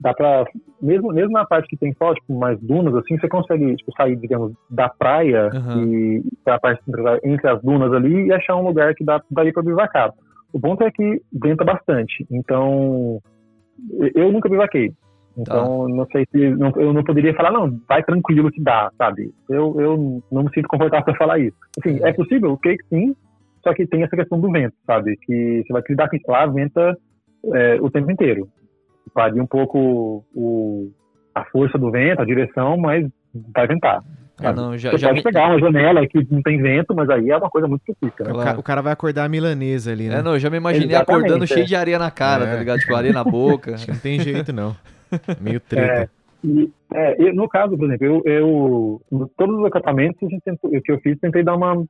dá 0.00 0.14
pra, 0.14 0.46
mesmo, 0.80 1.12
mesmo 1.12 1.32
na 1.32 1.44
parte 1.44 1.68
que 1.68 1.76
tem 1.76 1.92
só, 1.94 2.14
tipo, 2.14 2.38
mais 2.38 2.58
dunas, 2.60 2.94
assim, 2.94 3.18
você 3.18 3.28
consegue, 3.28 3.76
tipo, 3.76 3.92
sair, 3.96 4.16
digamos, 4.16 4.52
da 4.70 4.88
praia 4.88 5.50
Aham. 5.52 5.84
e 5.84 6.22
pra 6.44 6.58
parte 6.58 6.82
entre, 7.22 7.48
as 7.48 7.62
dunas 7.62 7.92
ali 7.92 8.26
e 8.26 8.32
achar 8.32 8.56
um 8.56 8.66
lugar 8.66 8.94
que 8.94 9.04
dá, 9.04 9.22
daria 9.30 9.52
pra 9.52 9.62
bivacar. 9.62 10.12
O 10.52 10.58
ponto 10.58 10.82
é 10.82 10.90
que 10.90 11.20
venta 11.32 11.64
bastante, 11.64 12.26
então, 12.30 13.20
eu- 14.14 14.32
nunca 14.32 14.48
bivaquei. 14.48 14.92
Então, 15.38 15.88
não 15.88 16.06
sei 16.06 16.26
se, 16.30 16.50
não, 16.50 16.72
eu 16.76 16.92
não 16.92 17.04
poderia 17.04 17.32
falar, 17.34 17.52
não, 17.52 17.78
vai 17.88 18.02
tranquilo 18.02 18.50
que 18.50 18.60
dá, 18.60 18.90
sabe? 18.98 19.30
Eu, 19.48 19.80
eu 19.80 20.22
não 20.30 20.42
me 20.42 20.50
sinto 20.52 20.66
confortável 20.68 21.04
para 21.04 21.16
falar 21.16 21.38
isso. 21.38 21.56
Assim, 21.78 21.98
é 22.02 22.12
possível? 22.12 22.56
Que 22.58 22.76
sim, 22.88 23.14
só 23.62 23.72
que 23.72 23.86
tem 23.86 24.02
essa 24.02 24.16
questão 24.16 24.40
do 24.40 24.50
vento, 24.50 24.74
sabe? 24.84 25.16
Que 25.22 25.62
você 25.64 25.72
vai 25.72 25.82
lidar 25.88 26.10
com 26.10 26.16
isso 26.16 26.30
lá, 26.30 26.46
venta 26.46 26.98
é, 27.54 27.78
o 27.80 27.88
tempo 27.90 28.10
inteiro. 28.10 28.48
Varia 29.14 29.42
um 29.42 29.46
pouco 29.46 30.24
o, 30.34 30.90
a 31.34 31.44
força 31.46 31.76
do 31.78 31.90
vento, 31.90 32.20
a 32.22 32.24
direção, 32.24 32.76
mas 32.76 33.06
vai 33.54 33.66
ventar. 33.66 34.02
Ah, 34.42 34.54
não, 34.54 34.76
já, 34.78 34.90
Você 34.92 34.98
já 34.98 35.08
pode 35.08 35.18
me... 35.18 35.22
pegar 35.22 35.48
uma 35.48 35.58
janela 35.58 36.06
que 36.06 36.26
não 36.30 36.40
tem 36.40 36.60
vento, 36.62 36.94
mas 36.94 37.10
aí 37.10 37.28
é 37.30 37.36
uma 37.36 37.50
coisa 37.50 37.68
muito 37.68 37.82
específica, 37.86 38.24
né? 38.24 38.32
O, 38.32 38.38
ca- 38.42 38.58
o 38.58 38.62
cara 38.62 38.80
vai 38.80 38.92
acordar 38.92 39.24
a 39.26 39.28
milanesa 39.28 39.92
ali, 39.92 40.08
né? 40.08 40.20
É, 40.20 40.22
não, 40.22 40.32
eu 40.32 40.38
já 40.38 40.48
me 40.48 40.56
imaginei 40.56 40.88
Exatamente, 40.88 41.24
acordando 41.26 41.44
é. 41.44 41.46
cheio 41.46 41.66
de 41.66 41.76
areia 41.76 41.98
na 41.98 42.10
cara, 42.10 42.44
É. 42.46 42.52
tá 42.52 42.56
ligado? 42.56 42.78
Tipo, 42.80 42.94
areia 42.94 43.12
na 43.12 43.22
boca. 43.22 43.74
Acho 43.76 43.84
que 43.84 43.92
não 43.92 43.98
tem 43.98 44.18
jeito, 44.18 44.50
não. 44.50 44.74
Meio 45.42 45.60
treta. 45.60 46.10
E, 46.42 46.70
é, 46.94 47.16
eu- 47.22 47.34
no 47.34 47.46
caso, 47.50 47.76
por 47.76 47.84
exemplo, 47.84 48.06
eu, 48.06 48.22
eu 48.24 49.02
em 49.12 49.26
todos 49.36 49.58
os 49.58 49.64
acampamentos 49.66 50.18
que 50.82 50.90
eu 50.92 50.98
fiz, 51.00 51.18
tentei 51.20 51.42
dar 51.44 51.54
uma 51.56 51.84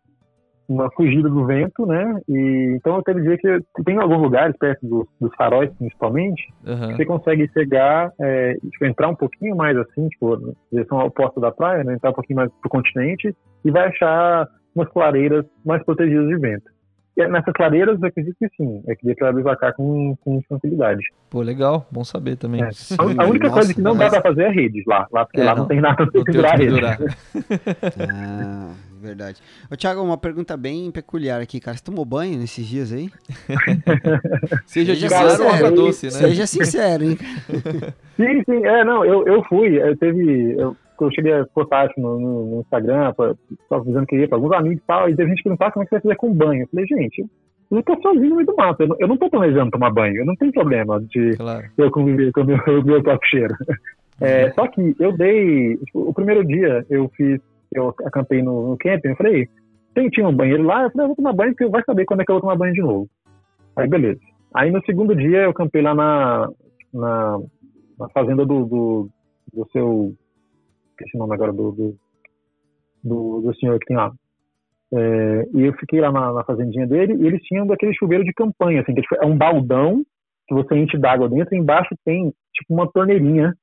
uma 0.73 0.89
fugida 0.93 1.29
do 1.29 1.45
vento, 1.47 1.85
né? 1.85 2.21
E 2.29 2.75
então 2.77 2.95
eu 2.97 3.03
quero 3.03 3.21
dizer 3.21 3.39
que 3.39 3.83
tem 3.85 3.99
alguns 3.99 4.23
lugares 4.23 4.57
perto 4.57 4.87
dos, 4.87 5.07
dos 5.21 5.35
faróis, 5.35 5.71
principalmente, 5.79 6.43
Aham. 6.67 6.89
que 6.89 6.97
você 6.97 7.05
consegue 7.05 7.51
chegar, 7.53 8.13
é, 8.21 8.55
tipo, 8.55 8.85
entrar 8.85 9.09
um 9.09 9.17
pouquinho 9.17 9.57
mais 9.57 9.77
assim, 9.77 10.09
tipo, 10.09 10.37
na 10.37 10.53
direção 10.73 10.99
oposta 10.99 11.41
da 11.41 11.51
praia, 11.51 11.83
né? 11.83 11.95
Entrar 11.95 12.11
um 12.11 12.15
pouquinho 12.15 12.37
mais 12.37 12.51
pro 12.61 12.71
continente 12.71 13.35
e 13.65 13.71
vai 13.71 13.89
achar 13.89 14.47
umas 14.75 14.89
clareiras 14.91 15.45
mais 15.67 15.83
protegidas 15.85 16.29
de 16.29 16.37
vento. 16.39 16.71
E 17.17 17.27
nessas 17.27 17.53
clareiras, 17.53 18.01
eu 18.01 18.07
acredito 18.09 18.37
que 18.39 18.49
sim, 18.57 18.83
é 18.87 18.95
que 18.95 19.05
dê 19.05 19.17
para 19.17 19.33
bivacar 19.33 19.75
com, 19.75 20.17
com 20.25 20.41
tranquilidade. 20.49 21.03
Pô, 21.29 21.43
legal, 21.43 21.85
bom 21.91 22.05
saber 22.05 22.37
também. 22.37 22.63
É. 22.63 22.67
A, 22.67 23.25
a 23.25 23.27
única 23.27 23.49
Nossa, 23.49 23.59
coisa 23.59 23.75
que 23.75 23.81
não 23.83 23.95
mas- 23.97 24.13
dá 24.13 24.21
pra 24.21 24.31
fazer 24.31 24.45
é 24.45 24.49
redes 24.51 24.85
lá, 24.87 25.07
lá 25.13 25.25
porque 25.27 25.41
É, 25.41 25.45
lá 25.45 25.51
não. 25.51 25.63
não, 25.63 25.67
tem 25.69 25.81
nada 25.81 25.97
pra 26.07 26.25
pendurar 26.25 26.55
onde 26.55 26.67
rede. 26.69 26.81
Ah, 28.09 28.71
verdade. 29.01 29.41
Ô, 29.71 29.77
Thiago, 29.77 30.03
uma 30.03 30.19
pergunta 30.19 30.57
bem 30.57 30.91
peculiar 30.91 31.41
aqui, 31.41 31.59
cara. 31.61 31.77
Você 31.77 31.83
tomou 31.85 32.05
banho 32.05 32.39
nesses 32.39 32.67
dias 32.67 32.93
aí? 32.93 33.09
Seja 34.67 34.95
de 34.95 35.09
claro 35.09 35.43
ou 35.43 35.49
água 35.51 35.71
doce, 35.71 36.07
né? 36.07 36.13
Seja 36.13 36.47
sincero, 36.47 37.05
hein? 37.05 37.19
Sim, 38.17 38.43
sim, 38.45 38.67
é, 38.67 38.85
não, 38.85 39.03
eu, 39.03 39.27
eu 39.27 39.43
fui, 39.45 39.81
eu 39.81 39.97
teve, 39.97 40.53
eu, 40.53 40.77
eu 41.01 41.11
cheguei 41.13 41.33
a 41.33 41.47
postar 41.47 41.87
acho, 41.87 41.99
no, 41.99 42.21
no, 42.21 42.61
Instagram, 42.61 43.15
pra- 43.15 43.35
só 43.67 43.77
avisando 43.77 44.07
que 44.07 44.15
ia 44.17 44.29
pra 44.29 44.37
alguns 44.37 44.53
amigos 44.53 44.77
e 44.79 44.87
tal, 44.87 45.09
e 45.09 45.17
teve 45.17 45.31
gente 45.31 45.43
perguntar 45.43 45.71
como 45.73 45.83
é 45.83 45.87
que 45.87 45.91
você 45.91 45.95
vai 45.95 46.03
fazer 46.03 46.17
com 46.17 46.35
banho. 46.35 46.65
Eu 46.65 46.69
falei, 46.69 46.87
gente, 46.87 47.25
eu 47.71 47.83
tô 47.83 47.99
sozinho 48.03 48.29
no 48.29 48.37
meio 48.37 48.47
do 48.47 48.55
mato, 48.55 48.83
eu 48.83 48.89
não, 48.89 48.97
eu 49.01 49.09
não 49.09 49.17
tô 49.17 49.31
planejando 49.31 49.71
tomar 49.71 49.91
banho, 49.91 50.17
eu 50.17 50.27
não 50.27 50.37
tenho 50.37 50.53
problema 50.53 51.01
de 51.01 51.35
Claro. 51.35 51.65
eu 51.79 51.91
conviver 51.91 52.31
com 52.33 52.43
o 52.43 52.45
meu, 52.45 52.59
meu 52.85 53.03
próprio 53.03 53.31
cheiro. 53.31 53.55
É, 54.21 54.51
só 54.53 54.67
que 54.69 54.95
eu 55.01 55.17
dei, 55.17 55.79
tipo, 55.79 56.01
o 56.11 56.13
primeiro 56.13 56.45
dia 56.45 56.85
eu 56.91 57.11
fiz, 57.17 57.41
eu 57.73 57.95
acampei 58.05 58.43
no, 58.43 58.71
no 58.71 58.77
camping, 58.77 59.09
eu 59.09 59.17
falei, 59.17 59.49
tem, 59.95 60.09
tinha 60.09 60.29
um 60.29 60.35
banheiro 60.35 60.63
lá, 60.63 60.85
eu 60.85 60.91
falei, 60.91 61.05
eu 61.05 61.09
vou 61.09 61.17
tomar 61.17 61.33
banho 61.33 61.53
porque 61.53 61.69
vai 61.69 61.83
saber 61.85 62.05
quando 62.05 62.21
é 62.21 62.25
que 62.25 62.31
eu 62.31 62.35
vou 62.35 62.43
tomar 62.43 62.57
banho 62.57 62.73
de 62.73 62.81
novo. 62.81 63.09
Aí 63.77 63.89
beleza. 63.89 64.21
Aí 64.55 64.71
no 64.71 64.85
segundo 64.85 65.15
dia 65.15 65.43
eu 65.43 65.55
campei 65.55 65.83
lá 65.83 65.95
na, 65.95 66.49
na, 66.93 67.39
na 67.99 68.09
fazenda 68.11 68.45
do, 68.45 68.65
do, 68.65 69.11
do 69.53 69.69
seu. 69.71 70.15
Esqueci 70.91 71.17
o 71.17 71.21
nome 71.21 71.35
agora 71.35 71.53
do, 71.53 71.73
do, 71.73 71.97
do, 73.03 73.41
do 73.41 73.55
senhor 73.57 73.79
que 73.79 73.87
tem 73.87 73.97
lá. 73.97 74.13
É, 74.93 75.49
e 75.55 75.63
eu 75.63 75.73
fiquei 75.75 76.01
lá 76.01 76.11
na, 76.11 76.33
na, 76.33 76.45
fazendinha 76.45 76.87
dele 76.87 77.15
e 77.15 77.27
eles 77.27 77.41
tinham 77.43 77.65
daquele 77.65 77.95
chuveiro 77.95 78.25
de 78.25 78.33
campanha, 78.33 78.81
assim, 78.81 78.93
que 78.93 79.03
é 79.23 79.25
um 79.25 79.37
baldão 79.37 80.03
que 80.49 80.55
você 80.55 80.77
enche 80.77 80.99
d'água 80.99 81.29
dentro 81.29 81.55
e 81.55 81.59
embaixo 81.59 81.95
tem 82.05 82.35
tipo 82.53 82.75
uma 82.75 82.91
torneirinha 82.91 83.55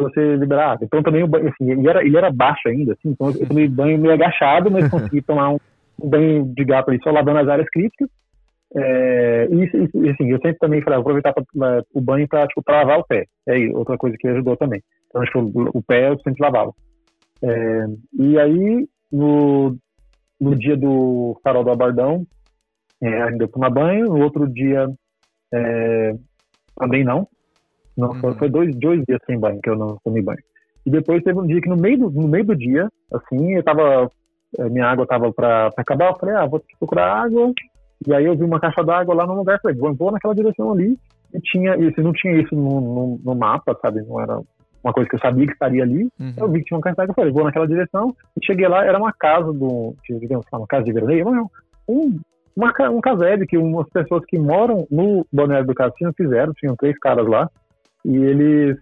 para 0.00 0.10
você 0.10 0.36
liberar. 0.36 0.78
Então 0.82 1.02
também 1.02 1.22
o 1.22 1.28
banho, 1.28 1.48
assim, 1.48 1.70
ele 1.70 1.88
era, 1.88 2.04
ele 2.04 2.16
era 2.16 2.30
baixo 2.30 2.68
ainda, 2.68 2.92
assim, 2.92 3.10
então 3.10 3.30
eu 3.30 3.46
tomei 3.46 3.68
banho 3.68 3.98
meio 3.98 4.14
agachado, 4.14 4.70
mas 4.70 4.88
consegui 4.90 5.22
tomar 5.22 5.50
um, 5.50 5.58
um 6.02 6.08
banho 6.08 6.52
de 6.54 6.64
gato 6.64 6.90
ali 6.90 7.00
só 7.02 7.10
lavando 7.10 7.38
as 7.38 7.48
áreas 7.48 7.68
críticas. 7.70 8.08
É, 8.74 9.48
e, 9.50 9.64
e, 10.04 10.10
assim, 10.10 10.30
eu 10.30 10.38
sempre 10.38 10.58
também 10.58 10.82
falei, 10.82 10.98
aproveitar 10.98 11.32
pra, 11.32 11.42
pra, 11.42 11.82
o 11.94 12.00
banho 12.00 12.28
para 12.28 12.46
tipo, 12.46 12.62
lavar 12.68 12.98
o 12.98 13.04
pé. 13.04 13.24
É 13.46 13.56
outra 13.74 13.96
coisa 13.96 14.16
que 14.18 14.28
ajudou 14.28 14.56
também. 14.56 14.82
Então, 15.08 15.22
acho 15.22 15.32
que 15.32 15.38
o, 15.38 15.70
o 15.74 15.82
pé 15.82 16.10
eu 16.10 16.18
sempre 16.20 16.42
lavava. 16.42 16.72
É, 17.42 17.86
e 18.18 18.38
aí, 18.38 18.86
no, 19.10 19.76
no 20.40 20.56
dia 20.56 20.76
do 20.76 21.38
farol 21.42 21.64
do 21.64 21.70
Abardão, 21.70 22.26
é, 23.02 23.22
ainda 23.22 23.44
eu 23.44 23.48
tomar 23.48 23.70
banho. 23.70 24.06
No 24.06 24.22
outro 24.22 24.46
dia, 24.48 24.86
é, 25.52 26.12
também 26.76 27.04
não. 27.04 27.26
Não 27.98 28.10
uhum. 28.10 28.34
Foi 28.34 28.48
dois, 28.48 28.74
dois 28.76 29.02
dias 29.06 29.20
sem 29.26 29.38
banho 29.38 29.60
que 29.60 29.68
eu 29.68 29.76
não 29.76 29.98
tomei 30.04 30.22
banho. 30.22 30.38
E 30.86 30.90
depois 30.90 31.22
teve 31.22 31.38
um 31.38 31.46
dia 31.46 31.60
que 31.60 31.68
no 31.68 31.76
meio 31.76 31.98
do, 31.98 32.10
no 32.10 32.28
meio 32.28 32.44
do 32.44 32.56
dia, 32.56 32.88
assim, 33.12 33.56
eu 33.56 33.62
tava, 33.62 34.08
é, 34.56 34.68
minha 34.70 34.86
água 34.86 35.06
tava 35.06 35.32
para 35.32 35.70
acabar, 35.76 36.10
eu 36.10 36.18
falei, 36.18 36.36
ah, 36.36 36.46
vou 36.46 36.62
procurar 36.78 37.24
água. 37.24 37.52
E 38.06 38.14
aí 38.14 38.24
eu 38.24 38.36
vi 38.36 38.44
uma 38.44 38.60
caixa 38.60 38.82
d'água 38.84 39.14
lá 39.14 39.26
no 39.26 39.34
lugar, 39.34 39.60
falei, 39.60 39.76
vou 39.76 40.12
naquela 40.12 40.34
direção 40.34 40.72
ali. 40.72 40.96
E 41.34 41.40
tinha 41.40 41.76
isso, 41.76 42.00
não 42.00 42.12
tinha 42.12 42.40
isso 42.40 42.54
no, 42.54 42.80
no, 42.80 43.20
no, 43.22 43.34
mapa, 43.34 43.76
sabe? 43.82 44.00
Não 44.02 44.20
era 44.20 44.40
uma 44.82 44.92
coisa 44.92 45.10
que 45.10 45.16
eu 45.16 45.20
sabia 45.20 45.46
que 45.46 45.52
estaria 45.52 45.82
ali. 45.82 46.08
Uhum. 46.18 46.34
Eu 46.36 46.48
vi 46.48 46.60
que 46.60 46.66
tinha 46.66 46.78
uma 46.78 46.82
caixa 46.82 46.96
d'água, 46.96 47.14
falei, 47.14 47.32
vou 47.32 47.44
naquela 47.44 47.66
direção. 47.66 48.14
E 48.40 48.46
cheguei 48.46 48.68
lá, 48.68 48.84
era 48.84 48.96
uma 48.96 49.12
casa 49.12 49.52
do, 49.52 49.94
digamos, 50.08 50.46
uma 50.52 50.66
casa 50.66 50.84
de 50.84 50.92
veraneio, 50.92 51.24
não, 51.24 51.50
um, 51.88 52.18
uma, 52.56 52.72
um 52.90 53.00
casebre 53.00 53.46
que 53.46 53.58
umas 53.58 53.88
pessoas 53.90 54.24
que 54.26 54.38
moram 54.38 54.86
no 54.90 55.26
Balneário 55.32 55.66
do 55.66 55.74
Cassino 55.74 56.12
fizeram, 56.16 56.52
tinham 56.54 56.76
três 56.76 56.98
caras 56.98 57.26
lá. 57.26 57.50
E 58.04 58.16
eles 58.16 58.78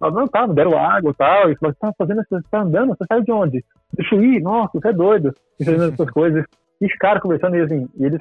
não, 0.00 0.26
tá, 0.26 0.46
deram 0.46 0.78
água 0.78 1.10
e 1.10 1.14
tal. 1.14 1.50
E 1.50 1.56
falaram, 1.56 1.74
você 1.74 1.78
tá 1.80 1.94
fazendo, 1.98 2.22
você 2.28 2.48
tá 2.50 2.60
andando, 2.62 2.88
você 2.88 3.04
sai 3.06 3.22
de 3.22 3.32
onde? 3.32 3.64
Deixa 3.92 4.14
eu 4.14 4.22
ir, 4.22 4.40
nossa, 4.40 4.70
você 4.72 4.88
é 4.88 4.92
doido. 4.92 5.34
E 5.58 5.64
fazendo 5.64 5.92
essas 5.92 6.10
coisas. 6.10 6.44
E 6.80 6.88
ficaram 6.88 7.20
conversando 7.20 7.56
e 7.56 7.60
assim, 7.60 7.88
e 7.98 8.04
eles 8.04 8.20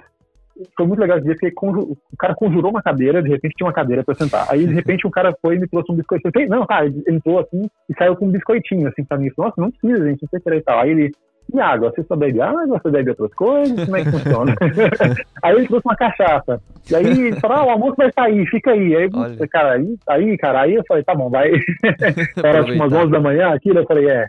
foi 0.76 0.86
muito 0.86 1.00
legal 1.00 1.20
dia, 1.20 1.36
porque 1.40 1.54
o 1.56 2.18
cara 2.18 2.36
conjurou 2.36 2.72
uma 2.72 2.82
cadeira, 2.82 3.24
de 3.24 3.30
repente 3.30 3.56
tinha 3.56 3.68
uma 3.68 3.74
cadeira 3.74 4.04
para 4.04 4.16
sentar. 4.16 4.46
Aí, 4.50 4.66
de 4.66 4.74
repente, 4.74 5.08
o 5.08 5.12
cara 5.12 5.34
foi 5.42 5.56
e 5.56 5.60
me 5.60 5.68
trouxe 5.68 5.92
um 5.92 5.96
biscoito. 5.96 6.28
Eu 6.28 6.32
falei, 6.34 6.50
não, 6.50 6.66
cara, 6.66 6.86
ele 6.86 7.04
entrou 7.08 7.40
assim 7.40 7.70
e 7.90 7.94
saiu 7.98 8.16
com 8.16 8.26
um 8.26 8.32
biscoitinho, 8.32 8.88
assim, 8.88 9.04
pra 9.04 9.18
mim. 9.18 9.30
Nossa, 9.38 9.54
não 9.58 9.72
precisa, 9.72 10.06
gente, 10.06 10.22
não 10.22 10.30
sei 10.30 10.40
o 10.40 10.42
que 10.42 10.56
e 10.56 10.62
tal. 10.62 10.80
Aí 10.80 10.90
ele, 10.90 11.12
e 11.54 11.60
água? 11.60 11.91
Você 11.91 12.04
só 12.04 12.16
bebe 12.16 12.41
água, 12.41 12.68
você 12.68 12.89
bebe 12.89 13.10
outras 13.12 13.34
coisas? 13.34 13.86
Como 13.86 13.97
é 13.97 14.04
que 14.04 14.12
funciona? 14.12 14.56
aí 15.43 15.56
ele 15.56 15.68
trouxe 15.68 15.88
uma 15.88 15.95
cachaça. 15.95 16.62
E 16.89 16.95
aí 16.95 17.06
ele 17.06 17.39
falou, 17.39 17.58
ah, 17.58 17.66
o 17.66 17.70
almoço 17.72 17.95
vai 17.97 18.12
sair, 18.12 18.45
fica 18.47 18.72
aí. 18.72 18.95
Aí, 18.95 19.10
Olha. 19.14 19.47
cara, 19.47 19.74
aí, 19.74 19.95
aí, 20.08 20.38
cara, 20.38 20.62
aí 20.62 20.76
eu 20.76 20.84
falei, 20.88 21.04
tá 21.04 21.16
bom, 21.16 21.30
vai. 21.30 21.52
Era 22.43 22.64
tipo 22.64 22.76
umas 22.76 22.93
11 22.93 23.12
da 23.12 23.20
manhã 23.20 23.54
aquilo, 23.54 23.80
eu 23.80 23.86
falei, 23.86 24.10
é, 24.10 24.28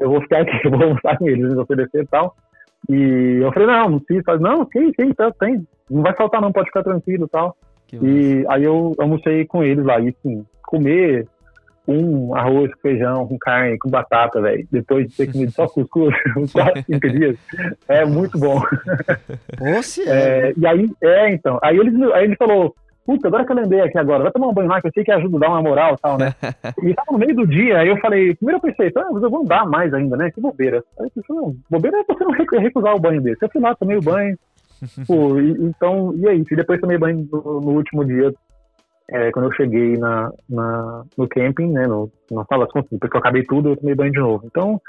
eu 0.00 0.10
vou 0.10 0.20
ficar 0.22 0.40
aqui, 0.40 0.58
eu 0.64 0.70
vou 0.70 0.82
almoçar 0.82 1.18
com 1.18 1.28
eles, 1.28 1.44
eles 1.44 1.56
oferecer 1.56 2.02
e 2.02 2.06
tal. 2.06 2.34
E 2.88 3.38
eu 3.42 3.52
falei, 3.52 3.68
não, 3.68 3.90
não 3.90 4.00
precisa. 4.00 4.38
Não, 4.38 4.66
sim, 4.72 4.92
sim, 4.98 5.12
tá, 5.12 5.30
tem. 5.38 5.66
Não 5.90 6.02
vai 6.02 6.14
faltar 6.14 6.40
não, 6.40 6.52
pode 6.52 6.66
ficar 6.66 6.82
tranquilo 6.82 7.26
e 7.26 7.28
tal. 7.28 7.56
e 7.92 8.44
aí 8.48 8.64
eu 8.64 8.94
almocei 8.98 9.44
com 9.46 9.62
eles 9.62 9.84
lá. 9.84 10.00
E 10.00 10.08
assim, 10.08 10.44
comer 10.66 11.26
um 11.86 12.34
arroz 12.34 12.72
com 12.74 12.80
feijão, 12.80 13.26
com 13.26 13.38
carne, 13.38 13.78
com 13.78 13.90
batata, 13.90 14.40
velho, 14.40 14.66
depois 14.70 15.08
de 15.08 15.16
ter 15.16 15.32
comido 15.32 15.52
só 15.52 15.66
cuscuz 15.68 16.14
uns 16.36 16.52
4, 16.52 16.82
5 16.84 17.10
dias, 17.10 17.36
é 17.88 18.04
muito 18.04 18.38
bom. 18.38 18.60
Poxa, 19.58 20.02
é, 20.06 20.50
é, 20.50 20.52
e 20.56 20.66
aí, 20.66 20.90
é, 21.02 21.32
então, 21.32 21.58
aí 21.62 21.76
ele, 21.76 22.12
aí 22.12 22.24
ele 22.24 22.36
falou, 22.36 22.74
puta, 23.04 23.28
agora 23.28 23.44
que 23.44 23.52
eu 23.52 23.56
lembrei 23.56 23.80
aqui 23.80 23.98
agora, 23.98 24.22
vai 24.22 24.32
tomar 24.32 24.48
um 24.48 24.54
banho 24.54 24.68
lá, 24.68 24.80
que 24.80 24.86
eu 24.86 24.92
sei 24.92 25.04
que 25.04 25.10
ajuda 25.10 25.36
a 25.36 25.40
dar 25.40 25.48
uma 25.48 25.62
moral 25.62 25.94
e 25.94 26.00
tal, 26.00 26.18
né? 26.18 26.34
e 26.82 26.94
tava 26.94 27.12
no 27.12 27.18
meio 27.18 27.34
do 27.34 27.46
dia, 27.46 27.78
aí 27.78 27.88
eu 27.88 27.98
falei, 27.98 28.34
primeiro 28.36 28.58
eu 28.58 28.72
pensei, 28.72 28.92
ah, 28.96 29.08
mas 29.12 29.22
eu 29.22 29.30
vou 29.30 29.44
dar 29.44 29.66
mais 29.66 29.92
ainda, 29.92 30.16
né? 30.16 30.30
Que 30.30 30.40
bobeira. 30.40 30.84
Aí 30.98 31.06
eu 31.06 31.10
pensei, 31.10 31.34
não, 31.34 31.56
bobeira 31.68 31.98
é 31.98 32.04
você 32.06 32.24
não 32.24 32.32
recusar 32.32 32.94
o 32.94 33.00
banho 33.00 33.20
desse. 33.20 33.42
Eu 33.42 33.50
fui 33.50 33.60
lá, 33.60 33.74
tomei 33.74 33.96
o 33.96 34.02
banho, 34.02 34.38
pô, 35.06 35.38
e, 35.40 35.50
então, 35.50 36.14
e 36.16 36.28
aí? 36.28 36.44
E 36.48 36.56
depois 36.56 36.80
tomei 36.80 36.98
banho 36.98 37.28
no, 37.30 37.60
no 37.60 37.70
último 37.72 38.04
dia, 38.04 38.32
é, 39.10 39.30
quando 39.30 39.46
eu 39.46 39.52
cheguei 39.52 39.96
na, 39.96 40.30
na, 40.48 41.04
no 41.16 41.28
camping, 41.28 41.70
né, 41.70 41.86
no, 41.86 42.10
na 42.30 42.44
sala 42.44 42.66
depois 42.66 42.86
que 42.88 43.16
eu 43.16 43.20
acabei 43.20 43.42
tudo, 43.44 43.70
eu 43.70 43.76
tomei 43.76 43.94
banho 43.94 44.12
de 44.12 44.20
novo. 44.20 44.42
Então, 44.46 44.80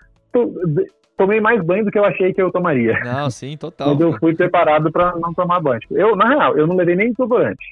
tomei 1.18 1.39
mais 1.39 1.64
banho 1.64 1.86
do 1.86 1.91
que 1.91 1.99
eu 1.99 2.05
achei 2.05 2.34
que 2.34 2.41
eu 2.41 2.51
tomaria. 2.51 2.99
Não, 3.03 3.30
sim, 3.30 3.57
total. 3.57 3.89
Quando 3.89 4.01
eu 4.01 4.18
fui 4.20 4.36
preparado 4.36 4.91
para 4.91 5.16
não 5.18 5.34
tomar 5.34 5.59
banho. 5.59 5.82
Eu, 5.91 6.16
na 6.16 6.30
real, 6.30 6.57
eu 6.57 6.68
não 6.68 6.76
levei 6.76 6.95
nem 6.95 7.09
desodorante. 7.09 7.64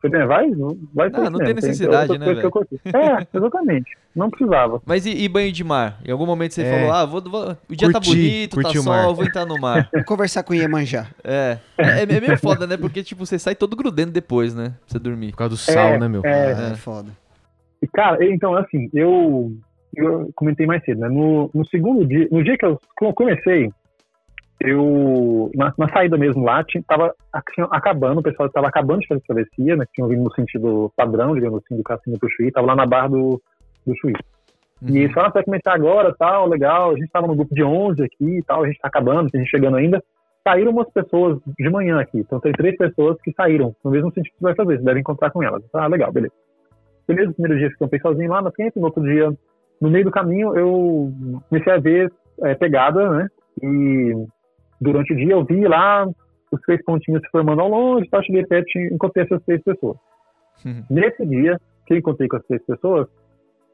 Você 0.00 0.10
tem, 0.10 0.24
vai, 0.26 0.48
vai 0.94 1.10
Não, 1.10 1.30
não 1.30 1.38
tem 1.40 1.54
necessidade, 1.54 2.10
tem, 2.10 2.18
né, 2.18 2.26
velho? 2.26 2.50
É, 2.84 3.26
exatamente. 3.36 3.96
Não 4.14 4.30
precisava. 4.30 4.80
Mas 4.86 5.06
e, 5.06 5.10
e, 5.10 5.28
banho 5.28 5.50
de 5.50 5.64
mar? 5.64 6.00
Em 6.04 6.12
algum 6.12 6.24
momento 6.24 6.54
você 6.54 6.62
é. 6.62 6.70
falou, 6.70 6.92
ah, 6.92 7.04
vou, 7.04 7.20
vou, 7.20 7.56
o 7.68 7.74
dia 7.74 7.90
tá 7.90 8.00
curti, 8.00 8.48
tá 8.48 8.56
bonito, 8.56 8.62
tá 8.62 8.82
sol, 8.82 9.14
vou 9.14 9.24
entrar 9.24 9.44
no 9.44 9.58
mar. 9.58 9.88
Vou 9.92 10.04
conversar 10.06 10.44
com 10.44 10.52
o 10.52 10.56
Iemanjá. 10.56 11.08
É. 11.24 11.58
É, 11.76 12.02
é 12.02 12.06
meio 12.06 12.38
foda, 12.38 12.66
né? 12.66 12.76
Porque, 12.76 13.02
tipo, 13.02 13.26
você 13.26 13.38
sai 13.38 13.56
todo 13.56 13.76
grudendo 13.76 14.12
depois, 14.12 14.54
né? 14.54 14.68
Pra 14.68 14.76
você 14.86 14.98
dormir. 15.00 15.32
Por 15.32 15.38
causa 15.38 15.54
do 15.54 15.56
sal, 15.56 15.94
é, 15.94 15.98
né, 15.98 16.08
meu? 16.08 16.22
É, 16.24 16.70
é, 16.72 16.74
foda. 16.76 17.10
E, 17.82 17.86
cara, 17.88 18.24
então, 18.24 18.54
assim, 18.56 18.88
eu, 18.94 19.52
eu 19.96 20.30
comentei 20.36 20.66
mais 20.66 20.84
cedo, 20.84 21.00
né? 21.00 21.08
No, 21.08 21.50
no 21.52 21.66
segundo 21.66 22.06
dia, 22.06 22.28
no 22.30 22.42
dia 22.44 22.56
que 22.56 22.64
eu 22.64 22.78
comecei, 23.14 23.68
eu, 24.60 25.50
na, 25.54 25.72
na, 25.78 25.88
saída 25.88 26.16
mesmo 26.16 26.44
lá, 26.44 26.64
tinha, 26.64 26.82
tava 26.82 27.14
acabando, 27.70 28.20
o 28.20 28.22
pessoal 28.22 28.48
estava 28.48 28.66
acabando 28.66 29.00
de 29.00 29.06
fazer 29.06 29.20
travessia, 29.20 29.76
né, 29.76 29.84
tinham 29.94 30.08
vindo 30.08 30.24
no 30.24 30.34
sentido 30.34 30.92
padrão, 30.96 31.34
digamos 31.34 31.62
assim, 31.64 31.76
do 31.76 31.82
Cassino 31.82 32.18
pro 32.18 32.30
Chuí, 32.30 32.50
tava 32.50 32.66
lá 32.66 32.74
na 32.74 32.86
barra 32.86 33.08
do, 33.08 33.40
do 33.86 33.96
Chuí. 33.98 34.14
Uhum. 34.82 34.88
E 34.90 34.98
eles 34.98 35.12
falaram, 35.12 35.32
vai 35.32 35.44
começar 35.44 35.72
agora, 35.72 36.14
tal, 36.18 36.48
legal, 36.48 36.90
a 36.90 36.96
gente 36.96 37.10
tava 37.10 37.28
no 37.28 37.36
grupo 37.36 37.54
de 37.54 37.62
11 37.62 38.02
aqui 38.02 38.38
e 38.38 38.42
tal, 38.42 38.64
a 38.64 38.66
gente 38.66 38.80
tá 38.80 38.88
acabando, 38.88 39.30
a 39.32 39.38
gente 39.38 39.50
chegando 39.50 39.76
ainda. 39.76 40.02
Saíram 40.46 40.70
umas 40.72 40.90
pessoas 40.90 41.38
de 41.58 41.68
manhã 41.68 42.00
aqui, 42.00 42.18
então 42.18 42.40
tem 42.40 42.52
três 42.52 42.76
pessoas 42.76 43.20
que 43.22 43.32
saíram, 43.32 43.74
no 43.84 43.90
mesmo 43.90 44.10
sentido 44.12 44.32
que 44.32 44.40
você 44.40 44.44
vai 44.44 44.54
fazer, 44.54 44.78
você 44.78 44.84
deve 44.84 45.00
encontrar 45.00 45.30
com 45.30 45.42
elas. 45.42 45.62
Ah, 45.74 45.86
legal, 45.86 46.12
beleza. 46.12 46.32
Beleza, 47.06 47.28
no 47.28 47.34
primeiro 47.34 47.58
dia 47.58 47.68
eu 47.68 47.78
campei 47.78 48.00
sozinho 48.00 48.30
lá 48.30 48.40
na 48.40 48.50
frente, 48.50 48.78
no 48.78 48.86
outro 48.86 49.02
dia, 49.02 49.30
no 49.80 49.90
meio 49.90 50.04
do 50.04 50.10
caminho, 50.10 50.56
eu 50.56 51.12
comecei 51.48 51.72
a 51.72 51.78
ver 51.78 52.12
é, 52.42 52.54
pegada, 52.54 53.10
né, 53.10 53.28
e 53.62 54.26
durante 54.80 55.12
o 55.12 55.16
dia 55.16 55.32
eu 55.32 55.44
vi 55.44 55.66
lá 55.66 56.06
os 56.50 56.60
três 56.62 56.82
pontinhos 56.84 57.20
se 57.22 57.30
formando 57.30 57.60
ao 57.60 57.68
longe, 57.68 58.08
tá? 58.08 58.22
cheguei 58.22 58.44
perto 58.46 58.66
e 58.78 58.94
encontrei 58.94 59.24
essas 59.24 59.42
três 59.44 59.62
pessoas. 59.62 59.96
Uhum. 60.64 60.82
Nesse 60.90 61.26
dia 61.26 61.58
que 61.86 61.94
eu 61.94 61.98
encontrei 61.98 62.28
com 62.28 62.36
as 62.36 62.46
três 62.46 62.64
pessoas, 62.64 63.08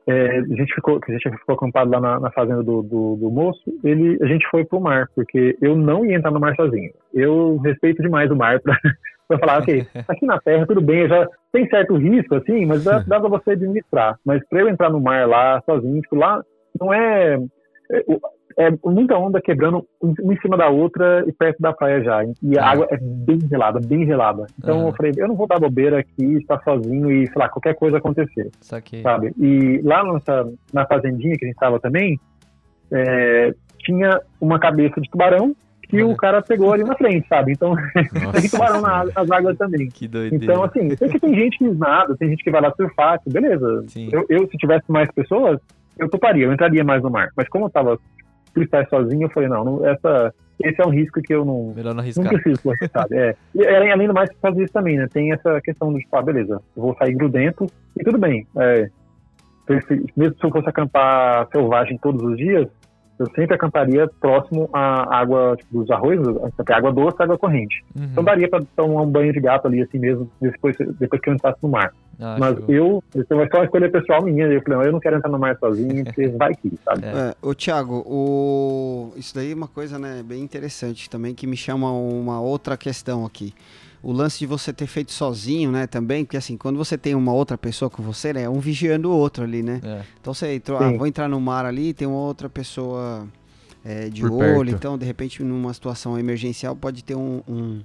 é, 0.07 0.39
a 0.39 0.43
gente 0.43 0.75
ficou, 0.75 1.01
a 1.03 1.13
gente 1.13 1.31
ficou 1.39 1.55
acampado 1.55 1.91
lá 1.91 2.01
na, 2.01 2.21
na 2.21 2.31
fazenda 2.31 2.63
do, 2.63 2.83
do, 2.83 3.17
do, 3.17 3.31
moço, 3.31 3.63
ele, 3.83 4.19
a 4.23 4.27
gente 4.27 4.47
foi 4.51 4.65
pro 4.65 4.81
mar, 4.81 5.09
porque 5.15 5.57
eu 5.63 5.77
não 5.77 6.05
ia 6.05 6.17
entrar 6.17 6.31
no 6.31 6.41
mar 6.41 6.55
sozinho. 6.57 6.93
Eu 7.13 7.57
respeito 7.59 8.03
demais 8.03 8.31
o 8.31 8.37
mar 8.37 8.61
para 9.27 9.39
falar, 9.39 9.59
ok, 9.61 9.87
aqui 10.07 10.27
na 10.27 10.39
terra 10.41 10.67
tudo 10.67 10.83
bem, 10.83 11.09
já 11.09 11.27
tem 11.53 11.67
certo 11.69 11.97
risco, 11.97 12.35
assim, 12.35 12.67
mas 12.67 12.85
dá, 12.85 12.99
dá 12.99 13.19
pra 13.19 13.31
você 13.31 13.53
administrar. 13.53 14.19
Mas 14.25 14.47
para 14.49 14.61
eu 14.61 14.69
entrar 14.69 14.91
no 14.91 15.01
mar 15.01 15.27
lá 15.27 15.63
sozinho, 15.65 16.03
tipo, 16.03 16.17
lá 16.17 16.43
não 16.79 16.93
é, 16.93 17.39
é 17.91 18.05
é 18.57 18.71
muita 18.85 19.17
onda 19.17 19.41
quebrando 19.41 19.87
uma 20.01 20.35
em 20.35 20.41
cima 20.41 20.57
da 20.57 20.69
outra 20.69 21.25
e 21.27 21.33
perto 21.33 21.61
da 21.61 21.73
praia 21.73 22.03
já. 22.03 22.25
E 22.43 22.59
a 22.59 22.65
ah. 22.65 22.71
água 22.71 22.87
é 22.91 22.99
bem 23.01 23.39
gelada, 23.49 23.81
bem 23.85 24.07
gelada. 24.07 24.47
Então 24.59 24.81
uhum. 24.81 24.89
eu 24.89 24.95
falei, 24.95 25.13
eu 25.17 25.29
não 25.29 25.37
vou 25.37 25.47
dar 25.47 25.59
bobeira 25.59 26.01
aqui, 26.01 26.25
estar 26.37 26.63
sozinho 26.63 27.11
e, 27.11 27.27
sei 27.27 27.37
lá, 27.37 27.49
qualquer 27.49 27.75
coisa 27.75 27.99
acontecer. 27.99 28.51
Sabe? 29.03 29.33
E 29.39 29.81
lá 29.83 30.05
nessa, 30.05 30.49
na 30.73 30.87
fazendinha 30.87 31.37
que 31.37 31.45
a 31.45 31.49
gente 31.49 31.57
estava 31.57 31.81
também, 31.81 32.19
é, 32.93 33.55
tinha 33.79 34.21
uma 34.41 34.59
cabeça 34.59 35.01
de 35.01 35.11
tubarão 35.11 35.55
que 35.89 36.03
o 36.03 36.17
cara 36.17 36.43
pegou 36.43 36.73
ali 36.73 36.83
na 36.83 36.97
frente, 36.97 37.27
sabe? 37.29 37.53
Então, 37.53 37.75
tem 38.33 38.51
tubarão 38.51 38.81
na, 38.81 39.05
nas 39.05 39.31
águas 39.31 39.57
também. 39.57 39.89
Que 39.89 40.09
doideira. 40.09 40.45
Então, 40.45 40.65
assim, 40.65 40.97
sei 40.97 41.09
que 41.09 41.21
tem 41.21 41.35
gente 41.35 41.59
que 41.59 41.69
nada, 41.71 42.17
tem 42.17 42.31
gente 42.31 42.43
que 42.43 42.51
vai 42.51 42.61
lá 42.61 42.73
surfar, 42.75 43.21
beleza. 43.27 43.85
Eu, 44.11 44.27
eu, 44.29 44.49
se 44.49 44.57
tivesse 44.57 44.91
mais 44.91 45.11
pessoas, 45.13 45.61
eu 45.99 46.09
toparia, 46.09 46.47
eu 46.47 46.53
entraria 46.53 46.83
mais 46.83 47.03
no 47.03 47.11
mar. 47.11 47.29
Mas 47.37 47.49
como 47.49 47.67
eu 47.67 47.71
tava 47.71 47.99
por 48.55 48.63
estar 48.63 48.87
sozinho, 48.89 49.25
eu 49.25 49.31
falei, 49.31 49.49
não, 49.49 49.65
não, 49.65 49.87
essa, 49.87 50.33
esse 50.63 50.81
é 50.81 50.87
um 50.87 50.91
risco 50.91 51.21
que 51.21 51.35
eu 51.35 51.45
não, 51.45 51.75
Melhor 51.75 51.93
não, 51.93 52.01
arriscar. 52.01 52.25
não 52.25 52.33
preciso? 52.33 52.71
É. 53.13 53.35
E 53.55 53.67
além 53.67 54.07
do 54.07 54.15
mais, 54.15 54.31
fazer 54.41 54.63
isso 54.63 54.73
também, 54.73 54.97
né? 54.97 55.09
Tem 55.13 55.33
essa 55.33 55.61
questão 55.61 55.93
de, 55.93 56.01
tipo, 56.01 56.17
ah, 56.17 56.23
beleza, 56.23 56.63
eu 56.77 56.83
vou 56.83 56.97
sair 56.97 57.15
grudento 57.15 57.67
e 57.99 58.05
tudo 58.05 58.19
bem. 58.19 58.47
É, 58.57 58.89
mesmo 60.17 60.37
se 60.39 60.45
eu 60.45 60.51
fosse 60.51 60.69
acampar 60.69 61.49
selvagem 61.51 61.99
todos 61.99 62.23
os 62.23 62.37
dias, 62.37 62.69
eu 63.19 63.27
sempre 63.35 63.55
acamparia 63.55 64.09
próximo 64.21 64.69
à 64.73 65.19
água 65.19 65.57
tipo, 65.57 65.81
dos 65.81 65.91
arroios, 65.91 66.27
porque 66.57 66.73
água 66.73 66.93
doce 66.93 67.23
água 67.23 67.39
corrente. 67.39 67.85
Uhum. 67.95 68.05
Então 68.11 68.25
daria 68.25 68.49
para 68.49 68.65
tomar 68.77 69.03
um 69.03 69.11
banho 69.11 69.33
de 69.33 69.41
gato 69.41 69.67
ali 69.67 69.83
assim 69.83 69.99
mesmo, 69.99 70.29
depois, 70.41 70.77
depois 70.99 71.21
que 71.21 71.31
eu 71.31 71.35
entrasse 71.35 71.59
no 71.63 71.69
mar. 71.69 71.93
Ah, 72.19 72.37
Mas 72.39 72.57
show. 72.57 72.65
eu, 72.69 73.05
isso 73.15 73.27
vai 73.29 73.47
ser 73.49 73.57
uma 73.57 73.65
escolha 73.65 73.91
pessoal 73.91 74.23
minha. 74.23 74.47
Eu 74.47 74.63
falei, 74.63 74.79
não, 74.79 74.85
eu 74.87 74.93
não 74.93 75.01
quero 75.01 75.17
entrar 75.17 75.31
no 75.31 75.39
mar 75.39 75.57
sozinho, 75.59 76.03
porque 76.05 76.29
vai 76.29 76.55
que, 76.55 76.73
sabe? 76.85 77.07
É. 77.07 77.09
É, 77.09 77.35
ô 77.41 77.55
Thiago, 77.55 78.05
o... 78.07 79.13
isso 79.17 79.35
daí 79.35 79.53
é 79.53 79.55
uma 79.55 79.69
coisa 79.69 79.99
né, 79.99 80.23
bem 80.25 80.43
interessante 80.43 81.09
também 81.09 81.35
que 81.35 81.47
me 81.47 81.57
chama 81.57 81.91
uma 81.93 82.41
outra 82.41 82.77
questão 82.77 83.25
aqui. 83.25 83.55
O 84.05 84.13
lance 84.13 84.39
de 84.39 84.47
você 84.47 84.71
ter 84.73 84.87
feito 84.87 85.13
sozinho, 85.13 85.73
né, 85.73 85.87
também, 85.87 86.25
porque 86.25 86.37
assim, 86.37 86.59
quando 86.59 86.77
você 86.77 86.99
tem 86.99 87.15
uma 87.15 87.33
outra 87.33 87.57
pessoa 87.57 87.89
com 87.91 88.03
você, 88.03 88.35
né, 88.35 88.43
é 88.43 88.49
um 88.51 88.61
vigiando 88.61 89.11
o 89.11 89.17
outro 89.17 89.45
ali, 89.45 89.63
né? 89.63 89.81
É. 89.83 90.03
Então 90.21 90.35
você 90.35 90.55
entrou, 90.55 90.79
ah, 90.79 90.93
vou 90.93 91.07
entrar 91.07 91.27
no 91.27 91.41
mar 91.41 91.65
ali, 91.65 91.95
tem 91.95 92.07
uma 92.07 92.19
outra 92.19 92.51
pessoa 92.51 93.27
é, 93.83 94.11
de 94.11 94.21
Por 94.21 94.33
olho, 94.33 94.71
perto. 94.71 94.71
então 94.71 94.99
de 94.99 95.07
repente 95.07 95.43
numa 95.43 95.73
situação 95.73 96.19
emergencial 96.19 96.77
pode 96.77 97.03
ter 97.03 97.15
um, 97.15 97.43
um, 97.49 97.81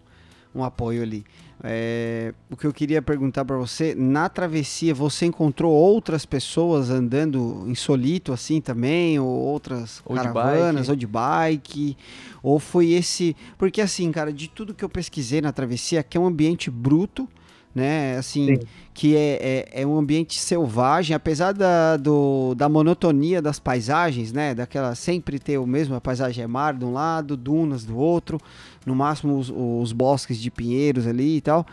um 0.54 0.64
apoio 0.64 1.02
ali. 1.02 1.24
É, 1.62 2.34
o 2.50 2.56
que 2.56 2.66
eu 2.66 2.72
queria 2.72 3.02
perguntar 3.02 3.44
para 3.44 3.58
você, 3.58 3.94
na 3.94 4.30
travessia 4.30 4.94
você 4.94 5.26
encontrou 5.26 5.74
outras 5.74 6.26
pessoas 6.26 6.90
andando 6.90 7.66
em 7.68 7.76
solito 7.76 8.32
assim 8.32 8.62
também, 8.62 9.20
ou 9.20 9.28
outras 9.28 10.02
Ou 10.06 10.16
de 10.16 10.24
caravanas, 10.24 10.88
bike. 10.88 10.90
ou 10.90 10.96
de 10.96 11.08
bike, 11.08 11.98
ou 12.42 12.60
foi 12.60 12.92
esse, 12.92 13.36
porque 13.58 13.82
assim, 13.82 14.10
cara, 14.12 14.32
de 14.32 14.48
tudo 14.48 14.74
que 14.74 14.86
eu 14.86 14.90
pesquisei 14.90 15.42
na 15.42 15.52
travessia, 15.52 16.00
aqui 16.00 16.18
é 16.18 16.20
um 16.22 16.28
ambiente 16.28 16.72
bruto, 16.72 17.28
né, 17.74 18.18
assim, 18.18 18.56
Sim. 18.56 18.62
que 18.94 19.16
é, 19.16 19.66
é, 19.74 19.82
é 19.82 19.88
um 19.88 19.98
ambiente 19.98 20.40
selvagem, 20.40 21.16
apesar 21.16 21.54
da, 21.54 21.98
do, 21.98 22.56
da 22.56 22.68
monotonia 22.68 23.42
das 23.42 23.60
paisagens, 23.60 24.34
né? 24.34 24.56
Daquela 24.56 24.96
sempre 24.96 25.38
ter 25.40 25.58
o 25.58 25.68
mesmo, 25.68 25.96
a 25.96 26.02
paisagem 26.02 26.44
é 26.44 26.48
mar 26.48 26.74
de 26.74 26.84
um 26.84 26.92
lado, 26.92 27.38
dunas 27.38 27.86
do 27.86 27.98
outro, 27.98 28.40
no 28.86 28.96
máximo 28.96 29.38
os, 29.38 29.54
os 29.56 29.94
bosques 29.94 30.38
de 30.38 30.50
pinheiros 30.50 31.08
ali 31.08 31.38
e 31.38 31.42
tal. 31.42 31.66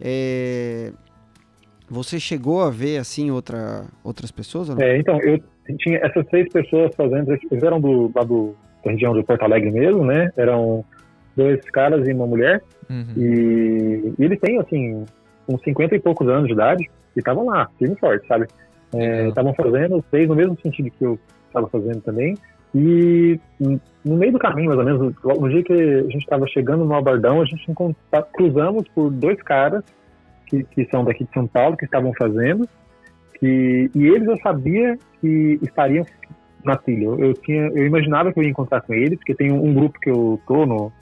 É, 0.00 0.92
você 1.88 2.20
chegou 2.20 2.62
a 2.62 2.70
ver 2.70 2.98
assim 2.98 3.30
outra, 3.30 3.84
outras 4.04 4.30
pessoas? 4.30 4.68
Ou 4.68 4.76
não? 4.76 4.82
É, 4.82 4.96
então, 4.96 5.20
eu 5.20 5.42
tinha 5.78 5.98
essas 5.98 6.24
três 6.28 6.48
pessoas 6.52 6.94
fazendo, 6.96 7.32
eles 7.32 7.62
eram 7.62 7.80
do, 7.80 8.10
lá 8.14 8.22
do, 8.22 8.54
da 8.84 8.92
região 8.92 9.12
de 9.14 9.22
Porto 9.24 9.42
Alegre 9.42 9.72
mesmo, 9.72 10.04
né? 10.04 10.30
Eram 10.36 10.84
dois 11.36 11.60
caras 11.70 12.06
e 12.06 12.12
uma 12.12 12.26
mulher, 12.26 12.62
Uhum. 12.90 13.12
e, 13.16 14.14
e 14.18 14.24
eles 14.24 14.40
têm, 14.40 14.58
assim, 14.58 15.04
uns 15.54 15.62
50 15.62 15.96
e 15.96 16.00
poucos 16.00 16.28
anos 16.28 16.46
de 16.46 16.52
idade, 16.52 16.88
e 17.16 17.18
estavam 17.18 17.46
lá, 17.46 17.68
firme 17.78 17.94
e 17.94 17.98
forte, 17.98 18.26
sabe? 18.26 18.46
Estavam 19.28 19.54
fazendo, 19.54 19.98
os 19.98 20.04
três 20.10 20.28
no 20.28 20.34
mesmo 20.34 20.56
sentido 20.60 20.90
que 20.90 21.04
eu 21.04 21.18
estava 21.48 21.68
fazendo 21.68 22.00
também, 22.00 22.36
e 22.74 23.38
no 24.04 24.16
meio 24.16 24.32
do 24.32 24.38
caminho, 24.38 24.68
mais 24.68 24.78
ou 24.78 24.84
menos, 24.84 25.14
no 25.24 25.48
dia 25.48 25.62
que 25.62 25.72
a 25.72 26.02
gente 26.02 26.18
estava 26.18 26.46
chegando 26.46 26.84
no 26.84 26.94
Albardão, 26.94 27.40
a 27.40 27.44
gente 27.44 27.70
encont- 27.70 27.96
cruzamos 28.32 28.86
por 28.94 29.10
dois 29.10 29.40
caras 29.42 29.82
que, 30.46 30.62
que 30.64 30.84
são 30.86 31.04
daqui 31.04 31.24
de 31.24 31.32
São 31.32 31.46
Paulo, 31.46 31.76
que 31.76 31.84
estavam 31.84 32.12
fazendo, 32.16 32.68
que, 33.38 33.90
e 33.94 34.06
eles 34.06 34.28
eu 34.28 34.38
sabia 34.38 34.96
que 35.20 35.58
estariam 35.62 36.04
na 36.64 36.76
trilha. 36.76 37.06
Eu, 37.06 37.18
eu 37.18 37.34
tinha, 37.34 37.68
eu 37.68 37.86
imaginava 37.86 38.32
que 38.32 38.38
eu 38.38 38.44
ia 38.44 38.50
encontrar 38.50 38.80
com 38.82 38.94
eles, 38.94 39.18
porque 39.18 39.34
tem 39.34 39.50
um, 39.50 39.64
um 39.64 39.74
grupo 39.74 39.98
que 39.98 40.10
eu 40.10 40.40
tô 40.46 40.64
no, 40.64 40.92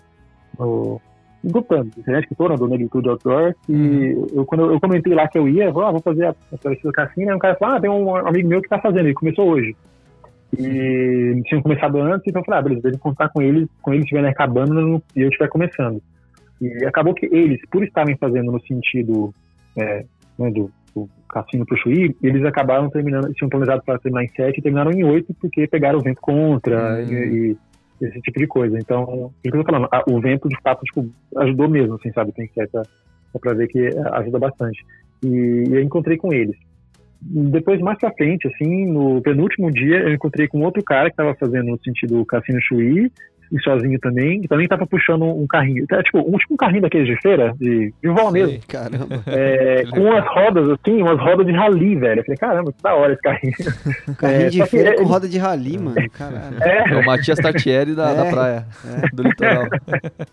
no 0.58 1.00
da 1.42 2.00
internet 2.00 2.26
que 2.26 2.32
eu 2.32 2.36
tô, 2.36 2.48
né, 2.48 2.56
do 2.56 2.68
Negritude 2.68 3.08
Outdoor, 3.08 3.54
e 3.68 4.16
eu, 4.34 4.44
quando 4.44 4.64
eu, 4.64 4.72
eu 4.72 4.80
comentei 4.80 5.14
lá 5.14 5.28
que 5.28 5.38
eu 5.38 5.48
ia, 5.48 5.64
eu 5.64 5.72
falei, 5.72 5.88
ah, 5.88 5.92
vou 5.92 6.00
fazer 6.00 6.26
a, 6.26 6.30
a 6.30 6.58
travessia 6.58 6.90
do 6.90 6.92
Cassino, 6.92 7.30
aí 7.30 7.36
um 7.36 7.38
cara 7.38 7.56
falou, 7.56 7.76
ah, 7.76 7.80
tem 7.80 7.90
um 7.90 8.16
amigo 8.16 8.48
meu 8.48 8.62
que 8.62 8.68
tá 8.68 8.78
fazendo, 8.80 9.06
ele 9.06 9.14
começou 9.14 9.48
hoje. 9.48 9.76
E 10.58 11.42
tinham 11.44 11.62
começado 11.62 11.98
antes, 11.98 12.26
então 12.26 12.40
eu 12.40 12.44
falei, 12.44 12.60
ah, 12.60 12.62
beleza, 12.62 12.82
devo 12.82 12.98
contar 12.98 13.28
com 13.28 13.42
eles, 13.42 13.68
com 13.82 13.92
eles 13.92 14.04
estiverem 14.04 14.30
acabando 14.30 15.02
e 15.14 15.20
eu 15.20 15.28
estiver 15.28 15.48
começando. 15.48 16.02
E 16.60 16.84
acabou 16.84 17.14
que 17.14 17.26
eles, 17.26 17.60
por 17.70 17.84
estarem 17.84 18.16
fazendo 18.16 18.50
no 18.50 18.60
sentido 18.62 19.32
é, 19.76 20.04
né, 20.38 20.50
do, 20.50 20.70
do 20.94 21.08
Cassino 21.28 21.64
pro 21.64 21.76
Chuí, 21.76 22.16
eles 22.22 22.44
acabaram 22.44 22.88
terminando, 22.90 23.32
tinham 23.34 23.48
planejado 23.48 23.82
para 23.84 23.98
terminar 23.98 24.24
em 24.24 24.28
sete 24.28 24.58
e 24.58 24.62
terminaram 24.62 24.90
em 24.90 25.04
oito 25.04 25.32
porque 25.40 25.68
pegaram 25.68 25.98
o 25.98 26.02
vento 26.02 26.20
contra 26.20 26.96
Hum. 26.96 27.12
e, 27.12 27.50
e 27.50 27.56
esse 28.00 28.20
tipo 28.20 28.38
de 28.38 28.46
coisa. 28.46 28.78
Então, 28.78 29.02
o 29.04 29.32
que 29.42 29.48
eu 29.48 29.64
tô 29.64 29.64
falando, 29.64 29.88
o 30.08 30.20
vento 30.20 30.48
de 30.48 30.56
fato 30.62 30.82
tipo, 30.84 31.08
ajudou 31.36 31.68
mesmo, 31.68 31.94
assim, 31.94 32.12
sabe? 32.12 32.32
Tem 32.32 32.46
que 32.46 32.54
ser 32.54 32.68
é 32.74 33.38
pra 33.38 33.54
ver 33.54 33.68
que 33.68 33.78
é, 33.78 33.92
ajuda 34.12 34.38
bastante. 34.38 34.84
E, 35.22 35.64
e 35.68 35.72
eu 35.72 35.82
encontrei 35.82 36.16
com 36.16 36.32
eles. 36.32 36.56
Depois, 37.20 37.80
mais 37.80 37.98
pra 37.98 38.12
frente, 38.12 38.46
assim, 38.46 38.86
no 38.86 39.20
penúltimo 39.20 39.70
dia, 39.70 39.98
eu 40.00 40.14
encontrei 40.14 40.46
com 40.46 40.62
outro 40.62 40.82
cara 40.82 41.10
que 41.10 41.16
tava 41.16 41.34
fazendo 41.34 41.66
no 41.66 41.82
sentido 41.82 42.24
Cassino 42.24 42.60
Chuí, 42.62 43.10
e 43.52 43.60
sozinho 43.62 43.98
também, 44.00 44.40
que 44.42 44.48
também 44.48 44.66
tava 44.68 44.86
puxando 44.86 45.24
um 45.24 45.46
carrinho. 45.46 45.84
É, 45.90 46.02
tipo, 46.02 46.18
um, 46.18 46.36
tipo 46.38 46.54
um 46.54 46.56
carrinho 46.56 46.82
daqueles 46.82 47.06
de 47.06 47.20
feira, 47.20 47.54
de, 47.58 47.92
de 48.02 48.08
vó 48.10 48.30
mesmo. 48.30 48.58
Caramba, 48.68 49.22
É, 49.26 49.84
com 49.90 50.00
umas 50.00 50.26
rodas, 50.26 50.68
assim, 50.70 51.00
umas 51.02 51.18
rodas 51.20 51.46
de 51.46 51.52
rally, 51.52 51.96
velho. 51.96 52.20
Eu 52.20 52.24
falei, 52.24 52.36
caramba, 52.38 52.72
que 52.72 52.82
da 52.82 52.94
hora 52.94 53.12
esse 53.12 53.22
carrinho. 53.22 53.54
carrinho 54.18 54.42
É, 54.46 54.48
de 54.50 54.66
feira 54.66 54.90
é- 54.90 54.94
com 54.94 55.04
roda 55.04 55.28
de 55.28 55.38
rali, 55.38 55.78
mano, 55.78 56.10
caralho. 56.10 56.56
É, 56.62 56.90
É 56.92 56.96
o 56.96 57.04
Matias 57.06 57.38
Tartieri 57.38 57.94
da, 57.94 58.12
da 58.14 58.26
É. 58.26 58.30
praia, 58.30 58.66
do 59.12 59.22
litoral. 59.22 59.64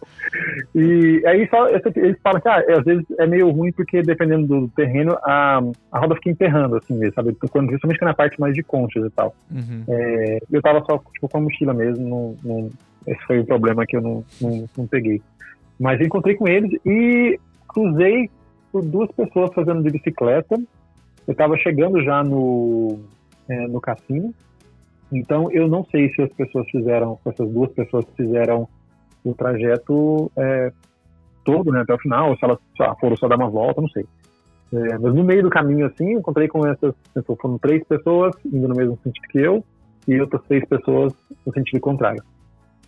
E 0.76 1.22
aí 1.26 1.48
só, 1.50 1.68
eles 1.70 2.18
falam 2.22 2.42
que 2.42 2.48
ah, 2.50 2.64
às 2.78 2.84
vezes 2.84 3.04
é 3.20 3.26
meio 3.26 3.50
ruim 3.50 3.72
porque 3.72 4.02
dependendo 4.02 4.46
do 4.48 4.68
terreno, 4.70 5.18
a, 5.24 5.62
a 5.92 6.00
roda 6.00 6.16
fica 6.16 6.30
emperrando, 6.30 6.76
assim 6.76 6.94
mesmo, 6.98 7.14
sabe? 7.14 7.36
Quando, 7.50 7.68
principalmente 7.68 8.02
na 8.04 8.14
parte 8.14 8.40
mais 8.40 8.54
de 8.54 8.62
conchas 8.64 9.06
e 9.06 9.10
tal. 9.12 9.34
Uhum. 9.52 9.84
É, 9.88 10.40
eu 10.52 10.62
tava 10.62 10.84
só 10.86 10.98
tipo, 11.14 11.30
com 11.30 11.38
a 11.38 11.42
mochila 11.42 11.74
mesmo, 11.74 12.08
não, 12.08 12.36
não- 12.44 12.70
esse 13.08 13.24
foi 13.26 13.40
o 13.40 13.46
problema 13.46 13.86
que 13.86 13.96
eu 13.96 14.02
não, 14.02 14.24
não, 14.42 14.70
não 14.78 14.88
peguei. 14.88 15.22
Mas 15.80 16.00
encontrei 16.00 16.36
com 16.36 16.48
eles 16.48 16.72
e 16.86 17.40
cruzei 17.68 18.30
por 18.72 18.84
duas 18.84 19.12
pessoas 19.12 19.54
fazendo 19.54 19.84
de 19.84 19.92
bicicleta. 19.92 20.56
Eu 21.28 21.36
tava 21.36 21.58
chegando 21.58 22.02
já 22.04 22.24
no, 22.24 23.00
é, 23.50 23.68
no 23.68 23.82
cassino, 23.82 24.34
então 25.12 25.52
eu 25.52 25.68
não 25.68 25.84
sei 25.86 26.14
se 26.14 26.22
as 26.22 26.32
pessoas 26.34 26.70
fizeram, 26.70 27.18
se 27.24 27.30
essas 27.30 27.50
duas 27.50 27.72
pessoas 27.72 28.06
fizeram 28.16 28.68
o 29.24 29.34
trajeto 29.34 30.32
é, 30.38 30.72
todo, 31.44 31.72
né, 31.72 31.82
até 31.82 31.94
o 31.94 32.00
final, 32.00 32.30
ou 32.30 32.38
se 32.38 32.46
elas 32.46 32.60
foram 33.00 33.18
só 33.18 33.28
dar 33.28 33.38
uma 33.38 33.50
volta, 33.50 33.82
não 33.82 33.90
sei. 33.90 34.06
É, 34.74 34.98
mas 34.98 35.14
no 35.14 35.24
meio 35.24 35.44
do 35.44 35.50
caminho, 35.50 35.86
assim, 35.86 36.14
eu 36.14 36.20
encontrei 36.20 36.48
com 36.48 36.66
essas 36.68 36.94
pessoas, 37.14 37.40
foram 37.40 37.58
três 37.58 37.84
pessoas 37.86 38.36
indo 38.46 38.68
no 38.68 38.76
mesmo 38.76 39.00
sentido 39.04 39.28
que 39.30 39.40
eu, 39.40 39.64
e 40.08 40.20
outras 40.20 40.42
seis 40.48 40.66
pessoas 40.66 41.14
no 41.46 41.54
sentido 41.54 41.80
contrário. 41.80 42.24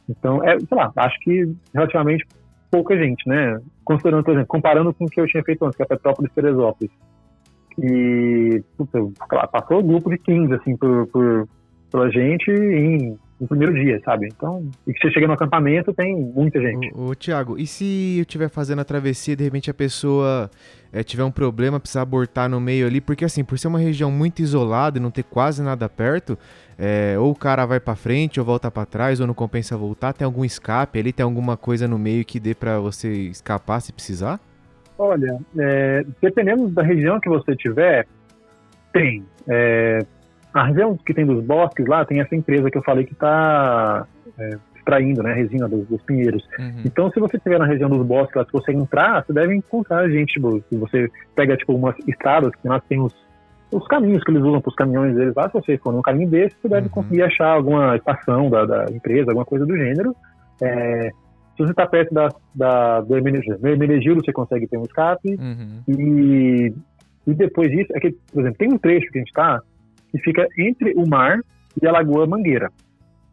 Então, 0.10 0.44
é, 0.44 0.58
sei 0.60 0.78
lá, 0.78 0.92
acho 0.96 1.20
que 1.20 1.54
relativamente 1.74 2.26
pouca 2.72 2.98
gente, 2.98 3.28
né? 3.28 3.60
Considerando, 3.84 4.24
por 4.24 4.32
exemplo, 4.32 4.48
comparando 4.48 4.94
com 4.94 5.06
o 5.06 5.10
que 5.10 5.20
eu 5.20 5.28
tinha 5.28 5.44
feito 5.44 5.66
antes, 5.66 5.78
que 5.78 5.84
é 5.84 5.86
Petrópolis 5.86 6.32
Teresópolis. 6.34 6.92
E, 7.80 8.64
puta, 8.78 9.00
claro, 9.30 9.48
passou 9.50 9.80
um 9.80 9.88
grupo 9.88 10.10
de 10.10 10.18
15, 10.18 10.54
assim, 10.54 10.76
por, 10.76 11.08
por, 11.08 11.48
pela 11.92 12.10
gente 12.10 12.50
em, 12.52 13.18
no 13.40 13.48
primeiro 13.48 13.74
dia, 13.74 14.02
sabe? 14.04 14.28
Então, 14.28 14.68
e 14.86 14.94
que 14.94 15.00
você 15.00 15.12
chega 15.12 15.28
no 15.28 15.34
acampamento, 15.34 15.94
tem 15.94 16.16
muita 16.16 16.60
gente. 16.60 16.92
Ô, 16.94 17.10
ô, 17.10 17.16
Thiago, 17.16 17.58
e 17.58 17.68
se 17.68 18.18
eu 18.18 18.22
estiver 18.22 18.50
fazendo 18.50 18.80
a 18.80 18.84
travessia 18.84 19.34
e 19.34 19.36
de 19.36 19.44
repente 19.44 19.70
a 19.70 19.74
pessoa 19.74 20.50
eh, 20.92 21.04
tiver 21.04 21.24
um 21.24 21.32
problema, 21.32 21.80
precisar 21.80 22.02
abortar 22.02 22.50
no 22.50 22.60
meio 22.60 22.88
ali? 22.88 23.00
Porque 23.00 23.24
assim, 23.24 23.44
por 23.44 23.60
ser 23.60 23.68
uma 23.68 23.80
região 23.80 24.12
muito 24.12 24.42
isolada 24.42 24.98
e 24.98 25.02
não 25.02 25.12
ter 25.12 25.24
quase 25.24 25.62
nada 25.62 25.88
perto, 25.88 26.38
eh, 26.80 27.16
ou 27.20 27.32
o 27.32 27.36
cara 27.36 27.66
vai 27.66 27.80
pra 27.80 27.96
frente 27.96 28.40
ou 28.40 28.46
volta 28.46 28.72
pra 28.72 28.86
trás, 28.86 29.20
ou 29.20 29.28
não 29.28 29.36
compensa 29.36 29.78
voltar, 29.78 30.14
tem 30.14 30.26
algum 30.26 30.44
escape 30.44 31.00
ali, 31.00 31.14
tem 31.14 31.24
alguma 31.24 31.56
coisa 31.56 31.88
no 31.88 32.00
meio 32.00 32.26
que 32.26 32.40
dê 32.40 32.56
pra 32.56 32.80
você 32.80 33.12
escapar 33.30 33.82
se 33.82 33.94
precisar? 33.94 34.40
Olha, 34.98 35.38
é, 35.60 36.04
dependendo 36.20 36.70
da 36.70 36.82
região 36.82 37.20
que 37.20 37.30
você 37.30 37.56
tiver, 37.56 38.08
tem. 38.92 39.24
É, 39.48 40.00
a 40.60 40.66
região 40.66 40.98
que 40.98 41.14
tem 41.14 41.26
dos 41.26 41.44
bosques 41.44 41.86
lá, 41.88 42.06
tem 42.06 42.20
essa 42.20 42.36
empresa 42.36 42.70
que 42.70 42.78
eu 42.78 42.84
falei 42.84 43.06
que 43.06 43.14
está 43.14 44.06
extraindo 44.76 45.22
né, 45.22 45.32
a 45.32 45.36
resina 45.36 45.68
dos, 45.68 45.86
dos 45.88 46.02
pinheiros. 46.04 46.48
Uhum. 46.58 46.82
Então, 46.86 47.12
se 47.12 47.20
você 47.20 47.38
estiver 47.38 47.60
na 47.60 47.66
região 47.66 47.90
dos 47.90 48.06
bosques, 48.06 48.36
lá, 48.36 48.46
se 48.46 48.52
você 48.52 48.72
entrar, 48.72 49.26
você 49.26 49.34
deve 49.34 49.54
encontrar 49.56 50.10
gente. 50.10 50.34
Tipo, 50.34 50.64
se 50.70 50.78
você 50.78 51.10
pega 51.36 51.58
tipo, 51.58 51.74
umas 51.74 51.96
estradas 52.08 52.52
que 52.56 52.68
lá 52.68 52.80
tem 52.80 53.02
os, 53.02 53.14
os 53.72 53.86
caminhos 53.88 54.24
que 54.24 54.32
eles 54.32 54.42
usam 54.42 54.62
para 54.62 54.70
os 54.70 54.76
caminhões 54.76 55.16
deles 55.16 55.36
lá, 55.36 55.50
se 55.50 55.54
você 55.54 55.78
for 55.78 55.94
num 55.94 56.02
caminho 56.02 56.30
desse, 56.30 56.56
você 56.62 56.70
deve 56.70 56.88
Uhum. 56.88 56.94
conseguir 56.94 57.24
achar 57.24 57.50
alguma 57.50 57.96
estação 57.98 58.50
da, 58.50 58.66
da 58.66 58.86
empresa, 58.92 59.32
alguma 59.32 59.46
coisa 59.46 59.66
do 59.66 59.76
gênero. 59.76 60.16
É, 60.62 61.12
se 61.56 61.64
você 61.64 61.72
está 61.72 61.86
perto 61.86 62.14
da, 62.14 62.30
da, 62.56 63.02
do 63.02 63.18
Hermenegildo 63.18 64.24
você 64.24 64.32
consegue 64.32 64.68
ter 64.68 64.78
um 64.78 64.84
escape. 64.84 65.36
Uhum. 65.36 65.82
E, 65.88 66.74
e 67.28 67.34
depois 67.34 67.70
disso, 67.70 67.92
é 67.94 68.00
que, 68.00 68.16
por 68.32 68.42
exemplo, 68.42 68.58
tem 68.58 68.72
um 68.72 68.78
trecho 68.78 69.12
que 69.12 69.18
a 69.18 69.22
gente 69.22 69.30
está 69.30 69.62
que 70.12 70.18
fica 70.20 70.48
entre 70.58 70.94
o 70.96 71.08
mar 71.08 71.40
e 71.82 71.88
a 71.88 71.92
Lagoa 71.92 72.26
Mangueira. 72.28 72.70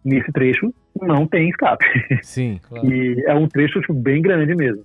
Nesse 0.05 0.31
trecho 0.33 0.73
não 1.01 1.27
tem 1.27 1.49
escape. 1.49 1.85
Sim. 2.23 2.61
Claro. 2.69 2.87
E 2.93 3.23
é 3.27 3.35
um 3.35 3.49
trecho 3.49 3.81
tipo, 3.81 3.95
bem 3.95 4.21
grande 4.21 4.55
mesmo. 4.55 4.83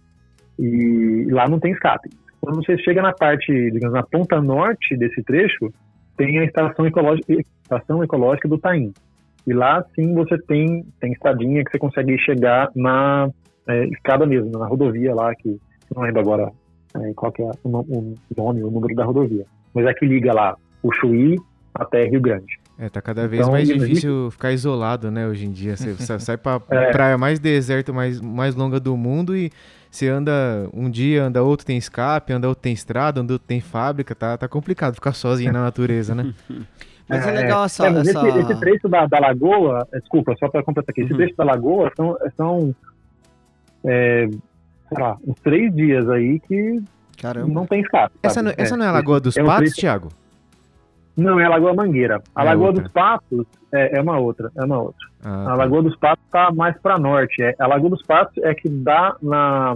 E 0.58 1.28
lá 1.30 1.48
não 1.48 1.60
tem 1.60 1.72
escape. 1.72 2.10
Quando 2.42 2.64
você 2.64 2.78
chega 2.80 3.02
na 3.02 3.14
parte, 3.14 3.52
digamos, 3.72 3.94
na 3.94 4.04
ponta 4.04 4.42
norte 4.42 4.96
desse 4.98 5.22
trecho, 5.24 5.72
tem 6.18 6.40
a 6.40 6.46
estação 6.46 6.86
ecológica, 6.86 7.34
estação 7.64 8.04
ecológica 8.04 8.48
do 8.48 8.58
Taim. 8.58 8.94
E 9.48 9.54
lá 9.54 9.84
sim 9.96 10.14
você 10.14 10.38
tem, 10.38 10.86
tem 11.00 11.12
estradinha 11.12 11.64
que 11.64 11.72
você 11.72 11.80
consegue 11.80 12.18
chegar 12.20 12.70
na 12.76 13.30
é, 13.68 13.86
escada 13.88 14.26
mesmo, 14.26 14.52
na 14.58 14.68
rodovia 14.68 15.14
lá, 15.14 15.34
que 15.36 15.58
não 15.96 16.04
lembro 16.04 16.22
agora 16.22 16.52
é, 16.96 17.14
qual 17.14 17.32
que 17.32 17.42
é 17.42 17.50
o, 17.64 17.70
no- 17.70 17.86
o 17.90 18.16
nome, 18.38 18.64
o 18.64 18.72
número 18.72 18.96
da 18.96 19.06
rodovia. 19.06 19.46
Mas 19.74 19.86
é 19.86 19.94
que 19.94 20.06
liga 20.06 20.34
lá 20.34 20.56
o 20.84 20.94
Chuí 20.94 21.36
até 21.74 22.06
Rio 22.06 22.22
Grande. 22.22 22.60
É, 22.78 22.88
tá 22.90 23.02
cada 23.02 23.28
vez 23.28 23.42
Então, 23.42 23.52
mais 23.52 23.68
difícil 23.68 24.30
ficar 24.32 24.52
isolado, 24.54 25.12
né, 25.12 25.28
hoje 25.28 25.46
em 25.46 25.52
dia. 25.52 25.76
Você 25.76 25.94
sa- 25.96 26.18
sai 26.20 26.38
pra 26.38 26.62
É. 26.70 26.92
praia 26.92 27.18
mais 27.18 27.38
deserta, 27.40 27.92
mais, 27.92 28.22
mais 28.22 28.56
longa 28.56 28.80
do 28.80 28.96
mundo 28.96 29.36
e 29.36 29.52
você 29.92 30.08
anda 30.08 30.32
um 30.74 30.90
dia, 30.90 31.24
anda 31.24 31.44
outro 31.44 31.66
tem 31.66 31.78
escape, 31.78 32.32
anda 32.32 32.48
outro 32.48 32.62
tem 32.62 32.72
estrada, 32.74 33.20
anda 33.22 33.34
outro 33.34 33.48
tem 33.48 33.60
fábrica. 33.60 34.14
Tá, 34.16 34.38
tá 34.38 34.48
complicado 34.48 34.96
ficar 34.96 35.14
sozinho 35.14 35.52
na 35.52 35.62
natureza, 35.64 36.14
né? 36.16 36.34
Mas 37.10 37.26
é 37.26 37.32
legal 37.32 37.66
essa. 37.66 37.88
É, 37.88 37.90
mas 37.90 38.08
essa... 38.08 38.28
esse, 38.28 38.38
esse 38.40 38.60
trecho 38.60 38.88
da, 38.88 39.08
da 39.08 39.20
lagoa, 39.20 39.88
é, 39.92 40.00
desculpa, 40.00 40.36
só 40.40 40.48
para 40.48 40.62
completar 40.62 40.92
aqui, 40.92 41.02
esse 41.02 41.12
Uhum. 41.12 41.18
trecho 41.18 41.36
da 41.36 41.44
lagoa 41.44 41.92
são, 41.98 42.16
são 42.38 42.76
é, 43.84 44.28
sei 44.28 44.98
lá, 45.04 45.18
uns 45.28 45.40
três 45.42 45.74
dias 45.76 46.08
aí 46.08 46.40
que 46.40 46.80
Caramba. 47.20 47.52
não 47.52 47.66
tem 47.66 47.82
escape. 47.82 48.14
Essa 48.22 48.44
não, 48.44 48.54
essa 48.56 48.78
não 48.78 48.86
é 48.86 48.90
a 48.90 48.92
Lagoa 48.92 49.20
dos 49.20 49.36
é 49.36 49.42
um 49.42 49.46
Patos, 49.48 49.60
trecho- 49.72 49.82
Thiago? 49.82 50.10
Não, 51.18 51.40
é 51.40 51.46
a 51.46 51.50
Lagoa 51.50 51.74
Mangueira. 51.74 52.22
A 52.36 52.42
É 52.42 52.46
Lagoa 52.46 52.68
outra. 52.68 52.84
dos 52.84 52.92
Patos 52.92 53.46
é, 53.74 53.98
é 53.98 54.02
uma 54.02 54.18
outra, 54.20 54.50
é 54.58 54.64
uma 54.64 54.82
outra. 54.82 55.08
Ah, 55.24 55.44
A 55.44 55.46
tá. 55.48 55.56
Lagoa 55.56 55.84
dos 55.84 55.96
Patos 55.98 56.24
está 56.26 56.52
mais 56.54 56.78
para 56.82 56.98
norte. 56.98 57.42
É, 57.44 57.54
a 57.60 57.68
Lagoa 57.68 57.90
dos 57.90 58.04
Patos 58.04 58.38
é 58.44 58.54
que 58.54 58.70
dá 58.70 59.16
na 59.22 59.76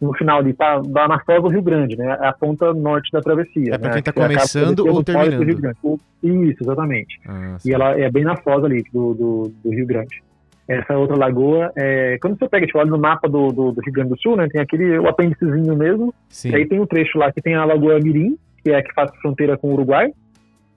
no 0.00 0.14
final 0.14 0.38
ali, 0.38 0.54
tá, 0.54 0.80
dá 0.88 1.06
na 1.06 1.20
foz 1.20 1.42
do 1.42 1.48
Rio 1.50 1.60
Grande, 1.60 1.94
né? 1.94 2.16
É 2.22 2.26
a 2.28 2.32
ponta 2.32 2.72
norte 2.72 3.10
da 3.12 3.20
travessia. 3.20 3.74
É 3.74 3.78
pra 3.78 3.88
né? 3.88 3.94
quem 3.96 4.02
tá 4.02 4.12
Que 4.12 4.18
acaba 4.18 4.34
começando 4.34 4.78
ou 4.86 5.04
terminando. 5.04 5.42
Rio 5.42 5.58
Grande. 5.60 5.76
O- 5.82 5.98
Isso, 6.22 6.62
exatamente. 6.62 7.20
Ah, 7.28 7.58
E 7.66 7.70
ela 7.74 7.90
é 8.00 8.10
bem 8.10 8.24
na 8.24 8.34
foz 8.38 8.64
ali 8.64 8.82
do, 8.94 9.12
do, 9.12 9.52
do 9.62 9.70
Rio 9.70 9.86
Grande. 9.86 10.22
Essa 10.66 10.96
outra 10.96 11.16
lagoa, 11.16 11.70
é, 11.76 12.16
quando 12.22 12.38
você 12.38 12.48
pega, 12.48 12.64
tipo, 12.64 12.78
olha 12.78 12.88
no 12.90 12.98
mapa 12.98 13.28
do, 13.28 13.48
do, 13.48 13.72
do 13.72 13.80
Rio 13.82 13.92
Grande 13.92 14.10
do 14.10 14.18
Sul, 14.20 14.36
né, 14.36 14.46
tem 14.48 14.60
aquele, 14.60 14.98
o 14.98 15.06
apêndicezinho 15.08 15.76
mesmo, 15.76 16.14
sim. 16.30 16.48
e 16.50 16.54
aí 16.54 16.66
tem 16.66 16.80
um 16.80 16.86
trecho 16.86 17.18
lá 17.18 17.30
que 17.32 17.42
tem 17.42 17.54
a 17.56 17.64
Lagoa 17.66 17.98
Mirim, 17.98 18.38
que 18.64 18.70
é 18.70 18.76
a 18.76 18.82
que 18.82 18.94
faz 18.94 19.10
fronteira 19.20 19.58
com 19.58 19.68
o 19.68 19.72
Uruguai, 19.74 20.12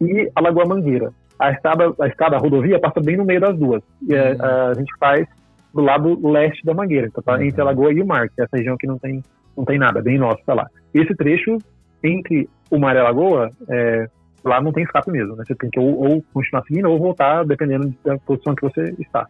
e 0.08 0.32
a 0.36 0.42
Lagoa 0.42 0.66
Mangueira. 0.66 1.12
A 1.40 1.52
estrada, 1.52 1.94
a 2.00 2.08
estrada, 2.08 2.36
a 2.36 2.40
rodovia 2.40 2.80
passa 2.80 3.02
bem 3.02 3.18
no 3.18 3.26
meio 3.26 3.40
das 3.42 3.58
duas. 3.58 3.82
E 4.08 4.14
é, 4.14 4.36
a, 4.40 4.68
a 4.70 4.74
gente 4.76 4.94
faz 5.00 5.28
do 5.74 5.82
lado 5.82 6.28
leste 6.30 6.64
da 6.66 6.74
Mangueira, 6.74 7.08
então 7.08 7.24
tá 7.24 7.34
Uhum. 7.34 7.42
entre 7.44 7.62
a 7.62 7.66
Lagoa 7.66 7.92
e 7.92 8.02
o 8.02 8.06
mar, 8.06 8.30
que 8.30 8.40
é 8.40 8.44
essa 8.44 8.56
região 8.58 8.78
que 8.78 8.86
não 8.88 8.98
tem, 9.00 9.24
não 9.58 9.66
tem 9.66 9.78
nada, 9.80 10.02
bem 10.02 10.18
nossa 10.18 10.54
lá. 10.54 10.68
Esse 10.94 11.16
trecho 11.16 11.58
entre 12.04 12.48
o 12.70 12.78
mar 12.78 12.96
e 12.96 13.00
a 13.00 13.04
lagoa, 13.04 13.50
é, 13.70 14.08
lá 14.44 14.62
não 14.62 14.72
tem 14.72 14.84
escape 14.84 15.10
mesmo, 15.10 15.36
né? 15.36 15.44
Você 15.48 15.56
tem 15.56 15.70
que 15.70 15.80
ou, 15.80 16.00
ou 16.06 16.24
continuar 16.34 16.64
seguindo 16.64 16.90
ou 16.92 17.00
voltar, 17.00 17.44
dependendo 17.46 17.94
da 18.06 18.18
posição 18.20 18.54
que 18.54 18.62
você 18.62 18.94
está. 19.00 19.26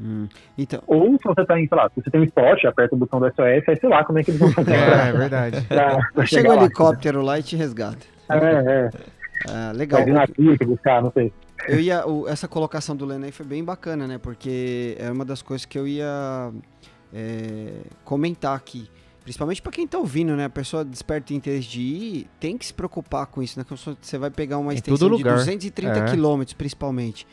Hum. 0.00 0.26
Então, 0.56 0.80
Ou 0.86 1.12
se 1.18 1.24
você 1.24 1.44
tá 1.44 1.60
em, 1.60 1.66
sei 1.68 1.76
lá, 1.76 1.88
se 1.90 2.00
você 2.02 2.10
tem 2.10 2.20
um 2.20 2.24
spot, 2.24 2.64
aperta 2.64 2.94
o 2.94 2.98
botão 2.98 3.20
do 3.20 3.26
SOS, 3.26 3.68
aí 3.68 3.76
sei 3.78 3.88
lá 3.88 4.02
como 4.04 4.18
é 4.18 4.22
que 4.24 4.30
eles 4.30 4.40
vão 4.40 4.50
fazer 4.54 4.72
É, 4.72 4.84
pra, 4.86 5.06
é 5.06 5.12
verdade. 5.12 5.60
pra, 5.68 5.98
pra 6.14 6.26
chega 6.26 6.50
o 6.50 6.56
lá. 6.56 6.62
helicóptero 6.64 7.22
lá 7.22 7.38
e 7.38 7.42
te 7.42 7.56
resgata. 7.56 7.98
É, 8.30 8.36
é. 8.36 8.90
Ah, 9.48 9.72
legal. 9.74 10.02
Vai 10.04 10.12
na 10.12 10.26
buscar, 10.66 11.02
não 11.02 11.12
sei. 11.12 11.32
Eu 11.68 11.78
ia, 11.80 12.06
o- 12.06 12.26
essa 12.28 12.48
colocação 12.48 12.94
do 12.96 13.04
Leno 13.04 13.24
aí 13.24 13.32
foi 13.32 13.46
bem 13.46 13.62
bacana, 13.62 14.06
né? 14.06 14.18
Porque 14.18 14.96
é 14.98 15.10
uma 15.10 15.24
das 15.24 15.42
coisas 15.42 15.64
que 15.64 15.78
eu 15.78 15.86
ia 15.86 16.52
é, 17.12 17.82
comentar 18.04 18.56
aqui. 18.56 18.88
Principalmente 19.22 19.62
para 19.62 19.70
quem 19.70 19.86
tá 19.86 19.98
ouvindo, 19.98 20.34
né? 20.34 20.46
A 20.46 20.50
pessoa 20.50 20.84
desperta 20.84 21.32
o 21.32 21.36
interesse 21.36 21.68
de 21.68 21.80
ir, 21.80 22.26
tem 22.40 22.58
que 22.58 22.66
se 22.66 22.74
preocupar 22.74 23.26
com 23.26 23.40
isso, 23.40 23.56
né? 23.56 23.64
Que 23.64 23.74
você 24.00 24.18
vai 24.18 24.30
pegar 24.30 24.58
uma 24.58 24.72
Em 24.72 24.76
extensão 24.76 24.98
todo 25.08 25.16
de 25.16 25.22
lugar. 25.22 25.36
230 25.36 25.98
É. 26.00 26.04
quilômetros, 26.10 26.54
principalmente. 26.54 27.24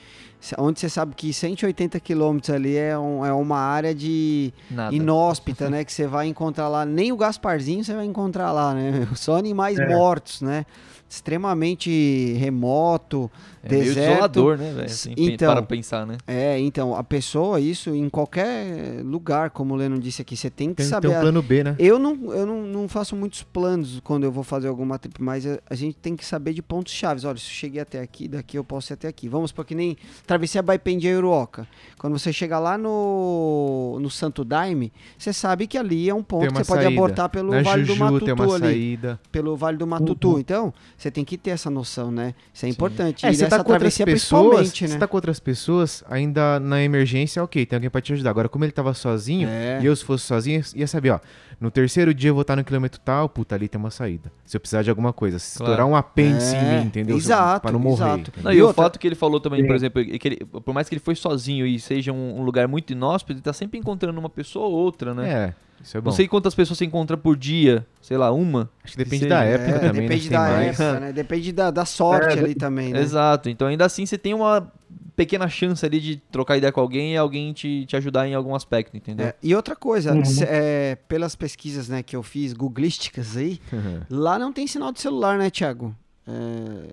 Onde 0.57 0.79
você 0.79 0.87
sabe 0.89 1.13
que 1.15 1.33
180 1.33 1.99
quilômetros 1.99 2.49
ali 2.55 2.75
é, 2.77 2.97
um- 2.97 3.25
é 3.25 3.33
uma 3.33 3.57
área 3.59 3.93
de 3.93 4.53
Nada. 4.71 4.95
inóspita, 4.95 5.69
né? 5.69 5.83
Que 5.83 5.91
você 5.91 6.07
vai 6.07 6.27
encontrar 6.27 6.69
lá, 6.69 6.85
nem 6.85 7.11
o 7.11 7.17
Gasparzinho 7.17 7.83
você 7.83 7.93
vai 7.93 8.05
encontrar 8.05 8.51
lá, 8.51 8.73
né? 8.73 9.07
Só 9.15 9.35
animais 9.37 9.77
É. 9.77 9.87
mortos, 9.87 10.41
né? 10.41 10.65
Extremamente 11.11 12.33
remoto, 12.39 13.29
É 13.63 13.69
meio 13.69 13.83
deserto. 13.85 14.09
desolador, 14.11 14.57
né, 14.57 14.71
velho? 14.73 14.85
Assim, 14.85 15.13
Então. 15.17 15.51
para 15.51 15.61
pensar, 15.63 16.05
né? 16.07 16.17
É, 16.27 16.57
então, 16.59 16.95
a 16.95 17.03
pessoa, 17.03 17.59
isso 17.59 17.93
em 17.93 18.07
qualquer 18.09 19.01
lugar, 19.03 19.49
como 19.49 19.73
o 19.73 19.77
Leno 19.77 19.99
disse 19.99 20.21
aqui, 20.21 20.37
você 20.37 20.49
tem 20.49 20.69
que 20.69 20.75
Tem 20.75 20.85
que 20.85 20.89
ter 20.91 20.95
saber. 21.07 21.07
um 21.09 21.19
plano 21.21 21.41
B, 21.41 21.63
né? 21.63 21.75
Eu, 21.79 21.99
não, 21.99 22.33
eu 22.33 22.45
não, 22.45 22.61
não 22.61 22.87
faço 22.87 23.15
muitos 23.15 23.43
planos 23.43 23.99
quando 24.03 24.23
eu 24.23 24.31
vou 24.31 24.43
fazer 24.43 24.67
alguma 24.67 24.97
trip, 24.97 25.21
mas 25.21 25.45
a, 25.45 25.59
a 25.69 25.75
gente 25.75 25.97
tem 25.97 26.15
que 26.15 26.25
saber 26.25 26.53
de 26.53 26.61
pontos 26.61 26.93
chaves. 26.93 27.23
Olha, 27.25 27.37
se 27.37 27.45
eu 27.45 27.51
cheguei 27.51 27.81
até 27.81 27.99
aqui, 28.01 28.27
daqui 28.27 28.57
eu 28.57 28.63
posso 28.63 28.91
ir 28.91 28.95
até 28.95 29.07
aqui. 29.07 29.27
Vamos 29.27 29.51
para 29.51 29.63
que 29.65 29.75
nem 29.75 29.97
travessia 30.29 30.61
de 30.99 31.13
Uruoca. 31.15 31.67
Quando 31.97 32.17
você 32.17 32.31
chega 32.31 32.57
lá 32.59 32.77
no, 32.77 33.97
no 33.99 34.09
Santo 34.09 34.45
Daime, 34.45 34.93
você 35.17 35.33
sabe 35.33 35.67
que 35.67 35.77
ali 35.77 36.07
é 36.09 36.13
um 36.13 36.23
ponto 36.23 36.47
que 36.47 36.53
você 36.53 36.63
pode 36.63 36.83
saída. 36.83 36.97
abortar 37.01 37.29
pelo 37.29 37.51
Na 37.51 37.61
Vale 37.61 37.81
do 37.83 37.87
Juju 37.95 38.19
tem 38.21 38.33
uma 38.33 38.45
Matutu 38.45 38.53
ali. 38.55 38.59
saída. 38.73 39.19
Pelo 39.31 39.57
Vale 39.57 39.77
do 39.77 39.85
Matutu. 39.87 40.39
Então, 40.39 40.73
você 40.97 41.09
tem 41.11 41.25
que 41.25 41.37
ter 41.37 41.49
essa 41.49 41.69
noção, 41.69 42.11
né? 42.11 42.33
Isso 42.53 42.65
é 42.65 42.69
importante. 42.69 43.25
É, 43.25 43.31
e 43.31 43.35
você 43.35 43.43
nessa 43.43 43.57
tá 43.57 43.63
com 43.63 43.71
outras 43.73 43.93
travessia, 43.95 44.05
pessoas, 44.05 44.41
principalmente, 44.43 44.87
você 44.87 44.93
né? 44.93 44.99
tá 44.99 45.07
com 45.07 45.17
outras 45.17 45.39
pessoas, 45.39 46.03
ainda 46.09 46.59
na 46.59 46.81
emergência, 46.81 47.43
ok, 47.43 47.65
tem 47.65 47.75
alguém 47.77 47.89
pra 47.89 47.99
te 47.99 48.13
ajudar. 48.13 48.29
Agora, 48.29 48.47
como 48.47 48.63
ele 48.63 48.71
tava 48.71 48.93
sozinho, 48.93 49.49
É. 49.49 49.79
e 49.81 49.85
eu 49.85 49.95
se 49.95 50.05
fosse 50.05 50.25
sozinho, 50.25 50.61
ia 50.75 50.87
saber, 50.87 51.09
ó, 51.09 51.19
no 51.59 51.69
terceiro 51.69 52.13
dia 52.13 52.29
eu 52.29 52.33
vou 52.33 52.43
estar 52.43 52.55
no 52.55 52.63
quilômetro 52.63 53.01
tal, 53.03 53.27
puta, 53.27 53.55
ali 53.55 53.67
tem 53.67 53.77
uma 53.79 53.91
saída. 53.91 54.31
Se 54.45 54.55
eu 54.55 54.61
precisar 54.61 54.83
de 54.83 54.89
alguma 54.89 55.11
coisa, 55.11 55.37
se 55.39 55.57
Claro. 55.57 55.73
estourar 55.73 55.91
um 55.91 55.95
apêndice 55.95 56.55
É, 56.55 56.59
em 56.61 56.79
mim, 56.79 56.85
entendeu? 56.85 57.17
exato, 57.17 57.61
Pra 57.63 57.71
não 57.73 57.79
morrer. 57.79 57.95
exato. 58.05 58.31
Não, 58.41 58.53
E 58.53 58.57
e, 58.57 58.61
o 58.61 58.67
outra- 58.67 58.83
fato 58.83 58.97
que 58.99 59.05
ele 59.07 59.15
falou 59.15 59.41
também, 59.41 59.61
por 59.65 59.71
Sim. 59.71 59.75
exemplo, 59.75 60.01
que 60.19 60.27
ele, 60.27 60.37
por 60.45 60.73
mais 60.73 60.87
que 60.87 60.93
ele 60.95 60.99
foi 61.01 61.15
sozinho 61.15 61.65
e 61.65 61.79
seja 61.79 62.11
um, 62.11 62.39
um 62.39 62.43
lugar 62.43 62.67
muito 62.67 62.93
inóspito, 62.93 63.33
ele 63.33 63.41
tá 63.41 63.53
sempre 63.53 63.79
encontrando 63.79 64.19
uma 64.19 64.29
pessoa 64.29 64.67
ou 64.67 64.73
outra, 64.73 65.13
né? 65.15 65.27
É, 65.29 65.53
isso 65.81 65.97
é 65.97 66.01
bom. 66.01 66.09
Não 66.09 66.15
sei 66.15 66.27
quantas 66.27 66.53
pessoas 66.53 66.77
você 66.77 66.85
encontra 66.85 67.15
por 67.17 67.35
dia, 67.37 67.87
sei 68.01 68.17
lá, 68.17 68.31
uma. 68.31 68.69
Acho 68.83 68.97
que 68.97 69.03
depende 69.03 69.25
da 69.27 69.43
época 69.43 69.77
É, 69.77 69.79
também, 69.79 69.93
né? 69.93 70.01
Depende 70.01 70.29
tem 70.29 70.37
da 70.37 70.39
mais. 70.43 70.79
época, 70.79 70.99
né? 70.99 71.13
Depende 71.13 71.51
da, 71.53 71.71
da 71.71 71.85
sorte 71.85 72.37
É, 72.37 72.43
ali 72.43 72.53
também, 72.53 72.93
né? 72.93 73.01
Exato. 73.01 73.49
Então 73.49 73.67
ainda 73.67 73.85
assim 73.85 74.05
você 74.05 74.17
tem 74.17 74.33
uma 74.33 74.71
pequena 75.15 75.47
chance 75.49 75.85
ali 75.85 75.99
de 75.99 76.15
trocar 76.31 76.57
ideia 76.57 76.71
com 76.71 76.79
alguém 76.79 77.13
e 77.13 77.17
alguém 77.17 77.51
te, 77.51 77.85
te 77.85 77.95
ajudar 77.97 78.27
em 78.27 78.33
algum 78.33 78.55
aspecto, 78.55 78.95
entendeu? 78.95 79.27
É, 79.27 79.35
e 79.43 79.53
outra 79.53 79.75
coisa, 79.75 80.13
Uhum. 80.15 80.23
cê- 80.25 80.45
é, 80.47 80.97
pelas 81.07 81.35
pesquisas 81.35 81.89
né, 81.89 82.01
que 82.01 82.15
eu 82.15 82.23
fiz, 82.23 82.53
googlísticas 82.53 83.35
aí, 83.35 83.59
lá 84.09 84.39
não 84.39 84.53
tem 84.53 84.65
sinal 84.65 84.91
de 84.93 85.01
celular, 85.01 85.37
né, 85.37 85.49
Thiago? 85.49 85.93
É, 86.25 86.31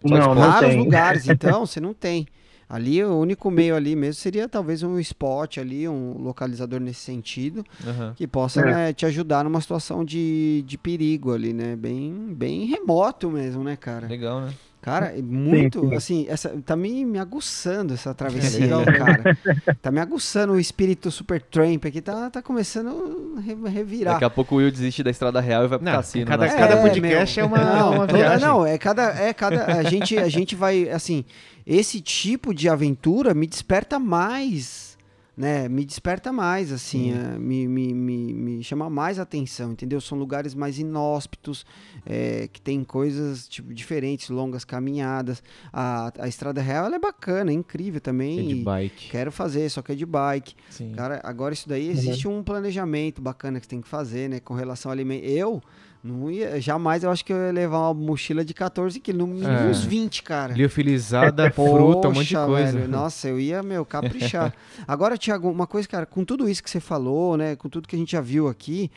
Não, 0.03 0.35
não 0.35 0.35
raros 0.35 0.71
tem. 0.71 0.79
lugares, 0.79 1.27
então 1.31 1.65
você 1.67 1.81
não 1.81 1.95
tem. 1.95 2.27
Ali 2.69 3.03
o 3.05 3.17
único 3.17 3.49
meio 3.51 3.77
ali 3.77 3.95
mesmo 3.95 4.15
seria 4.21 4.49
talvez 4.49 4.83
um 4.83 4.99
spot 4.99 5.59
ali, 5.59 5.89
um 5.89 6.19
localizador 6.19 6.81
nesse 6.81 7.01
sentido, 7.01 7.65
Aham. 7.87 8.13
que 8.17 8.27
possa 8.27 8.61
É. 8.61 8.65
né, 8.65 8.93
te 8.93 9.07
ajudar 9.07 9.45
numa 9.45 9.61
situação 9.61 10.05
de, 10.05 10.65
de 10.67 10.77
perigo 10.77 11.33
ali, 11.33 11.53
né? 11.53 11.77
Bem, 11.77 12.35
bem 12.35 12.65
remoto 12.67 13.31
mesmo, 13.31 13.63
né, 13.63 13.77
cara? 13.77 14.09
Legal, 14.09 14.41
né? 14.41 14.53
Cara, 14.87 15.07
é 15.19 15.21
muito, 15.21 15.81
sim. 15.81 15.95
assim, 15.97 16.27
essa, 16.29 16.49
tá 16.65 16.77
me, 16.77 17.05
me 17.05 17.19
aguçando 17.19 17.93
essa 17.93 18.15
travessia, 18.15 18.69
cara. 18.85 19.37
Tá 19.83 19.91
me 19.91 19.99
aguçando 19.99 20.53
o 20.53 20.61
espírito 20.61 21.11
super 21.11 21.43
tramp 21.43 21.85
aqui, 21.87 22.01
tá, 22.01 22.31
tá 22.31 22.41
começando 22.41 23.35
a 23.37 23.41
re- 23.41 23.57
revirar. 23.69 24.15
Daqui 24.15 24.25
a 24.27 24.31
pouco 24.31 24.55
o 24.55 24.59
Will 24.59 24.71
desiste 24.71 25.03
da 25.03 25.11
estrada 25.11 25.41
real 25.41 25.65
e 25.65 25.67
vai 25.67 25.79
pro 25.79 25.85
Não, 25.85 25.93
cassino. 25.93 26.27
cada- 26.27 26.47
né? 26.47 26.55
cada 26.55 26.77
podcast 26.77 27.41
é 27.41 27.45
uma- 27.45 27.85
uma 27.91 28.07
toda- 28.07 28.13
viagem. 28.17 28.47
Não, 28.47 28.65
é 28.65 28.79
cada, 28.79 29.03
é 29.21 29.35
cada, 29.35 29.65
a 29.77 29.83
gente, 29.83 30.17
a 30.17 30.29
gente 30.29 30.55
vai, 30.55 30.89
assim, 30.89 31.25
esse 31.67 32.01
tipo 32.01 32.55
de 32.55 32.69
aventura 32.69 33.35
me 33.35 33.49
desperta 33.49 33.99
mais, 33.99 34.86
né? 35.37 35.69
Me 35.69 35.85
desperta 35.85 36.33
mais, 36.33 36.73
assim, 36.73 37.13
é, 37.13 37.39
me, 37.39 37.69
me, 37.69 37.93
me, 37.93 38.33
me 38.33 38.65
chama 38.65 38.89
mais 38.89 39.19
atenção, 39.19 39.73
entendeu? 39.73 40.01
São 40.01 40.17
lugares 40.17 40.55
mais 40.55 40.79
inóspitos, 40.79 41.67
é, 42.07 42.49
que 42.51 42.61
tem 42.61 42.83
coisas 42.83 43.47
tipo 43.47 43.75
diferentes, 43.75 44.31
longas 44.31 44.65
caminhadas. 44.65 45.43
A, 45.73 46.11
a 46.19 46.27
estrada 46.27 46.63
real 46.63 46.87
ela 46.87 46.97
é 46.97 46.99
bacana, 46.99 47.51
é 47.51 47.55
incrível 47.55 48.01
também. 48.01 48.39
É 48.39 48.55
de 48.55 48.55
bike. 48.63 49.11
Quero 49.11 49.31
fazer, 49.31 49.69
só 49.69 49.83
que 49.83 49.93
é 49.93 49.95
de 49.95 50.07
bike. 50.07 50.55
Sim. 50.71 50.93
Cara, 50.93 51.21
agora 51.23 51.53
isso 51.53 51.69
daí 51.69 51.89
existe 51.89 52.27
um 52.27 52.43
planejamento 52.43 53.21
bacana 53.21 53.61
que 53.61 53.67
você 53.67 53.71
tem 53.71 53.81
que 53.83 53.89
fazer, 53.89 54.31
né? 54.31 54.41
Com 54.41 54.55
relação 54.55 54.91
ao 54.91 54.95
alimento. 54.95 55.25
Eu 55.25 55.63
não 56.07 56.31
ia, 56.31 56.61
jamais 56.61 57.03
eu 57.03 57.11
acho 57.11 57.25
que 57.25 57.33
eu 57.33 57.37
ia 57.37 57.53
levar 57.53 57.79
uma 57.91 57.95
mochila 57.95 58.45
de 58.45 58.55
14 58.55 58.99
quilos, 59.01 59.19
no 59.21 59.27
mínimo 59.27 59.49
É. 59.51 59.65
uns 59.67 59.83
20, 59.85 60.23
cara. 60.23 60.55
Liofilizada, 60.55 61.51
fruta, 61.51 62.09
um 62.09 62.13
monte 62.13 62.29
de 62.29 62.37
coisa. 62.37 62.73
velho, 62.79 62.89
nossa, 62.89 63.29
eu 63.29 63.39
ia, 63.41 63.63
meu, 63.63 63.85
caprichar. 63.85 64.55
Agora, 64.87 65.19
Thiago, 65.19 65.51
uma 65.51 65.67
coisa, 65.67 65.89
cara, 65.89 66.07
com 66.07 66.25
tudo 66.25 66.49
isso 66.49 66.63
que 66.63 66.71
você 66.71 66.81
falou, 66.81 67.37
né? 67.37 67.57
Com 67.57 67.69
tudo 67.69 67.89
que 67.89 67.97
a 67.97 67.99
gente 67.99 68.13
já 68.13 68.21
viu 68.21 68.49
aqui, 68.49 68.91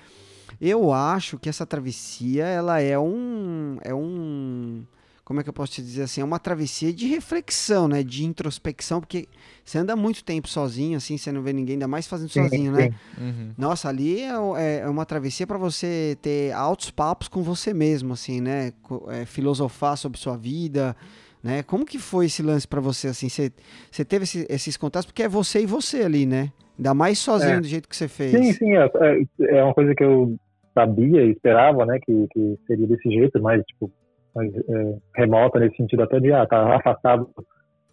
eu 0.62 0.92
acho 0.94 1.38
que 1.38 1.50
essa 1.50 1.66
travessia, 1.66 2.46
ela 2.46 2.80
é 2.82 2.98
um. 3.00 3.78
É 3.82 3.94
um. 3.94 4.84
Como 5.30 5.40
é 5.40 5.44
que 5.44 5.50
eu 5.50 5.54
posso 5.54 5.74
te 5.74 5.84
dizer 5.84 6.02
assim? 6.02 6.22
É 6.22 6.24
uma 6.24 6.40
travessia 6.40 6.92
de 6.92 7.06
reflexão, 7.06 7.88
né? 7.88 8.02
De 8.02 8.26
introspecção, 8.26 9.00
porque 9.00 9.28
você 9.64 9.78
anda 9.78 9.96
muito 9.96 10.24
tempo 10.24 10.48
sozinho, 10.50 10.98
assim, 10.98 11.20
você 11.20 11.32
não 11.32 11.44
vê 11.44 11.54
ninguém, 11.54 11.74
ainda 11.74 11.88
mais 11.88 12.08
fazendo 12.08 12.30
sozinho, 12.30 12.72
né? 12.72 12.90
Uhum. 13.16 13.52
Nossa, 13.56 13.90
ali 13.90 14.22
é, 14.22 14.32
é- 14.58 14.80
é 14.80 14.88
uma 14.90 15.06
travessia 15.06 15.46
para 15.46 15.60
você 15.60 16.18
ter 16.20 16.52
altos 16.54 16.90
papos 16.90 17.28
com 17.28 17.44
você 17.44 17.76
mesmo, 17.76 18.14
assim, 18.14 18.42
né? 18.42 18.74
É, 19.10 19.24
filosofar 19.24 19.96
sobre 19.98 20.18
sua 20.18 20.36
vida, 20.36 20.96
né? 21.44 21.62
Como 21.62 21.86
que 21.86 22.00
foi 22.00 22.26
esse 22.26 22.42
lance 22.42 22.68
para 22.68 22.82
você, 22.82 23.10
assim? 23.10 23.30
Você, 23.30 23.52
você 23.92 24.04
teve 24.04 24.24
esse- 24.24 24.48
esses 24.50 24.78
contatos? 24.78 25.06
Porque 25.06 25.22
é 25.22 25.28
você 25.30 25.62
e 25.62 25.68
você 25.68 26.02
ali, 26.02 26.26
né? 26.26 26.52
Ainda 26.76 26.96
mais 26.96 27.20
sozinho 27.20 27.58
É. 27.58 27.62
do 27.62 27.68
jeito 27.68 27.88
que 27.88 27.96
você 27.96 28.08
fez. 28.08 28.32
Sim, 28.32 28.52
sim, 28.54 28.76
é, 28.76 28.84
é- 28.86 29.58
é 29.60 29.64
uma 29.64 29.76
coisa 29.76 29.94
que 29.94 30.04
eu 30.04 30.36
sabia 30.74 31.24
e 31.24 31.32
esperava, 31.34 31.86
né, 31.86 32.00
que, 32.04 32.28
que 32.32 32.58
seria 32.66 32.88
desse 32.88 33.10
jeito, 33.12 33.40
mas, 33.40 33.62
tipo, 33.66 33.92
é, 34.38 34.98
remota 35.16 35.60
nesse 35.60 35.78
sentido 35.78 36.04
até 36.04 36.20
de, 36.20 36.32
ah, 36.32 36.46
tá 36.46 36.76
afastado 36.76 37.30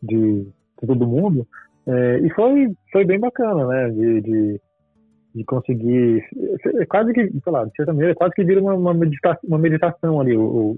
de, 0.02 0.42
de 0.80 0.86
todo 0.86 1.06
mundo. 1.06 1.46
É, 1.86 2.18
e 2.18 2.30
foi, 2.34 2.68
foi 2.92 3.04
bem 3.04 3.18
bacana, 3.18 3.66
né, 3.66 3.90
de, 3.90 4.20
de, 4.20 4.60
de 5.34 5.44
conseguir, 5.44 6.24
é 6.80 6.86
quase 6.86 7.12
que, 7.12 7.30
sei 7.30 7.52
lá, 7.52 7.64
de 7.64 7.72
certa 7.76 7.92
maneira, 7.92 8.14
quase 8.14 8.34
que 8.34 8.44
vira 8.44 8.60
uma, 8.60 8.74
uma, 8.74 8.92
medita, 8.94 9.38
uma 9.44 9.58
meditação 9.58 10.20
ali, 10.20 10.36
o, 10.36 10.76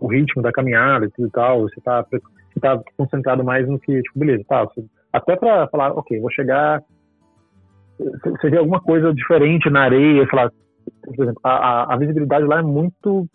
o, 0.00 0.06
ritmo 0.06 0.42
da 0.42 0.52
caminhada 0.52 1.04
e 1.04 1.10
tudo 1.10 1.28
e 1.28 1.30
tal, 1.30 1.62
você 1.62 1.80
tá, 1.82 2.02
você 2.02 2.60
tá 2.60 2.80
concentrado 2.96 3.44
mais 3.44 3.68
no 3.68 3.78
que, 3.78 4.00
tipo, 4.02 4.18
beleza, 4.18 4.44
tá, 4.48 4.64
você- 4.64 4.84
até 5.12 5.36
pra 5.36 5.68
falar, 5.68 5.92
ok, 5.92 6.18
vou 6.20 6.30
chegar 6.30 6.82
você- 7.98 8.50
vê 8.50 8.58
alguma 8.58 8.80
coisa 8.80 9.12
diferente 9.14 9.70
na 9.70 9.82
areia, 9.82 10.26
lá, 10.32 10.50
por 11.04 11.22
exemplo, 11.22 11.40
a, 11.42 11.50
a- 11.50 11.94
a 11.94 11.96
visibilidade 11.96 12.44
lá 12.46 12.58
é 12.58 12.62
muito, 12.62 13.26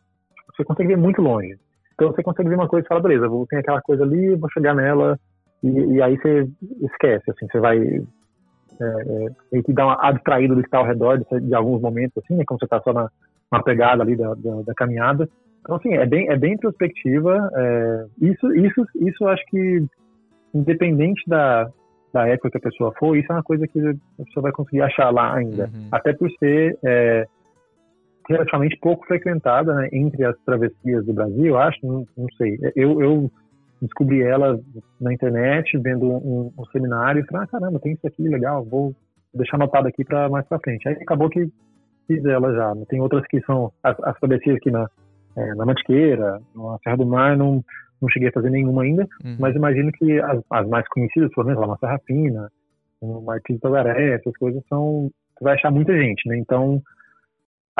você 0.55 0.63
consegue 0.63 0.89
ver 0.89 0.97
muito 0.97 1.21
longe. 1.21 1.57
Então 1.93 2.11
você 2.11 2.23
consegue 2.23 2.49
ver 2.49 2.55
uma 2.55 2.67
coisa 2.67 2.85
e 2.85 2.87
fala, 2.87 3.01
beleza, 3.01 3.27
vou 3.27 3.45
tem 3.47 3.59
aquela 3.59 3.81
coisa 3.81 4.03
ali, 4.03 4.35
vou 4.35 4.49
chegar 4.51 4.73
nela 4.73 5.19
e, 5.63 5.69
e 5.69 6.01
aí 6.01 6.17
você 6.17 6.47
esquece, 6.81 7.29
assim, 7.29 7.47
você 7.51 7.59
vai 7.59 7.77
é, 7.79 9.25
é, 9.53 9.61
dar 9.73 9.85
uma 9.85 10.07
abstraída 10.07 10.55
do 10.55 10.61
que 10.61 10.67
está 10.67 10.79
ao 10.79 10.85
redor 10.85 11.17
de, 11.17 11.39
de 11.41 11.53
alguns 11.53 11.81
momentos, 11.81 12.23
assim, 12.23 12.35
né, 12.35 12.43
como 12.45 12.59
você 12.59 12.65
está 12.65 12.81
só 12.81 12.91
na, 12.93 13.09
na 13.51 13.61
pegada 13.61 14.01
ali 14.01 14.15
da, 14.15 14.33
da, 14.33 14.61
da 14.65 14.73
caminhada. 14.73 15.29
Então 15.61 15.75
assim, 15.75 15.93
é 15.93 16.05
bem, 16.05 16.29
é 16.29 16.37
bem 16.37 16.53
introspectiva. 16.53 17.49
é, 17.55 18.05
isso, 18.21 18.55
isso, 18.55 18.85
isso 18.95 19.27
acho 19.27 19.45
que 19.45 19.85
independente 20.53 21.21
da, 21.27 21.69
da 22.13 22.27
época 22.27 22.51
que 22.51 22.57
a 22.57 22.61
pessoa 22.61 22.93
for, 22.97 23.15
isso 23.15 23.31
é 23.31 23.35
uma 23.35 23.43
coisa 23.43 23.67
que 23.67 23.79
a 23.79 24.25
pessoa 24.25 24.43
vai 24.43 24.51
conseguir 24.51 24.81
achar 24.81 25.09
lá 25.11 25.35
ainda. 25.35 25.65
Uhum. 25.65 25.87
Até 25.91 26.13
por 26.13 26.29
ser 26.31 26.77
é, 26.83 27.27
relativamente 28.29 28.77
pouco 28.79 29.05
frequentada 29.05 29.73
né, 29.73 29.89
entre 29.91 30.23
as 30.25 30.37
travessias 30.45 31.05
do 31.05 31.13
Brasil, 31.13 31.57
acho, 31.57 31.79
não, 31.85 32.05
não 32.17 32.27
sei. 32.37 32.57
Eu, 32.75 33.01
eu 33.01 33.31
descobri 33.81 34.21
ela 34.21 34.59
na 34.99 35.13
internet, 35.13 35.77
vendo 35.79 36.05
um, 36.05 36.51
um 36.57 36.65
seminário, 36.71 37.21
e 37.21 37.25
falei, 37.27 37.43
ah, 37.45 37.47
caramba, 37.47 37.79
tem 37.79 37.93
isso 37.93 38.05
aqui, 38.05 38.27
legal, 38.27 38.63
vou 38.63 38.95
deixar 39.33 39.57
anotado 39.57 39.87
aqui 39.87 40.03
para 40.03 40.29
mais 40.29 40.45
para 40.47 40.59
frente. 40.59 40.87
Aí 40.87 40.95
acabou 40.95 41.29
que 41.29 41.49
fiz 42.07 42.23
ela 42.25 42.53
já. 42.53 42.73
Tem 42.87 43.01
outras 43.01 43.25
que 43.27 43.41
são 43.41 43.71
as, 43.83 43.97
as 44.03 44.19
travessias 44.19 44.57
aqui 44.57 44.69
na, 44.69 44.87
é, 45.37 45.55
na 45.55 45.65
Mantiqueira, 45.65 46.39
na 46.55 46.77
Serra 46.83 46.97
do 46.97 47.05
Mar, 47.05 47.37
não, 47.37 47.63
não 48.01 48.09
cheguei 48.09 48.29
a 48.29 48.33
fazer 48.33 48.49
nenhuma 48.49 48.83
ainda, 48.83 49.07
Uhum. 49.23 49.37
mas 49.39 49.55
imagino 49.55 49.91
que 49.91 50.19
as, 50.19 50.41
as 50.51 50.67
mais 50.67 50.87
conhecidas, 50.89 51.31
por 51.33 51.45
exemplo, 51.45 51.61
lá 51.61 51.67
na 51.67 51.77
Serra 51.77 51.99
Fina, 52.05 52.49
o 53.01 53.21
Martins 53.21 53.57
do 53.57 53.61
Togaré, 53.61 54.13
essas 54.13 54.35
coisas 54.37 54.61
são. 54.67 55.09
Você 55.37 55.43
vai 55.43 55.53
achar 55.55 55.71
muita 55.71 55.91
gente, 55.97 56.27
né? 56.29 56.37
Então, 56.37 56.81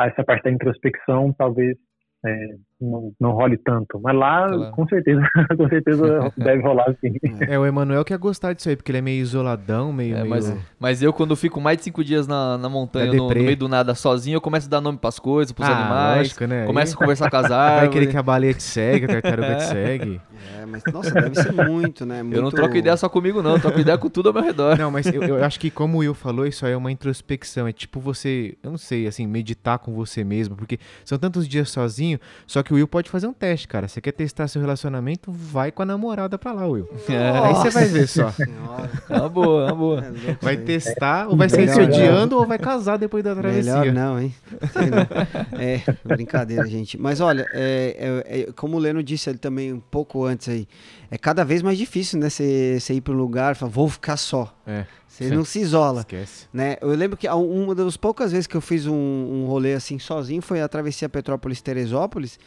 essa 0.06 0.24
parte 0.24 0.44
da 0.44 0.50
introspecção 0.50 1.32
talvez 1.32 1.76
é, 2.24 2.46
não, 2.82 3.12
não 3.20 3.30
role 3.30 3.56
tanto. 3.56 4.00
Mas 4.02 4.14
lá, 4.16 4.48
Claro. 4.48 4.72
com 4.72 4.86
certeza, 4.88 5.22
com 5.56 5.68
certeza 5.68 6.32
deve 6.36 6.62
rolar 6.62 6.94
sim. 7.00 7.12
É, 7.48 7.58
o 7.58 7.64
Emanuel 7.64 8.04
que 8.04 8.12
ia 8.12 8.16
gostar 8.18 8.52
disso 8.52 8.68
aí, 8.68 8.76
porque 8.76 8.90
ele 8.90 8.98
é 8.98 9.02
meio 9.02 9.20
isoladão, 9.22 9.92
meio. 9.92 10.14
É, 10.16 10.18
meio... 10.18 10.28
mas, 10.30 10.54
mas 10.78 11.02
eu, 11.02 11.12
quando 11.12 11.34
fico 11.36 11.60
mais 11.60 11.78
de 11.78 11.84
cinco 11.84 12.02
dias 12.04 12.26
na, 12.26 12.58
na 12.58 12.68
montanha, 12.68 13.12
É 13.12 13.16
no, 13.16 13.28
no 13.28 13.34
meio 13.34 13.56
do 13.56 13.68
nada, 13.68 13.94
sozinho, 13.94 14.36
eu 14.36 14.40
começo 14.40 14.66
a 14.66 14.70
dar 14.70 14.80
nome 14.80 14.98
pras 14.98 15.18
coisas, 15.18 15.52
pros 15.52 15.68
ah, 15.68 15.72
animais. 15.72 16.16
lógico, 16.18 16.44
né? 16.46 16.66
Começo 16.66 16.94
a 16.94 16.98
conversar 16.98 17.30
com 17.30 17.36
as 17.36 17.44
Aí 17.44 17.50
Vai 17.52 17.68
árvores. 17.70 17.92
querer 17.92 18.06
que 18.08 18.16
a 18.16 18.22
baleia 18.22 18.54
te 18.54 18.62
segue, 18.62 19.04
a 19.06 19.08
tartaruga 19.08 19.56
te 19.56 19.64
segue. 19.64 20.20
É, 20.60 20.66
mas 20.66 20.82
nossa, 20.92 21.10
deve 21.12 21.34
ser 21.36 21.52
muito, 21.52 22.04
né? 22.04 22.22
Muito... 22.22 22.36
Eu 22.36 22.42
não 22.42 22.50
troco 22.50 22.76
ideia 22.76 22.96
só 22.96 23.08
comigo, 23.08 23.42
não. 23.42 23.52
Eu 23.52 23.60
troco 23.60 23.78
ideia 23.78 23.96
com 23.96 24.08
tudo 24.08 24.28
ao 24.28 24.34
meu 24.34 24.42
redor. 24.42 24.76
Não, 24.76 24.90
mas 24.90 25.06
eu, 25.06 25.22
eu 25.22 25.44
acho 25.44 25.58
que 25.60 25.70
como 25.70 25.98
o 25.98 26.00
Will 26.00 26.14
falou, 26.14 26.46
isso 26.46 26.66
aí 26.66 26.72
é 26.72 26.76
uma 26.76 26.90
introspecção. 26.90 27.66
É 27.68 27.72
tipo 27.72 28.00
você, 28.00 28.56
eu 28.62 28.70
não 28.70 28.78
sei, 28.78 29.06
assim, 29.06 29.26
meditar 29.26 29.78
com 29.78 29.92
você 29.92 30.24
mesmo, 30.24 30.56
porque 30.56 30.78
são 31.04 31.18
tantos 31.18 31.46
dias 31.46 31.70
sozinho, 31.70 32.18
só 32.46 32.62
que 32.62 32.71
o 32.72 32.76
Will 32.76 32.88
pode 32.88 33.10
fazer 33.10 33.26
um 33.26 33.32
teste, 33.32 33.68
cara. 33.68 33.86
Você 33.88 34.00
quer 34.00 34.12
testar 34.12 34.48
seu 34.48 34.60
relacionamento, 34.60 35.30
vai 35.30 35.70
com 35.70 35.82
a 35.82 35.86
namorada 35.86 36.38
pra 36.38 36.52
lá, 36.52 36.66
Will. 36.66 36.88
Aí 37.44 37.54
você 37.54 37.70
vai 37.70 37.84
ver 37.86 38.06
só. 38.08 38.30
Senhora, 38.30 38.90
É 39.08 39.16
uma 39.18 39.28
boa, 39.28 39.62
é 39.62 39.66
uma 39.66 39.74
boa. 39.74 40.00
é 40.04 40.08
louco 40.10 40.36
Vai 40.44 40.56
testar 40.56 41.28
ou 41.28 41.36
vai 41.36 41.48
sair 41.48 41.68
se 41.68 41.80
odiando 41.80 42.36
ou 42.38 42.46
vai 42.46 42.58
casar 42.58 42.96
depois 42.98 43.22
da 43.22 43.34
travessia. 43.34 43.76
Melhor 43.80 43.92
não, 43.94 44.20
hein? 44.20 44.34
Sei 44.72 44.86
não. 44.90 45.60
É, 45.60 45.82
brincadeira, 46.04 46.66
gente. 46.66 46.98
Mas 46.98 47.20
olha, 47.20 47.46
é, 47.52 48.22
é- 48.26 48.40
é- 48.40 48.52
como 48.52 48.76
o 48.76 48.80
Leno 48.80 49.02
disse 49.02 49.28
ali 49.28 49.38
também 49.38 49.72
um 49.72 49.80
pouco 49.80 50.24
antes 50.24 50.48
aí, 50.48 50.66
é 51.10 51.18
cada 51.18 51.44
vez 51.44 51.62
mais 51.62 51.76
difícil, 51.78 52.18
né? 52.18 52.28
Você 52.30 52.78
ir 52.90 53.00
para 53.00 53.12
um 53.12 53.16
lugar 53.16 53.52
e 53.52 53.54
falar, 53.54 53.70
vou 53.70 53.88
ficar 53.88 54.16
só. 54.16 54.54
É, 54.66 54.84
Você 55.12 55.28
não 55.28 55.44
se 55.44 55.60
isola. 55.60 56.00
esquece. 56.00 56.46
Né? 56.52 56.76
Eu 56.80 56.88
lembro 56.88 57.18
que 57.18 57.28
uma 57.28 57.74
das 57.74 57.98
poucas 57.98 58.32
vezes 58.32 58.46
que 58.46 58.56
eu 58.56 58.62
fiz 58.62 58.86
um, 58.86 58.94
um 58.94 59.46
rolê 59.46 59.74
assim 59.74 59.98
sozinho 59.98 60.40
foi 60.40 60.62
a 60.62 60.68
travessia 60.68 61.06
Petrópolis-Teresópolis. 61.06 62.38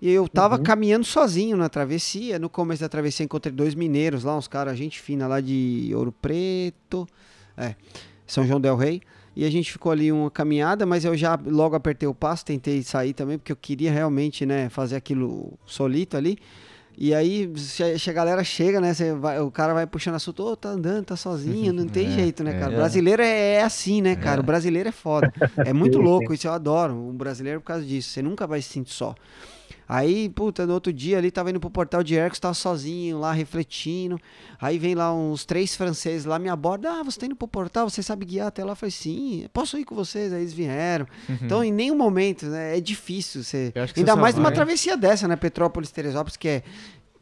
E 0.00 0.08
eu 0.08 0.28
tava 0.28 0.58
caminhando 0.58 1.04
sozinho 1.04 1.56
na 1.56 1.68
travessia. 1.68 2.38
No 2.38 2.48
começo 2.48 2.80
da 2.80 2.88
travessia 2.88 3.24
encontrei 3.24 3.52
dois 3.52 3.74
mineiros 3.74 4.22
lá, 4.22 4.36
uns 4.36 4.46
caras, 4.46 4.78
gente 4.78 5.00
fina 5.00 5.26
lá 5.26 5.40
de 5.40 5.90
Ouro 5.94 6.12
Preto, 6.12 7.08
é, 7.56 7.74
São 8.24 8.46
João 8.46 8.60
Del 8.60 8.76
Rei. 8.76 9.02
E 9.34 9.44
a 9.44 9.50
gente 9.50 9.72
ficou 9.72 9.90
ali 9.90 10.12
uma 10.12 10.30
caminhada, 10.30 10.86
mas 10.86 11.04
eu 11.04 11.16
já 11.16 11.38
logo 11.44 11.74
apertei 11.74 12.08
o 12.08 12.14
passo, 12.14 12.44
tentei 12.44 12.82
sair 12.82 13.14
também, 13.14 13.38
porque 13.38 13.50
eu 13.50 13.56
queria 13.56 13.90
realmente, 13.90 14.44
né, 14.46 14.68
fazer 14.68 14.94
aquilo 14.94 15.58
solito 15.64 16.16
ali. 16.16 16.38
E 17.04 17.12
aí, 17.12 17.50
se 17.56 17.98
se 17.98 18.10
a 18.10 18.12
galera 18.12 18.44
chega, 18.44 18.80
né? 18.80 18.92
vai- 19.18 19.40
o 19.40 19.50
cara 19.50 19.74
vai 19.74 19.84
puxando 19.88 20.14
assunto, 20.14 20.44
ô, 20.44 20.54
tá 20.54 20.68
andando, 20.68 21.04
tá 21.06 21.16
sozinho, 21.16 21.72
não 21.72 21.84
tem 21.84 22.06
É, 22.06 22.10
jeito, 22.12 22.44
né, 22.44 22.54
é. 22.54 22.60
cara? 22.60 22.70
É. 22.72 22.74
O 22.76 22.78
brasileiro 22.78 23.20
é, 23.20 23.54
é 23.54 23.62
assim, 23.64 24.00
né, 24.00 24.14
cara? 24.14 24.40
O 24.40 24.44
brasileiro 24.44 24.88
é 24.88 24.92
foda. 24.92 25.32
É 25.66 25.72
muito 25.72 25.98
louco, 25.98 26.32
isso 26.32 26.46
eu 26.46 26.52
adoro. 26.52 26.94
O 26.94 27.12
brasileiro 27.12 27.60
por 27.60 27.66
causa 27.66 27.84
disso. 27.84 28.10
Você 28.10 28.22
nunca 28.22 28.46
vai 28.46 28.62
se 28.62 28.68
sentir 28.68 28.92
só. 28.94 29.16
Aí, 29.88 30.28
puta, 30.28 30.66
no 30.66 30.74
outro 30.74 30.92
dia 30.92 31.18
ali 31.18 31.30
tava 31.30 31.50
indo 31.50 31.60
pro 31.60 31.70
portal 31.70 32.02
de 32.02 32.14
Hercos, 32.14 32.38
tava 32.38 32.54
sozinho 32.54 33.18
lá, 33.18 33.32
refletindo. 33.32 34.18
Aí 34.60 34.78
vem 34.78 34.94
lá 34.94 35.14
uns 35.14 35.44
três 35.44 35.74
franceses 35.74 36.24
lá, 36.24 36.38
me 36.38 36.48
abordam. 36.48 37.00
Ah, 37.00 37.02
você 37.02 37.20
tá 37.20 37.26
indo 37.26 37.36
pro 37.36 37.48
portal, 37.48 37.88
você 37.90 38.02
sabe 38.02 38.24
guiar 38.24 38.48
até 38.48 38.64
lá? 38.64 38.72
Eu 38.72 38.76
falei, 38.76 38.90
sim, 38.90 39.46
posso 39.52 39.78
ir 39.78 39.84
com 39.84 39.94
vocês? 39.94 40.32
Aí 40.32 40.40
eles 40.40 40.52
vieram. 40.52 41.06
Então, 41.42 41.62
em 41.62 41.72
nenhum 41.72 41.96
momento, 41.96 42.46
né, 42.46 42.76
é 42.76 42.80
difícil 42.80 43.42
você. 43.42 43.72
Ainda 43.96 44.14
você 44.14 44.20
mais 44.20 44.34
numa 44.34 44.52
travessia 44.52 44.96
dessa, 44.96 45.26
né? 45.28 45.36
Petrópolis, 45.36 45.90
Teresópolis, 45.90 46.36
que 46.36 46.48
é. 46.48 46.62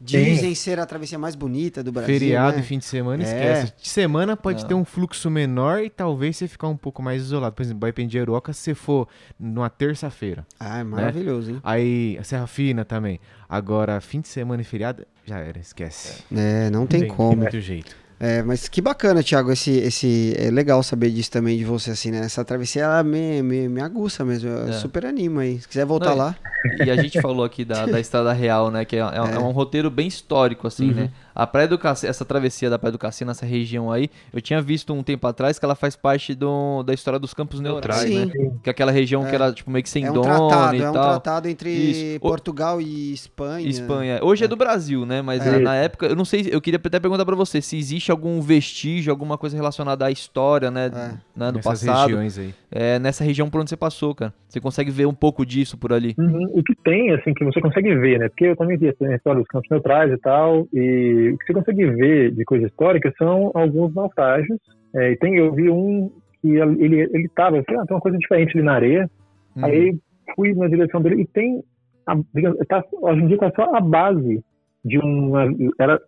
Dizem 0.03 0.55
ser 0.55 0.79
a 0.79 0.85
travessia 0.85 1.19
mais 1.19 1.35
bonita 1.35 1.83
do 1.83 1.91
Brasil. 1.91 2.13
Feriado 2.17 2.57
né? 2.57 2.63
e 2.63 2.65
fim 2.65 2.79
de 2.79 2.85
semana, 2.85 3.23
É. 3.23 3.25
esquece. 3.25 3.73
De 3.81 3.87
semana 3.87 4.35
pode 4.35 4.61
Não. 4.63 4.67
ter 4.67 4.73
um 4.73 4.83
fluxo 4.83 5.29
menor 5.29 5.79
e 5.83 5.89
talvez 5.89 6.37
você 6.37 6.47
ficar 6.47 6.67
um 6.67 6.75
pouco 6.77 7.03
mais 7.03 7.21
isolado. 7.21 7.53
Por 7.55 7.61
exemplo, 7.61 7.79
Baipim 7.81 8.07
de 8.07 8.19
Aroca, 8.19 8.51
se 8.51 8.61
você 8.61 8.73
for 8.75 9.07
numa 9.39 9.69
terça-feira. 9.69 10.45
Ah, 10.59 10.79
é 10.79 10.83
maravilhoso, 10.83 11.51
hein? 11.51 11.59
Aí, 11.63 12.17
a 12.19 12.23
Serra 12.23 12.47
Fina 12.47 12.83
também. 12.83 13.19
Agora, 13.47 14.01
fim 14.01 14.21
de 14.21 14.27
semana 14.27 14.61
e 14.61 14.65
feriado, 14.65 15.05
já 15.25 15.37
era, 15.37 15.59
esquece. 15.59 16.23
É, 16.35 16.69
não 16.71 16.87
tem 16.87 17.07
como. 17.07 17.37
muito 17.37 17.59
jeito. 17.59 17.95
É, 18.23 18.43
mas 18.43 18.69
que 18.69 18.81
bacana, 18.81 19.23
Thiago, 19.23 19.51
esse, 19.51 19.71
esse, 19.71 20.35
é 20.37 20.51
legal 20.51 20.83
saber 20.83 21.09
disso 21.09 21.31
também 21.31 21.57
de 21.57 21.65
você, 21.65 21.89
assim, 21.89 22.11
né? 22.11 22.19
Essa 22.19 22.45
travessia, 22.45 22.83
ela 22.83 23.01
me, 23.03 23.41
me, 23.41 23.67
me 23.67 23.81
aguça 23.81 24.23
mesmo, 24.23 24.47
eu 24.47 24.67
É. 24.69 24.73
super 24.73 25.07
anima 25.07 25.41
aí. 25.41 25.59
Se 25.59 25.67
quiser 25.67 25.85
voltar 25.87 26.11
Não, 26.11 26.17
lá, 26.17 26.35
E 26.79 26.91
a 26.91 26.95
gente 26.95 27.19
falou 27.19 27.43
aqui 27.43 27.65
da, 27.65 27.87
da 27.87 27.97
Estrada 27.99 28.31
Real, 28.31 28.69
né? 28.69 28.85
Que 28.85 28.97
é, 28.97 28.99
é 28.99 29.21
um- 29.23 29.25
é 29.25 29.39
um 29.39 29.49
roteiro 29.49 29.89
bem 29.89 30.07
histórico, 30.07 30.67
assim, 30.67 30.93
né? 30.93 31.09
A 31.33 31.47
Praia 31.47 31.67
do 31.67 31.77
Cassino, 31.77 32.09
essa 32.09 32.25
travessia 32.25 32.69
da 32.69 32.77
Praia 32.77 32.91
do 32.91 32.97
Cassino, 32.97 33.31
essa 33.31 33.45
região 33.45 33.91
aí, 33.91 34.09
eu 34.33 34.41
tinha 34.41 34.61
visto 34.61 34.93
um 34.93 35.01
tempo 35.01 35.25
atrás 35.27 35.57
que 35.57 35.65
ela 35.65 35.75
faz 35.75 35.95
parte 35.95 36.35
do, 36.35 36.83
da 36.83 36.93
história 36.93 37.17
dos 37.19 37.33
Campos 37.33 37.59
Neutrais, 37.59 38.01
Sim. 38.01 38.25
né? 38.25 38.31
Que 38.63 38.69
é 38.69 38.71
aquela 38.71 38.91
região 38.91 39.23
que 39.25 39.33
era, 39.33 39.51
tipo, 39.53 39.71
meio 39.71 39.83
que 39.83 39.89
sem 39.89 40.05
é 40.05 40.11
um 40.11 40.13
dono 40.13 40.47
tratado, 40.49 40.75
e 40.75 40.81
é 40.81 40.89
um 40.89 40.93
tal. 40.93 41.03
tratado 41.11 41.47
entre 41.47 41.69
Isso. 41.71 42.17
O- 42.17 42.19
Portugal 42.19 42.81
e 42.81 43.13
Espanha. 43.13 43.67
Espanha. 43.69 44.19
Hoje 44.21 44.43
é 44.43 44.47
do 44.47 44.55
Brasil, 44.55 45.05
né? 45.05 45.21
Mas 45.21 45.45
É. 45.45 45.59
na- 45.59 45.75
época, 45.75 46.07
eu 46.07 46.15
não 46.15 46.25
sei, 46.25 46.47
eu 46.51 46.59
queria 46.61 46.79
até 46.83 46.99
perguntar 46.99 47.25
pra 47.25 47.35
você 47.35 47.61
se 47.61 47.77
existe 47.77 48.11
algum 48.11 48.41
vestígio, 48.41 49.11
alguma 49.11 49.37
coisa 49.37 49.55
relacionada 49.55 50.05
à 50.05 50.11
história, 50.11 50.69
né? 50.69 50.87
É. 50.93 51.11
né, 51.35 51.51
do 51.51 51.55
Nessas 51.57 51.81
passado. 51.81 52.07
regiões 52.07 52.37
aí. 52.37 52.53
É, 52.71 52.97
nessa 52.99 53.23
região 53.23 53.49
por 53.49 53.59
onde 53.59 53.69
você 53.69 53.77
passou, 53.77 54.15
cara. 54.15 54.33
Você 54.47 54.61
consegue 54.61 54.89
ver 54.91 55.05
um 55.05 55.13
pouco 55.13 55.45
disso 55.45 55.77
por 55.77 55.91
ali. 55.91 56.15
Uhum. 56.17 56.47
O 56.53 56.63
que 56.63 56.73
tem, 56.83 57.11
assim, 57.11 57.33
que 57.33 57.43
você 57.43 57.59
consegue 57.59 57.93
ver, 57.95 58.19
né? 58.19 58.29
Porque 58.29 58.45
eu 58.45 58.55
também 58.55 58.77
vi 58.77 58.87
essa 58.87 59.13
história 59.13 59.39
dos 59.41 59.47
campos 59.49 59.69
neutrais 59.69 60.11
e 60.11 60.17
tal, 60.17 60.67
e 60.73 61.31
o 61.33 61.37
que 61.37 61.45
você 61.45 61.53
consegue 61.53 61.85
ver 61.91 62.31
de 62.31 62.45
coisa 62.45 62.65
histórica 62.67 63.13
são 63.17 63.51
alguns 63.53 63.93
naufrágios. 63.93 64.57
É, 64.95 65.11
e 65.11 65.17
tem, 65.17 65.35
eu 65.35 65.53
vi 65.53 65.69
um 65.69 66.09
que 66.41 66.55
ele, 66.55 67.01
ele 67.01 67.29
tava, 67.35 67.59
assim, 67.59 67.75
ah, 67.75 67.85
tem 67.85 67.95
uma 67.95 68.01
coisa 68.01 68.17
diferente 68.17 68.57
ali 68.57 68.65
na 68.65 68.73
areia, 68.73 69.09
Uhum. 69.55 69.65
aí 69.65 69.99
fui 70.35 70.53
na 70.53 70.67
direção 70.67 71.01
dele 71.01 71.23
e 71.23 71.27
tem, 71.27 71.61
a, 72.07 72.17
digamos, 72.33 72.57
tá, 72.67 72.83
hoje 73.01 73.21
em 73.21 73.27
dia 73.27 73.37
tá 73.37 73.51
só 73.55 73.75
a 73.75 73.81
base 73.81 74.41
de 74.83 74.97
uma, 74.97 75.45
era 75.79 75.99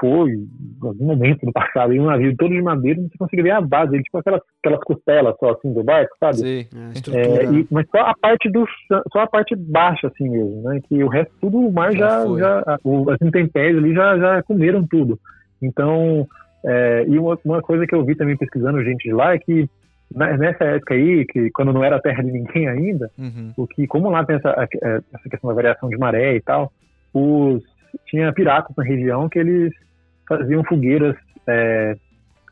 foi, 0.00 0.30
em 0.32 0.48
algum 0.82 1.06
momento 1.06 1.44
no 1.46 1.52
passado, 1.52 1.92
em 1.92 2.00
um 2.00 2.06
navio 2.06 2.36
todo 2.36 2.50
de 2.52 2.62
madeira, 2.62 3.00
você 3.02 3.16
consegue 3.18 3.42
ver 3.42 3.50
a 3.52 3.60
base, 3.60 3.94
ele, 3.94 4.02
tipo 4.02 4.18
aquelas, 4.18 4.40
aquelas 4.62 4.84
costelas 4.84 5.34
só 5.38 5.50
assim 5.52 5.72
do 5.72 5.82
barco, 5.84 6.14
sabe? 6.20 6.36
Sim. 6.38 6.66
É, 7.12 7.16
É, 7.16 7.44
e- 7.52 7.66
mas 7.70 7.86
só 7.90 7.98
a 7.98 8.14
parte 8.20 8.50
do 8.50 8.66
só 9.12 9.20
a 9.20 9.26
parte 9.26 9.54
baixa 9.56 10.06
assim 10.08 10.28
mesmo, 10.28 10.62
né? 10.62 10.80
Que 10.88 11.02
o 11.02 11.08
resto 11.08 11.32
tudo 11.40 11.58
o 11.58 11.72
mar 11.72 11.92
Já 11.92 12.26
já, 12.26 12.62
já 12.66 12.78
o, 12.84 13.10
as 13.10 13.20
intempéries 13.22 13.78
ali 13.78 13.94
já, 13.94 14.18
já 14.18 14.42
comeram 14.42 14.86
tudo. 14.86 15.18
Então, 15.62 16.26
é, 16.66 17.04
e 17.08 17.18
uma, 17.18 17.38
uma 17.44 17.62
coisa 17.62 17.86
que 17.86 17.94
eu 17.94 18.04
vi 18.04 18.14
também 18.14 18.36
pesquisando 18.36 18.82
gente 18.84 19.02
de 19.08 19.12
lá 19.14 19.34
é 19.34 19.38
que 19.38 19.68
nessa 20.14 20.64
época 20.64 20.94
aí, 20.94 21.24
que 21.26 21.50
quando 21.50 21.72
não 21.72 21.82
era 21.82 22.00
terra 22.00 22.22
de 22.22 22.30
ninguém 22.30 22.68
ainda, 22.68 23.10
Uhum. 23.18 23.52
o 23.56 23.66
que 23.66 23.86
como 23.86 24.10
lá 24.10 24.24
tem 24.24 24.36
essa, 24.36 24.50
a- 24.50 24.68
é, 24.82 25.00
essa 25.12 25.28
questão 25.30 25.48
da 25.48 25.54
variação 25.54 25.88
de 25.88 25.96
maré 25.96 26.36
e 26.36 26.40
tal, 26.40 26.70
os 27.12 27.62
tinha 28.06 28.32
piratas 28.32 28.74
na 28.76 28.84
região 28.84 29.28
que 29.28 29.38
eles 29.38 29.72
faziam 30.28 30.64
fogueiras 30.64 31.16
é, 31.46 31.96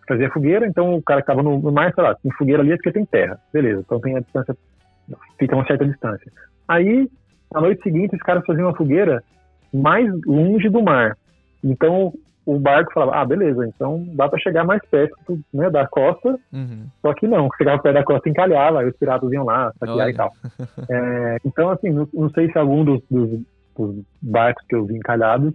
fazia 0.09 0.31
fogueira, 0.31 0.67
então 0.67 0.95
o 0.95 1.03
cara 1.03 1.21
que 1.23 1.31
estava 1.31 1.43
no, 1.43 1.59
no 1.59 1.73
mar, 1.73 1.93
sei 1.95 2.03
lá, 2.05 2.15
tem 2.17 2.31
fogueira 2.33 2.63
ali 2.63 2.73
é 2.73 2.77
porque 2.77 2.93
tem 2.93 3.07
terra. 3.07 3.39
Beleza, 3.53 3.81
então 3.85 4.01
tem 4.01 4.17
a 4.17 4.21
distância, 4.21 4.57
fica 5.39 5.55
uma 5.55 5.67
certa 5.67 5.87
distância. 5.87 6.31
Aí, 6.69 7.09
na 7.53 7.61
noite 7.61 7.83
seguinte, 7.83 8.15
os 8.15 8.23
caras 8.23 8.45
faziam 8.45 8.69
uma 8.69 8.77
fogueira 8.77 9.23
mais 9.73 10.09
longe 10.27 10.69
do 10.69 10.83
mar. 10.83 11.17
Então, 11.65 12.13
o 12.45 12.59
barco 12.59 12.93
falava, 12.93 13.17
ah, 13.21 13.25
beleza, 13.25 13.65
então 13.67 14.05
dá 14.17 14.29
para 14.29 14.39
chegar 14.41 14.65
mais 14.65 14.83
perto 14.91 15.39
né, 15.55 15.71
da 15.71 15.87
costa, 15.87 16.37
Uhum. 16.53 16.87
só 17.01 17.15
que 17.15 17.27
não, 17.29 17.49
chegava 17.57 17.81
perto 17.81 17.95
da 17.95 18.05
costa 18.05 18.29
encalhava, 18.29 18.81
aí 18.81 18.89
os 18.89 18.97
piratas 18.97 19.31
iam 19.33 19.45
lá, 19.45 19.73
saquear 19.79 20.09
e 20.09 20.15
tal. 20.15 20.33
É, 20.91 21.37
então, 21.45 21.71
assim, 21.71 21.91
não, 21.91 22.09
não 22.13 22.29
sei 22.31 22.51
se 22.51 22.59
algum 22.59 22.85
dos, 22.85 23.01
dos- 23.11 23.41
dos 23.79 24.05
barcos 24.21 24.65
que 24.69 24.75
eu 24.75 24.85
vi 24.85 24.97
encalhados 24.97 25.55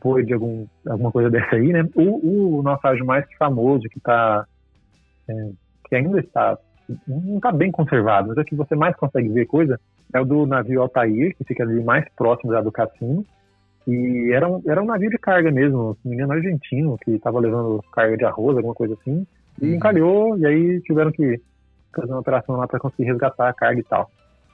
foi 0.00 0.24
de 0.24 0.34
algum, 0.34 0.66
alguma 0.86 1.10
coisa 1.10 1.30
dessa 1.30 1.56
aí, 1.56 1.72
né? 1.72 1.84
O, 1.94 2.58
o 2.58 2.62
naufrágio 2.62 3.04
mais 3.04 3.24
famoso 3.38 3.88
que 3.88 4.00
tá, 4.00 4.44
é, 5.28 5.50
que 5.88 5.96
ainda 5.96 6.20
está, 6.20 6.58
não 7.06 7.36
está 7.36 7.52
bem 7.52 7.70
conservado, 7.70 8.28
mas 8.28 8.38
é 8.38 8.44
que 8.44 8.54
você 8.54 8.74
mais 8.74 8.96
consegue 8.96 9.28
ver 9.28 9.46
coisa, 9.46 9.78
é 10.14 10.20
o 10.20 10.24
do 10.24 10.46
navio 10.46 10.82
Altair, 10.82 11.36
que 11.36 11.44
fica 11.44 11.62
ali 11.62 11.82
mais 11.82 12.04
próximo 12.16 12.52
já 12.52 12.60
do 12.60 12.72
cassino, 12.72 13.24
e 13.86 14.32
era 14.32 14.48
um, 14.48 14.62
era 14.66 14.82
um 14.82 14.86
navio 14.86 15.10
de 15.10 15.18
carga 15.18 15.50
mesmo, 15.50 15.94
se 15.94 16.00
não 16.04 16.10
me 16.10 16.16
engano, 16.16 16.32
argentino, 16.32 16.98
que 16.98 17.12
estava 17.12 17.40
levando 17.40 17.82
carga 17.92 18.16
de 18.16 18.24
arroz, 18.24 18.56
alguma 18.56 18.74
coisa 18.74 18.94
assim, 18.94 19.26
e 19.60 19.66
Uhum. 19.66 19.74
encalhou, 19.74 20.38
e 20.38 20.46
aí 20.46 20.80
tiveram 20.82 21.10
que 21.10 21.40
fazer 21.94 22.12
uma 22.12 22.20
operação 22.20 22.56
lá 22.56 22.66
para 22.66 22.78
conseguir 22.78 23.04
resgatar 23.04 23.48
a 23.48 23.54
carga 23.54 23.80
e 23.80 23.84
tal. 23.84 24.10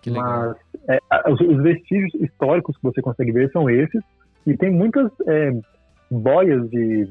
Mas 0.06 0.56
é, 0.88 0.98
os, 1.30 1.40
os 1.40 1.62
vestígios 1.62 2.14
históricos 2.14 2.76
que 2.76 2.82
você 2.82 3.02
consegue 3.02 3.32
ver 3.32 3.50
são 3.50 3.68
esses, 3.68 4.02
e 4.46 4.56
tem 4.56 4.70
muitas 4.70 5.10
é, 5.26 5.52
boias 6.10 6.68
de, 6.70 7.08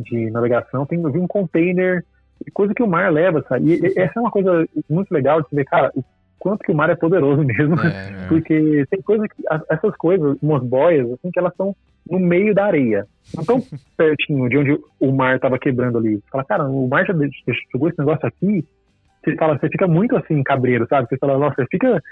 de 0.00 0.30
navegação, 0.30 0.86
tem 0.86 1.00
eu 1.00 1.12
vi 1.12 1.18
um 1.18 1.26
container, 1.26 2.04
coisa 2.52 2.74
que 2.74 2.82
o 2.82 2.88
mar 2.88 3.12
leva, 3.12 3.44
sabe? 3.48 3.74
E, 3.74 3.80
e 3.80 3.98
essa 3.98 4.12
é 4.16 4.20
uma 4.20 4.30
coisa 4.30 4.66
muito 4.88 5.12
legal 5.12 5.40
de 5.42 5.48
ver, 5.52 5.64
cara, 5.64 5.90
o 5.94 6.04
quanto 6.38 6.60
que 6.60 6.72
o 6.72 6.74
mar 6.74 6.88
é 6.90 6.94
poderoso 6.94 7.42
mesmo, 7.44 7.74
É, 7.80 8.26
porque 8.28 8.84
tem 8.90 9.02
coisa 9.02 9.26
que, 9.28 9.42
essas 9.70 9.96
coisas, 9.96 10.36
umas 10.42 10.62
boias, 10.62 11.10
assim, 11.12 11.30
que 11.30 11.38
elas 11.38 11.52
estão 11.52 11.74
no 12.08 12.18
meio 12.18 12.54
da 12.54 12.64
areia. 12.64 13.06
Não 13.36 13.44
tão 13.44 13.60
pertinho 13.96 14.48
de 14.48 14.58
onde 14.58 14.78
o 15.00 15.12
mar 15.12 15.36
estava 15.36 15.58
quebrando 15.58 15.98
ali. 15.98 16.16
Você 16.16 16.30
fala, 16.30 16.44
cara, 16.44 16.64
o 16.64 16.88
mar 16.88 17.04
já 17.06 17.12
jogou 17.72 17.88
esse 17.88 17.98
negócio 17.98 18.26
aqui. 18.26 18.64
Você 19.22 19.36
fala, 19.36 19.58
você 19.58 19.68
fica 19.68 19.86
muito 19.86 20.16
assim, 20.16 20.42
cabreiro, 20.42 20.86
sabe? 20.88 21.08
Você 21.08 21.18
fala, 21.18 21.36
nossa, 21.38 21.56
você 21.56 21.66
fica. 21.70 22.02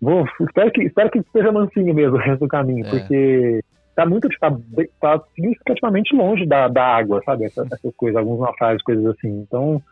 Vou, 0.00 0.26
espero 0.40 0.70
que, 0.70 0.82
espero 0.82 1.10
que 1.10 1.18
esteja 1.18 1.50
mansinho 1.50 1.94
mesmo 1.94 2.16
o 2.16 2.20
resto 2.20 2.40
do 2.40 2.48
caminho, 2.48 2.86
É. 2.86 2.90
porque 2.90 3.64
tá 3.96 4.06
muito, 4.06 4.28
tá, 4.38 4.54
tá 5.00 5.20
significativamente 5.34 6.14
longe 6.14 6.46
da, 6.46 6.68
da 6.68 6.84
água, 6.84 7.22
sabe? 7.24 7.46
Essa- 7.46 7.66
essas 7.72 7.96
coisas, 7.96 8.16
alguns 8.16 8.40
naufrágios, 8.40 8.82
coisas 8.82 9.06
assim. 9.06 9.40
Então, 9.40 9.82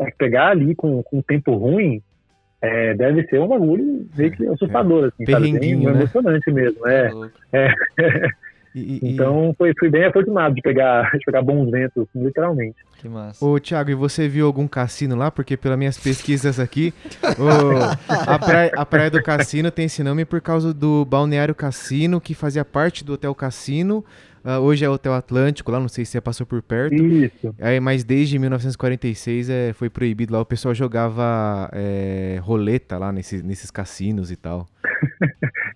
é, 0.00 0.10
pegar 0.18 0.48
ali 0.48 0.74
com, 0.74 1.02
com 1.04 1.22
tempo 1.22 1.54
ruim 1.54 2.02
é, 2.60 2.94
deve 2.94 3.24
ser 3.28 3.40
um 3.40 3.46
bagulho 3.46 4.06
meio 4.16 4.32
que 4.32 4.46
assustador, 4.46 5.04
assim, 5.04 5.30
sabe? 5.30 5.52
Bem 5.58 5.76
né? 5.76 5.90
emocionante 5.90 6.50
mesmo, 6.50 6.86
é. 6.86 7.10
louco. 7.10 7.32
E, 8.74 8.80
e- 8.80 9.00
e- 9.02 9.12
Então, 9.14 9.54
foi, 9.56 9.72
fui 9.78 9.88
bem 9.88 10.04
afortunado 10.04 10.54
de 10.54 10.60
pegar, 10.60 11.10
de 11.16 11.24
pegar 11.24 11.42
bons 11.42 11.70
ventos, 11.70 12.06
literalmente. 12.14 12.76
Que 12.98 13.08
massa. 13.08 13.44
Ô, 13.44 13.58
Thiago, 13.60 13.90
e 13.90 13.94
você 13.94 14.26
viu 14.28 14.46
algum 14.46 14.66
cassino 14.66 15.14
lá? 15.14 15.30
Porque 15.30 15.56
pelas 15.56 15.78
minhas 15.78 15.96
pesquisas 15.98 16.58
aqui, 16.58 16.92
o- 17.38 18.12
a, 18.12 18.38
praia, 18.38 18.72
a 18.76 18.84
Praia 18.86 19.10
do 19.10 19.22
Cassino 19.22 19.70
tem 19.70 19.84
esse 19.86 20.02
nome 20.02 20.24
por 20.24 20.40
causa 20.40 20.72
do 20.74 21.04
Balneário 21.04 21.54
Cassino, 21.54 22.20
que 22.20 22.34
fazia 22.34 22.64
parte 22.64 23.04
do 23.04 23.12
Hotel 23.14 23.34
Cassino. 23.34 24.04
Ah, 24.46 24.58
hoje 24.60 24.84
é 24.84 24.88
Hotel 24.90 25.14
Atlântico, 25.14 25.70
lá 25.72 25.80
não 25.80 25.88
sei 25.88 26.04
se 26.04 26.10
você 26.12 26.20
passou 26.20 26.46
por 26.46 26.60
perto. 26.60 26.94
Isso. 26.94 27.54
Aí, 27.58 27.80
mas 27.80 28.04
desde 28.04 28.38
1946 28.38 29.48
é, 29.48 29.72
foi 29.72 29.88
proibido 29.88 30.34
lá. 30.34 30.40
O 30.40 30.44
pessoal 30.44 30.74
jogava 30.74 31.70
é, 31.72 32.38
roleta 32.42 32.98
lá 32.98 33.10
nesses, 33.10 33.42
nesses 33.42 33.70
cassinos 33.70 34.30
e 34.30 34.36
tal. 34.36 34.66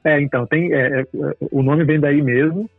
É, 0.04 0.20
então, 0.22 0.46
tem, 0.46 0.72
é, 0.72 1.00
é, 1.00 1.06
o 1.50 1.60
nome 1.62 1.84
vem 1.84 1.98
daí 1.98 2.22
mesmo. 2.22 2.70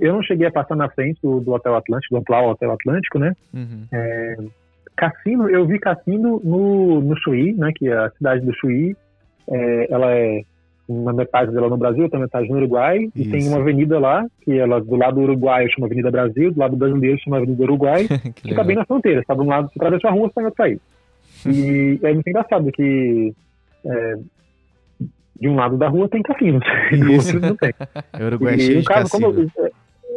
Eu 0.00 0.12
não 0.12 0.22
cheguei 0.22 0.46
a 0.46 0.52
passar 0.52 0.76
na 0.76 0.88
frente 0.88 1.20
do, 1.22 1.40
do 1.40 1.52
Hotel 1.52 1.74
Atlântico, 1.74 2.14
do 2.14 2.20
atual 2.20 2.50
Hotel 2.50 2.72
Atlântico, 2.72 3.18
né? 3.18 3.34
Uhum. 3.54 4.50
Cassino, 4.96 5.48
eu 5.48 5.64
vi 5.64 5.78
cassino 5.78 6.40
no, 6.44 7.00
no 7.00 7.16
Chuí, 7.16 7.54
né? 7.54 7.70
Que 7.74 7.88
é 7.88 7.96
a 7.96 8.10
cidade 8.10 8.44
do 8.44 8.54
Chuí. 8.54 8.96
É, 9.50 9.92
ela 9.92 10.12
é 10.12 10.42
uma 10.88 11.12
metade 11.12 11.52
dela 11.52 11.68
no 11.68 11.76
Brasil, 11.76 12.02
outra 12.02 12.18
metade 12.18 12.48
no 12.48 12.56
Uruguai. 12.56 13.08
E 13.14 13.28
tem 13.28 13.40
Isso. 13.40 13.50
uma 13.50 13.60
avenida 13.60 13.98
lá, 13.98 14.26
que 14.42 14.58
ela 14.58 14.80
do 14.80 14.96
lado 14.96 15.16
do 15.16 15.20
Uruguai 15.22 15.68
chama 15.70 15.86
Avenida 15.86 16.10
Brasil, 16.10 16.50
do 16.50 16.58
lado 16.58 16.76
brasileiro 16.76 17.18
chama 17.20 17.36
Avenida 17.36 17.62
Uruguai. 17.62 18.08
que 18.34 18.48
que 18.48 18.54
tá 18.54 18.64
bem 18.64 18.76
na 18.76 18.86
fronteira. 18.86 19.20
Você 19.20 19.26
tá 19.26 19.34
de 19.34 19.40
um 19.40 19.46
lado, 19.46 19.68
você 19.68 19.78
atravessa 19.78 20.08
a 20.08 20.10
rua, 20.10 20.30
você 20.32 20.40
outro 20.40 20.56
país. 20.56 20.80
E 21.46 22.00
é 22.02 22.12
muito 22.12 22.28
engraçado 22.28 22.72
que 22.72 23.34
é, 23.84 24.14
de 25.40 25.48
um 25.48 25.54
lado 25.54 25.76
da 25.76 25.88
rua 25.88 26.08
tem 26.08 26.22
cassinos, 26.22 26.64
e 26.90 26.96
do 26.96 27.12
Isso. 27.12 27.34
outro 27.34 27.48
não 27.48 27.56
tem. 27.56 27.72
Uruguai 28.26 28.54
é 28.54 28.56
E, 28.56 28.60
cheio 28.60 28.80
de 28.80 28.86
caso, 28.86 29.10
como 29.10 29.32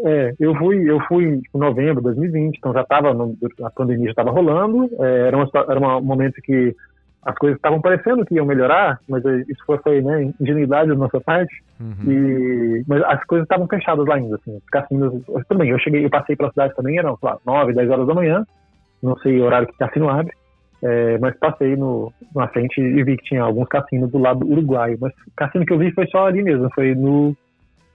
é, 0.04 0.34
eu 0.40 0.56
fui, 0.56 0.90
eu 0.90 1.00
fui 1.02 1.26
em 1.26 1.42
tipo, 1.42 1.58
novembro 1.58 1.98
de 1.98 2.16
2020, 2.16 2.58
então 2.58 2.74
já 2.74 2.82
estava 2.82 3.12
a 3.12 3.70
pandemia 3.70 4.06
já 4.06 4.12
estava 4.12 4.32
rolando, 4.32 4.90
é, 5.00 5.28
era, 5.28 5.38
uma, 5.38 5.50
era 5.54 5.80
um 5.80 6.02
momento 6.02 6.42
que 6.42 6.76
as 7.24 7.36
coisas 7.38 7.58
estavam 7.58 7.80
parecendo 7.80 8.26
que 8.26 8.36
iam 8.36 8.46
melhorar, 8.46 9.00
mas 9.08 9.24
é, 9.26 9.42
isso 9.48 9.64
foi, 9.66 9.78
foi 9.80 10.02
né, 10.02 10.34
ingenuidade 10.40 10.90
da 10.90 10.96
nossa 10.96 11.22
parte. 11.22 11.54
Uhum. 11.80 12.12
E, 12.12 12.84
mas 12.88 13.04
as 13.04 13.24
coisas 13.26 13.46
estavam 13.46 13.68
fechadas 13.68 14.06
lá 14.08 14.16
ainda, 14.16 14.36
assim, 14.36 14.58
os 14.58 14.66
cassinos, 14.66 15.14
bem, 15.56 15.70
eu 15.70 15.80
cheguei, 15.80 16.04
eu 16.04 16.10
passei 16.10 16.36
pela 16.36 16.50
cidade 16.50 16.76
também, 16.76 16.98
eram, 16.98 17.16
sei 17.18 17.30
lá, 17.30 17.38
9, 17.46 17.74
10 17.74 17.90
horas 17.92 18.08
da 18.08 18.14
manhã, 18.14 18.46
não 19.04 19.16
sei 19.18 19.40
o 19.40 19.46
horário 19.46 19.68
que 19.68 19.76
o 19.76 19.78
cassino 19.78 20.10
abre, 20.10 20.34
é, 20.84 21.20
mas 21.20 21.38
passei 21.38 21.76
no, 21.76 22.12
na 22.36 22.48
frente 22.48 22.82
e 22.82 23.04
vi 23.04 23.16
que 23.18 23.26
tinha 23.26 23.44
alguns 23.44 23.68
cassinos 23.68 24.12
do 24.12 24.18
lado 24.18 24.48
uruguaio, 24.48 24.98
mas 25.00 25.14
o 25.28 25.32
cassino 25.36 25.66
que 25.66 25.74
eu 25.74 25.78
vi 25.78 25.92
foi 25.92 26.08
só 26.08 26.26
ali 26.26 26.42
mesmo, 26.42 26.70
foi 26.74 26.96
no, 26.96 27.36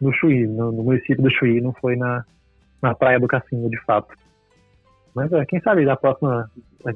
no 0.00 0.12
Chuí, 0.12 0.46
no, 0.46 0.72
no 0.72 0.82
município 0.82 1.22
do 1.22 1.30
Chuí, 1.30 1.60
não 1.60 1.72
foi 1.74 1.96
na, 1.96 2.24
na 2.82 2.94
praia 2.94 3.18
do 3.18 3.26
cassino, 3.26 3.70
de 3.70 3.80
fato. 3.84 4.14
Mas 5.14 5.32
é, 5.32 5.44
quem 5.46 5.60
sabe 5.60 5.84
da 5.84 5.96
próxima, 5.96 6.50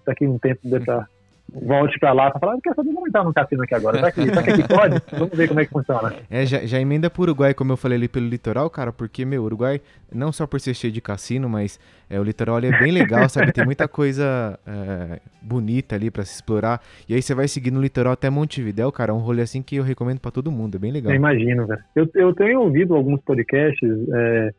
daqui 0.07 0.27
um 0.27 0.39
tempo 0.39 0.69
dessa 0.69 1.09
volte 1.53 1.99
pra 1.99 2.13
lá 2.13 2.31
pra 2.31 2.39
falar, 2.41 2.55
"Ah, 2.55 2.59
quer 2.63 2.75
saber, 2.75 2.93
vamos 2.93 3.09
entrar 3.09 3.25
no 3.25 3.33
cassino 3.33 3.63
aqui 3.63 3.75
agora, 3.75 3.99
já 3.99 4.13
que, 4.13 4.27
já 4.27 4.43
que 4.43 4.51
aqui 4.51 4.69
pode, 4.69 4.97
vamos 5.13 5.37
ver 5.37 5.49
como 5.49 5.61
é 5.61 5.65
que 5.65 5.71
funciona. 5.73 6.15
É, 6.31 6.45
já, 6.47 6.59
já 6.67 6.79
emenda 6.81 7.09
pro 7.11 7.23
Uruguai, 7.23 7.55
como 7.55 7.73
eu 7.73 7.77
falei 7.77 7.97
ali 7.99 8.09
pelo 8.09 8.27
litoral, 8.27 8.69
cara, 8.71 8.93
porque, 8.93 9.25
meu, 9.25 9.43
Uruguai, 9.45 9.81
não 10.13 10.33
só 10.33 10.47
por 10.47 10.61
ser 10.61 10.75
cheio 10.75 10.93
de 10.93 11.01
cassino, 11.01 11.49
mas 11.49 11.79
é, 12.09 12.19
o 12.21 12.23
litoral 12.23 12.57
ali 12.57 12.69
é 12.69 12.79
bem 12.79 12.93
legal, 12.93 13.29
sabe? 13.29 13.53
Tem 13.53 13.65
muita 13.65 13.87
coisa 13.89 14.59
é, 14.67 15.21
bonita 15.43 15.95
ali 15.97 16.11
pra 16.11 16.25
se 16.25 16.35
explorar. 16.35 16.81
E 17.09 17.15
aí 17.15 17.23
você 17.23 17.35
vai 17.35 17.49
seguir 17.49 17.71
no 17.71 17.81
litoral 17.81 18.13
até 18.13 18.29
Montevidéu, 18.31 18.91
cara, 18.93 19.11
é 19.13 19.15
um 19.15 19.19
rolê 19.19 19.43
assim 19.43 19.63
que 19.63 19.77
eu 19.77 19.83
recomendo 19.83 20.21
pra 20.21 20.31
todo 20.31 20.51
mundo, 20.51 20.77
é 20.77 20.79
bem 20.79 20.93
legal. 20.93 21.13
Eu 21.13 21.17
imagino, 21.17 21.67
velho. 21.67 21.81
Eu, 21.97 22.09
eu 22.15 22.35
tenho 22.35 22.61
ouvido 22.61 22.95
alguns 22.95 23.21
podcasts 23.23 23.89
é, 24.13 24.51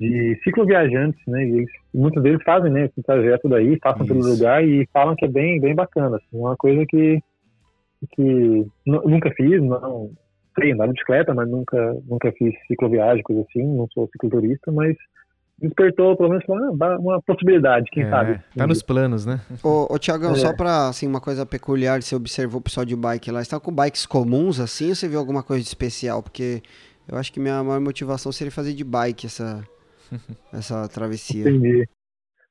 de 0.00 0.40
cicloviajantes, 0.44 1.20
né? 1.26 1.44
E 1.44 1.50
eles- 1.58 1.81
muitos 1.94 2.22
deles 2.22 2.42
fazem, 2.44 2.70
né, 2.70 2.86
esse 2.86 3.02
trajeto 3.02 3.48
daí, 3.48 3.78
passam 3.78 4.06
pelo 4.06 4.20
Isso. 4.20 4.30
lugar 4.30 4.64
e 4.64 4.86
falam 4.92 5.14
que 5.16 5.24
é 5.24 5.28
bem, 5.28 5.60
bem 5.60 5.74
bacana. 5.74 6.16
Assim, 6.16 6.38
uma 6.38 6.56
coisa 6.56 6.84
que, 6.88 7.20
que 8.12 8.66
nu- 8.86 9.02
nunca 9.04 9.30
fiz, 9.32 9.62
não 9.62 10.10
sei 10.58 10.72
andar 10.72 10.86
de 10.86 10.92
bicicleta, 10.92 11.34
mas 11.34 11.48
nunca, 11.48 11.96
nunca 12.06 12.32
fiz 12.32 12.54
cicloviagem, 12.66 13.22
coisa 13.22 13.42
assim, 13.42 13.62
não 13.64 13.86
sou 13.92 14.08
cicloturista, 14.12 14.70
mas 14.72 14.96
despertou 15.58 16.16
pelo 16.16 16.30
menos 16.30 16.44
uma, 16.48 16.98
uma 16.98 17.22
possibilidade, 17.22 17.86
quem 17.92 18.02
É, 18.04 18.10
sabe. 18.10 18.40
Tá 18.56 18.66
nos 18.66 18.82
planos, 18.82 19.24
né? 19.24 19.40
Ô, 19.62 19.86
ô 19.94 19.98
Tiagão, 19.98 20.32
É. 20.32 20.36
só 20.36 20.52
pra, 20.52 20.88
assim, 20.88 21.06
uma 21.06 21.20
coisa 21.20 21.46
peculiar, 21.46 22.02
você 22.02 22.16
observou 22.16 22.58
o 22.60 22.62
pessoal 22.62 22.84
de 22.84 22.96
bike 22.96 23.30
lá, 23.30 23.42
você 23.42 23.50
tá 23.50 23.60
com 23.60 23.72
bikes 23.72 24.04
comuns, 24.06 24.58
assim, 24.58 24.88
ou 24.88 24.94
você 24.94 25.06
viu 25.08 25.18
alguma 25.20 25.42
coisa 25.42 25.62
de 25.62 25.68
especial? 25.68 26.22
Porque 26.22 26.62
eu 27.08 27.16
acho 27.16 27.32
que 27.32 27.38
minha 27.38 27.62
maior 27.62 27.80
motivação 27.80 28.32
seria 28.32 28.50
fazer 28.50 28.72
de 28.72 28.82
bike 28.82 29.26
essa, 29.26 29.62
essa 30.52 30.88
travessia. 30.88 31.48
Entendi. 31.48 31.86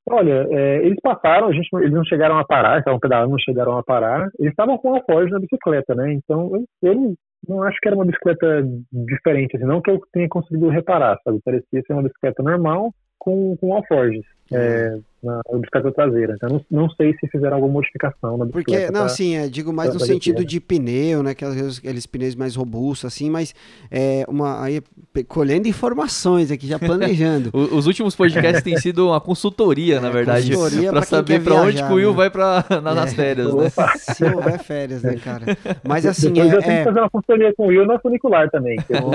Olha, 0.09 0.47
é, 0.49 0.77
eles 0.85 0.97
passaram, 1.01 1.47
a 1.47 1.53
gente, 1.53 1.69
eles 1.75 1.93
não 1.93 2.03
chegaram 2.03 2.37
a 2.37 2.43
parar, 2.43 2.79
estavam 2.79 2.99
pedalando, 2.99 3.31
não 3.31 3.39
chegaram 3.39 3.77
a 3.77 3.83
parar. 3.83 4.29
Eles 4.39 4.51
estavam 4.51 4.77
com 4.77 4.95
alforje 4.95 5.31
na 5.31 5.39
bicicleta, 5.39 5.93
né? 5.93 6.13
Então, 6.13 6.51
eu, 6.81 7.15
não, 7.47 7.63
acho 7.63 7.77
que 7.79 7.87
era 7.87 7.95
uma 7.95 8.05
bicicleta 8.05 8.63
diferente, 8.91 9.55
assim, 9.55 9.65
não 9.65 9.81
que 9.81 9.91
eu 9.91 10.01
tenha 10.11 10.27
conseguido 10.27 10.69
reparar, 10.69 11.19
sabe? 11.23 11.39
Parecia 11.45 11.81
ser 11.85 11.93
uma 11.93 12.03
bicicleta 12.03 12.41
normal. 12.41 12.91
com, 13.21 13.55
com 13.57 13.75
alforjes. 13.75 14.25
É, 14.53 14.97
na 15.23 15.39
bicicleta 15.53 15.91
traseira. 15.91 16.33
Então 16.35 16.49
não, 16.49 16.81
não 16.81 16.89
sei 16.91 17.13
se 17.19 17.27
fizeram 17.27 17.55
alguma 17.55 17.73
modificação 17.73 18.37
na 18.37 18.45
bicicleta. 18.45 18.81
Porque, 18.81 18.91
não, 18.91 19.01
pra- 19.05 19.09
sim, 19.09 19.35
é, 19.35 19.47
digo 19.47 19.71
mais 19.71 19.93
no 19.93 19.99
sentido 19.99 20.43
de 20.43 20.59
pneu, 20.59 21.21
né? 21.21 21.31
Aqueles, 21.31 21.77
aqueles 21.77 22.05
pneus 22.07 22.35
mais 22.35 22.55
robustos, 22.55 23.05
assim, 23.05 23.29
mas 23.29 23.53
é 23.91 24.25
uma. 24.27 24.63
Aí, 24.63 24.81
colhendo 25.27 25.67
informações 25.67 26.49
aqui, 26.51 26.65
já 26.67 26.79
planejando. 26.79 27.51
Os 27.71 27.85
últimos 27.87 28.15
podcasts 28.15 28.63
têm 28.63 28.77
sido 28.77 29.07
uma 29.09 29.21
consultoria, 29.21 30.01
na 30.01 30.07
É, 30.07 30.11
verdade, 30.11 30.49
consultoria 30.51 30.89
pra 30.91 31.01
pra 31.01 31.01
quem 31.01 31.17
saber 31.17 31.43
pra 31.43 31.55
onde 31.61 31.83
que 31.83 31.91
o 31.91 31.95
Will 31.95 32.09
né? 32.11 32.15
vai 32.17 32.29
pra, 32.29 32.65
na- 32.81 32.95
nas 32.95 33.13
É. 33.13 33.15
férias, 33.15 33.53
né? 33.53 33.67
Opa, 33.67 33.93
Se 33.97 34.23
houver 34.25 34.59
férias, 34.59 35.03
né, 35.03 35.15
cara? 35.23 35.45
Mas 35.87 36.05
assim, 36.05 36.31
Depois 36.33 36.51
eu 36.53 36.59
é. 36.59 36.61
tenho 36.63 36.75
que 36.75 36.81
é... 36.81 36.83
fazer 36.85 36.99
uma 36.99 37.09
consultoria 37.09 37.53
com 37.55 37.63
o 37.65 37.67
Will 37.67 37.85
na 37.85 37.99
funicular 37.99 38.49
também. 38.49 38.77
eu. 38.89 39.05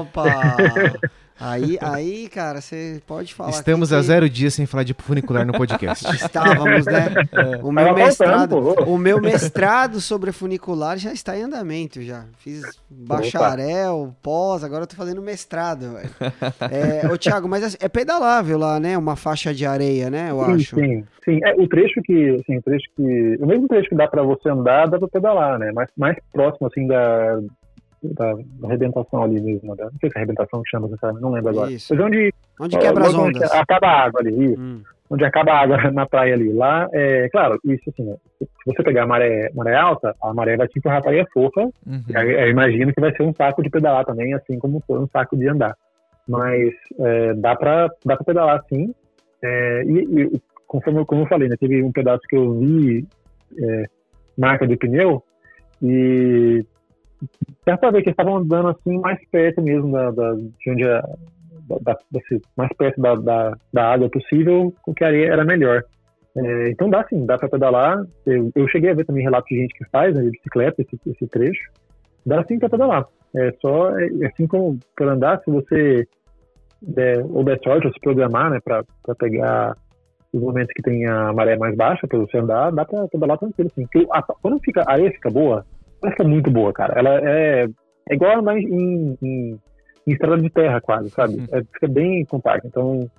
Opa! 0.00 0.24
Aí, 1.38 1.78
aí, 1.82 2.28
cara, 2.28 2.60
você 2.60 3.00
pode 3.06 3.34
falar. 3.34 3.50
Estamos 3.50 3.92
a 3.92 3.98
que 3.98 4.02
zero 4.04 4.28
dias 4.28 4.54
sem 4.54 4.64
falar 4.64 4.84
de 4.84 4.94
funicular 4.94 5.46
no 5.46 5.52
podcast. 5.52 6.04
Estávamos, 6.16 6.86
né? 6.86 7.08
O 7.62 7.70
meu 7.70 7.94
mestrado, 7.94 8.56
o 8.58 8.96
meu 8.96 9.20
mestrado 9.20 10.00
sobre 10.00 10.32
funicular 10.32 10.96
já 10.96 11.12
está 11.12 11.36
em 11.36 11.42
andamento 11.42 12.00
já. 12.00 12.24
Fiz 12.38 12.62
bacharel, 12.88 14.14
pós, 14.22 14.64
agora 14.64 14.84
eu 14.84 14.86
tô 14.86 14.96
fazendo 14.96 15.20
mestrado. 15.20 15.92
velho. 15.92 16.10
É, 16.70 17.06
ô 17.12 17.18
Thiago, 17.18 17.46
mas 17.48 17.76
é 17.80 17.88
pedalável 17.88 18.58
lá, 18.58 18.80
né? 18.80 18.96
Uma 18.96 19.14
faixa 19.14 19.52
de 19.52 19.66
areia, 19.66 20.08
né? 20.08 20.30
Eu 20.30 20.42
Sim, 20.44 20.52
acho. 20.54 20.76
sim, 20.76 21.04
sim. 21.22 21.40
É, 21.44 21.54
o 21.54 21.68
trecho 21.68 22.00
que, 22.02 22.36
assim, 22.40 22.56
o 22.56 22.62
trecho 22.62 22.86
que, 22.96 23.36
o 23.40 23.46
mesmo 23.46 23.68
trecho 23.68 23.90
que 23.90 23.94
dá 23.94 24.08
pra 24.08 24.22
você 24.22 24.48
andar, 24.48 24.86
dá 24.86 24.98
pra 24.98 25.08
pedalar, 25.08 25.58
né? 25.58 25.70
Mas 25.74 25.90
mais 25.96 26.16
próximo, 26.32 26.66
assim, 26.66 26.86
da, 26.86 27.40
da, 28.02 28.34
da 28.34 28.68
arrebentação 28.68 29.22
ali 29.22 29.40
mesmo, 29.40 29.74
né? 29.74 29.84
não 29.84 29.98
sei 30.00 30.10
se 30.10 30.16
é 30.16 30.18
arrebentação 30.18 30.62
que 30.62 30.70
chama, 30.70 30.88
não 31.20 31.30
lembro 31.30 31.50
agora. 31.50 31.70
Isso. 31.70 31.94
Mas 31.94 32.04
onde, 32.04 32.34
Onde 32.60 32.78
quebra 32.78 33.04
as 33.06 33.14
onde 33.14 33.38
ondas. 33.38 33.52
acaba 33.52 33.86
a 33.86 34.04
água 34.04 34.20
ali, 34.20 34.52
isso. 34.52 34.60
Hum, 34.60 34.82
onde 35.10 35.24
acaba 35.24 35.52
a 35.52 35.60
água 35.60 35.76
na 35.92 36.06
praia 36.06 36.34
ali. 36.34 36.52
Lá, 36.52 36.88
é 36.92 37.28
claro, 37.30 37.58
isso 37.64 37.90
assim, 37.90 38.14
se 38.38 38.48
você 38.66 38.82
pegar 38.82 39.04
a 39.04 39.06
maré, 39.06 39.50
maré 39.54 39.76
alta, 39.76 40.14
a 40.22 40.34
maré 40.34 40.56
vai 40.56 40.68
te 40.68 40.78
empurrar 40.78 41.00
para 41.00 41.10
a 41.10 41.12
areia 41.12 41.26
fofa. 41.32 41.62
Uhum. 41.86 42.02
Eu, 42.08 42.48
imagino 42.48 42.92
que 42.92 43.00
vai 43.00 43.14
ser 43.14 43.22
um 43.22 43.34
saco 43.34 43.62
de 43.62 43.70
pedalar 43.70 44.04
também, 44.04 44.34
assim 44.34 44.58
como 44.58 44.82
foi 44.86 44.98
um 44.98 45.08
saco 45.08 45.36
de 45.36 45.48
andar. 45.48 45.76
Mas 46.28 46.72
é, 46.98 47.34
dá 47.34 47.54
para 47.54 47.88
dá 48.04 48.16
pra 48.16 48.24
pedalar 48.24 48.64
sim. 48.68 48.92
É, 49.42 49.84
e, 49.84 50.34
e 50.34 50.42
conforme 50.66 51.00
eu, 51.00 51.06
como 51.06 51.22
eu 51.22 51.26
falei, 51.26 51.48
né, 51.48 51.56
teve 51.58 51.82
um 51.82 51.92
pedaço 51.92 52.22
que 52.28 52.36
eu 52.36 52.58
vi 52.58 53.06
é, 53.58 53.84
marca 54.36 54.66
de 54.66 54.76
pneu 54.76 55.22
e 55.82 56.64
pra 57.64 57.90
ver 57.90 58.02
que 58.02 58.08
eles 58.08 58.18
estavam 58.18 58.36
andando 58.36 58.68
assim 58.68 58.98
mais 58.98 59.18
perto 59.30 59.62
mesmo 59.62 59.92
da, 59.92 60.10
da- 60.10 60.34
de 60.34 60.70
onde 60.70 60.84
a, 60.88 61.00
da, 61.68 61.76
da- 61.82 61.98
desse- 62.10 62.42
mais 62.56 62.70
perto 62.76 63.00
da, 63.00 63.14
da, 63.16 63.56
da 63.72 63.92
água 63.92 64.08
possível, 64.10 64.72
com 64.82 64.94
que 64.94 65.04
a 65.04 65.08
areia 65.08 65.32
era 65.32 65.44
melhor. 65.44 65.82
É, 66.36 66.68
então 66.70 66.90
dá 66.90 67.04
sim, 67.08 67.24
dá 67.24 67.38
para 67.38 67.48
pedalar. 67.48 68.04
Eu, 68.26 68.50
eu 68.54 68.68
cheguei 68.68 68.90
a 68.90 68.94
ver 68.94 69.04
também 69.06 69.24
relatos 69.24 69.48
de 69.48 69.56
gente 69.56 69.74
que 69.74 69.88
faz 69.90 70.14
né, 70.14 70.22
de 70.22 70.30
bicicleta 70.30 70.82
esse, 70.82 70.98
esse 71.10 71.26
trecho. 71.28 71.70
Dá 72.24 72.44
sim 72.44 72.58
para 72.58 72.68
pedalar. 72.68 73.06
É 73.34 73.52
só, 73.60 73.98
é, 73.98 74.06
assim 74.26 74.46
como 74.46 74.78
para 74.94 75.12
andar, 75.12 75.40
se 75.42 75.50
você 75.50 76.06
der, 76.82 77.24
ou 77.24 77.42
der 77.42 77.58
sorte, 77.64 77.86
ou 77.86 77.92
se 77.92 78.00
programar, 78.00 78.50
né, 78.50 78.60
para 78.62 78.84
pegar 79.18 79.74
os 80.32 80.40
momentos 80.40 80.72
que 80.74 80.82
tem 80.82 81.06
a 81.06 81.32
maré 81.32 81.56
mais 81.56 81.74
baixa 81.74 82.06
para 82.06 82.18
você 82.18 82.36
andar, 82.38 82.70
dá 82.70 82.84
para 82.84 83.08
pedalar 83.08 83.38
tranquilo 83.38 83.70
sim. 83.74 83.86
Porque 83.90 84.06
a- 84.12 84.22
quando 84.22 84.60
fica, 84.60 84.82
a 84.86 84.92
areia 84.92 85.10
fica 85.12 85.30
boa, 85.30 85.64
ela 86.02 86.12
fica 86.12 86.24
muito 86.24 86.50
boa, 86.50 86.72
cara. 86.72 86.98
Ela 86.98 87.20
é, 87.28 87.66
é 88.08 88.14
igual 88.14 88.38
andar 88.38 88.58
em, 88.58 89.16
em, 89.22 89.58
em 90.06 90.12
estrada 90.12 90.40
de 90.40 90.50
terra 90.50 90.80
quase, 90.80 91.10
sabe? 91.10 91.36
Uhum. 91.36 91.46
É, 91.50 91.62
fica 91.72 91.88
bem 91.88 92.24
compacto. 92.24 92.66
Então 92.66 93.10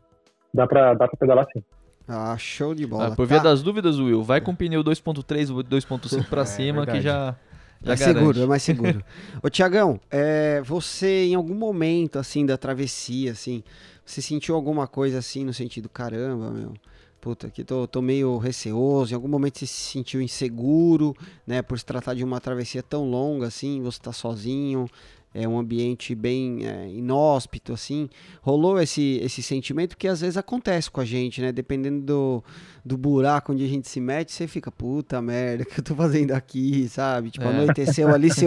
dá 0.54 0.66
para 0.68 0.94
dá 0.94 1.08
pra 1.08 1.18
pedalar 1.18 1.46
sim. 1.54 1.64
Ah, 2.08 2.38
show 2.38 2.74
de 2.74 2.88
bola. 2.88 3.08
Ah, 3.08 3.16
por 3.16 3.28
via 3.28 3.38
tá? 3.38 3.44
das 3.44 3.62
dúvidas, 3.62 4.00
Will, 4.00 4.24
vai 4.24 4.40
com 4.40 4.56
pneu 4.56 4.82
2.3 4.82 5.50
ou 5.50 5.62
2.5 5.62 6.24
pra 6.30 6.44
É, 6.44 6.46
cima 6.46 6.86
que 6.86 7.02
já, 7.02 7.36
já 7.84 7.94
É 7.94 7.96
garante. 7.98 8.20
seguro, 8.20 8.42
é 8.42 8.46
mais 8.46 8.64
seguro. 8.64 9.04
Ô, 9.44 9.50
Tiagão, 9.50 10.00
é, 10.10 10.62
você 10.62 11.26
em 11.26 11.36
algum 11.36 11.54
momento, 11.56 12.18
assim, 12.18 12.46
da 12.46 12.58
travessia, 12.58 13.34
assim, 13.34 13.62
você 14.06 14.22
sentiu 14.22 14.56
alguma 14.56 14.88
coisa 14.88 15.18
assim 15.20 15.44
no 15.44 15.54
sentido, 15.54 15.90
caramba, 15.90 16.50
meu, 16.50 16.74
puta, 17.20 17.48
aqui 17.48 17.64
tô, 17.64 17.88
tô 17.88 18.02
meio 18.02 18.38
receoso, 18.38 19.12
em 19.12 19.16
algum 19.16 19.28
momento 19.28 19.60
você 19.60 19.68
se 19.68 19.92
sentiu 19.92 20.22
inseguro, 20.22 21.16
né, 21.46 21.62
por 21.62 21.78
se 21.78 21.86
tratar 21.86 22.14
de 22.14 22.24
uma 22.24 22.40
travessia 22.40 22.84
tão 22.84 23.10
longa, 23.10 23.48
assim, 23.48 23.82
você 23.82 24.00
tá 24.00 24.12
sozinho, 24.12 24.88
é 25.34 25.48
um 25.48 25.60
ambiente 25.60 26.16
bem 26.16 26.66
é, 26.66 26.90
inóspito, 26.90 27.74
assim, 27.74 28.10
rolou 28.42 28.82
esse, 28.82 29.20
esse 29.24 29.44
sentimento 29.44 29.96
que 29.98 30.08
às 30.08 30.22
vezes 30.22 30.36
acontece 30.38 30.90
com 30.90 31.00
a 31.02 31.06
gente, 31.06 31.42
né, 31.42 31.52
dependendo 31.52 32.02
do, 32.04 32.44
do 32.84 32.98
buraco 32.98 33.52
onde 33.54 33.64
a 33.64 33.68
gente 33.68 33.88
se 33.88 34.00
mete, 34.02 34.32
você 34.32 34.48
fica, 34.48 34.72
puta 34.72 35.22
merda, 35.22 35.62
o 35.64 35.66
que 35.68 35.80
eu 35.80 35.84
tô 35.84 35.94
fazendo 35.96 36.32
aqui, 36.32 36.88
sabe? 36.90 37.30
Tipo, 37.30 37.46
É. 37.46 37.50
anoiteceu 37.50 38.10
ali, 38.14 38.30
você 38.30 38.46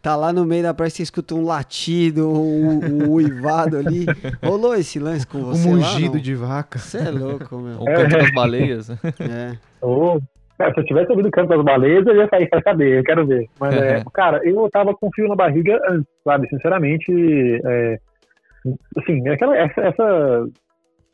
tá 0.00 0.16
lá 0.16 0.32
no 0.32 0.44
meio 0.46 0.62
da 0.62 0.72
praia, 0.72 0.88
você 0.90 1.02
escuta 1.02 1.34
um 1.34 1.44
latido, 1.44 2.28
um, 2.30 3.04
um 3.04 3.10
uivado 3.10 3.76
ali. 3.76 4.06
Rolou 4.42 4.74
esse 4.74 4.98
lance 4.98 5.26
com 5.26 5.38
Um 5.38 5.44
você 5.44 5.68
lá, 5.68 5.76
mugido 5.76 6.14
não? 6.14 6.22
de 6.22 6.34
vaca. 6.34 6.78
Você 6.78 6.98
é 6.98 7.10
louco, 7.10 7.58
meu. 7.58 7.80
O 7.80 7.84
canto 7.84 8.10
das 8.16 8.32
baleias. 8.32 8.88
É. 8.90 9.58
Ô, 9.82 10.20
cara, 10.20 10.22
se 10.56 10.80
eu 10.80 10.84
tivesse 10.84 11.10
ouvido 11.10 11.26
o 11.26 11.30
canto 11.30 11.48
das 11.48 11.64
baleias, 11.64 12.06
eu 12.06 12.16
ia 12.16 12.28
sair 12.28 12.48
pra 12.48 12.62
saber, 12.62 12.98
eu 12.98 13.02
quero 13.04 13.26
ver. 13.26 13.46
Mas, 13.58 13.74
é, 13.76 14.04
cara, 14.14 14.40
eu 14.44 14.68
tava 14.70 14.94
com 14.94 15.10
frio 15.12 15.28
na 15.28 15.34
barriga 15.34 15.80
antes, 15.88 16.06
sabe? 16.22 16.48
Sinceramente, 16.48 17.12
é, 17.64 17.98
assim, 18.98 19.28
aquela, 19.28 19.56
essa, 19.56 19.80
essa 19.80 20.46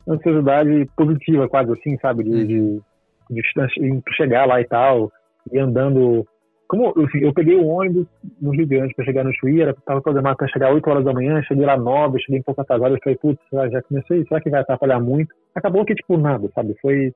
ansiosidade 0.07 0.87
positiva 0.95 1.47
quase 1.47 1.71
assim, 1.71 1.97
sabe? 1.99 2.23
De, 2.23 2.31
de, 2.47 2.81
de 3.29 4.01
chegar 4.15 4.45
lá 4.45 4.61
e 4.61 4.65
tal, 4.65 5.11
e 5.51 5.57
andando... 5.59 6.25
Como 6.67 6.87
assim, 7.03 7.19
eu 7.19 7.33
peguei 7.33 7.57
o 7.57 7.67
ônibus 7.67 8.07
no 8.41 8.51
Rio 8.51 8.65
Grande 8.65 8.93
pra 8.93 9.03
chegar 9.03 9.25
no 9.25 9.33
Chuí, 9.33 9.61
era, 9.61 9.73
tava 9.85 10.01
programado 10.01 10.37
pra 10.37 10.47
chegar 10.47 10.71
8 10.73 10.89
horas 10.89 11.03
da 11.03 11.11
manhã, 11.11 11.41
cheguei 11.43 11.65
lá 11.65 11.75
9, 11.75 12.17
cheguei 12.21 12.39
um 12.39 12.43
pouco 12.43 12.61
atrasado, 12.61 12.95
eu 12.95 12.99
falei, 13.03 13.17
putz, 13.21 13.41
já- 13.51 13.81
comecei, 13.81 14.23
será 14.23 14.39
que 14.39 14.49
vai 14.49 14.61
atrapalhar 14.61 14.99
muito? 15.01 15.35
Acabou 15.53 15.83
que, 15.83 15.93
tipo, 15.93 16.15
nada, 16.15 16.47
sabe? 16.55 16.73
Foi, 16.81 17.11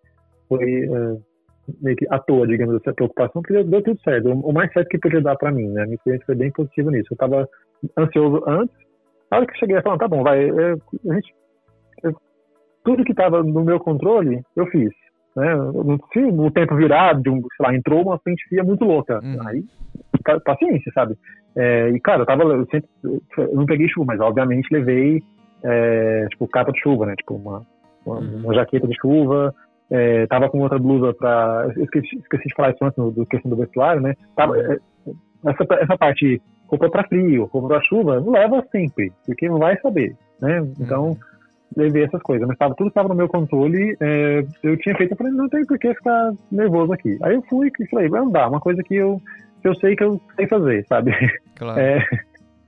foi 0.50 0.84
é, 0.84 1.18
meio 1.82 1.96
que 1.98 2.06
à 2.10 2.20
toa, 2.20 2.48
digamos 2.48 2.76
assim, 2.76 2.90
a 2.90 2.94
preocupação, 2.94 3.42
porque 3.42 3.64
deu, 3.64 3.82
tudo 3.82 4.00
certo. 4.02 4.30
O, 4.32 4.54
mais 4.54 4.72
certo 4.74 4.88
que 4.90 4.98
podia 5.00 5.22
dar 5.22 5.36
pra 5.36 5.52
mim, 5.52 5.68
né? 5.70 5.82
A 5.82 5.86
minha 5.86 5.96
experiência 5.96 6.26
foi 6.26 6.36
bem 6.36 6.52
positiva 6.52 6.92
nisso. 6.92 7.08
Eu 7.12 7.18
tava 7.18 7.50
ansioso 7.98 8.44
antes, 8.48 8.76
na 9.32 9.38
hora 9.38 9.46
que 9.48 9.54
eu 9.54 9.58
cheguei, 9.60 9.78
eu 9.78 9.82
falei, 9.82 10.00
tá 10.00 10.08
bom, 10.08 10.24
vai, 10.24 10.50
é, 10.50 10.72
a 10.74 11.14
gente, 11.16 11.34
eu- 12.04 12.16
tudo 12.84 13.04
que 13.04 13.14
tava 13.14 13.42
no 13.44 13.64
meu 13.64 13.80
controle, 13.80 14.42
eu 14.56 14.66
fiz. 14.68 14.92
Né? 15.36 15.52
Eu- 15.54 16.00
Se 16.14 16.20
o 16.20 16.52
tempo 16.52 16.76
virar, 16.76 17.20
de 17.20 17.30
um, 17.30 17.42
sei 17.42 17.66
lá, 17.66 17.76
entrou 17.76 18.02
uma 18.04 18.20
frente 18.20 18.48
fria 18.48 18.64
muito 18.64 18.86
louca. 18.86 19.20
Uhum. 19.24 19.48
Aí, 19.48 19.64
pa- 20.24 20.40
paciência, 20.40 20.92
sabe? 20.94 21.16
É, 21.58 21.90
e, 21.90 22.00
cara, 22.00 22.22
eu 22.22 22.26
tava, 22.26 22.44
eu 22.44 22.66
sempre, 22.68 22.90
eu 23.04 23.54
não 23.56 23.66
peguei 23.66 23.88
chuva, 23.90 24.06
mas 24.08 24.20
obviamente 24.20 24.68
levei, 24.72 25.22
é, 25.64 26.28
tipo, 26.30 26.48
capa 26.48 26.72
de 26.72 26.80
chuva, 26.80 27.06
né? 27.06 27.16
Tipo, 27.16 27.36
uma, 27.36 27.66
uma, 28.06 28.20
Uhum. 28.20 28.42
uma 28.44 28.54
jaqueta 28.54 28.88
de 28.88 28.96
chuva, 29.00 29.54
é, 29.90 30.26
tava 30.28 30.50
com 30.50 30.60
outra 30.60 30.80
blusa 30.80 31.14
pra. 31.14 31.72
Eu 31.76 31.84
esqueci, 31.84 32.18
esqueci 32.18 32.48
de 32.48 32.56
falar 32.56 32.72
isso 32.72 32.84
antes 32.84 32.98
no, 32.98 33.12
do 33.12 33.26
questão 33.26 33.50
do 33.50 33.58
vestuário, 33.58 34.02
né? 34.02 34.16
Tava, 34.36 34.58
é, 34.60 34.80
essa, 35.46 35.66
essa 35.82 35.98
parte, 35.98 36.42
roupa 36.68 36.90
pra 36.90 37.08
frio, 37.08 37.46
roupa 37.52 37.68
pra 37.68 37.84
chuva, 37.84 38.24
leva 38.26 38.66
sempre, 38.72 39.12
porque 39.26 39.48
não 39.48 39.60
vai 39.60 39.80
saber, 39.80 40.16
né? 40.42 40.68
Então, 40.80 41.16
levei 41.76 42.04
essas 42.04 42.22
coisas, 42.22 42.48
mas 42.48 42.58
tava, 42.58 42.76
tudo 42.76 42.88
estava 42.88 43.10
no 43.10 43.16
meu 43.16 43.28
controle, 43.28 43.96
é, 44.00 44.46
eu 44.64 44.78
tinha 44.78 44.96
feito, 44.96 45.12
eu 45.12 45.18
falei, 45.18 45.34
não 45.34 45.50
tem 45.50 45.66
por 45.66 45.78
que 45.78 45.94
ficar 45.94 46.34
nervoso 46.52 46.94
aqui. 46.94 47.18
Aí 47.22 47.36
eu 47.36 47.42
fui 47.44 47.72
e 47.80 47.88
falei, 47.88 48.10
vai 48.10 48.22
andar, 48.22 48.50
uma 48.50 48.60
coisa 48.60 48.82
que 48.82 48.96
eu, 48.96 49.22
que 49.62 49.68
eu 49.68 49.76
sei 49.76 49.96
que 49.96 50.04
eu 50.04 50.20
sei 50.36 50.48
fazer, 50.48 50.86
sabe? 50.88 51.12
Claro. 51.56 51.80
É, 51.80 52.04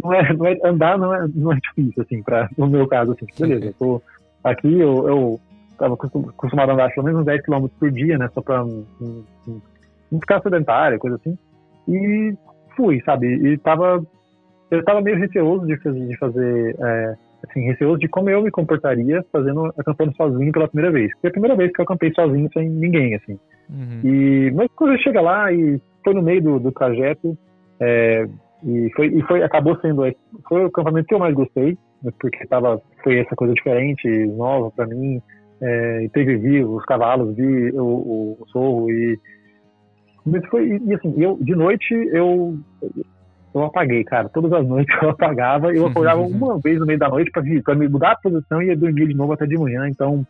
não 0.04 0.14
é, 0.14 0.34
não 0.34 0.46
é- 0.46 0.60
andar 0.64 0.98
não 0.98 1.14
é, 1.14 1.28
não 1.34 1.52
é 1.52 1.58
difícil, 1.58 2.04
assim, 2.04 2.22
pra, 2.22 2.50
no 2.58 2.68
meu 2.68 2.88
caso, 2.88 3.14
assim, 3.14 3.26
beleza, 3.40 3.66
eu 3.66 3.74
tô 3.74 4.02
aqui, 4.44 4.80
eu, 4.80 5.08
eu 5.08 5.40
tava 5.78 5.94
acostum- 5.94 6.30
acostumado 6.30 6.70
a 6.72 6.74
andar 6.74 6.90
pelo 6.94 7.06
menos 7.06 7.26
10 7.26 7.42
km 7.44 7.68
por 7.80 7.92
dia, 7.92 8.18
né, 8.18 8.30
só 8.34 8.42
pra 8.42 8.60
não, 8.60 8.84
não- 9.00 9.62
não 10.12 10.20
ficar 10.20 10.42
sedentário, 10.42 11.00
coisa 11.00 11.18
assim, 11.18 11.38
e 11.88 12.34
fui, 12.76 13.02
sabe, 13.06 13.28
e 13.28 13.58
tava, 13.58 14.02
eu 14.72 14.84
tava 14.84 15.02
meio 15.02 15.18
receoso 15.18 15.66
de 15.66 15.78
fazer, 15.78 16.08
de 16.08 16.18
fazer 16.18 16.76
é, 16.80 17.16
assim, 17.50 17.62
receoso 17.62 18.00
de 18.00 18.08
como 18.08 18.30
eu 18.30 18.42
me 18.42 18.52
comportaria 18.52 19.24
fazendo, 19.32 19.66
acampando 19.78 20.16
sozinho 20.16 20.52
pela 20.52 20.68
primeira 20.68 20.92
vez, 20.92 21.12
foi 21.22 21.30
a 21.30 21.34
primeira 21.34 21.56
vez 21.56 21.72
que 21.72 21.80
eu 21.82 21.84
acampei 21.84 22.12
sozinho 22.14 22.50
sem 22.54 22.70
ninguém, 22.70 23.16
assim, 23.16 23.38
Uhum. 23.70 24.00
e, 24.04 24.52
mas 24.56 24.70
quando 24.78 24.94
ele 24.94 25.04
chega 25.04 25.20
lá 25.20 25.52
e 25.52 25.82
foi 26.04 26.14
no 26.14 26.22
meio 26.22 26.42
do, 26.42 26.60
do 26.60 26.72
trajeto, 26.72 27.38
é, 27.82 28.26
e 28.64 28.90
foi, 28.96 29.08
e 29.08 29.22
foi, 29.24 29.44
acabou 29.44 29.78
sendo, 29.82 30.04
foi 30.48 30.64
o 30.64 30.68
acampamento 30.68 31.06
que 31.08 31.14
eu 31.14 31.20
mais 31.20 31.36
gostei, 31.36 31.78
né, 32.02 32.12
porque 32.20 32.46
tava, 32.48 32.82
foi 33.04 33.20
essa 33.20 33.36
coisa 33.36 33.54
diferente, 33.54 34.08
nova 34.28 34.72
pra 34.72 34.88
mim, 34.88 35.22
é, 35.62 36.04
e 36.04 36.10
teve 36.10 36.38
vi 36.38 36.64
os 36.64 36.84
cavalos, 36.86 37.36
vi 37.36 37.72
o, 37.72 37.84
o, 37.84 38.38
o 38.40 38.48
sorro 38.50 38.92
e, 38.92 39.20
mas 40.26 40.46
foi, 40.48 40.80
e, 40.86 40.94
assim, 40.94 41.14
eu, 41.18 41.38
de 41.42 41.56
noite 41.56 41.94
eu, 42.12 42.58
eu 43.54 43.64
apaguei, 43.64 44.04
cara. 44.04 44.30
Todas 44.30 44.52
as 44.52 44.68
noites 44.68 44.96
eu 45.02 45.10
apagava 45.10 45.74
eu 45.74 45.88
acordava 45.88 46.22
uma 46.28 46.60
vez 46.60 46.80
no 46.80 46.86
meio 46.86 47.00
da 47.00 47.10
noite 47.10 47.32
para 47.32 47.76
me 47.76 47.88
mudar 47.88 48.12
a 48.12 48.18
posição 48.18 48.62
e 48.62 48.68
ia 48.68 48.76
dormir 48.76 49.08
de 49.08 49.16
novo 49.16 49.34
até 49.34 49.46
de 49.46 49.58
manhã. 49.58 49.88
Então, 49.88 50.26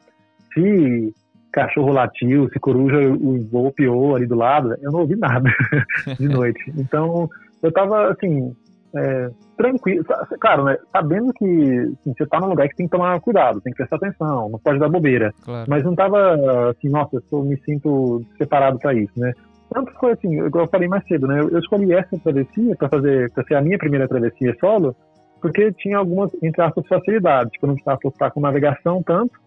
se 0.54 1.14
cachorro 1.52 1.92
latiu, 1.92 2.48
se 2.50 2.60
coruja 2.60 3.00
usou 3.20 3.72
piou 3.72 4.16
ali 4.16 4.28
do 4.28 4.36
lado, 4.36 4.76
eu 4.82 4.92
não 4.92 5.00
ouvi 5.00 5.16
nada 5.16 5.50
de 6.20 6.28
noite. 6.28 6.72
Então, 6.78 7.28
eu 7.64 7.72
tava, 7.72 8.12
assim, 8.12 8.56
é, 8.96 9.30
tranquilo. 9.58 10.06
Claro, 10.40 10.66
né, 10.66 10.78
sabendo 10.92 11.34
que 11.34 11.46
assim, 11.46 12.14
você 12.18 12.26
tá 12.26 12.40
num 12.40 12.50
lugar 12.50 12.68
que 12.70 12.76
tem 12.76 12.88
que 12.88 12.96
tomar 12.96 13.20
cuidado, 13.20 13.62
tem 13.62 13.72
que 13.72 13.78
prestar 13.78 13.98
atenção, 13.98 14.50
não 14.50 14.60
pode 14.60 14.80
dar 14.80 14.90
bobeira. 14.90 15.34
Claro. 15.44 15.66
Mas 15.70 15.84
não 15.84 15.96
tava 15.96 16.70
assim, 16.70 16.90
nossa, 16.90 17.22
eu 17.32 17.44
me 17.44 17.58
sinto 17.64 18.24
separado 18.38 18.80
para 18.80 18.94
isso, 18.94 19.14
né? 19.18 19.34
Tanto 19.70 19.92
foi 20.00 20.14
assim, 20.14 20.34
igual 20.46 20.66
eu 20.66 20.70
falei 20.70 20.88
mais 20.88 21.04
cedo, 21.06 21.28
né? 21.28 21.42
Eu 21.42 21.60
escolhi 21.60 21.92
essa 21.94 22.18
travessia 22.20 22.76
para 22.78 22.90
fazer, 22.90 23.32
para 23.32 23.44
ser 23.44 23.56
a 23.56 23.62
minha 23.62 23.78
primeira 23.78 24.08
travessia 24.08 24.56
solo, 24.60 24.96
porque 25.42 25.72
tinha 25.74 25.98
algumas, 25.98 26.32
entre 26.42 26.62
aspas, 26.62 26.88
facilidades. 26.88 27.52
Tipo, 27.52 27.66
eu 27.66 27.68
não 27.68 27.76
precisava 27.76 28.00
preocupar 28.00 28.32
com 28.32 28.40
navegação 28.40 29.04
tanto, 29.04 29.38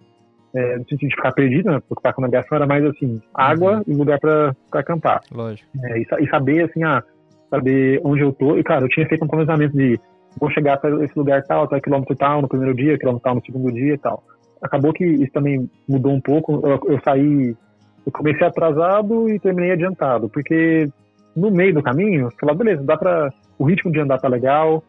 é, 0.55 0.77
no 0.77 0.85
sentido 0.85 1.09
de 1.09 1.17
ficar 1.17 1.33
perdido, 1.33 1.71
né? 1.71 1.81
Preocupar 1.81 2.13
com 2.13 2.23
navegação 2.23 2.57
era 2.57 2.67
mais 2.67 2.85
assim, 2.85 3.21
água 3.33 3.77
uhum. 3.77 3.83
e 3.87 3.95
lugar 3.95 4.21
para 4.21 4.55
acampar. 4.73 5.23
Lógico. 5.33 5.69
É, 5.83 5.99
e, 5.99 6.03
e, 6.03 6.29
saber, 6.29 6.65
assim, 6.65 6.85
ah, 6.85 7.03
saber 7.51 8.01
onde 8.05 8.23
eu 8.23 8.33
tô. 8.33 8.57
E, 8.57 8.63
cara, 8.63 8.85
eu 8.85 8.89
tinha 8.89 9.07
feito 9.07 9.25
um 9.25 9.29
planejamento 9.29 9.77
de 9.77 9.99
vou 10.39 10.51
chegar 10.51 10.79
para 10.79 11.05
esse 11.05 11.19
lugar 11.19 11.43
tal, 11.43 11.65
até 11.65 11.81
quilômetro 11.81 12.15
tal, 12.17 12.41
no 12.41 12.49
primeiro 12.49 12.75
dia, 12.75 12.97
quilômetro 12.97 13.25
tal 13.25 13.35
no 13.35 13.45
segundo 13.45 13.73
dia 13.73 13.95
e 13.95 13.99
tal. 13.99 14.23
Acabou 14.63 14.93
que 14.93 15.05
isso 15.05 15.33
também 15.33 15.69
mudou 15.89 16.13
um 16.13 16.21
pouco. 16.21 16.63
Eu, 16.65 16.81
eu 16.93 17.01
saí 17.03 17.57
eu 18.07 18.13
comecei 18.13 18.47
atrasado 18.47 19.29
e 19.29 19.39
terminei 19.39 19.73
adiantado, 19.73 20.29
porque 20.29 20.89
no 21.37 21.51
meio 21.51 21.75
do 21.75 21.83
caminho, 21.83 22.27
eu 22.27 22.31
falei, 22.39 22.57
beleza, 22.57 22.83
dá 22.83 22.97
pra. 22.97 23.31
O 23.59 23.65
ritmo 23.65 23.93
de 23.93 24.01
andar 24.01 24.19
tá 24.19 24.27
legal, 24.27 24.83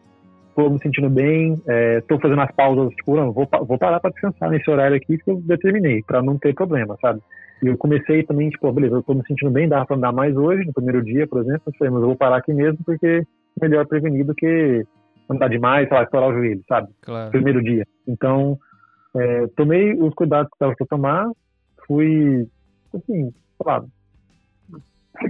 tô 0.56 0.70
me 0.70 0.78
sentindo 0.78 1.10
bem, 1.10 1.60
é, 1.68 2.00
tô 2.00 2.18
fazendo 2.18 2.40
as 2.40 2.50
pausas, 2.52 2.90
tipo, 2.94 3.14
não, 3.14 3.30
vou, 3.30 3.46
vou 3.66 3.76
parar 3.76 4.00
pra 4.00 4.10
descansar 4.10 4.48
nesse 4.48 4.70
horário 4.70 4.96
aqui 4.96 5.18
que 5.18 5.30
eu 5.30 5.36
determinei, 5.42 6.02
pra 6.02 6.22
não 6.22 6.38
ter 6.38 6.54
problema, 6.54 6.96
sabe? 6.98 7.20
E 7.62 7.68
eu 7.68 7.78
comecei 7.78 8.24
também, 8.24 8.50
tipo, 8.50 8.72
beleza, 8.72 8.96
eu 8.96 9.02
tô 9.02 9.14
me 9.14 9.24
sentindo 9.26 9.50
bem, 9.50 9.68
dá 9.68 9.84
pra 9.86 9.96
andar 9.96 10.12
mais 10.12 10.36
hoje, 10.36 10.66
no 10.66 10.72
primeiro 10.72 11.02
dia, 11.04 11.26
por 11.28 11.40
exemplo, 11.40 11.62
eu 11.66 11.72
falei, 11.78 11.92
mas 11.92 12.02
eu 12.02 12.08
vou 12.08 12.16
parar 12.16 12.38
aqui 12.38 12.52
mesmo, 12.52 12.78
porque 12.84 13.24
melhor 13.60 13.86
prevenir 13.86 14.26
do 14.26 14.34
que 14.34 14.84
andar 15.30 15.48
demais, 15.48 15.86
sei 15.88 15.96
lá, 15.96 16.02
estourar 16.02 16.30
o 16.30 16.34
joelho, 16.34 16.62
sabe? 16.68 16.88
Claro. 17.02 17.30
Primeiro 17.30 17.62
dia. 17.62 17.86
Então, 18.08 18.58
é, 19.16 19.46
tomei 19.56 19.94
os 19.94 20.12
cuidados 20.14 20.48
que 20.48 20.56
estava 20.56 20.74
para 20.74 20.86
tomar, 20.88 21.30
fui 21.86 22.48
assim, 22.92 23.32
claro, 23.58 23.86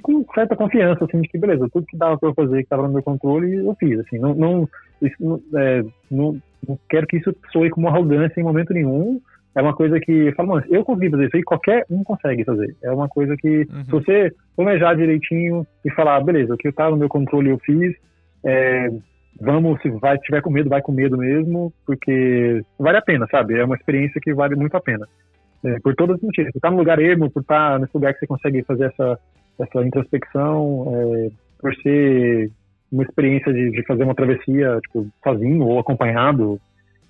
com 0.02 0.24
certa 0.34 0.56
confiança, 0.56 1.04
assim, 1.04 1.20
de 1.20 1.28
que 1.28 1.38
beleza, 1.38 1.68
tudo 1.70 1.86
que 1.86 1.98
dava 1.98 2.16
para 2.16 2.30
eu 2.30 2.34
fazer, 2.34 2.56
que 2.59 2.62
estava 2.62 2.86
no 2.86 2.94
meu 2.94 3.02
controle, 3.02 3.56
eu 3.56 3.74
fiz, 3.78 3.98
assim, 4.00 4.18
não, 4.18 4.34
não, 4.34 4.68
isso, 5.02 5.42
é, 5.54 5.82
não, 6.10 6.40
não, 6.66 6.78
quero 6.88 7.06
que 7.06 7.18
isso 7.18 7.34
soe 7.52 7.68
como 7.68 7.88
arrogância 7.88 8.40
em 8.40 8.44
momento 8.44 8.72
nenhum, 8.72 9.20
é 9.54 9.62
uma 9.62 9.74
coisa 9.74 10.00
que, 10.00 10.12
eu 10.12 10.34
falo, 10.34 10.50
mano, 10.50 10.66
eu 10.70 10.84
consegui 10.84 11.10
fazer 11.10 11.26
isso 11.26 11.36
aí, 11.36 11.42
qualquer 11.42 11.84
um 11.90 12.02
consegue 12.02 12.44
fazer, 12.44 12.76
é 12.82 12.90
uma 12.90 13.08
coisa 13.08 13.36
que, 13.36 13.66
uhum. 13.70 13.84
se 13.84 13.90
você 13.90 14.32
planejar 14.56 14.94
direitinho 14.94 15.66
e 15.84 15.90
falar, 15.90 16.20
beleza, 16.20 16.54
o 16.54 16.56
que 16.56 16.68
estava 16.68 16.90
no 16.90 16.96
meu 16.96 17.08
controle 17.08 17.50
eu 17.50 17.58
fiz, 17.58 17.94
é, 18.44 18.88
vamos, 19.40 19.80
se 19.82 19.90
vai, 19.90 20.18
tiver 20.18 20.40
com 20.40 20.50
medo, 20.50 20.70
vai 20.70 20.80
com 20.80 20.92
medo 20.92 21.18
mesmo, 21.18 21.72
porque 21.86 22.62
vale 22.78 22.98
a 22.98 23.02
pena, 23.02 23.26
sabe, 23.30 23.58
é 23.58 23.64
uma 23.64 23.76
experiência 23.76 24.20
que 24.20 24.32
vale 24.32 24.56
muito 24.56 24.76
a 24.76 24.80
pena. 24.80 25.06
É, 25.64 25.78
por 25.78 25.94
todos 25.94 26.16
os 26.16 26.22
motivos. 26.22 26.50
Por 26.50 26.58
estar 26.58 26.70
no 26.70 26.78
lugar 26.78 26.98
ermo, 26.98 27.30
por 27.30 27.40
estar 27.40 27.78
nesse 27.78 27.94
lugar 27.94 28.12
que 28.12 28.20
você 28.20 28.26
consegue 28.26 28.64
fazer 28.64 28.86
essa, 28.86 29.18
essa 29.60 29.86
introspecção, 29.86 30.92
é, 30.92 31.28
por 31.60 31.74
ser 31.76 32.50
uma 32.90 33.04
experiência 33.04 33.52
de, 33.52 33.70
de, 33.70 33.86
fazer 33.86 34.02
uma 34.02 34.14
travessia 34.14 34.78
tipo, 34.82 35.06
sozinho 35.22 35.64
ou 35.64 35.78
acompanhado. 35.78 36.60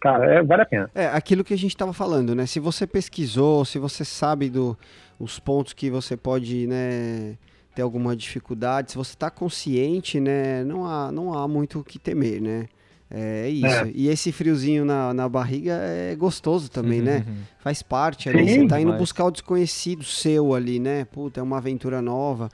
Cara, 0.03 0.35
é, 0.35 0.43
vale 0.43 0.63
a 0.63 0.67
pena. 0.67 0.91
É, 0.97 1.07
aquilo 1.07 1.45
que 1.45 1.55
a 1.55 1.57
gente 1.57 1.71
estava 1.71 1.93
falando, 1.93 2.35
né? 2.35 2.45
Se 2.45 2.59
você 2.59 2.89
pesquisou, 2.89 3.65
se 3.65 3.79
você 3.79 4.05
sabe 4.05 4.51
do, 4.51 4.77
os 5.19 5.39
pontos 5.39 5.73
que 5.73 5.89
você 5.89 6.17
pode, 6.17 6.67
né, 6.67 7.37
ter 7.73 7.83
alguma 7.83 8.17
dificuldade, 8.17 8.91
se 8.91 8.97
você 8.97 9.15
está 9.15 9.31
consciente, 9.31 10.19
né, 10.19 10.65
não 10.65 10.85
há, 10.85 11.13
não 11.13 11.33
há 11.33 11.47
muito 11.47 11.79
o 11.79 11.85
que 11.85 12.01
temer, 12.01 12.43
né? 12.43 12.67
É 13.15 13.49
isso. 13.49 13.67
É. 13.67 13.91
E 13.95 14.09
esse 14.09 14.33
friozinho 14.33 14.85
na, 14.85 15.13
na 15.13 15.29
barriga 15.29 15.75
é 15.75 16.17
gostoso 16.17 16.71
também, 16.71 16.99
uhum. 17.01 17.05
né? 17.05 17.27
Faz 17.61 17.83
parte 17.83 18.29
ali. 18.29 18.49
Sim, 18.49 18.61
você 18.63 18.69
tá 18.69 18.81
indo 18.81 18.89
mas... 18.89 18.99
buscar 18.99 19.27
o 19.27 19.31
desconhecido 19.31 20.03
seu 20.03 20.55
ali, 20.55 20.81
né? 20.81 21.05
Puta, 21.05 21.39
é 21.39 21.43
uma 21.43 21.59
aventura 21.59 22.01
nova. 22.01 22.49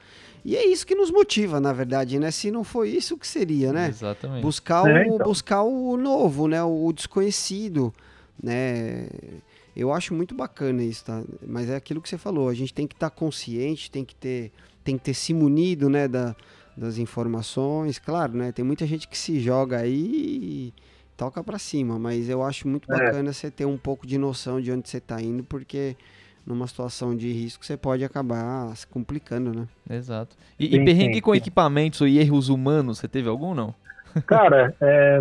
E 0.49 0.57
é 0.57 0.67
isso 0.67 0.87
que 0.87 0.95
nos 0.95 1.11
motiva, 1.11 1.61
na 1.61 1.75
verdade, 1.75 2.19
né? 2.19 2.31
Se 2.31 2.51
não 2.51 2.65
foi 2.65 2.89
isso, 2.89 3.17
o 3.17 3.19
que 3.19 3.27
seria, 3.27 3.71
né? 3.71 3.89
Exatamente. 3.89 4.41
Buscar, 4.41 4.89
é, 4.89 5.03
o, 5.03 5.15
então. 5.15 5.27
buscar 5.27 5.63
o 5.63 5.95
novo, 5.99 6.49
né? 6.49 6.65
O 6.65 6.91
desconhecido, 6.91 7.93
né? 8.43 9.09
Eu 9.77 9.93
acho 9.93 10.15
muito 10.15 10.35
bacana 10.35 10.83
isso, 10.83 11.05
tá? 11.05 11.23
Mas 11.47 11.69
é 11.69 11.77
aquilo 11.77 12.01
que 12.01 12.09
você 12.09 12.17
falou, 12.17 12.49
a 12.49 12.55
gente 12.55 12.73
tem 12.73 12.87
que 12.87 12.95
estar 12.95 13.11
tá 13.11 13.15
consciente, 13.15 13.91
tem 13.91 14.07
que 14.07 14.15
ter, 14.15 14.51
tem 14.83 14.97
que 14.97 15.05
ter 15.05 15.13
se 15.13 15.35
munido, 15.35 15.91
né? 15.91 16.09
Da, 16.09 16.35
das 16.75 16.97
informações. 16.97 17.99
Claro, 17.99 18.33
né? 18.33 18.51
Tem 18.51 18.65
muita 18.65 18.87
gente 18.87 19.07
que 19.07 19.19
se 19.19 19.39
joga 19.41 19.77
aí 19.77 19.93
e 19.93 20.75
toca 21.15 21.45
para 21.45 21.59
cima, 21.59 21.99
mas 21.99 22.27
eu 22.31 22.43
acho 22.43 22.67
muito 22.67 22.91
é. 22.91 22.97
bacana 22.97 23.29
é. 23.29 23.33
você 23.35 23.51
ter 23.51 23.67
um 23.67 23.77
pouco 23.77 24.07
de 24.07 24.17
noção 24.17 24.63
de 24.63 24.73
onde 24.73 24.89
você 24.89 24.97
está 24.97 25.21
indo, 25.21 25.45
porque 25.45 25.95
numa 26.49 26.67
situação 26.67 27.17
de 27.17 27.31
risco 27.31 27.65
você 27.65 27.77
pode 27.77 28.05
acabar 28.05 28.75
se 28.77 28.87
complicando, 28.87 29.53
né? 29.53 29.67
Exato. 29.91 30.37
E, 30.59 30.67
sim, 30.67 30.77
e 30.77 30.85
perrengue 30.85 31.17
sim, 31.17 31.21
com 31.21 31.33
sim. 31.33 31.39
equipamentos 31.39 32.01
e 32.01 32.19
erros 32.19 32.49
humanos, 32.49 32.99
você 32.99 33.09
teve 33.09 33.29
algum 33.29 33.55
não? 33.55 33.75
Cara, 34.27 34.75
é, 34.81 35.21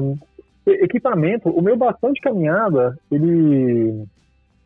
equipamento, 0.65 1.49
o 1.49 1.61
meu 1.61 1.75
bastão 1.75 2.11
de 2.13 2.21
caminhada, 2.21 2.97
ele 3.11 4.05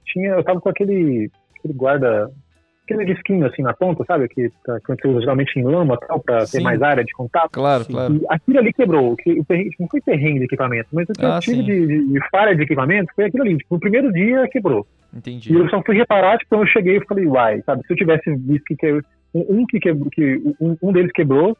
tinha, 0.06 0.32
eu 0.32 0.44
tava 0.44 0.62
com 0.62 0.70
aquele, 0.70 1.32
aquele 1.58 1.74
guarda 1.74 2.32
aquele 2.92 3.06
disquinho 3.06 3.46
assim 3.46 3.62
na 3.62 3.74
ponta, 3.74 4.04
sabe? 4.06 4.28
Que, 4.28 4.50
tá, 4.64 4.80
que 4.80 4.88
você 4.88 5.08
usa 5.08 5.22
geralmente 5.22 5.58
em 5.58 5.64
lama 5.64 5.98
tal, 5.98 6.20
pra 6.20 6.46
sim. 6.46 6.58
ter 6.58 6.64
mais 6.64 6.82
área 6.82 7.04
de 7.04 7.14
contato. 7.14 7.52
Claro, 7.52 7.84
sim. 7.86 7.94
claro. 7.94 8.16
E 8.16 8.26
aquilo 8.30 8.60
ali 8.60 8.74
quebrou. 8.74 9.16
Que, 9.16 9.40
o 9.40 9.46
perrengue, 9.46 9.76
não 9.80 9.88
foi 9.88 10.02
perrengue 10.02 10.40
de 10.40 10.46
equipamento, 10.46 10.90
mas 10.92 11.08
o 11.10 11.14
que 11.14 11.26
ah, 11.26 11.36
eu 11.36 11.40
tive 11.40 11.64
de, 11.64 11.88
de, 11.88 12.14
de, 12.14 12.30
falha 12.30 12.56
de 12.56 12.64
equipamento 12.64 13.14
foi 13.16 13.26
aquilo 13.26 13.44
ali. 13.44 13.58
Tipo, 13.58 13.76
no 13.76 13.80
primeiro 13.80 14.12
dia 14.12 14.48
quebrou. 14.50 14.86
Entendi. 15.14 15.52
E 15.52 15.56
eu 15.56 15.70
só 15.70 15.82
fui 15.84 15.96
reparar, 15.96 16.38
tipo, 16.38 16.50
quando 16.50 16.62
eu 16.62 16.68
cheguei 16.68 16.98
e 16.98 17.06
falei, 17.06 17.26
uai, 17.26 17.62
sabe? 17.64 17.86
Se 17.86 17.94
eu 17.94 17.98
tivesse 17.98 18.34
visto 18.36 18.64
que, 18.66 18.76
que 18.76 19.02
um, 19.34 19.66
que, 19.66 19.80
quebrou, 19.80 20.10
que 20.10 20.42
um, 20.60 20.78
um 20.82 20.92
deles 20.92 21.12
quebrou, 21.12 21.58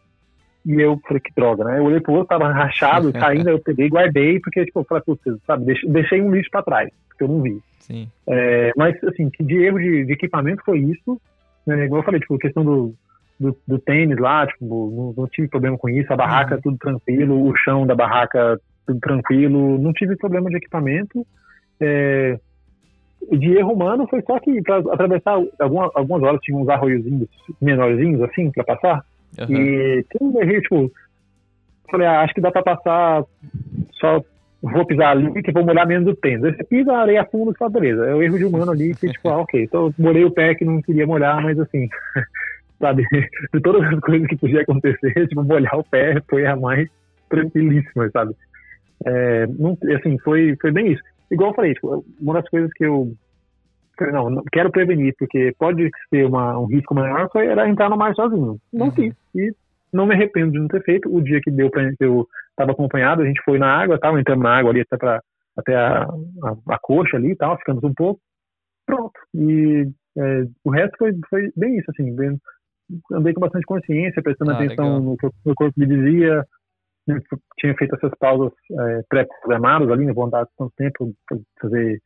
e 0.66 0.74
eu 0.74 1.00
falei, 1.08 1.20
que 1.20 1.34
droga, 1.36 1.64
né? 1.64 1.80
Eu 1.80 1.86
olhei 1.86 2.00
pro 2.00 2.14
outro, 2.14 2.28
tava 2.28 2.52
rachado, 2.52 3.12
caindo, 3.14 3.50
eu 3.50 3.60
peguei 3.60 3.88
e 3.88 3.90
guardei, 3.90 4.40
porque, 4.40 4.66
tipo, 4.66 4.80
eu 4.80 4.84
falei, 4.86 5.04
putz, 5.04 5.22
sabe, 5.46 5.66
deixei, 5.66 5.90
deixei 5.90 6.22
um 6.22 6.32
lixo 6.32 6.50
pra 6.52 6.64
trás, 6.64 6.90
porque 7.10 7.24
eu 7.24 7.28
não 7.28 7.42
vi. 7.42 7.60
Sim. 7.80 8.10
É, 8.28 8.72
mas, 8.78 8.96
assim, 9.04 9.30
de 9.40 9.56
erro 9.64 9.80
de, 9.80 10.06
de, 10.06 10.14
equipamento 10.14 10.64
foi 10.64 10.80
isso. 10.80 11.20
Né? 11.66 11.86
Igual 11.86 12.02
eu 12.02 12.06
falei, 12.06 12.20
tipo, 12.20 12.38
questão 12.38 12.64
do, 12.64 12.94
do, 13.40 13.58
do 13.68 13.80
tênis 13.80 14.18
lá, 14.18 14.46
tipo, 14.46 14.66
não, 14.66 15.14
não, 15.24 15.30
tive 15.30 15.48
problema 15.48 15.78
com 15.78 15.90
isso, 15.90 16.12
a 16.14 16.16
barraca 16.16 16.56
uhum. 16.56 16.62
tudo 16.62 16.78
tranquilo, 16.78 17.48
o 17.50 17.56
chão 17.56 17.88
da 17.88 17.96
barraca 17.96 18.60
tudo 18.86 19.00
tranquilo, 19.00 19.78
não 19.80 19.94
tive 19.94 20.16
problema 20.16 20.50
de 20.50 20.58
equipamento. 20.58 21.26
É, 21.80 22.40
de 23.38 23.58
erro 23.58 23.74
humano 23.74 24.08
foi 24.08 24.22
só 24.22 24.40
que 24.40 24.62
para 24.62 24.78
atravessar 24.78 25.42
algumas, 25.60 25.92
algumas 25.96 26.24
horas 26.24 26.42
tinha 26.42 26.58
uns 26.58 26.68
arroiozinhos 26.70 27.28
menorzinhos 27.62 28.22
assim 28.24 28.52
para 28.52 28.64
passar. 28.64 29.06
Uhum. 29.40 29.56
E 29.56 30.04
tipo, 30.04 30.92
falei, 31.90 32.08
ah, 32.08 32.22
acho 32.22 32.34
que 32.34 32.42
dá 32.42 32.52
para 32.52 32.64
passar 32.64 33.24
só 33.94 34.22
vou 34.62 34.86
pisar 34.86 35.12
ali 35.12 35.42
que 35.42 35.52
vou 35.52 35.66
molhar 35.66 35.88
menos 35.88 36.08
o 36.08 36.16
tênis. 36.16 36.44
Aí 36.44 36.56
você 36.56 36.64
pisa 36.64 36.94
areia 36.94 37.26
fundo 37.26 37.52
e 37.52 37.58
fala, 37.58 37.72
beleza, 37.72 38.06
é 38.06 38.14
o 38.14 38.22
erro 38.22 38.38
de 38.38 38.46
humano 38.46 38.72
ali 38.72 38.94
que, 38.96 39.10
tipo, 39.10 39.30
ah, 39.30 39.38
ok, 39.40 39.64
então 39.64 39.94
molhei 39.98 40.24
o 40.24 40.32
pé 40.32 40.54
que 40.54 40.66
não 40.66 40.82
queria 40.82 41.08
molhar, 41.08 41.42
mas 41.42 41.60
assim, 41.60 41.90
sabe, 42.80 43.04
de 43.54 43.62
todas 43.62 43.82
as 43.92 44.00
coisas 44.00 44.28
que 44.28 44.38
podia 44.38 44.62
acontecer, 44.62 45.14
tipo, 45.28 45.44
molhar 45.44 45.78
o 45.78 45.84
pé 45.84 46.22
foi 46.30 46.46
a 46.46 46.56
mais 46.56 46.88
tranquilíssima, 47.30 48.10
sabe? 48.12 48.36
É, 49.06 49.48
não, 49.48 49.76
assim, 49.98 50.18
foi, 50.20 50.56
foi 50.62 50.72
bem 50.72 50.92
isso. 50.92 51.02
Igual 51.32 51.52
eu 51.52 51.56
falei, 51.56 51.74
tipo, 51.74 52.06
uma 52.20 52.34
das 52.34 52.50
coisas 52.50 52.72
que 52.74 52.86
eu 52.86 53.14
não, 54.12 54.30
não 54.30 54.44
quero 54.52 54.72
prevenir, 54.72 55.16
porque 55.18 55.54
pode 55.58 55.90
ser 56.10 56.26
uma, 56.26 56.58
um 56.60 56.66
risco 56.66 56.96
maior, 56.96 57.30
foi 57.32 57.48
era 57.48 57.70
entrar 57.70 57.90
no 57.90 57.98
mar 57.98 58.14
sozinho. 58.16 58.60
Não 58.74 58.88
uhum. 58.88 58.92
fiz. 58.92 59.14
E 59.36 59.54
não 59.94 60.06
me 60.06 60.16
arrependo 60.16 60.52
de 60.52 60.60
não 60.60 60.68
ter 60.68 60.84
feito. 60.84 61.14
O 61.14 61.22
dia 61.22 61.40
que 61.42 61.52
deu 61.52 61.70
para 61.70 61.92
eu 62.00 62.28
estava 62.50 62.72
acompanhado, 62.72 63.22
a 63.22 63.26
gente 63.26 63.42
foi 63.44 63.58
na 63.58 63.68
água, 63.68 64.00
tal, 64.00 64.18
entramos 64.18 64.44
na 64.44 64.58
água 64.58 64.72
ali 64.72 64.82
até 64.82 64.98
para 64.98 65.22
até 65.58 65.76
a, 65.76 66.04
a, 66.04 66.76
a, 66.76 66.80
coxa 66.82 67.18
ali 67.18 67.32
e 67.32 67.36
tal, 67.36 67.58
ficamos 67.58 67.84
um 67.84 67.94
pouco. 67.94 68.22
Pronto. 68.86 69.20
E 69.36 69.88
é, 70.18 70.46
o 70.64 70.70
resto 70.70 70.98
foi, 70.98 71.14
foi 71.30 71.52
bem 71.58 71.78
isso, 71.78 71.92
assim, 71.92 72.16
bem, 72.16 72.40
andei 73.12 73.34
com 73.34 73.42
bastante 73.42 73.66
consciência, 73.66 74.24
prestando 74.24 74.52
ah, 74.52 74.56
atenção 74.56 74.86
legal. 74.86 75.02
no 75.02 75.18
que 75.18 75.28
o 75.28 75.34
meu 75.46 75.56
corpo 75.56 75.74
me 75.78 75.86
dizia, 75.86 76.46
tinha 77.60 77.76
feito 77.76 77.96
essas 77.96 78.12
pausas 78.20 78.52
é, 78.72 79.02
pré-programadas 79.10 79.90
ali, 79.90 80.06
não 80.06 80.14
vou 80.14 80.26
andar 80.26 80.48
tanto 80.58 80.74
tempo, 80.78 81.14
fazer 81.60 82.02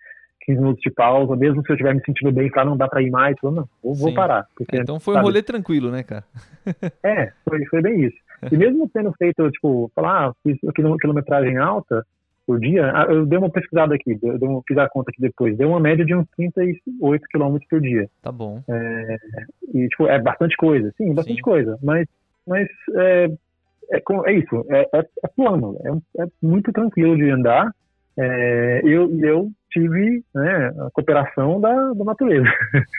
15 0.46 0.60
minutos 0.60 0.82
de 0.82 0.92
pausa, 0.92 1.36
mesmo 1.36 1.62
se 1.62 1.72
eu 1.72 1.76
estiver 1.76 1.96
me 1.96 2.02
sentindo 2.06 2.32
bem, 2.32 2.50
claro, 2.50 2.70
não 2.70 2.78
dá 2.78 2.88
para 2.88 3.02
ir 3.02 3.10
mais, 3.10 3.36
eu, 3.44 3.52
não, 3.52 3.68
vou, 3.84 3.96
vou 3.96 4.14
parar. 4.14 4.46
Porque, 4.56 4.78
então 4.78 5.00
foi 5.00 5.16
sabe, 5.16 5.26
um 5.26 5.28
rolê 5.28 5.42
tranquilo, 5.42 5.92
né, 5.92 6.04
cara? 6.04 6.24
é, 7.04 7.32
foi, 7.48 7.66
foi 7.66 7.82
bem 7.82 8.06
isso. 8.06 8.18
E 8.52 8.58
mesmo 8.58 8.90
tendo 8.94 9.12
feito, 9.14 9.50
tipo, 9.52 9.92
falar, 9.96 10.30
ah, 10.30 10.34
fiz 10.44 10.58
quilometragem 11.00 11.58
alta 11.58 12.06
por 12.46 12.60
dia, 12.60 12.92
ah, 12.94 13.08
eu 13.10 13.26
dei 13.26 13.40
uma 13.40 13.50
pesquisada 13.50 13.96
aqui, 13.96 14.20
eu 14.22 14.38
dei 14.38 14.48
uma, 14.48 14.62
fiz 14.68 14.78
a 14.78 14.88
conta 14.88 15.10
aqui 15.10 15.20
depois, 15.20 15.58
deu 15.58 15.70
uma 15.70 15.80
média 15.80 16.06
de 16.06 16.14
uns 16.14 16.28
38 16.38 17.26
quilômetros 17.32 17.68
por 17.68 17.82
dia. 17.82 18.08
Tá 18.22 18.32
bom. 18.32 18.62
É, 18.70 19.18
e, 19.74 19.88
tipo, 19.88 20.08
é 20.08 20.22
bastante 20.22 20.56
coisa, 20.56 20.94
sim, 20.96 21.14
bastante 21.14 21.38
Sim. 21.38 21.42
coisa, 21.42 21.80
mas, 21.82 22.08
mas 22.46 22.68
é, 22.96 23.30
é, 23.92 24.02
é 24.26 24.34
isso, 24.34 24.66
é, 24.70 24.82
é, 24.94 25.00
é 25.00 25.28
plano, 25.36 25.78
é, 25.84 26.24
é 26.24 26.28
muito 26.42 26.72
tranquilo 26.72 27.16
de 27.16 27.30
andar. 27.30 27.72
É, 28.18 28.82
eu, 28.86 29.12
eu 29.20 29.50
tive 29.72 30.24
né, 30.34 30.68
a 30.80 30.90
cooperação 30.94 31.60
da, 31.60 31.92
da 31.94 32.06
natureza. 32.06 32.48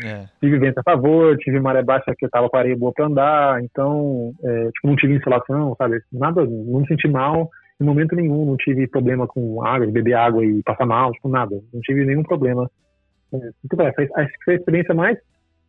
É. 0.04 0.26
tive 0.40 0.58
vento 0.58 0.78
a 0.78 0.82
favor, 0.82 1.36
tive 1.38 1.58
maré 1.58 1.82
baixa 1.82 2.14
que 2.16 2.26
eu 2.26 2.30
tava 2.30 2.50
com 2.50 2.56
areia 2.58 2.76
boa 2.76 2.92
pra 2.92 3.06
andar, 3.06 3.62
então, 3.62 4.32
é, 4.44 4.64
tipo, 4.66 4.86
não 4.88 4.96
tive 4.96 5.14
insolação, 5.14 5.74
sabe? 5.78 6.00
Nada, 6.12 6.44
não 6.44 6.80
me 6.80 6.86
senti 6.86 7.08
mal 7.08 7.48
em 7.80 7.84
momento 7.84 8.14
nenhum, 8.14 8.44
não 8.44 8.56
tive 8.56 8.86
problema 8.86 9.26
com 9.26 9.64
água, 9.64 9.90
beber 9.90 10.14
água 10.14 10.44
e 10.44 10.62
passar 10.62 10.86
mal, 10.86 11.12
tipo, 11.12 11.28
nada. 11.28 11.56
Não 11.72 11.80
tive 11.80 12.04
nenhum 12.04 12.22
problema. 12.22 12.70
É, 13.32 13.92
foi- 13.92 14.08
acho 14.16 14.32
que 14.32 14.44
foi 14.44 14.54
a 14.54 14.56
experiência 14.56 14.94
mais 14.94 15.18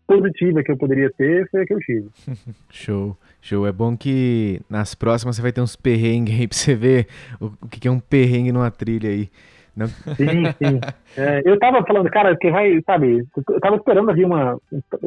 positiva 0.07 0.63
que 0.63 0.71
eu 0.71 0.77
poderia 0.77 1.11
ter, 1.11 1.47
foi 1.49 1.61
a 1.61 1.65
que 1.65 1.73
eu 1.73 1.79
tive. 1.79 2.09
Show, 2.71 3.17
show. 3.41 3.67
É 3.67 3.71
bom 3.71 3.95
que 3.95 4.61
nas 4.69 4.95
próximas 4.95 5.35
você 5.35 5.41
vai 5.41 5.51
ter 5.51 5.61
uns 5.61 5.75
perrengues 5.75 6.39
aí 6.39 6.47
pra 6.47 6.57
você 6.57 6.75
ver 6.75 7.07
o, 7.39 7.45
o 7.45 7.67
que 7.69 7.87
é 7.87 7.91
um 7.91 7.99
perrengue 7.99 8.51
numa 8.51 8.71
trilha 8.71 9.09
aí. 9.09 9.29
Não, 9.75 9.87
Sim, 9.87 10.43
sim. 10.57 10.79
É, 11.19 11.41
eu 11.45 11.57
tava 11.57 11.83
falando, 11.83 12.07
cara, 12.11 12.37
que 12.37 12.51
vai, 12.51 12.79
sabe, 12.85 13.25
eu 13.35 13.59
tava 13.59 13.75
esperando 13.77 14.13
vir 14.13 14.25
uma, 14.25 14.59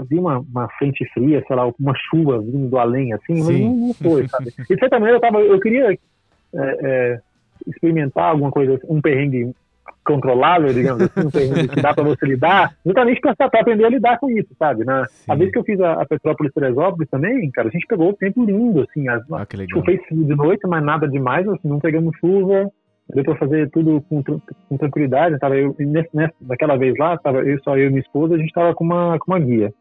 vir 0.09 0.19
uma, 0.19 0.41
uma 0.41 0.69
frente 0.71 1.09
fria, 1.15 1.41
sei 1.47 1.55
lá, 1.55 1.71
uma 1.79 1.95
chuva 1.95 2.41
vindo 2.41 2.69
do 2.69 2.79
além, 2.79 3.13
assim, 3.13 3.35
mas 3.35 3.47
Sim. 3.47 3.65
não, 3.65 3.87
não 3.87 3.95
foi, 3.95 4.27
sabe? 4.27 4.53
E 4.69 4.77
certa 4.77 4.99
maneira 4.99 5.19
eu 5.19 5.21
tava, 5.21 5.39
eu 5.39 5.61
queria 5.61 5.93
é, 5.93 5.99
é, 6.53 7.21
experimentar 7.65 8.31
alguma 8.31 8.51
coisa, 8.51 8.81
um 8.89 9.01
perrengue 9.01 9.55
controlável, 10.05 10.73
digamos 10.73 11.03
assim, 11.03 11.27
um 11.27 11.69
que 11.69 11.81
dá 11.81 11.95
pra 11.95 12.05
você 12.05 12.27
lidar, 12.27 12.75
justamente 12.85 13.21
pra, 13.21 13.35
pra 13.35 13.61
aprender 13.61 13.85
a 13.85 13.91
lidar 13.91 14.19
com 14.19 14.31
isso, 14.31 14.49
sabe? 14.59 14.85
Na, 14.85 15.07
Sim. 15.07 15.33
a 15.33 15.35
vez 15.35 15.51
que 15.51 15.59
eu 15.59 15.65
fiz 15.65 15.81
a, 15.81 15.95
a 15.95 16.07
Petrópolis 16.07 16.53
Teresópolis 16.53 17.09
também, 17.11 17.51
cara, 17.51 17.69
a 17.69 17.71
gente 17.71 17.87
pegou 17.87 18.11
o 18.11 18.17
tempo 18.17 18.45
lindo, 18.45 18.81
assim, 18.83 19.09
as, 19.09 19.23
ah, 19.33 19.47
que 19.47 19.57
legal. 19.57 19.81
Tipo, 19.81 19.85
fez 19.85 20.07
frio 20.07 20.25
de 20.25 20.35
noite, 20.35 20.67
mas 20.67 20.83
nada 20.83 21.09
demais, 21.09 21.47
assim, 21.49 21.69
não 21.69 21.81
pegamos 21.81 22.17
chuva. 22.19 22.71
Deu 23.13 23.25
pra 23.25 23.35
fazer 23.37 23.69
tudo 23.71 24.01
com, 24.09 24.23
com 24.23 24.79
tranquilidade. 24.79 25.39
Tava 25.41 25.57
eu, 25.57 25.75
nesse, 25.81 26.09
nessa, 26.15 26.35
daquela 26.41 26.77
vez 26.77 26.97
lá, 26.97 27.19
tava 27.19 27.41
eu, 27.43 27.61
só 27.65 27.77
eu 27.77 27.87
e 27.87 27.89
minha 27.89 28.01
esposa, 28.01 28.35
a 28.35 28.39
gente 28.39 28.53
tava 28.53 28.73
com 28.73 28.85
uma, 28.85 29.19
com 29.19 29.33
uma 29.33 29.41
guia. 29.41 29.73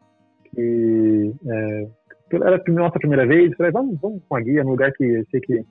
Que 0.55 1.31
é, 1.47 1.87
era 2.33 2.55
a 2.55 2.71
nossa 2.71 2.97
primeira 2.99 3.25
vez, 3.27 3.55
falei, 3.55 3.71
vamos, 3.71 3.99
vamos 4.01 4.21
com 4.27 4.35
a 4.35 4.41
guia 4.41 4.63
num 4.63 4.71
lugar 4.71 4.91
que 4.93 5.03
eu 5.03 5.25
sei 5.29 5.39
que 5.41 5.63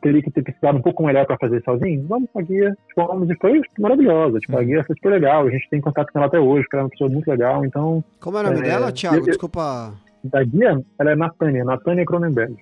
teria 0.00 0.22
que 0.22 0.30
ter 0.30 0.42
pesquisado 0.42 0.78
um 0.78 0.82
pouco 0.82 1.04
melhor 1.04 1.26
para 1.26 1.36
fazer 1.38 1.62
sozinho. 1.64 2.04
Vamos 2.08 2.28
com 2.32 2.38
a 2.38 2.42
guia. 2.42 2.76
Tipo, 2.88 3.06
vamos, 3.06 3.28
e 3.30 3.34
foi 3.36 3.60
maravilhosa. 3.78 4.38
Tipo, 4.38 4.58
a 4.58 4.62
guia 4.62 4.84
foi 4.84 4.96
super 4.96 5.10
legal. 5.10 5.46
A 5.46 5.50
gente 5.50 5.68
tem 5.70 5.80
contato 5.80 6.12
com 6.12 6.18
ela 6.18 6.28
até 6.28 6.38
hoje, 6.38 6.62
porque 6.62 6.76
ela 6.76 6.82
é 6.82 6.84
uma 6.84 6.90
pessoa 6.90 7.10
muito 7.10 7.28
legal. 7.30 7.64
Então, 7.64 8.04
Como 8.20 8.36
é 8.36 8.40
o 8.40 8.44
nome 8.44 8.58
É, 8.60 8.62
dela, 8.62 8.92
Thiago? 8.92 9.16
eu- 9.16 9.24
Desculpa. 9.24 9.94
da 10.24 10.42
guia, 10.44 10.80
ela 10.98 11.10
é 11.12 11.16
Natânia, 11.16 11.64
Natânia 11.64 12.04
Cronenberg. 12.04 12.56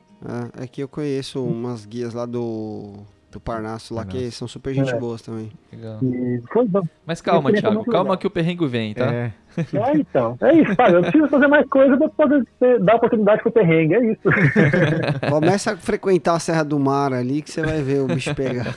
É, 0.58 0.64
é 0.64 0.66
que 0.66 0.82
eu 0.82 0.88
conheço 0.88 1.44
umas 1.44 1.84
guias 1.86 2.14
lá 2.14 2.24
do, 2.26 2.94
do 3.30 3.38
Parnasso 3.40 3.94
lá 3.94 4.04
que 4.04 4.30
são 4.30 4.46
super 4.48 4.72
gente 4.74 4.92
É. 4.94 4.98
boas 4.98 5.20
também. 5.22 5.50
Legal. 5.72 5.98
E. 6.02 6.42
Mas 7.06 7.20
calma, 7.20 7.52
Thiago. 7.52 7.74
muito 7.76 7.90
Calma 7.90 8.16
que 8.16 8.26
o 8.26 8.30
perrengue 8.30 8.66
vem, 8.66 8.94
tá? 8.94 9.04
É, 9.12 9.32
É, 9.86 9.96
então. 9.96 10.36
É 10.40 10.52
isso, 10.54 10.74
sabe? 10.74 10.94
Eu 10.96 11.02
preciso 11.02 11.28
fazer 11.28 11.46
mais 11.46 11.66
coisa 11.68 11.96
pra 11.96 12.08
poder 12.08 12.44
ter- 12.60 12.78
dar 12.80 12.96
oportunidade 12.96 13.42
pro 13.42 13.50
perrengue. 13.52 13.94
É 13.94 14.12
isso. 14.12 14.20
Começa 15.30 15.72
a 15.72 15.76
frequentar 15.76 16.34
a 16.34 16.38
Serra 16.38 16.62
do 16.64 16.78
Mar 16.78 17.12
ali 17.12 17.42
que 17.42 17.50
você 17.50 17.62
vai 17.62 17.80
ver 17.82 18.00
o 18.00 18.06
bicho 18.06 18.34
pegar. 18.34 18.66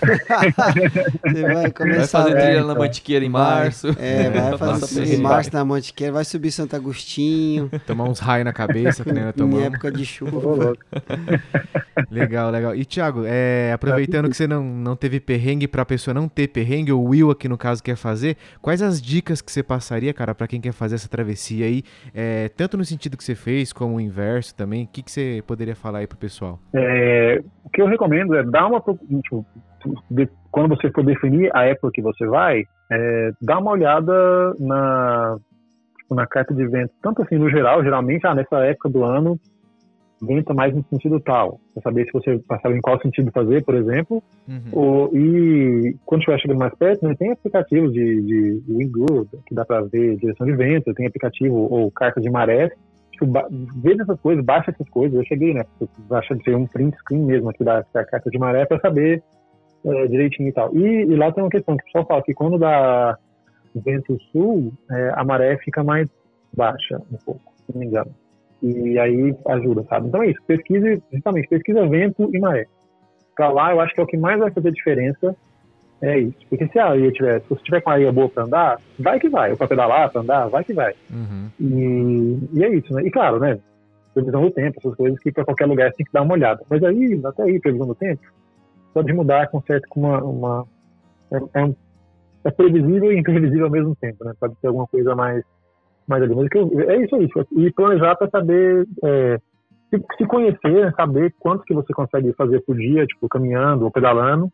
você 1.26 1.42
vai 1.42 1.54
Vai 1.56 1.72
começar 1.72 2.20
fazer 2.24 2.38
a 2.38 2.40
trilha 2.42 2.54
então. 2.58 2.68
na 2.68 2.76
Mantiqueira 2.76 3.26
em 3.26 3.30
Vai. 3.32 3.42
março. 3.42 3.88
É, 4.00 4.30
vai 4.30 4.58
fazer 4.58 5.14
em 5.14 5.18
março 5.22 5.50
na 5.54 5.66
Mantiqueira, 5.66 6.14
vai 6.14 6.26
subir 6.26 6.52
Santo 6.52 6.76
Agostinho, 6.76 7.70
tomar 7.86 8.06
uns 8.06 8.20
raios 8.20 8.46
na 8.46 8.54
cabeça, 8.54 9.04
que 9.04 9.12
nem 9.12 9.24
eu 9.24 9.48
em 9.50 9.64
época 9.64 9.92
de 9.92 10.06
chuva. 10.06 10.74
Legal, 12.10 12.50
legal. 12.52 12.76
E 12.76 12.86
Thiago, 12.86 13.24
é, 13.26 13.72
aproveitando 13.74 14.30
que 14.30 14.36
você 14.38 14.48
não, 14.48 14.64
não 14.64 14.96
teve 14.96 15.20
perrengue 15.20 15.68
pra 15.68 15.86
pessoa 15.86 16.14
não 16.14 16.28
ter 16.28 16.48
perrengue, 16.48 16.92
o 16.92 17.02
Will 17.04 17.30
aqui 17.32 17.48
no 17.48 17.58
caso 17.58 17.84
quer 17.84 17.96
fazer, 17.96 18.38
quais 18.62 18.82
as 18.82 19.02
dicas 19.02 19.42
que 19.42 19.52
você 19.52 19.62
passaria, 19.62 20.14
cara, 20.14 20.34
pra 20.34 20.48
quem 20.48 20.62
quer 20.62 20.69
fazer 20.74 20.96
essa 20.96 21.10
travessia 21.10 21.66
aí, 21.66 21.84
é, 22.14 22.50
tanto 22.50 22.78
no 22.78 22.86
sentido 22.86 23.18
que 23.18 23.24
você 23.24 23.36
fez, 23.36 23.72
como 23.74 23.96
o 23.96 24.02
inverso 24.02 24.56
também, 24.56 24.86
o 24.86 24.88
que, 24.88 25.02
que 25.04 25.12
você 25.12 25.44
poderia 25.46 25.76
falar 25.76 26.00
aí 26.00 26.08
pro 26.08 26.18
pessoal? 26.18 26.60
É, 26.74 27.42
o 27.64 27.70
que 27.70 27.82
eu 27.82 27.88
recomendo 27.88 28.36
é 28.36 28.44
dar 28.44 28.68
uma. 28.68 28.80
Tipo, 28.82 29.46
de- 30.12 30.30
quando 30.52 30.76
você 30.76 30.90
for 30.92 31.04
definir 31.04 31.50
a 31.56 31.64
época 31.66 31.92
que 31.94 32.02
você 32.02 32.26
vai, 32.26 32.64
é, 32.92 33.32
dá 33.42 33.60
uma 33.60 33.72
olhada 33.72 34.14
na, 34.60 35.38
tipo, 36.00 36.16
na 36.16 36.26
carta 36.28 36.54
de 36.54 36.68
vento. 36.68 36.92
Tanto 37.02 37.22
assim, 37.22 37.38
no 37.38 37.50
geral, 37.50 37.84
geralmente, 37.84 38.26
ah, 38.26 38.36
nessa 38.36 38.58
época 38.66 38.90
do 38.90 39.04
ano, 39.04 39.40
venta 40.22 40.54
mais 40.54 40.76
no 40.76 40.84
sentido 40.90 41.20
tal. 41.20 41.60
Pra 41.74 41.84
saber 41.84 42.06
se 42.06 42.12
você 42.12 42.38
passava 42.48 42.76
em 42.76 42.82
qual 42.82 43.00
sentido 43.02 43.32
fazer, 43.32 43.64
por 43.64 43.76
exemplo. 43.76 44.24
Uhum. 44.48 44.62
O- 44.74 45.18
e 45.18 45.96
quando 46.06 46.22
estiver 46.22 46.40
chegando 46.40 46.60
mais 46.60 46.76
perto, 46.76 47.08
né, 47.08 47.16
tem 47.18 47.32
aplicativos 47.32 47.94
de, 47.94 48.22
de 48.22 48.62
que 49.46 49.56
dá 49.56 49.66
para 49.66 49.82
ver 49.82 50.18
direção 50.18 50.46
de 50.46 50.56
vento, 50.56 50.94
tem 50.94 51.08
aplicativo 51.08 51.56
ou 51.56 51.92
carta 51.92 52.20
de 52.20 52.30
maré. 52.30 52.72
Tipo, 53.12 53.32
veja 53.82 54.04
essas 54.04 54.20
coisas, 54.22 54.44
baixa 54.46 54.72
essas 54.72 54.88
coisas. 54.90 55.18
Eu 55.18 55.26
cheguei, 55.26 55.54
né? 55.54 55.64
Baixa 56.08 56.36
de 56.36 56.44
ter 56.44 56.56
um 56.56 56.66
print 56.66 56.96
screen 56.98 57.26
mesmo 57.26 57.50
aqui 57.50 57.64
da, 57.64 57.84
da 57.94 58.06
carta 58.06 58.30
de 58.30 58.38
maré 58.38 58.66
para 58.66 58.80
saber 58.80 59.22
é, 59.86 60.08
direitinho 60.08 60.50
e 60.50 60.54
tal. 60.54 60.74
E, 60.76 61.04
e 61.04 61.16
lá 61.16 61.32
tem 61.32 61.44
uma 61.44 61.50
questão 61.50 61.76
que 61.76 61.84
o 61.84 61.86
pessoal 61.86 62.06
fala 62.06 62.24
que 62.24 62.34
quando 62.34 62.58
dá 62.58 63.18
vento 63.76 64.18
sul, 64.32 64.74
é, 64.90 65.12
a 65.16 65.24
maré 65.24 65.58
fica 65.58 65.84
mais 65.84 66.10
baixa 66.56 67.02
um 67.12 67.18
pouco, 67.26 67.42
se 67.58 67.74
não 67.74 67.80
me 67.82 67.88
engano. 67.88 68.12
E 68.62 69.00
aí 69.00 69.36
ajuda, 69.48 69.84
sabe? 69.90 70.08
Então 70.08 70.22
é 70.24 70.28
isso. 70.32 70.42
Pesquise, 70.46 71.02
justamente, 71.14 71.48
pesquisa 71.48 71.88
vento 71.88 72.30
e 72.34 72.40
maré 72.40 72.66
pra 73.36 73.50
lá, 73.50 73.72
eu 73.72 73.80
acho 73.80 73.94
que 73.96 74.02
é 74.02 74.04
o 74.04 74.08
que 74.08 74.18
mais 74.18 74.38
vai 74.38 74.52
fazer 74.52 74.70
diferença. 74.74 75.34
É 76.02 76.20
isso. 76.20 76.38
Porque 76.50 76.68
se 76.68 76.78
a 76.78 76.88
areia 76.88 77.10
tiver, 77.10 77.40
se 77.42 77.50
você 77.50 77.64
tiver 77.64 77.80
com 77.80 77.90
a 77.90 77.94
areia 77.94 78.12
boa 78.12 78.28
pra 78.28 78.44
andar, 78.44 78.78
vai 79.00 79.18
que 79.18 79.30
vai. 79.30 79.52
Ou 79.52 79.58
pra 79.58 79.66
pedalar, 79.68 80.10
pra 80.12 80.20
andar, 80.22 80.48
vai 80.50 80.62
que 80.62 80.74
vai. 80.74 80.94
Uhum. 81.10 81.50
E, 81.58 82.38
e 82.54 82.64
é 82.66 82.70
isso, 82.76 82.94
né? 82.94 83.04
E 83.04 83.10
claro, 83.10 83.40
né? 83.40 83.58
Previsão 84.14 84.42
do 84.42 84.52
tempo, 84.52 84.78
essas 84.80 84.94
coisas 84.96 85.18
que 85.20 85.32
pra 85.32 85.46
qualquer 85.46 85.68
lugar 85.68 85.90
você 85.90 85.98
tem 85.98 86.06
que 86.06 86.12
dar 86.12 86.24
uma 86.24 86.34
olhada. 86.34 86.62
Mas 86.70 86.84
aí, 86.84 87.22
até 87.24 87.44
aí, 87.44 87.60
previsão 87.62 87.88
do 87.88 87.96
tempo, 87.96 88.22
pode 88.94 89.14
mudar 89.14 89.48
com 89.48 89.62
certo 89.62 89.88
com 89.90 90.02
uma. 90.02 90.22
uma 90.22 90.66
é, 91.32 91.62
é, 91.62 91.64
um- 91.64 91.76
é 92.44 92.52
previsível 92.52 93.14
e 93.14 93.20
imprevisível 93.20 93.66
ao 93.66 93.72
mesmo 93.72 93.96
tempo, 93.96 94.26
né? 94.26 94.34
Pode 94.38 94.56
ter 94.62 94.68
alguma 94.68 94.88
coisa 94.88 95.16
mais, 95.16 95.44
mais 96.10 96.24
ali. 96.24 96.36
Mas 96.36 96.48
eu- 96.54 96.90
é 96.90 96.98
isso 96.98 97.16
aí. 97.16 97.30
E 97.58 97.72
planejar 97.72 98.16
pra 98.16 98.30
saber. 98.30 98.86
é, 99.04 99.40
se, 100.18 100.26
conhecer, 100.28 100.94
saber 100.96 101.34
quanto 101.40 101.64
que 101.64 101.74
você 101.74 101.92
consegue 101.94 102.32
fazer 102.34 102.62
por 102.64 102.76
dia, 102.78 103.08
tipo, 103.08 103.28
caminhando 103.28 103.86
ou 103.86 103.92
pedalando, 103.92 104.48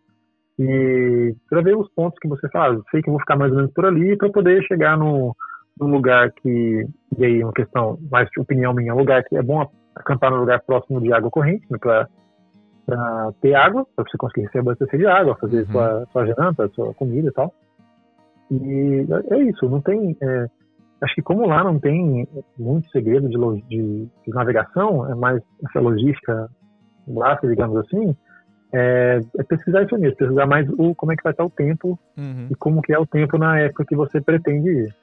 e 0.58 1.36
para 1.50 1.62
ver 1.62 1.76
os 1.76 1.90
pontos 1.94 2.18
que 2.22 2.28
você 2.30 2.48
faz. 2.50 2.80
Sei 2.90 3.02
que 3.02 3.10
vou 3.10 3.20
ficar 3.20 3.36
mais 3.36 3.52
ou 3.52 3.58
menos 3.58 3.74
por 3.74 3.86
ali 3.86 4.16
para 4.18 4.30
poder 4.30 4.64
chegar 4.64 4.98
no, 4.98 5.36
num 5.78 5.88
lugar 5.88 6.32
que, 6.32 6.88
e 7.18 7.26
aí 7.26 7.44
uma 7.44 7.52
questão 7.52 7.98
mais 8.10 8.30
de 8.30 8.40
opinião 8.40 8.74
minha, 8.74 8.94
um 8.96 9.00
lugar 9.00 9.26
que 9.26 9.36
é 9.36 9.42
bom 9.44 9.70
acampar 9.94 10.32
num 10.32 10.40
lugar 10.40 10.62
próximo 10.66 11.02
de 11.02 11.12
água 11.12 11.30
corrente, 11.30 11.66
né, 11.70 11.78
para 11.82 12.08
ter 13.42 13.56
água, 13.56 13.86
para 13.94 14.06
você 14.06 14.18
conseguir 14.18 14.50
se 14.52 14.58
abastecer 14.58 14.98
de 15.00 15.06
água, 15.06 15.36
fazer 15.36 15.66
Uhum. 15.66 15.72
sua, 15.72 16.06
sua 16.14 16.26
janta, 16.28 16.70
sua 16.70 16.94
comida 16.94 17.28
e 17.28 17.34
tal. 17.34 17.54
E 18.52 19.06
é 19.32 19.38
isso, 19.40 19.68
não 19.70 19.82
tem. 19.82 20.16
é, 20.22 20.46
acho 21.02 21.16
que 21.16 21.22
como 21.22 21.48
lá 21.48 21.64
não 21.64 21.80
tem 21.80 22.28
muito 22.58 22.90
segredo 22.90 23.30
de, 23.30 23.38
de, 23.68 24.06
de 24.06 24.34
navegação, 24.34 25.10
é 25.10 25.16
mais 25.16 25.42
essa 25.68 25.80
logística 25.80 26.50
básica, 27.08 27.48
digamos 27.48 27.78
assim, 27.78 28.16
é, 28.74 29.20
é 29.38 29.44
pesquisar 29.44 29.84
isso 29.84 29.98
mesmo, 29.98 30.18
pesquisar 30.18 30.46
mais 30.46 30.68
o, 30.70 30.96
como 30.96 31.12
é 31.12 31.16
que 31.16 31.24
vai 31.24 31.32
estar 31.32 31.46
o 31.46 31.50
tempo 31.50 32.00
Uhum. 32.18 32.48
e 32.50 32.56
como 32.56 32.82
que 32.82 32.94
é 32.94 33.00
o 33.00 33.06
tempo 33.06 33.38
na 33.38 33.60
época 33.60 33.86
que 33.86 33.96
você 33.96 34.22
pretende 34.22 34.70
ir. 34.70 34.96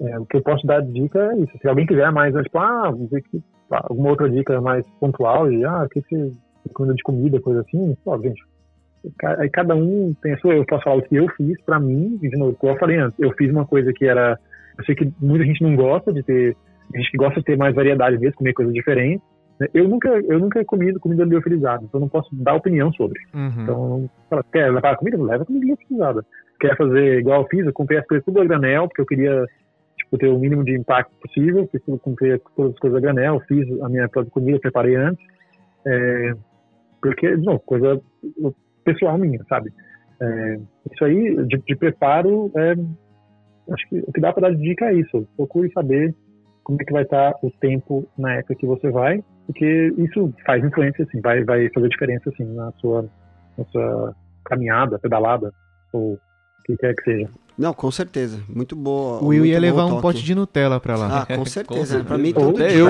É, 0.00 0.18
o 0.18 0.26
que 0.26 0.36
eu 0.36 0.42
posso 0.42 0.66
dar 0.66 0.80
de 0.80 0.92
dica 0.92 1.18
é 1.32 1.38
isso. 1.38 1.52
Se 1.60 1.68
alguém 1.68 1.86
quiser 1.86 2.10
mais, 2.10 2.34
tipo, 2.34 2.58
ah, 2.58 2.92
que, 3.30 3.42
alguma 3.70 4.10
outra 4.10 4.28
dica 4.28 4.60
mais 4.60 4.86
pontual, 4.98 5.50
e 5.52 5.64
ah, 5.64 5.84
o 5.84 5.88
que 5.88 6.00
você 6.02 6.32
comida 6.72 6.94
de 6.94 7.02
comida, 7.02 7.40
coisa 7.40 7.60
assim, 7.60 7.96
ó, 8.06 8.18
gente, 8.18 8.42
aí 9.38 9.50
cada 9.50 9.74
um 9.74 10.12
tem 10.22 10.32
a 10.32 10.38
sua, 10.38 10.54
eu 10.54 10.64
posso 10.64 10.84
falar 10.84 10.96
o 10.96 11.02
que 11.02 11.16
eu 11.16 11.28
fiz 11.36 11.60
pra 11.64 11.80
mim, 11.80 12.18
e 12.22 12.28
de 12.28 12.36
novo, 12.36 12.54
como 12.56 12.72
eu 12.72 12.78
falei 12.78 12.98
antes, 12.98 13.18
eu 13.18 13.32
fiz 13.32 13.50
uma 13.50 13.66
coisa 13.66 13.92
que 13.92 14.06
era, 14.06 14.38
eu 14.78 14.84
sei 14.84 14.94
que 14.94 15.12
muita 15.20 15.44
gente 15.44 15.62
não 15.62 15.74
gosta 15.76 16.12
de 16.12 16.22
ter, 16.22 16.56
tem 16.90 17.00
gente 17.00 17.10
que 17.10 17.18
gosta 17.18 17.40
de 17.40 17.44
ter 17.44 17.56
mais 17.56 17.74
variedade 17.74 18.18
mesmo, 18.18 18.36
comer 18.36 18.52
coisas 18.52 18.74
diferentes, 18.74 19.26
né? 19.58 19.68
eu 19.74 19.88
nunca, 19.88 20.08
eu 20.08 20.38
nunca 20.38 20.64
comi 20.64 20.92
comida 20.98 21.24
liofilizada, 21.24 21.84
então 21.84 22.00
não 22.00 22.08
posso 22.08 22.28
dar 22.34 22.54
opinião 22.54 22.92
sobre. 22.92 23.20
Uhum. 23.34 23.62
Então, 23.62 24.10
fala, 24.28 24.44
quer 24.52 24.72
levar 24.72 24.96
comida? 24.96 25.22
Leva 25.22 25.44
comida 25.44 25.66
liofilizada. 25.66 26.24
Quer 26.60 26.76
fazer 26.76 27.18
igual 27.18 27.42
eu 27.42 27.48
fiz? 27.48 27.66
Eu 27.66 27.72
comprei 27.72 27.98
as 27.98 28.06
coisas 28.06 28.24
tudo 28.24 28.40
a 28.40 28.44
granel, 28.44 28.88
porque 28.88 29.00
eu 29.00 29.06
queria 29.06 29.46
tipo, 29.98 30.18
ter 30.18 30.28
o 30.28 30.38
mínimo 30.38 30.64
de 30.64 30.76
impacto 30.76 31.12
possível. 31.20 31.68
Fiz 31.70 31.82
tudo, 31.82 31.98
comprei 31.98 32.38
todas 32.56 32.74
as 32.74 32.78
coisas 32.78 32.98
a 32.98 33.00
granel, 33.00 33.40
fiz 33.48 33.68
a 33.82 33.88
minha 33.88 34.08
própria 34.08 34.32
comida, 34.32 34.58
preparei 34.60 34.96
antes. 34.96 35.24
É, 35.86 36.34
Porque, 37.00 37.36
não, 37.36 37.58
coisa 37.58 38.00
pessoal 38.84 39.18
minha, 39.18 39.42
sabe? 39.48 39.72
É, 40.20 40.58
isso 40.92 41.04
aí, 41.04 41.36
de, 41.46 41.58
de 41.58 41.76
preparo, 41.76 42.52
é, 42.56 42.74
acho 43.72 43.88
que 43.88 43.98
o 44.00 44.12
que 44.12 44.20
dá 44.20 44.32
para 44.32 44.48
dar 44.48 44.56
de 44.56 44.62
dica 44.62 44.86
é 44.86 44.94
isso. 44.94 45.26
Procure 45.36 45.70
saber 45.72 46.14
como 46.64 46.78
é 46.80 46.84
que 46.84 46.92
vai 46.92 47.02
estar 47.02 47.34
o 47.42 47.50
tempo 47.60 48.08
na 48.16 48.34
época 48.34 48.54
que 48.54 48.66
você 48.66 48.90
vai, 48.90 49.22
porque 49.46 49.92
isso 49.98 50.32
faz 50.46 50.64
influência, 50.64 51.04
assim, 51.04 51.20
vai, 51.20 51.44
vai 51.44 51.68
fazer 51.70 51.88
diferença, 51.88 52.30
assim, 52.30 52.44
na 52.54 52.70
sua, 52.72 53.08
na 53.58 53.64
sua 53.66 54.14
caminhada, 54.44 54.98
pedalada, 54.98 55.52
ou 55.92 56.14
o 56.14 56.18
que 56.64 56.76
quer 56.76 56.94
que 56.94 57.02
seja. 57.02 57.28
Não, 57.56 57.74
com 57.74 57.90
certeza. 57.90 58.40
Muito 58.48 58.74
boa. 58.74 59.22
O 59.22 59.26
Will 59.26 59.44
ia 59.44 59.60
levar 59.60 59.84
um 59.84 60.00
pote 60.00 60.22
de 60.22 60.34
Nutella 60.34 60.80
pra 60.80 60.96
lá. 60.96 61.26
Ah, 61.28 61.36
com 61.36 61.44
certeza. 61.44 61.98
Com 61.98 62.04
Pra 62.06 62.18
mim, 62.18 62.32
todo 62.32 62.56
Até 62.56 62.68
dia. 62.68 62.78
eu. 62.78 62.88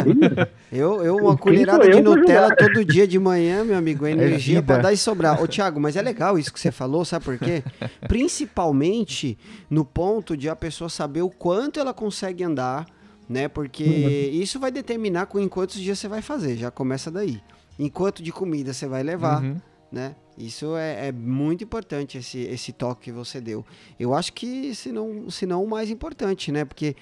Eu, 0.73 1.05
eu, 1.05 1.17
uma 1.17 1.37
colherada 1.37 1.91
de 1.91 2.01
Nutella 2.01 2.55
todo 2.55 2.85
dia 2.85 3.07
de 3.07 3.19
manhã, 3.19 3.65
meu 3.65 3.77
amigo, 3.77 4.07
é 4.07 4.13
energia 4.13 4.61
vida. 4.61 4.75
pra 4.75 4.83
dar 4.83 4.93
e 4.93 4.97
sobrar. 4.97 5.43
Ô, 5.43 5.49
Thiago, 5.49 5.81
mas 5.81 5.97
é 5.97 6.03
legal 6.03 6.39
isso 6.39 6.53
que 6.53 6.61
você 6.61 6.71
falou, 6.71 7.05
sabe 7.05 7.25
por 7.25 7.39
quê? 7.39 7.63
Principalmente 8.09 9.37
no 9.69 9.85
ponto 9.85 10.37
de 10.37 10.49
a 10.49 10.57
pessoa 10.57 10.89
saber 10.89 11.23
o 11.23 11.31
quanto 11.31 11.79
ela 11.81 11.93
consegue 11.93 12.45
andar, 12.45 12.87
né? 13.29 13.49
Porque 13.49 13.85
isso 13.85 14.59
vai 14.61 14.71
determinar 14.71 15.27
com 15.27 15.39
em 15.39 15.49
quantos 15.49 15.77
dias 15.81 15.99
você 15.99 16.09
vai 16.09 16.23
fazer, 16.23 16.57
já 16.57 16.71
começa 16.71 17.11
daí. 17.11 17.41
Em 17.79 17.89
quanto 17.89 18.23
de 18.23 18.31
comida 18.33 18.73
você 18.73 18.87
vai 18.87 19.03
levar, 19.03 19.43
Uhum. 19.43 19.57
né? 19.91 20.15
Isso 20.37 20.77
é, 20.77 21.09
é 21.09 21.13
muito 21.13 21.63
importante, 21.63 22.19
esse, 22.19 22.39
esse 22.41 22.73
toque 22.73 23.05
que 23.05 23.13
você 23.13 23.41
deu. 23.41 23.65
Eu 23.99 24.15
acho 24.15 24.33
que, 24.33 24.75
se 24.75 24.91
não, 24.91 25.31
se 25.31 25.45
não 25.47 25.63
o 25.63 25.69
mais 25.69 25.91
importante, 25.91 26.51
né? 26.51 26.65
Porque, 26.65 26.97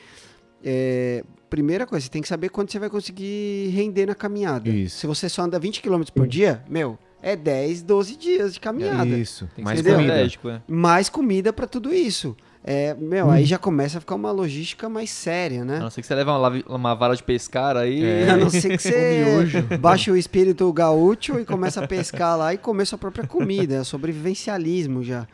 é, 0.64 1.24
primeira 1.48 1.86
coisa, 1.86 2.04
você 2.04 2.10
tem 2.10 2.22
que 2.22 2.28
saber 2.28 2.48
quanto 2.48 2.72
você 2.72 2.78
vai 2.78 2.90
conseguir 2.90 3.68
render 3.68 4.06
na 4.06 4.14
caminhada. 4.14 4.68
Isso. 4.68 4.98
Se 4.98 5.06
você 5.06 5.28
só 5.28 5.42
anda 5.42 5.58
20 5.58 5.80
km 5.80 6.02
por 6.14 6.26
dia, 6.26 6.62
meu, 6.68 6.98
é 7.22 7.36
10, 7.36 7.82
12 7.82 8.16
dias 8.16 8.54
de 8.54 8.60
caminhada. 8.60 9.06
Isso. 9.16 9.46
Tem 9.54 9.56
que 9.56 9.62
Mais 9.62 9.78
ser 9.80 9.88
Entendeu? 9.90 10.08
comida. 10.08 10.56
é. 10.56 10.62
Mais 10.66 11.08
comida 11.08 11.52
pra 11.52 11.66
tudo 11.66 11.94
isso. 11.94 12.36
É, 12.62 12.94
meu, 12.94 13.30
aí 13.30 13.46
já 13.46 13.56
começa 13.56 13.96
a 13.96 14.00
ficar 14.00 14.14
uma 14.14 14.30
logística 14.30 14.86
mais 14.86 15.08
séria, 15.08 15.64
né? 15.64 15.78
A 15.78 15.80
não 15.80 15.90
ser 15.90 16.02
que 16.02 16.06
você 16.06 16.14
leve 16.14 16.28
uma, 16.28 16.62
uma 16.68 16.94
vara 16.94 17.16
de 17.16 17.22
pescar 17.22 17.74
aí. 17.74 18.04
É. 18.04 18.28
A 18.30 18.36
não 18.36 18.50
ser 18.50 18.76
que 18.76 18.82
você 18.82 19.76
baixe 19.80 20.10
o 20.10 20.16
espírito 20.16 20.70
gaúcho 20.72 21.40
e 21.40 21.44
começa 21.44 21.82
a 21.82 21.88
pescar 21.88 22.36
lá 22.36 22.52
e 22.52 22.58
comer 22.58 22.84
sua 22.84 22.98
própria 22.98 23.26
comida. 23.26 23.76
É 23.76 23.84
sobrevivencialismo 23.84 25.02
já, 25.02 25.26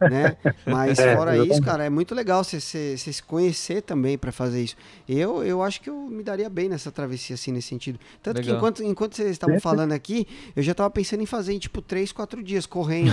né? 0.00 0.36
Mas 0.66 0.98
É, 0.98 1.16
fora 1.16 1.36
isso, 1.36 1.62
cara, 1.62 1.84
é 1.84 1.90
muito 1.90 2.14
legal 2.14 2.42
você, 2.42 2.60
você, 2.60 2.96
você 2.96 3.12
se 3.12 3.22
conhecer 3.22 3.82
também 3.82 4.18
pra 4.18 4.32
fazer 4.32 4.62
isso. 4.62 4.76
Eu, 5.08 5.44
eu 5.44 5.62
acho 5.62 5.80
que 5.80 5.88
eu 5.88 5.94
me 5.94 6.22
daria 6.22 6.50
bem 6.50 6.68
nessa 6.68 6.90
travessia, 6.90 7.34
assim, 7.34 7.52
nesse 7.52 7.68
sentido. 7.68 7.98
Tanto 8.22 8.40
que 8.40 8.46
Legal. 8.46 8.56
enquanto, 8.56 8.82
enquanto 8.82 9.16
vocês 9.16 9.30
estavam 9.30 9.60
falando 9.60 9.92
aqui, 9.92 10.26
eu 10.56 10.62
já 10.62 10.74
tava 10.74 10.90
pensando 10.90 11.22
em 11.22 11.26
fazer 11.26 11.52
em, 11.52 11.58
tipo, 11.58 11.80
três, 11.80 12.10
quatro 12.12 12.42
dias 12.42 12.66
correndo, 12.66 13.12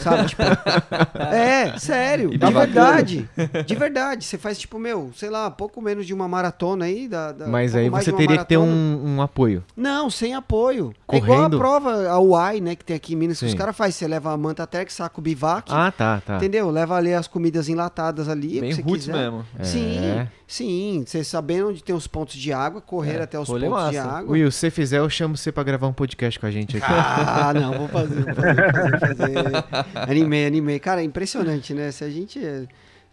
sabe? 0.00 0.20
Tipo, 0.30 0.42
é, 1.32 1.78
sério, 1.78 2.32
E 2.32 2.38
de 2.38 2.38
bacana. 2.38 2.99
Verdade. 3.02 3.28
De 3.66 3.74
verdade. 3.74 4.24
Você 4.24 4.38
faz, 4.38 4.58
tipo, 4.58 4.78
meu, 4.78 5.10
sei 5.14 5.30
lá, 5.30 5.50
pouco 5.50 5.80
menos 5.82 6.06
de 6.06 6.14
uma 6.14 6.26
maratona 6.28 6.84
aí. 6.84 7.08
Da, 7.08 7.32
da- 7.32 7.46
Mas 7.46 7.74
aí 7.74 7.88
você 7.88 8.10
de 8.10 8.16
teria 8.16 8.38
que 8.38 8.44
ter 8.46 8.58
maratona. 8.58 8.76
um, 8.76 9.16
um 9.16 9.22
apoio. 9.22 9.64
Não, 9.76 10.08
sem 10.10 10.34
apoio. 10.34 10.94
É 11.10 11.16
igual 11.16 11.32
a 11.32 11.36
Correndo? 11.42 11.58
prova, 11.58 12.08
a 12.08 12.18
UAI, 12.20 12.60
né, 12.60 12.74
que 12.76 12.84
tem 12.84 12.96
aqui 12.96 13.14
em 13.14 13.16
Minas, 13.16 13.38
que 13.38 13.44
os 13.46 13.50
Sim. 13.52 13.56
caras 13.56 13.76
fazem. 13.76 13.92
Você 13.92 14.06
leva 14.08 14.32
a 14.32 14.36
manta 14.36 14.66
térmica, 14.66 14.92
saco 14.92 15.20
bivac, 15.20 15.68
Ah, 15.72 15.90
tá, 15.92 16.20
tá. 16.24 16.36
entendeu? 16.36 16.70
Leva 16.70 16.96
ali 16.96 17.12
as 17.12 17.26
comidas 17.26 17.68
enlatadas 17.68 18.28
ali, 18.28 18.60
Bem 18.60 18.70
que 18.70 18.76
você 18.76 18.82
roots 18.82 19.06
quiser. 19.06 19.18
mesmo. 19.18 19.44
Sim, 19.62 19.98
É. 19.98 20.28
sim. 20.46 21.04
Você 21.06 21.24
sabendo 21.24 21.68
onde 21.70 21.82
tem 21.82 21.94
os 21.94 22.06
pontos 22.06 22.34
de 22.36 22.52
água, 22.52 22.80
correr 22.80 23.16
É, 23.18 23.22
até 23.22 23.38
os 23.38 23.48
rolê 23.48 23.68
pontos 23.68 23.90
de 23.90 23.96
massa. 23.96 24.10
água. 24.18 24.32
Will, 24.32 24.50
se 24.50 24.58
você 24.58 24.70
fizer, 24.70 24.98
eu 24.98 25.10
chamo 25.10 25.36
você 25.36 25.50
pra 25.52 25.62
gravar 25.62 25.86
um 25.88 25.92
podcast 25.92 26.38
com 26.38 26.46
a 26.46 26.50
gente 26.50 26.76
aqui. 26.76 26.86
Ah, 26.88 27.52
não, 27.54 27.72
vou 27.78 27.88
fazer, 27.88 28.24
vou 28.24 28.34
fazer, 28.34 29.00
fazer, 29.00 29.16
fazer. 29.32 30.10
Animei, 30.10 30.46
animei. 30.46 30.78
Cara, 30.78 31.00
é 31.00 31.04
impressionante, 31.04 31.74
né? 31.74 31.90
Se 31.90 32.04
a 32.04 32.10
gente. 32.10 32.38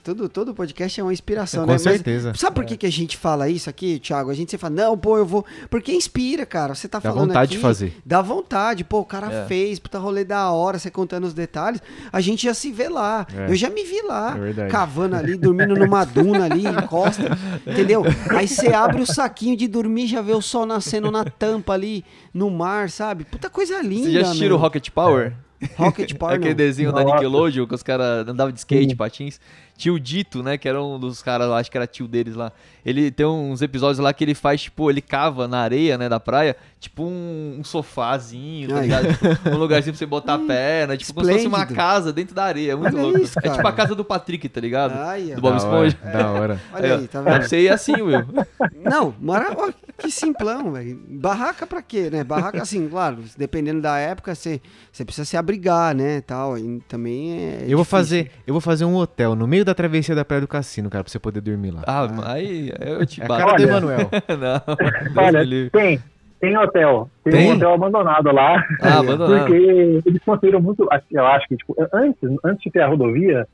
Tudo, 0.08 0.30
todo 0.30 0.54
podcast 0.54 1.00
é 1.02 1.04
uma 1.04 1.12
inspiração, 1.12 1.64
Com 1.66 1.68
né? 1.68 1.74
Mas 1.74 1.82
certeza. 1.82 2.34
sabe 2.34 2.56
por 2.56 2.64
que, 2.66 2.78
que 2.78 2.86
a 2.86 2.90
gente 2.92 3.18
fala 3.18 3.50
isso 3.50 3.70
aqui, 3.70 4.00
Thiago? 4.00 4.30
A 4.30 4.34
gente 4.34 4.50
sempre 4.52 4.62
fala, 4.62 4.74
não, 4.74 4.98
pô, 4.98 5.18
eu 5.18 5.26
vou. 5.26 5.46
Porque 5.70 5.92
inspira, 5.92 6.46
cara. 6.46 6.74
Você 6.74 6.88
tá 6.88 7.00
Dá 7.00 7.10
falando. 7.12 7.28
vontade 7.28 7.46
aqui, 7.50 7.56
de 7.58 7.62
fazer. 7.62 7.98
Dá 8.06 8.22
vontade, 8.22 8.84
pô, 8.86 9.00
o 9.00 9.06
cara 9.06 9.30
É. 9.30 9.46
fez, 9.48 9.80
puta 9.80 10.00
rolê 10.00 10.24
da 10.24 10.50
hora, 10.52 10.80
você 10.80 10.90
contando 10.90 11.26
os 11.26 11.34
detalhes. 11.34 11.82
A 12.10 12.22
gente 12.22 12.46
já 12.46 12.54
se 12.54 12.72
vê 12.72 12.88
lá. 12.88 13.28
É. 13.36 13.52
Eu 13.52 13.56
já 13.56 13.70
me 13.70 13.84
vi 13.84 14.02
lá. 14.04 14.34
É 14.38 14.40
verdade. 14.40 14.72
Cavando 14.72 15.18
ali, 15.18 15.36
dormindo 15.36 15.76
numa 15.76 16.06
duna 16.06 16.46
ali, 16.46 16.66
encosta. 16.66 17.38
Entendeu? 17.68 18.04
Aí 18.30 18.48
você 18.48 18.68
abre 18.74 19.02
o 19.02 19.06
saquinho 19.06 19.58
de 19.58 19.68
dormir, 19.68 20.08
já 20.08 20.22
vê 20.22 20.32
o 20.32 20.42
sol 20.42 20.66
nascendo 20.66 21.12
na 21.12 21.26
tampa 21.26 21.74
ali, 21.74 22.06
no 22.34 22.50
mar, 22.50 22.90
sabe? 22.90 23.26
Puta 23.26 23.50
coisa 23.50 23.82
linda. 23.82 24.06
Você 24.06 24.12
já 24.14 24.22
assistiu 24.22 24.56
o. 24.56 24.58
Rocket 24.58 24.90
Power? 24.90 25.34
Rocket 25.76 26.14
Power, 26.14 26.36
Aquele 26.38 26.52
não. 26.52 26.56
desenho 26.56 26.92
da 26.94 27.02
Nossa. 27.02 27.16
Nickelodeon 27.16 27.66
que 27.66 27.74
os 27.74 27.82
caras 27.82 28.28
andavam 28.28 28.52
de 28.52 28.60
skate, 28.60 28.92
Sim. 28.92 28.96
patins. 28.96 29.40
Tio 29.78 30.00
Dito, 30.00 30.42
né? 30.42 30.58
Que 30.58 30.68
era 30.68 30.82
um 30.84 31.00
dos 31.00 31.22
caras 31.22 31.48
lá, 31.48 31.60
acho 31.60 31.70
que 31.70 31.78
era 31.78 31.86
tio 31.86 32.08
deles 32.08 32.36
lá. 32.36 32.52
Ele 32.84 33.12
tem 33.12 33.26
uns 33.26 33.62
episódios 33.62 34.00
lá 34.00 34.12
que 34.12 34.24
ele 34.24 34.34
faz, 34.34 34.62
tipo, 34.62 34.90
ele 34.90 35.02
cava 35.02 35.48
na 35.48 35.60
areia, 35.60 35.98
né, 35.98 36.10
da 36.10 36.20
praia, 36.20 36.56
tipo 36.80 37.04
um, 37.04 37.58
um 37.60 37.64
sofazinho, 37.64 38.70
tá 38.70 38.82
ligado? 38.82 39.08
Tipo, 39.10 39.28
um 39.54 39.58
lugarzinho 39.58 39.94
pra 39.94 40.00
você 40.00 40.06
botar 40.06 40.34
a 40.36 40.40
perna, 40.40 40.98
tipo, 40.98 41.14
como 41.14 41.26
se 41.26 41.34
fosse 41.34 41.48
uma 41.48 41.60
esplêndido. 41.60 41.76
casa 41.76 42.12
dentro 42.12 42.34
da 42.34 42.46
areia. 42.46 42.72
É 42.72 42.76
muito 42.76 42.96
Olha 42.96 43.04
louco. 43.04 43.20
isso, 43.20 43.38
é 43.44 43.50
tipo 43.50 43.68
a 43.68 43.72
casa 43.72 43.94
do 43.94 44.04
Patrick, 44.04 44.50
tá 44.50 44.60
ligado? 44.60 44.94
Ai, 44.94 45.36
do 45.36 45.42
Bob 45.42 45.58
Da 45.58 45.68
hora, 45.68 45.88
Esponja. 45.88 46.12
Da 46.12 46.32
hora. 46.32 46.62
Olha 46.74 46.96
aí, 46.96 47.08
tá 47.08 47.22
vendo? 47.22 47.44
você 47.44 47.62
ir 47.62 47.70
assim, 47.70 48.02
Will. 48.02 48.26
Não, 48.84 49.14
mara... 49.20 49.54
ó, 49.56 49.72
que 49.98 50.10
simplão, 50.10 50.72
velho. 50.72 51.00
Barraca 51.08 51.68
pra 51.68 51.82
quê, 51.82 52.10
né? 52.10 52.24
Barraca, 52.24 52.62
assim, 52.62 52.88
claro, 52.88 53.20
dependendo 53.38 53.82
da 53.82 53.98
época, 53.98 54.34
você, 54.34 54.62
você 54.92 55.04
precisa 55.04 55.26
se 55.26 55.38
abrigar, 55.38 55.94
né, 55.94 56.22
tal. 56.22 56.58
E 56.58 56.80
também 56.88 57.38
é 57.38 57.66
eu 57.68 57.78
vou 57.78 57.86
fazer, 57.86 58.32
eu 58.46 58.54
vou 58.54 58.62
fazer 58.62 58.86
um 58.86 58.96
hotel 58.96 59.36
no 59.36 59.46
meio 59.46 59.66
da 59.68 59.76
travessia 59.76 60.16
da 60.16 60.26
Praia 60.26 60.42
do 60.42 60.48
Cassino, 60.48 60.90
cara, 60.90 61.04
pra 61.04 61.12
você 61.12 61.20
poder 61.20 61.42
dormir 61.42 61.72
lá. 61.72 61.84
Ah, 61.86 62.08
aí 62.34 62.72
eu 62.80 63.06
te 63.06 63.22
é 63.22 63.26
a 63.26 63.28
bato. 63.28 63.46
cara 63.46 63.58
do 63.58 63.64
Olha. 63.64 63.70
Emanuel. 63.72 64.00
Não, 65.16 65.24
Olha, 65.24 65.70
tem. 65.72 66.00
Tem 66.40 66.56
hotel. 66.58 67.10
Tem, 67.24 67.34
Tem? 67.34 67.52
um 67.52 67.56
hotel 67.56 67.74
abandonado 67.74 68.32
lá. 68.32 68.64
Ah, 68.82 69.00
abandonado. 69.00 69.40
Porque 69.48 70.02
eles 70.06 70.24
construíram 70.24 70.62
muito. 70.62 70.88
acho- 70.92 71.06
Eu 71.12 71.26
acho 71.26 71.48
que, 71.48 71.58
tipo, 71.58 71.76
antes, 71.94 72.20
antes 72.46 72.62
de 72.64 72.72
ter 72.72 72.82
a 72.82 72.88
rodovia, 72.88 73.48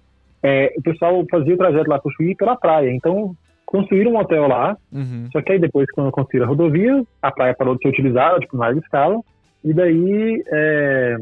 é, 0.43 0.73
o 0.77 0.81
pessoal 0.81 1.23
fazia 1.31 1.53
o 1.53 1.57
trajeto 1.57 1.89
lá 1.89 1.97
pro 1.99 2.11
Chuí 2.11 2.35
pela 2.35 2.57
praia. 2.57 2.91
Então, 2.91 3.33
construíram 3.65 4.11
um 4.11 4.17
hotel 4.17 4.47
lá. 4.49 4.75
Uhum. 4.91 5.29
Só 5.31 5.41
que 5.41 5.53
aí 5.53 5.59
depois, 5.59 5.89
quando 5.93 6.11
construíram 6.11 6.45
a 6.45 6.49
rodovia, 6.49 7.03
a 7.21 7.31
praia 7.31 7.55
parou 7.55 7.75
de 7.75 7.81
ser 7.83 7.87
utilizada, 7.89 8.37
tipo, 8.39 8.57
mais 8.57 8.75
escala. 8.77 9.19
E 9.63 9.73
daí, 9.73 10.43
é, 10.51 11.15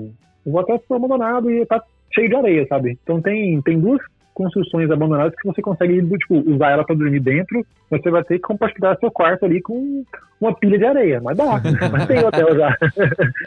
o 0.44 0.58
hotel 0.58 0.80
ficou 0.80 0.98
abandonado 0.98 1.52
e 1.52 1.64
tá 1.68 1.80
cheio 2.12 2.28
de 2.28 2.36
areia, 2.36 2.66
sabe? 2.68 2.98
Então 3.04 3.22
tem, 3.22 3.62
tem 3.62 3.80
duas 3.80 4.02
construções 4.42 4.90
abandonadas 4.90 5.34
que 5.40 5.48
você 5.48 5.62
consegue, 5.62 6.02
tipo, 6.18 6.44
usar 6.52 6.72
ela 6.72 6.84
pra 6.84 6.96
dormir 6.96 7.20
dentro, 7.20 7.64
mas 7.90 8.02
você 8.02 8.10
vai 8.10 8.24
ter 8.24 8.36
que 8.36 8.42
compartilhar 8.42 8.98
seu 8.98 9.12
quarto 9.12 9.46
ali 9.46 9.62
com 9.62 10.04
uma 10.40 10.56
pilha 10.56 10.80
de 10.80 10.86
areia. 10.86 11.22
Mas 11.22 11.38
dá, 11.38 11.62
mas 11.92 12.08
tem 12.08 12.26
hotel 12.26 12.56
já. 12.56 12.76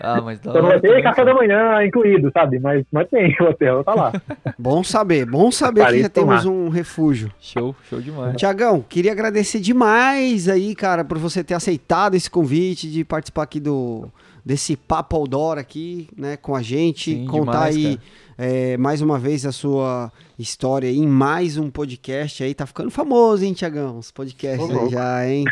Ah, 0.00 0.20
mas 0.20 0.40
não 0.42 0.52
hora 0.52 0.62
vai 0.62 0.80
ter 0.80 1.02
café 1.02 1.24
da 1.24 1.34
manhã 1.34 1.82
incluído, 1.84 2.30
sabe? 2.32 2.58
Mas, 2.58 2.84
mas 2.92 3.08
tem 3.08 3.34
o 3.40 3.44
hotel, 3.50 3.82
tá 3.82 3.94
lá. 3.94 4.12
Bom 4.58 4.84
saber, 4.84 5.24
bom 5.24 5.50
saber 5.50 5.80
que 5.80 5.86
Parei 5.86 6.02
já 6.02 6.08
de 6.08 6.12
tomar. 6.14 6.40
temos 6.40 6.44
um 6.44 6.68
refúgio. 6.68 7.30
Show, 7.40 7.74
show 7.88 8.00
demais. 8.00 8.36
Tiagão, 8.36 8.84
queria 8.86 9.12
agradecer 9.12 9.60
demais 9.60 10.48
aí, 10.48 10.74
cara, 10.74 11.04
por 11.04 11.18
você 11.18 11.42
ter 11.42 11.54
aceitado 11.54 12.14
esse 12.14 12.30
convite 12.30 12.90
de 12.90 13.04
participar 13.04 13.44
aqui 13.44 13.58
do 13.58 14.08
desse 14.44 14.76
papo 14.76 15.16
outdoor 15.16 15.56
aqui, 15.58 16.08
né, 16.16 16.36
com 16.36 16.54
a 16.54 16.60
gente, 16.62 17.14
Sim, 17.14 17.24
contar 17.26 17.70
demais, 17.70 17.76
aí 17.76 17.98
é, 18.36 18.76
mais 18.76 19.00
uma 19.00 19.18
vez 19.18 19.46
a 19.46 19.52
sua 19.52 20.12
história 20.38 20.90
em 20.90 21.06
mais 21.06 21.56
um 21.56 21.70
podcast 21.70 22.42
aí, 22.42 22.52
tá 22.52 22.66
ficando 22.66 22.90
famoso, 22.90 23.44
hein, 23.44 23.52
Tiagão, 23.54 23.96
os 23.98 24.10
podcasts 24.10 24.90
já, 24.90 25.26
hein, 25.28 25.44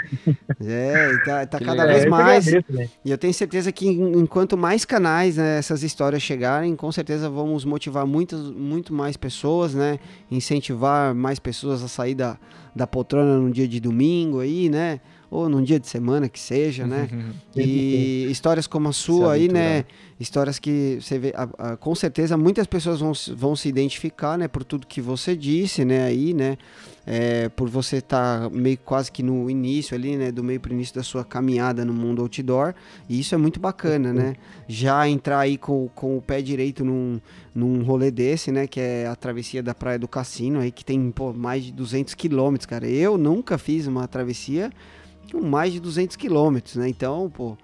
é, 0.60 1.16
tá, 1.24 1.46
tá 1.46 1.58
cada 1.58 1.84
legal. 1.84 1.88
vez 1.88 2.04
eu 2.04 2.10
mais, 2.10 2.48
agradeço, 2.48 2.72
né? 2.72 2.88
e 3.04 3.10
eu 3.10 3.16
tenho 3.16 3.32
certeza 3.32 3.70
que 3.72 3.86
en- 3.88 4.18
enquanto 4.18 4.56
mais 4.58 4.84
canais 4.84 5.36
né, 5.36 5.58
essas 5.58 5.82
histórias 5.82 6.20
chegarem, 6.22 6.74
com 6.76 6.90
certeza 6.92 7.30
vamos 7.30 7.64
motivar 7.64 8.06
muitas, 8.06 8.50
muito 8.50 8.92
mais 8.92 9.16
pessoas, 9.16 9.74
né? 9.74 9.98
Incentivar 10.30 11.14
mais 11.14 11.38
pessoas 11.38 11.82
a 11.82 11.88
sair 11.88 12.14
da, 12.14 12.36
da 12.74 12.86
poltrona 12.86 13.38
num 13.38 13.50
dia 13.50 13.68
de 13.68 13.78
domingo 13.80 14.40
aí, 14.40 14.68
né? 14.68 15.00
Ou 15.34 15.48
num 15.48 15.62
dia 15.62 15.80
de 15.80 15.88
semana 15.88 16.28
que 16.28 16.38
seja, 16.38 16.86
né? 16.86 17.08
E 17.56 18.26
histórias 18.30 18.66
como 18.66 18.88
a 18.88 18.92
sua 18.92 19.32
aí, 19.32 19.48
né? 19.54 19.84
Histórias 20.20 20.58
que 20.58 20.98
você 21.00 21.18
vê, 21.18 21.32
a- 21.34 21.48
a- 21.72 21.76
com 21.76 21.94
certeza 21.94 22.36
muitas 22.36 22.66
pessoas 22.66 23.00
vão, 23.00 23.14
se- 23.14 23.32
vão 23.34 23.56
se 23.56 23.66
identificar, 23.68 24.36
né? 24.36 24.46
Por 24.46 24.62
tudo 24.62 24.86
que 24.86 25.00
você 25.00 25.34
disse, 25.34 25.84
né? 25.86 26.04
Aí, 26.04 26.34
né? 26.34 26.58
É, 27.06 27.48
por 27.48 27.68
você 27.68 27.96
estar 27.96 28.48
meio 28.50 28.76
quase 28.84 29.10
que 29.10 29.22
no 29.22 29.48
início 29.50 29.94
ali, 29.96 30.16
né? 30.16 30.30
Do 30.30 30.44
meio 30.44 30.60
pro 30.60 30.72
início 30.72 30.94
da 30.94 31.02
sua 31.02 31.24
caminhada 31.24 31.82
no 31.84 31.92
mundo 31.94 32.20
outdoor. 32.22 32.74
E 33.08 33.18
isso 33.18 33.34
é 33.34 33.38
muito 33.38 33.58
bacana, 33.58 34.12
né? 34.12 34.36
Já 34.68 35.08
entrar 35.08 35.40
aí 35.40 35.56
com, 35.56 35.88
com 35.94 36.16
o 36.18 36.22
pé 36.22 36.40
direito 36.42 36.84
num, 36.84 37.18
num 37.54 37.82
rolê 37.82 38.10
desse, 38.10 38.52
né? 38.52 38.66
Que 38.66 38.80
é 38.80 39.06
a 39.06 39.16
travessia 39.16 39.62
da 39.62 39.74
Praia 39.74 39.98
do 39.98 40.06
Cassino, 40.06 40.60
aí 40.60 40.70
que 40.70 40.84
tem 40.84 41.10
pô, 41.10 41.32
mais 41.32 41.64
de 41.64 41.72
200 41.72 42.14
quilômetros, 42.14 42.66
cara. 42.66 42.86
Eu 42.86 43.16
nunca 43.18 43.56
fiz 43.58 43.86
uma 43.86 44.06
travessia 44.06 44.70
com 45.32 45.44
mais 45.46 45.72
de 45.72 45.80
200 45.80 46.16
quilômetros, 46.16 46.76
né? 46.76 46.88
Então, 46.88 47.30
pô, 47.30 47.56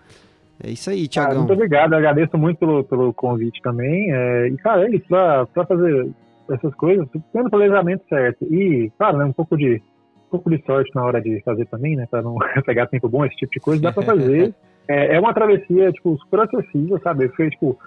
É 0.62 0.70
isso 0.70 0.90
aí, 0.90 1.06
Tiagão. 1.06 1.38
muito 1.38 1.52
obrigado, 1.52 1.94
agradeço 1.94 2.36
muito 2.36 2.58
pelo, 2.58 2.82
pelo 2.84 3.12
convite 3.12 3.60
também. 3.62 4.10
É, 4.12 4.48
e, 4.48 4.56
cara, 4.56 4.86
é 4.86 4.90
isso, 4.90 5.06
pra, 5.08 5.46
pra 5.46 5.64
fazer 5.66 6.10
essas 6.50 6.74
coisas, 6.74 7.06
tendo 7.32 7.46
o 7.46 7.50
planejamento 7.50 8.02
certo. 8.08 8.44
E, 8.44 8.90
claro, 8.98 9.18
né, 9.18 9.24
um 9.24 9.32
pouco 9.32 9.56
de 9.56 9.80
um 10.26 10.30
pouco 10.30 10.50
de 10.50 10.62
sorte 10.66 10.90
na 10.94 11.04
hora 11.04 11.22
de 11.22 11.40
fazer 11.42 11.64
também, 11.66 11.96
né? 11.96 12.06
Pra 12.10 12.20
não 12.20 12.36
pegar 12.66 12.86
tempo 12.86 13.08
bom, 13.08 13.24
esse 13.24 13.36
tipo 13.36 13.52
de 13.52 13.60
coisa, 13.60 13.82
dá 13.82 13.92
pra 13.92 14.02
fazer. 14.02 14.54
É, 14.90 15.16
é 15.16 15.20
uma 15.20 15.34
travessia, 15.34 15.92
tipo, 15.92 16.16
super 16.16 16.40
acessível, 16.40 16.98
sabe? 17.02 17.28
Foi, 17.36 17.50
tipo, 17.50 17.78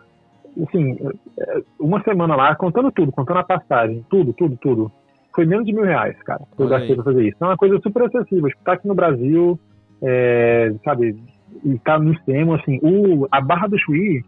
assim, 0.67 0.95
é, 1.39 1.61
uma 1.79 1.99
semana 2.03 2.35
lá, 2.35 2.55
contando 2.55 2.91
tudo, 2.91 3.11
contando 3.11 3.39
a 3.39 3.43
passagem, 3.43 4.05
tudo, 4.07 4.31
tudo, 4.33 4.55
tudo. 4.57 4.91
Foi 5.33 5.43
menos 5.43 5.65
de 5.65 5.73
mil 5.73 5.83
reais, 5.83 6.15
cara, 6.21 6.41
que 6.55 6.61
eu 6.61 6.67
gastei 6.67 6.93
pra 6.93 7.03
fazer 7.05 7.23
isso. 7.23 7.33
Então 7.35 7.47
é 7.47 7.51
uma 7.51 7.57
coisa 7.57 7.79
super 7.81 8.03
acessível. 8.03 8.47
Tipo, 8.49 8.63
tá 8.63 8.73
aqui 8.73 8.87
no 8.87 8.93
Brasil, 8.93 9.59
é, 10.03 10.73
sabe, 10.83 11.15
e 11.63 11.77
tá 11.79 11.99
no 11.99 12.13
extremo, 12.13 12.53
assim, 12.55 12.79
o, 12.81 13.27
a 13.31 13.39
Barra 13.41 13.67
do 13.67 13.77
Chuí, 13.79 14.23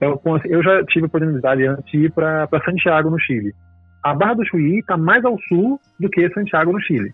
é 0.00 0.08
o 0.08 0.16
ponto- 0.16 0.46
eu 0.46 0.62
já 0.62 0.84
tive 0.84 1.04
a 1.04 1.08
oportunidade 1.08 1.64
antes 1.66 1.90
de 1.90 2.04
ir 2.04 2.12
pra, 2.12 2.46
pra 2.46 2.62
Santiago, 2.64 3.10
no 3.10 3.18
Chile. 3.18 3.54
A 4.02 4.14
Barra 4.14 4.34
do 4.34 4.46
Chuí 4.46 4.82
tá 4.86 4.96
mais 4.96 5.24
ao 5.24 5.36
sul 5.48 5.80
do 5.98 6.08
que 6.08 6.28
Santiago, 6.30 6.72
no 6.72 6.80
Chile. 6.80 7.12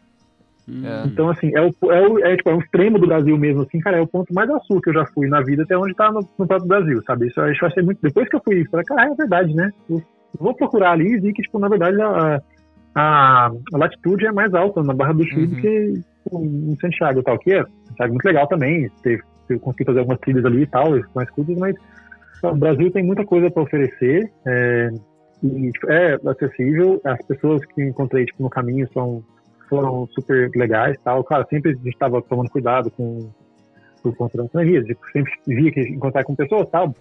Hum, 0.69 0.83
É. 0.85 1.07
Então, 1.07 1.29
assim, 1.31 1.51
é 1.55 1.61
o, 1.61 1.71
é, 1.93 2.09
o, 2.09 2.19
é, 2.25 2.37
tipo, 2.37 2.51
é 2.51 2.55
um 2.55 2.59
extremo 2.61 2.99
do 2.99 3.07
Brasil 3.07 3.37
mesmo, 3.39 3.63
assim, 3.63 3.79
cara, 3.81 3.99
é 3.99 4.01
o 4.01 4.07
ponto 4.07 4.33
mais 4.35 4.49
ao 4.51 4.63
sul 4.65 4.81
que 4.81 4.91
eu 4.91 4.95
já 4.95 5.05
fui 5.07 5.29
na 5.29 5.41
vida, 5.41 5.63
até 5.63 5.77
onde 5.77 5.95
tá 5.95 6.11
no, 6.11 6.21
no 6.39 6.47
próprio 6.47 6.67
Brasil, 6.69 7.03
sabe? 7.07 7.27
Isso, 7.29 7.41
eu- 7.41 7.53
isso 7.53 7.65
eu 7.65 7.69
achei 7.69 7.83
muito. 7.83 8.01
Depois 8.03 8.29
que 8.29 8.37
eu 8.37 8.41
fui, 8.45 8.61
eu 8.63 8.71
falei, 8.71 8.85
cara, 8.87 9.11
é 9.11 9.15
verdade, 9.15 9.55
né? 9.55 9.71
Eu 9.89 10.03
vou 10.39 10.55
procurar 10.55 10.93
ali 10.93 11.13
e 11.15 11.21
vi 11.21 11.33
que, 11.33 11.43
tipo, 11.43 11.59
na 11.59 11.69
verdade, 11.69 12.01
a, 12.01 12.41
a, 12.95 13.47
a 13.73 13.77
latitude 13.79 14.27
é 14.27 14.33
mais 14.33 14.53
alta 14.55 14.83
na 14.83 14.93
Barra 14.95 15.13
do 15.15 15.25
Chile 15.27 15.43
Uhum. 15.45 15.49
do 15.51 15.57
que 15.57 16.01
em 16.33 16.77
Santiago 16.81 17.21
e 17.21 17.23
tal, 17.23 17.39
que 17.39 17.53
é 17.53 17.65
Santiago 17.89 18.05
é 18.05 18.09
muito 18.09 18.25
legal 18.25 18.47
também, 18.47 18.91
teve, 19.03 19.23
eu 19.49 19.61
consegui 19.61 19.85
fazer 19.85 19.99
algumas 20.01 20.21
trilhas 20.21 20.45
ali 20.45 20.63
e 20.63 20.67
tal, 20.67 20.91
mais 21.15 21.31
curtas, 21.31 21.57
mas 21.57 21.77
o 22.43 22.55
Brasil 22.55 22.91
tem 22.91 23.03
muita 23.03 23.25
coisa 23.25 23.51
para 23.51 23.63
oferecer, 23.63 24.31
é, 24.47 24.91
e 25.43 25.71
tipo, 25.71 25.91
é 25.91 26.19
acessível, 26.27 27.01
as 27.05 27.25
pessoas 27.27 27.65
que 27.67 27.83
encontrei 27.83 28.25
tipo, 28.25 28.43
no 28.43 28.51
caminho 28.51 28.89
são 28.93 29.23
foram 29.69 30.07
super 30.09 30.51
legais 30.55 30.97
tal. 31.03 31.25
Cara, 31.25 31.47
sempre 31.49 31.73
a 31.73 31.75
gente 31.75 31.89
estava 31.89 32.21
tomando 32.23 32.51
cuidado 32.51 32.91
com 32.91 33.31
por 34.05 34.15
conta 34.15 34.37
da 34.37 34.45
pandemia. 34.45 34.85
Tipo, 34.85 35.01
sempre 35.11 35.33
via 35.47 35.73
que 35.73 35.81
encontrar 35.81 36.23
com 36.25 36.35
pessoas 36.35 36.69
tal, 36.71 36.95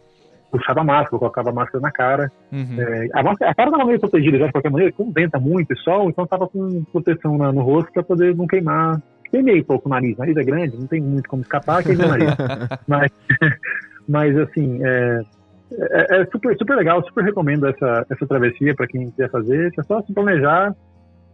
puxava 0.49 0.79
a 0.79 0.83
máscara, 0.83 1.19
colocava 1.19 1.51
máscara 1.51 1.81
na 1.81 1.91
cara. 1.91 2.31
Uhum. 2.51 2.79
É, 2.79 3.07
a, 3.13 3.21
máscara 3.21 3.51
a 3.51 3.55
cara 3.55 3.69
estava 3.69 3.85
meio 3.85 3.99
protegida 3.99 4.37
já 4.37 4.45
de 4.45 4.51
qualquer 4.53 4.71
maneira, 4.71 4.93
como 4.93 5.11
venta 5.11 5.39
muito 5.39 5.73
e 5.73 5.77
sol, 5.77 6.09
então 6.09 6.25
tava 6.25 6.47
com 6.47 6.83
proteção 6.85 7.37
na- 7.37 7.51
no 7.51 7.61
rosto 7.61 7.91
para 7.91 8.03
poder 8.03 8.35
não 8.35 8.47
queimar. 8.47 9.01
Um 9.33 9.63
pouco 9.63 9.87
o 9.87 9.91
nariz, 9.91 10.15
o 10.15 10.19
nariz 10.19 10.37
é 10.37 10.43
grande, 10.43 10.77
não 10.77 10.87
tem 10.87 11.01
muito 11.01 11.27
como 11.27 11.41
escapar, 11.41 11.83
queimei 11.83 12.05
o 12.05 12.09
nariz. 12.09 12.35
mas, 12.87 13.11
mas 14.07 14.37
assim, 14.37 14.79
é, 14.85 15.23
é, 15.71 16.21
é 16.21 16.25
super, 16.27 16.55
super 16.57 16.77
legal, 16.77 17.03
super 17.03 17.23
recomendo 17.23 17.67
essa, 17.67 18.05
essa 18.09 18.27
travessia 18.27 18.75
para 18.75 18.87
quem 18.87 19.09
quiser 19.11 19.29
fazer. 19.31 19.71
É 19.77 19.83
só 19.83 20.01
se 20.03 20.13
planejar, 20.13 20.75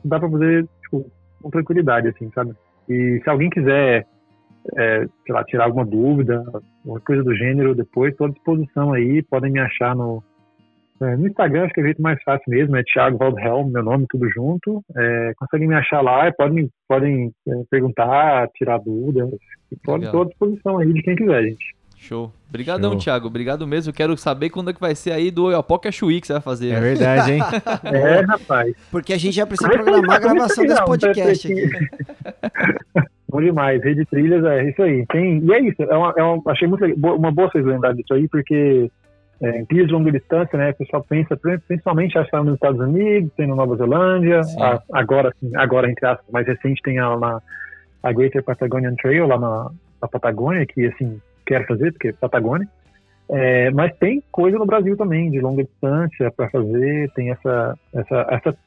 dá 0.06 0.20
para 0.20 0.30
fazer 0.30 0.68
tipo, 0.84 1.12
com 1.42 1.50
tranquilidade, 1.50 2.08
assim, 2.08 2.30
sabe? 2.34 2.54
E 2.88 3.20
se 3.24 3.30
alguém 3.30 3.50
quiser, 3.50 4.06
é, 4.78 5.06
sei 5.26 5.36
lá, 5.36 5.44
tirar 5.44 5.66
alguma 5.66 5.86
dúvida, 5.86 6.44
alguma 6.84 7.00
coisa 7.02 7.24
do 7.24 7.36
gênero, 7.36 7.76
depois 7.76 8.12
estou 8.12 8.28
à 8.28 8.30
disposição 8.30 8.94
aí, 8.94 9.22
podem 9.24 9.52
me 9.52 9.60
achar 9.60 9.96
no, 9.96 10.24
é, 11.02 11.16
no 11.16 11.28
Instagram, 11.28 11.66
acho 11.66 11.74
que 11.74 11.80
é 11.80 11.84
o 11.84 11.86
jeito 11.86 12.02
mais 12.02 12.22
fácil 12.24 12.44
mesmo, 12.48 12.76
é 12.76 12.84
Thiago 12.84 13.18
Waldhelm, 13.22 13.72
meu 13.72 13.84
nome, 13.84 14.06
tudo 14.10 14.30
junto. 14.30 14.84
É, 14.96 15.34
conseguem 15.38 15.68
me 15.68 15.76
achar 15.76 16.02
lá, 16.02 16.28
e 16.28 16.34
podem, 16.34 16.70
podem 16.88 17.32
é, 17.48 17.52
perguntar, 17.70 18.48
tirar 18.56 18.80
dúvidas. 18.80 19.30
Pode, 19.84 20.06
estou 20.06 20.24
à 20.24 20.26
disposição 20.26 20.78
aí 20.80 20.92
de 20.92 21.02
quem 21.02 21.16
quiser, 21.16 21.44
gente. 21.44 21.80
Show. 22.00 22.32
Obrigadão, 22.48 22.92
Show. 22.92 23.00
Thiago. 23.02 23.28
Obrigado 23.28 23.68
mesmo. 23.68 23.90
Eu 23.90 23.94
quero 23.94 24.16
saber 24.16 24.50
quando 24.50 24.70
é 24.70 24.74
que 24.74 24.80
vai 24.80 24.96
ser 24.96 25.12
aí 25.12 25.30
do 25.30 25.46
Oiapoque 25.46 25.88
a 25.88 25.92
Chuí 25.92 26.22
que 26.22 26.28
você 26.28 26.34
vai 26.34 26.42
fazer. 26.42 26.70
É 26.70 26.80
verdade, 26.80 27.34
hein? 27.34 27.42
É, 27.84 28.22
rapaz. 28.22 28.74
Porque 28.90 29.12
a 29.12 29.18
gente 29.18 29.36
já 29.36 29.46
precisa 29.46 29.70
programar 29.70 30.16
a 30.16 30.20
gravação 30.20 30.66
desse 30.66 30.86
podcast 30.86 31.52
aqui. 31.52 31.70
Bom 33.30 33.42
demais, 33.42 33.84
rede 33.84 34.06
trilhas 34.06 34.44
é 34.44 34.70
isso 34.70 34.82
aí. 34.82 35.06
Tem, 35.08 35.38
e 35.44 35.54
é 35.54 35.62
isso, 35.62 35.84
é 35.84 35.96
uma, 35.96 36.14
é 36.18 36.24
uma- 36.24 36.42
achei 36.52 36.68
muito 36.68 36.82
legal, 36.82 37.16
uma 37.16 37.32
boa 37.32 37.48
vocês 37.52 37.64
lembrarem 37.64 37.98
disso 37.98 38.14
aí, 38.14 38.28
porque 38.28 38.90
é, 39.42 39.60
em 39.60 39.66
trilhas 39.66 39.88
de 39.88 39.94
longa 39.94 40.12
distância, 40.12 40.58
né, 40.58 40.72
o 40.72 40.76
pessoal 40.76 41.04
pensa 41.08 41.38
pri- 41.38 41.60
principalmente 41.60 42.18
acho 42.18 42.44
nos 42.44 42.56
Estados 42.56 42.80
Unidos, 42.82 43.32
tem 43.38 43.48
na 43.48 43.56
Nova 43.56 43.76
Zelândia, 43.78 44.42
a- 44.60 44.82
agora, 44.94 45.30
assim, 45.30 45.56
agora 45.56 45.90
entre 45.90 46.06
aspas, 46.06 46.26
mais 46.32 46.46
recente 46.48 46.82
tem 46.82 47.00
a, 47.00 47.18
na, 47.18 47.42
a 48.04 48.12
Greater 48.12 48.44
Patagonian 48.44 48.96
Trail 48.96 49.28
lá 49.28 49.40
na, 49.40 49.70
na 50.02 50.08
Patagônia, 50.08 50.66
que 50.66 50.86
assim, 50.88 51.20
quero 51.46 51.66
fazer, 51.66 51.92
porque 51.94 52.10
é 52.10 52.14
Patagônia. 52.14 52.68
É, 53.32 53.70
mas 53.72 53.96
tem 53.98 54.24
coisa 54.32 54.58
no 54.58 54.66
Brasil 54.66 54.98
também, 54.98 55.30
de 55.30 55.40
longa 55.40 55.64
distância 55.64 56.32
para 56.36 56.50
fazer, 56.50 57.12
tem 57.14 57.30
essa, 57.30 57.78
essa, 57.94 58.28
essa 58.32 58.58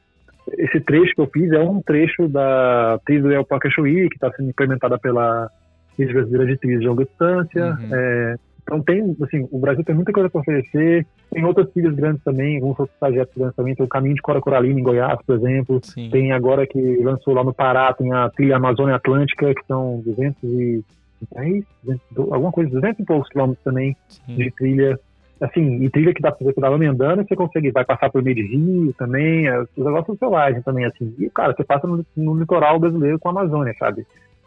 esse 0.57 0.79
trecho 0.81 1.13
que 1.15 1.21
eu 1.21 1.27
fiz 1.27 1.51
é 1.51 1.59
um 1.59 1.81
trecho 1.81 2.27
da 2.27 2.99
trilha 3.05 3.21
do 3.23 3.31
El 3.33 3.45
Pacachuí, 3.45 4.09
que 4.09 4.15
está 4.15 4.31
sendo 4.31 4.49
implementada 4.49 4.97
pela 4.97 5.49
Rede 5.97 6.13
Brasileira 6.13 6.45
de 6.47 6.57
Trilhas 6.57 6.81
de 6.81 6.87
Longa 6.87 7.05
Distância. 7.05 7.65
Uhum. 7.65 7.89
É, 7.91 8.35
então 8.63 8.81
tem, 8.81 9.15
assim, 9.21 9.47
o 9.51 9.59
Brasil 9.59 9.83
tem 9.83 9.93
muita 9.93 10.13
coisa 10.13 10.29
para 10.29 10.41
oferecer. 10.41 11.05
Tem 11.29 11.43
outras 11.43 11.69
trilhas 11.71 11.93
grandes 11.93 12.23
também, 12.23 12.55
alguns 12.55 12.79
outros 12.79 12.97
trajetos 12.97 13.35
grandes 13.35 13.55
também. 13.55 13.75
Tem 13.75 13.85
o 13.85 13.89
Caminho 13.89 14.15
de 14.15 14.21
Cora 14.21 14.39
Coralina 14.39 14.79
em 14.79 14.83
Goiás, 14.83 15.19
por 15.25 15.35
exemplo. 15.35 15.79
Sim. 15.83 16.09
Tem 16.09 16.31
agora 16.31 16.65
que 16.65 16.79
lançou 17.03 17.33
lá 17.33 17.43
no 17.43 17.53
Pará, 17.53 17.93
tem 17.93 18.11
a 18.13 18.29
trilha 18.29 18.55
Amazônia 18.55 18.95
Atlântica, 18.95 19.53
que 19.53 19.65
são 19.67 20.01
210, 20.05 21.65
200, 21.83 22.33
alguma 22.33 22.51
coisa, 22.51 22.71
200 22.71 22.99
e 22.99 23.05
poucos 23.05 23.29
quilômetros 23.29 23.63
também 23.63 23.95
Sim. 24.07 24.35
de 24.35 24.51
trilha. 24.51 24.99
Assim, 25.41 25.83
e 25.83 25.89
trilha 25.89 26.13
que 26.13 26.21
dá 26.21 26.31
pra 26.31 26.39
fazer 26.39 26.53
pedalando 26.53 26.85
e 26.85 26.87
andando, 26.87 27.27
você 27.27 27.35
consegue, 27.35 27.69
vai 27.69 27.83
passar 27.83 28.09
por 28.09 28.23
meio 28.23 28.35
de 28.35 28.47
rio 28.47 28.93
também, 28.93 29.47
é, 29.47 29.59
os 29.59 29.67
negócios 29.75 30.17
selvagens 30.17 30.63
também, 30.63 30.85
assim. 30.85 31.13
E, 31.19 31.29
cara, 31.29 31.53
você 31.53 31.65
passa 31.65 31.85
no, 31.85 32.05
no 32.15 32.39
litoral 32.39 32.79
brasileiro 32.79 33.19
com 33.19 33.27
a 33.27 33.31
Amazônia, 33.31 33.75
sabe? 33.77 34.05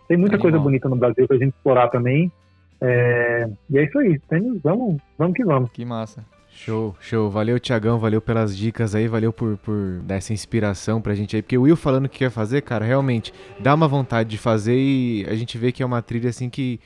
Tem 0.08 0.16
muita 0.16 0.38
coisa 0.38 0.58
bonita 0.58 0.88
no 0.88 0.96
Brasil 0.96 1.26
pra 1.26 1.36
gente 1.36 1.52
explorar 1.52 1.88
também. 1.88 2.32
É, 2.80 3.48
e 3.70 3.78
é 3.78 3.84
isso 3.84 3.98
aí, 3.98 4.18
tem- 4.28 4.58
vamos, 4.62 5.00
vamos 5.18 5.34
que 5.36 5.44
vamos. 5.44 5.70
Que 5.70 5.84
massa. 5.84 6.24
Show, 6.50 6.96
show. 7.00 7.28
Valeu, 7.30 7.60
Tiagão. 7.60 7.98
Valeu 7.98 8.18
pelas 8.20 8.56
dicas 8.56 8.94
aí. 8.94 9.06
Valeu 9.06 9.30
por, 9.30 9.58
por 9.58 10.00
dar 10.02 10.14
essa 10.16 10.32
inspiração 10.32 11.02
pra 11.02 11.14
gente 11.14 11.36
aí. 11.36 11.42
Porque 11.42 11.58
o 11.58 11.62
Will 11.62 11.76
falando 11.76 12.08
que 12.08 12.18
quer 12.20 12.30
fazer, 12.30 12.62
cara, 12.62 12.82
realmente 12.82 13.30
dá 13.60 13.74
uma 13.74 13.86
vontade 13.86 14.30
de 14.30 14.38
fazer 14.38 14.74
e 14.74 15.26
a 15.28 15.34
gente 15.34 15.58
vê 15.58 15.70
que 15.70 15.82
é 15.82 15.86
uma 15.86 16.00
trilha 16.00 16.30
assim 16.30 16.48
que. 16.48 16.80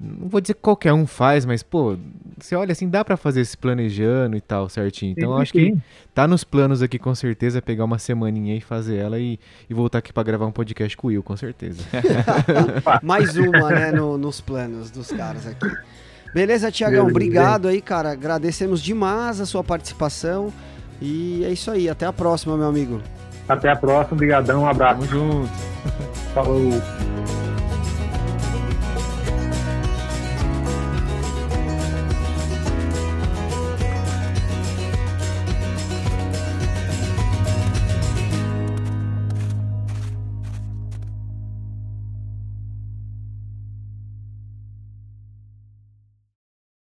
Não 0.00 0.28
vou 0.28 0.40
dizer 0.40 0.54
que 0.54 0.60
qualquer 0.60 0.92
um 0.92 1.06
faz, 1.06 1.44
mas, 1.44 1.62
pô, 1.62 1.96
você 2.38 2.54
olha 2.54 2.70
assim, 2.70 2.88
dá 2.88 3.04
pra 3.04 3.16
fazer 3.16 3.44
se 3.44 3.56
planejando 3.56 4.36
e 4.36 4.40
tal, 4.40 4.68
certinho. 4.68 5.10
Então, 5.10 5.32
eu 5.32 5.38
acho 5.38 5.52
que 5.52 5.72
Sim. 5.72 5.82
tá 6.14 6.28
nos 6.28 6.44
planos 6.44 6.82
aqui, 6.82 6.98
com 7.00 7.12
certeza, 7.16 7.60
pegar 7.60 7.84
uma 7.84 7.98
semaninha 7.98 8.54
e 8.56 8.60
fazer 8.60 8.96
ela 8.96 9.18
e, 9.18 9.40
e 9.68 9.74
voltar 9.74 9.98
aqui 9.98 10.12
pra 10.12 10.22
gravar 10.22 10.46
um 10.46 10.52
podcast 10.52 10.96
com 10.96 11.08
o 11.08 11.10
Will, 11.10 11.22
com 11.22 11.36
certeza. 11.36 11.82
Mais 13.02 13.36
uma, 13.36 13.70
né, 13.70 13.90
no- 13.90 14.16
nos 14.16 14.40
planos 14.40 14.90
dos 14.90 15.10
caras 15.10 15.46
aqui. 15.48 15.66
Beleza, 16.32 16.70
Tiagão? 16.70 17.08
Obrigado 17.08 17.66
aí, 17.68 17.80
cara. 17.80 18.12
Agradecemos 18.12 18.80
demais 18.80 19.40
a 19.40 19.46
sua 19.46 19.64
participação. 19.64 20.52
E 21.00 21.42
é 21.44 21.50
isso 21.50 21.70
aí. 21.70 21.88
Até 21.88 22.06
a 22.06 22.12
próxima, 22.12 22.56
meu 22.56 22.66
amigo. 22.68 23.00
Até 23.48 23.70
a 23.70 23.76
próxima, 23.76 24.16
brigadão, 24.18 24.62
um 24.62 24.66
abraço. 24.68 25.00
Tamo 25.00 25.10
junto. 25.10 25.50
Falou. 26.34 26.70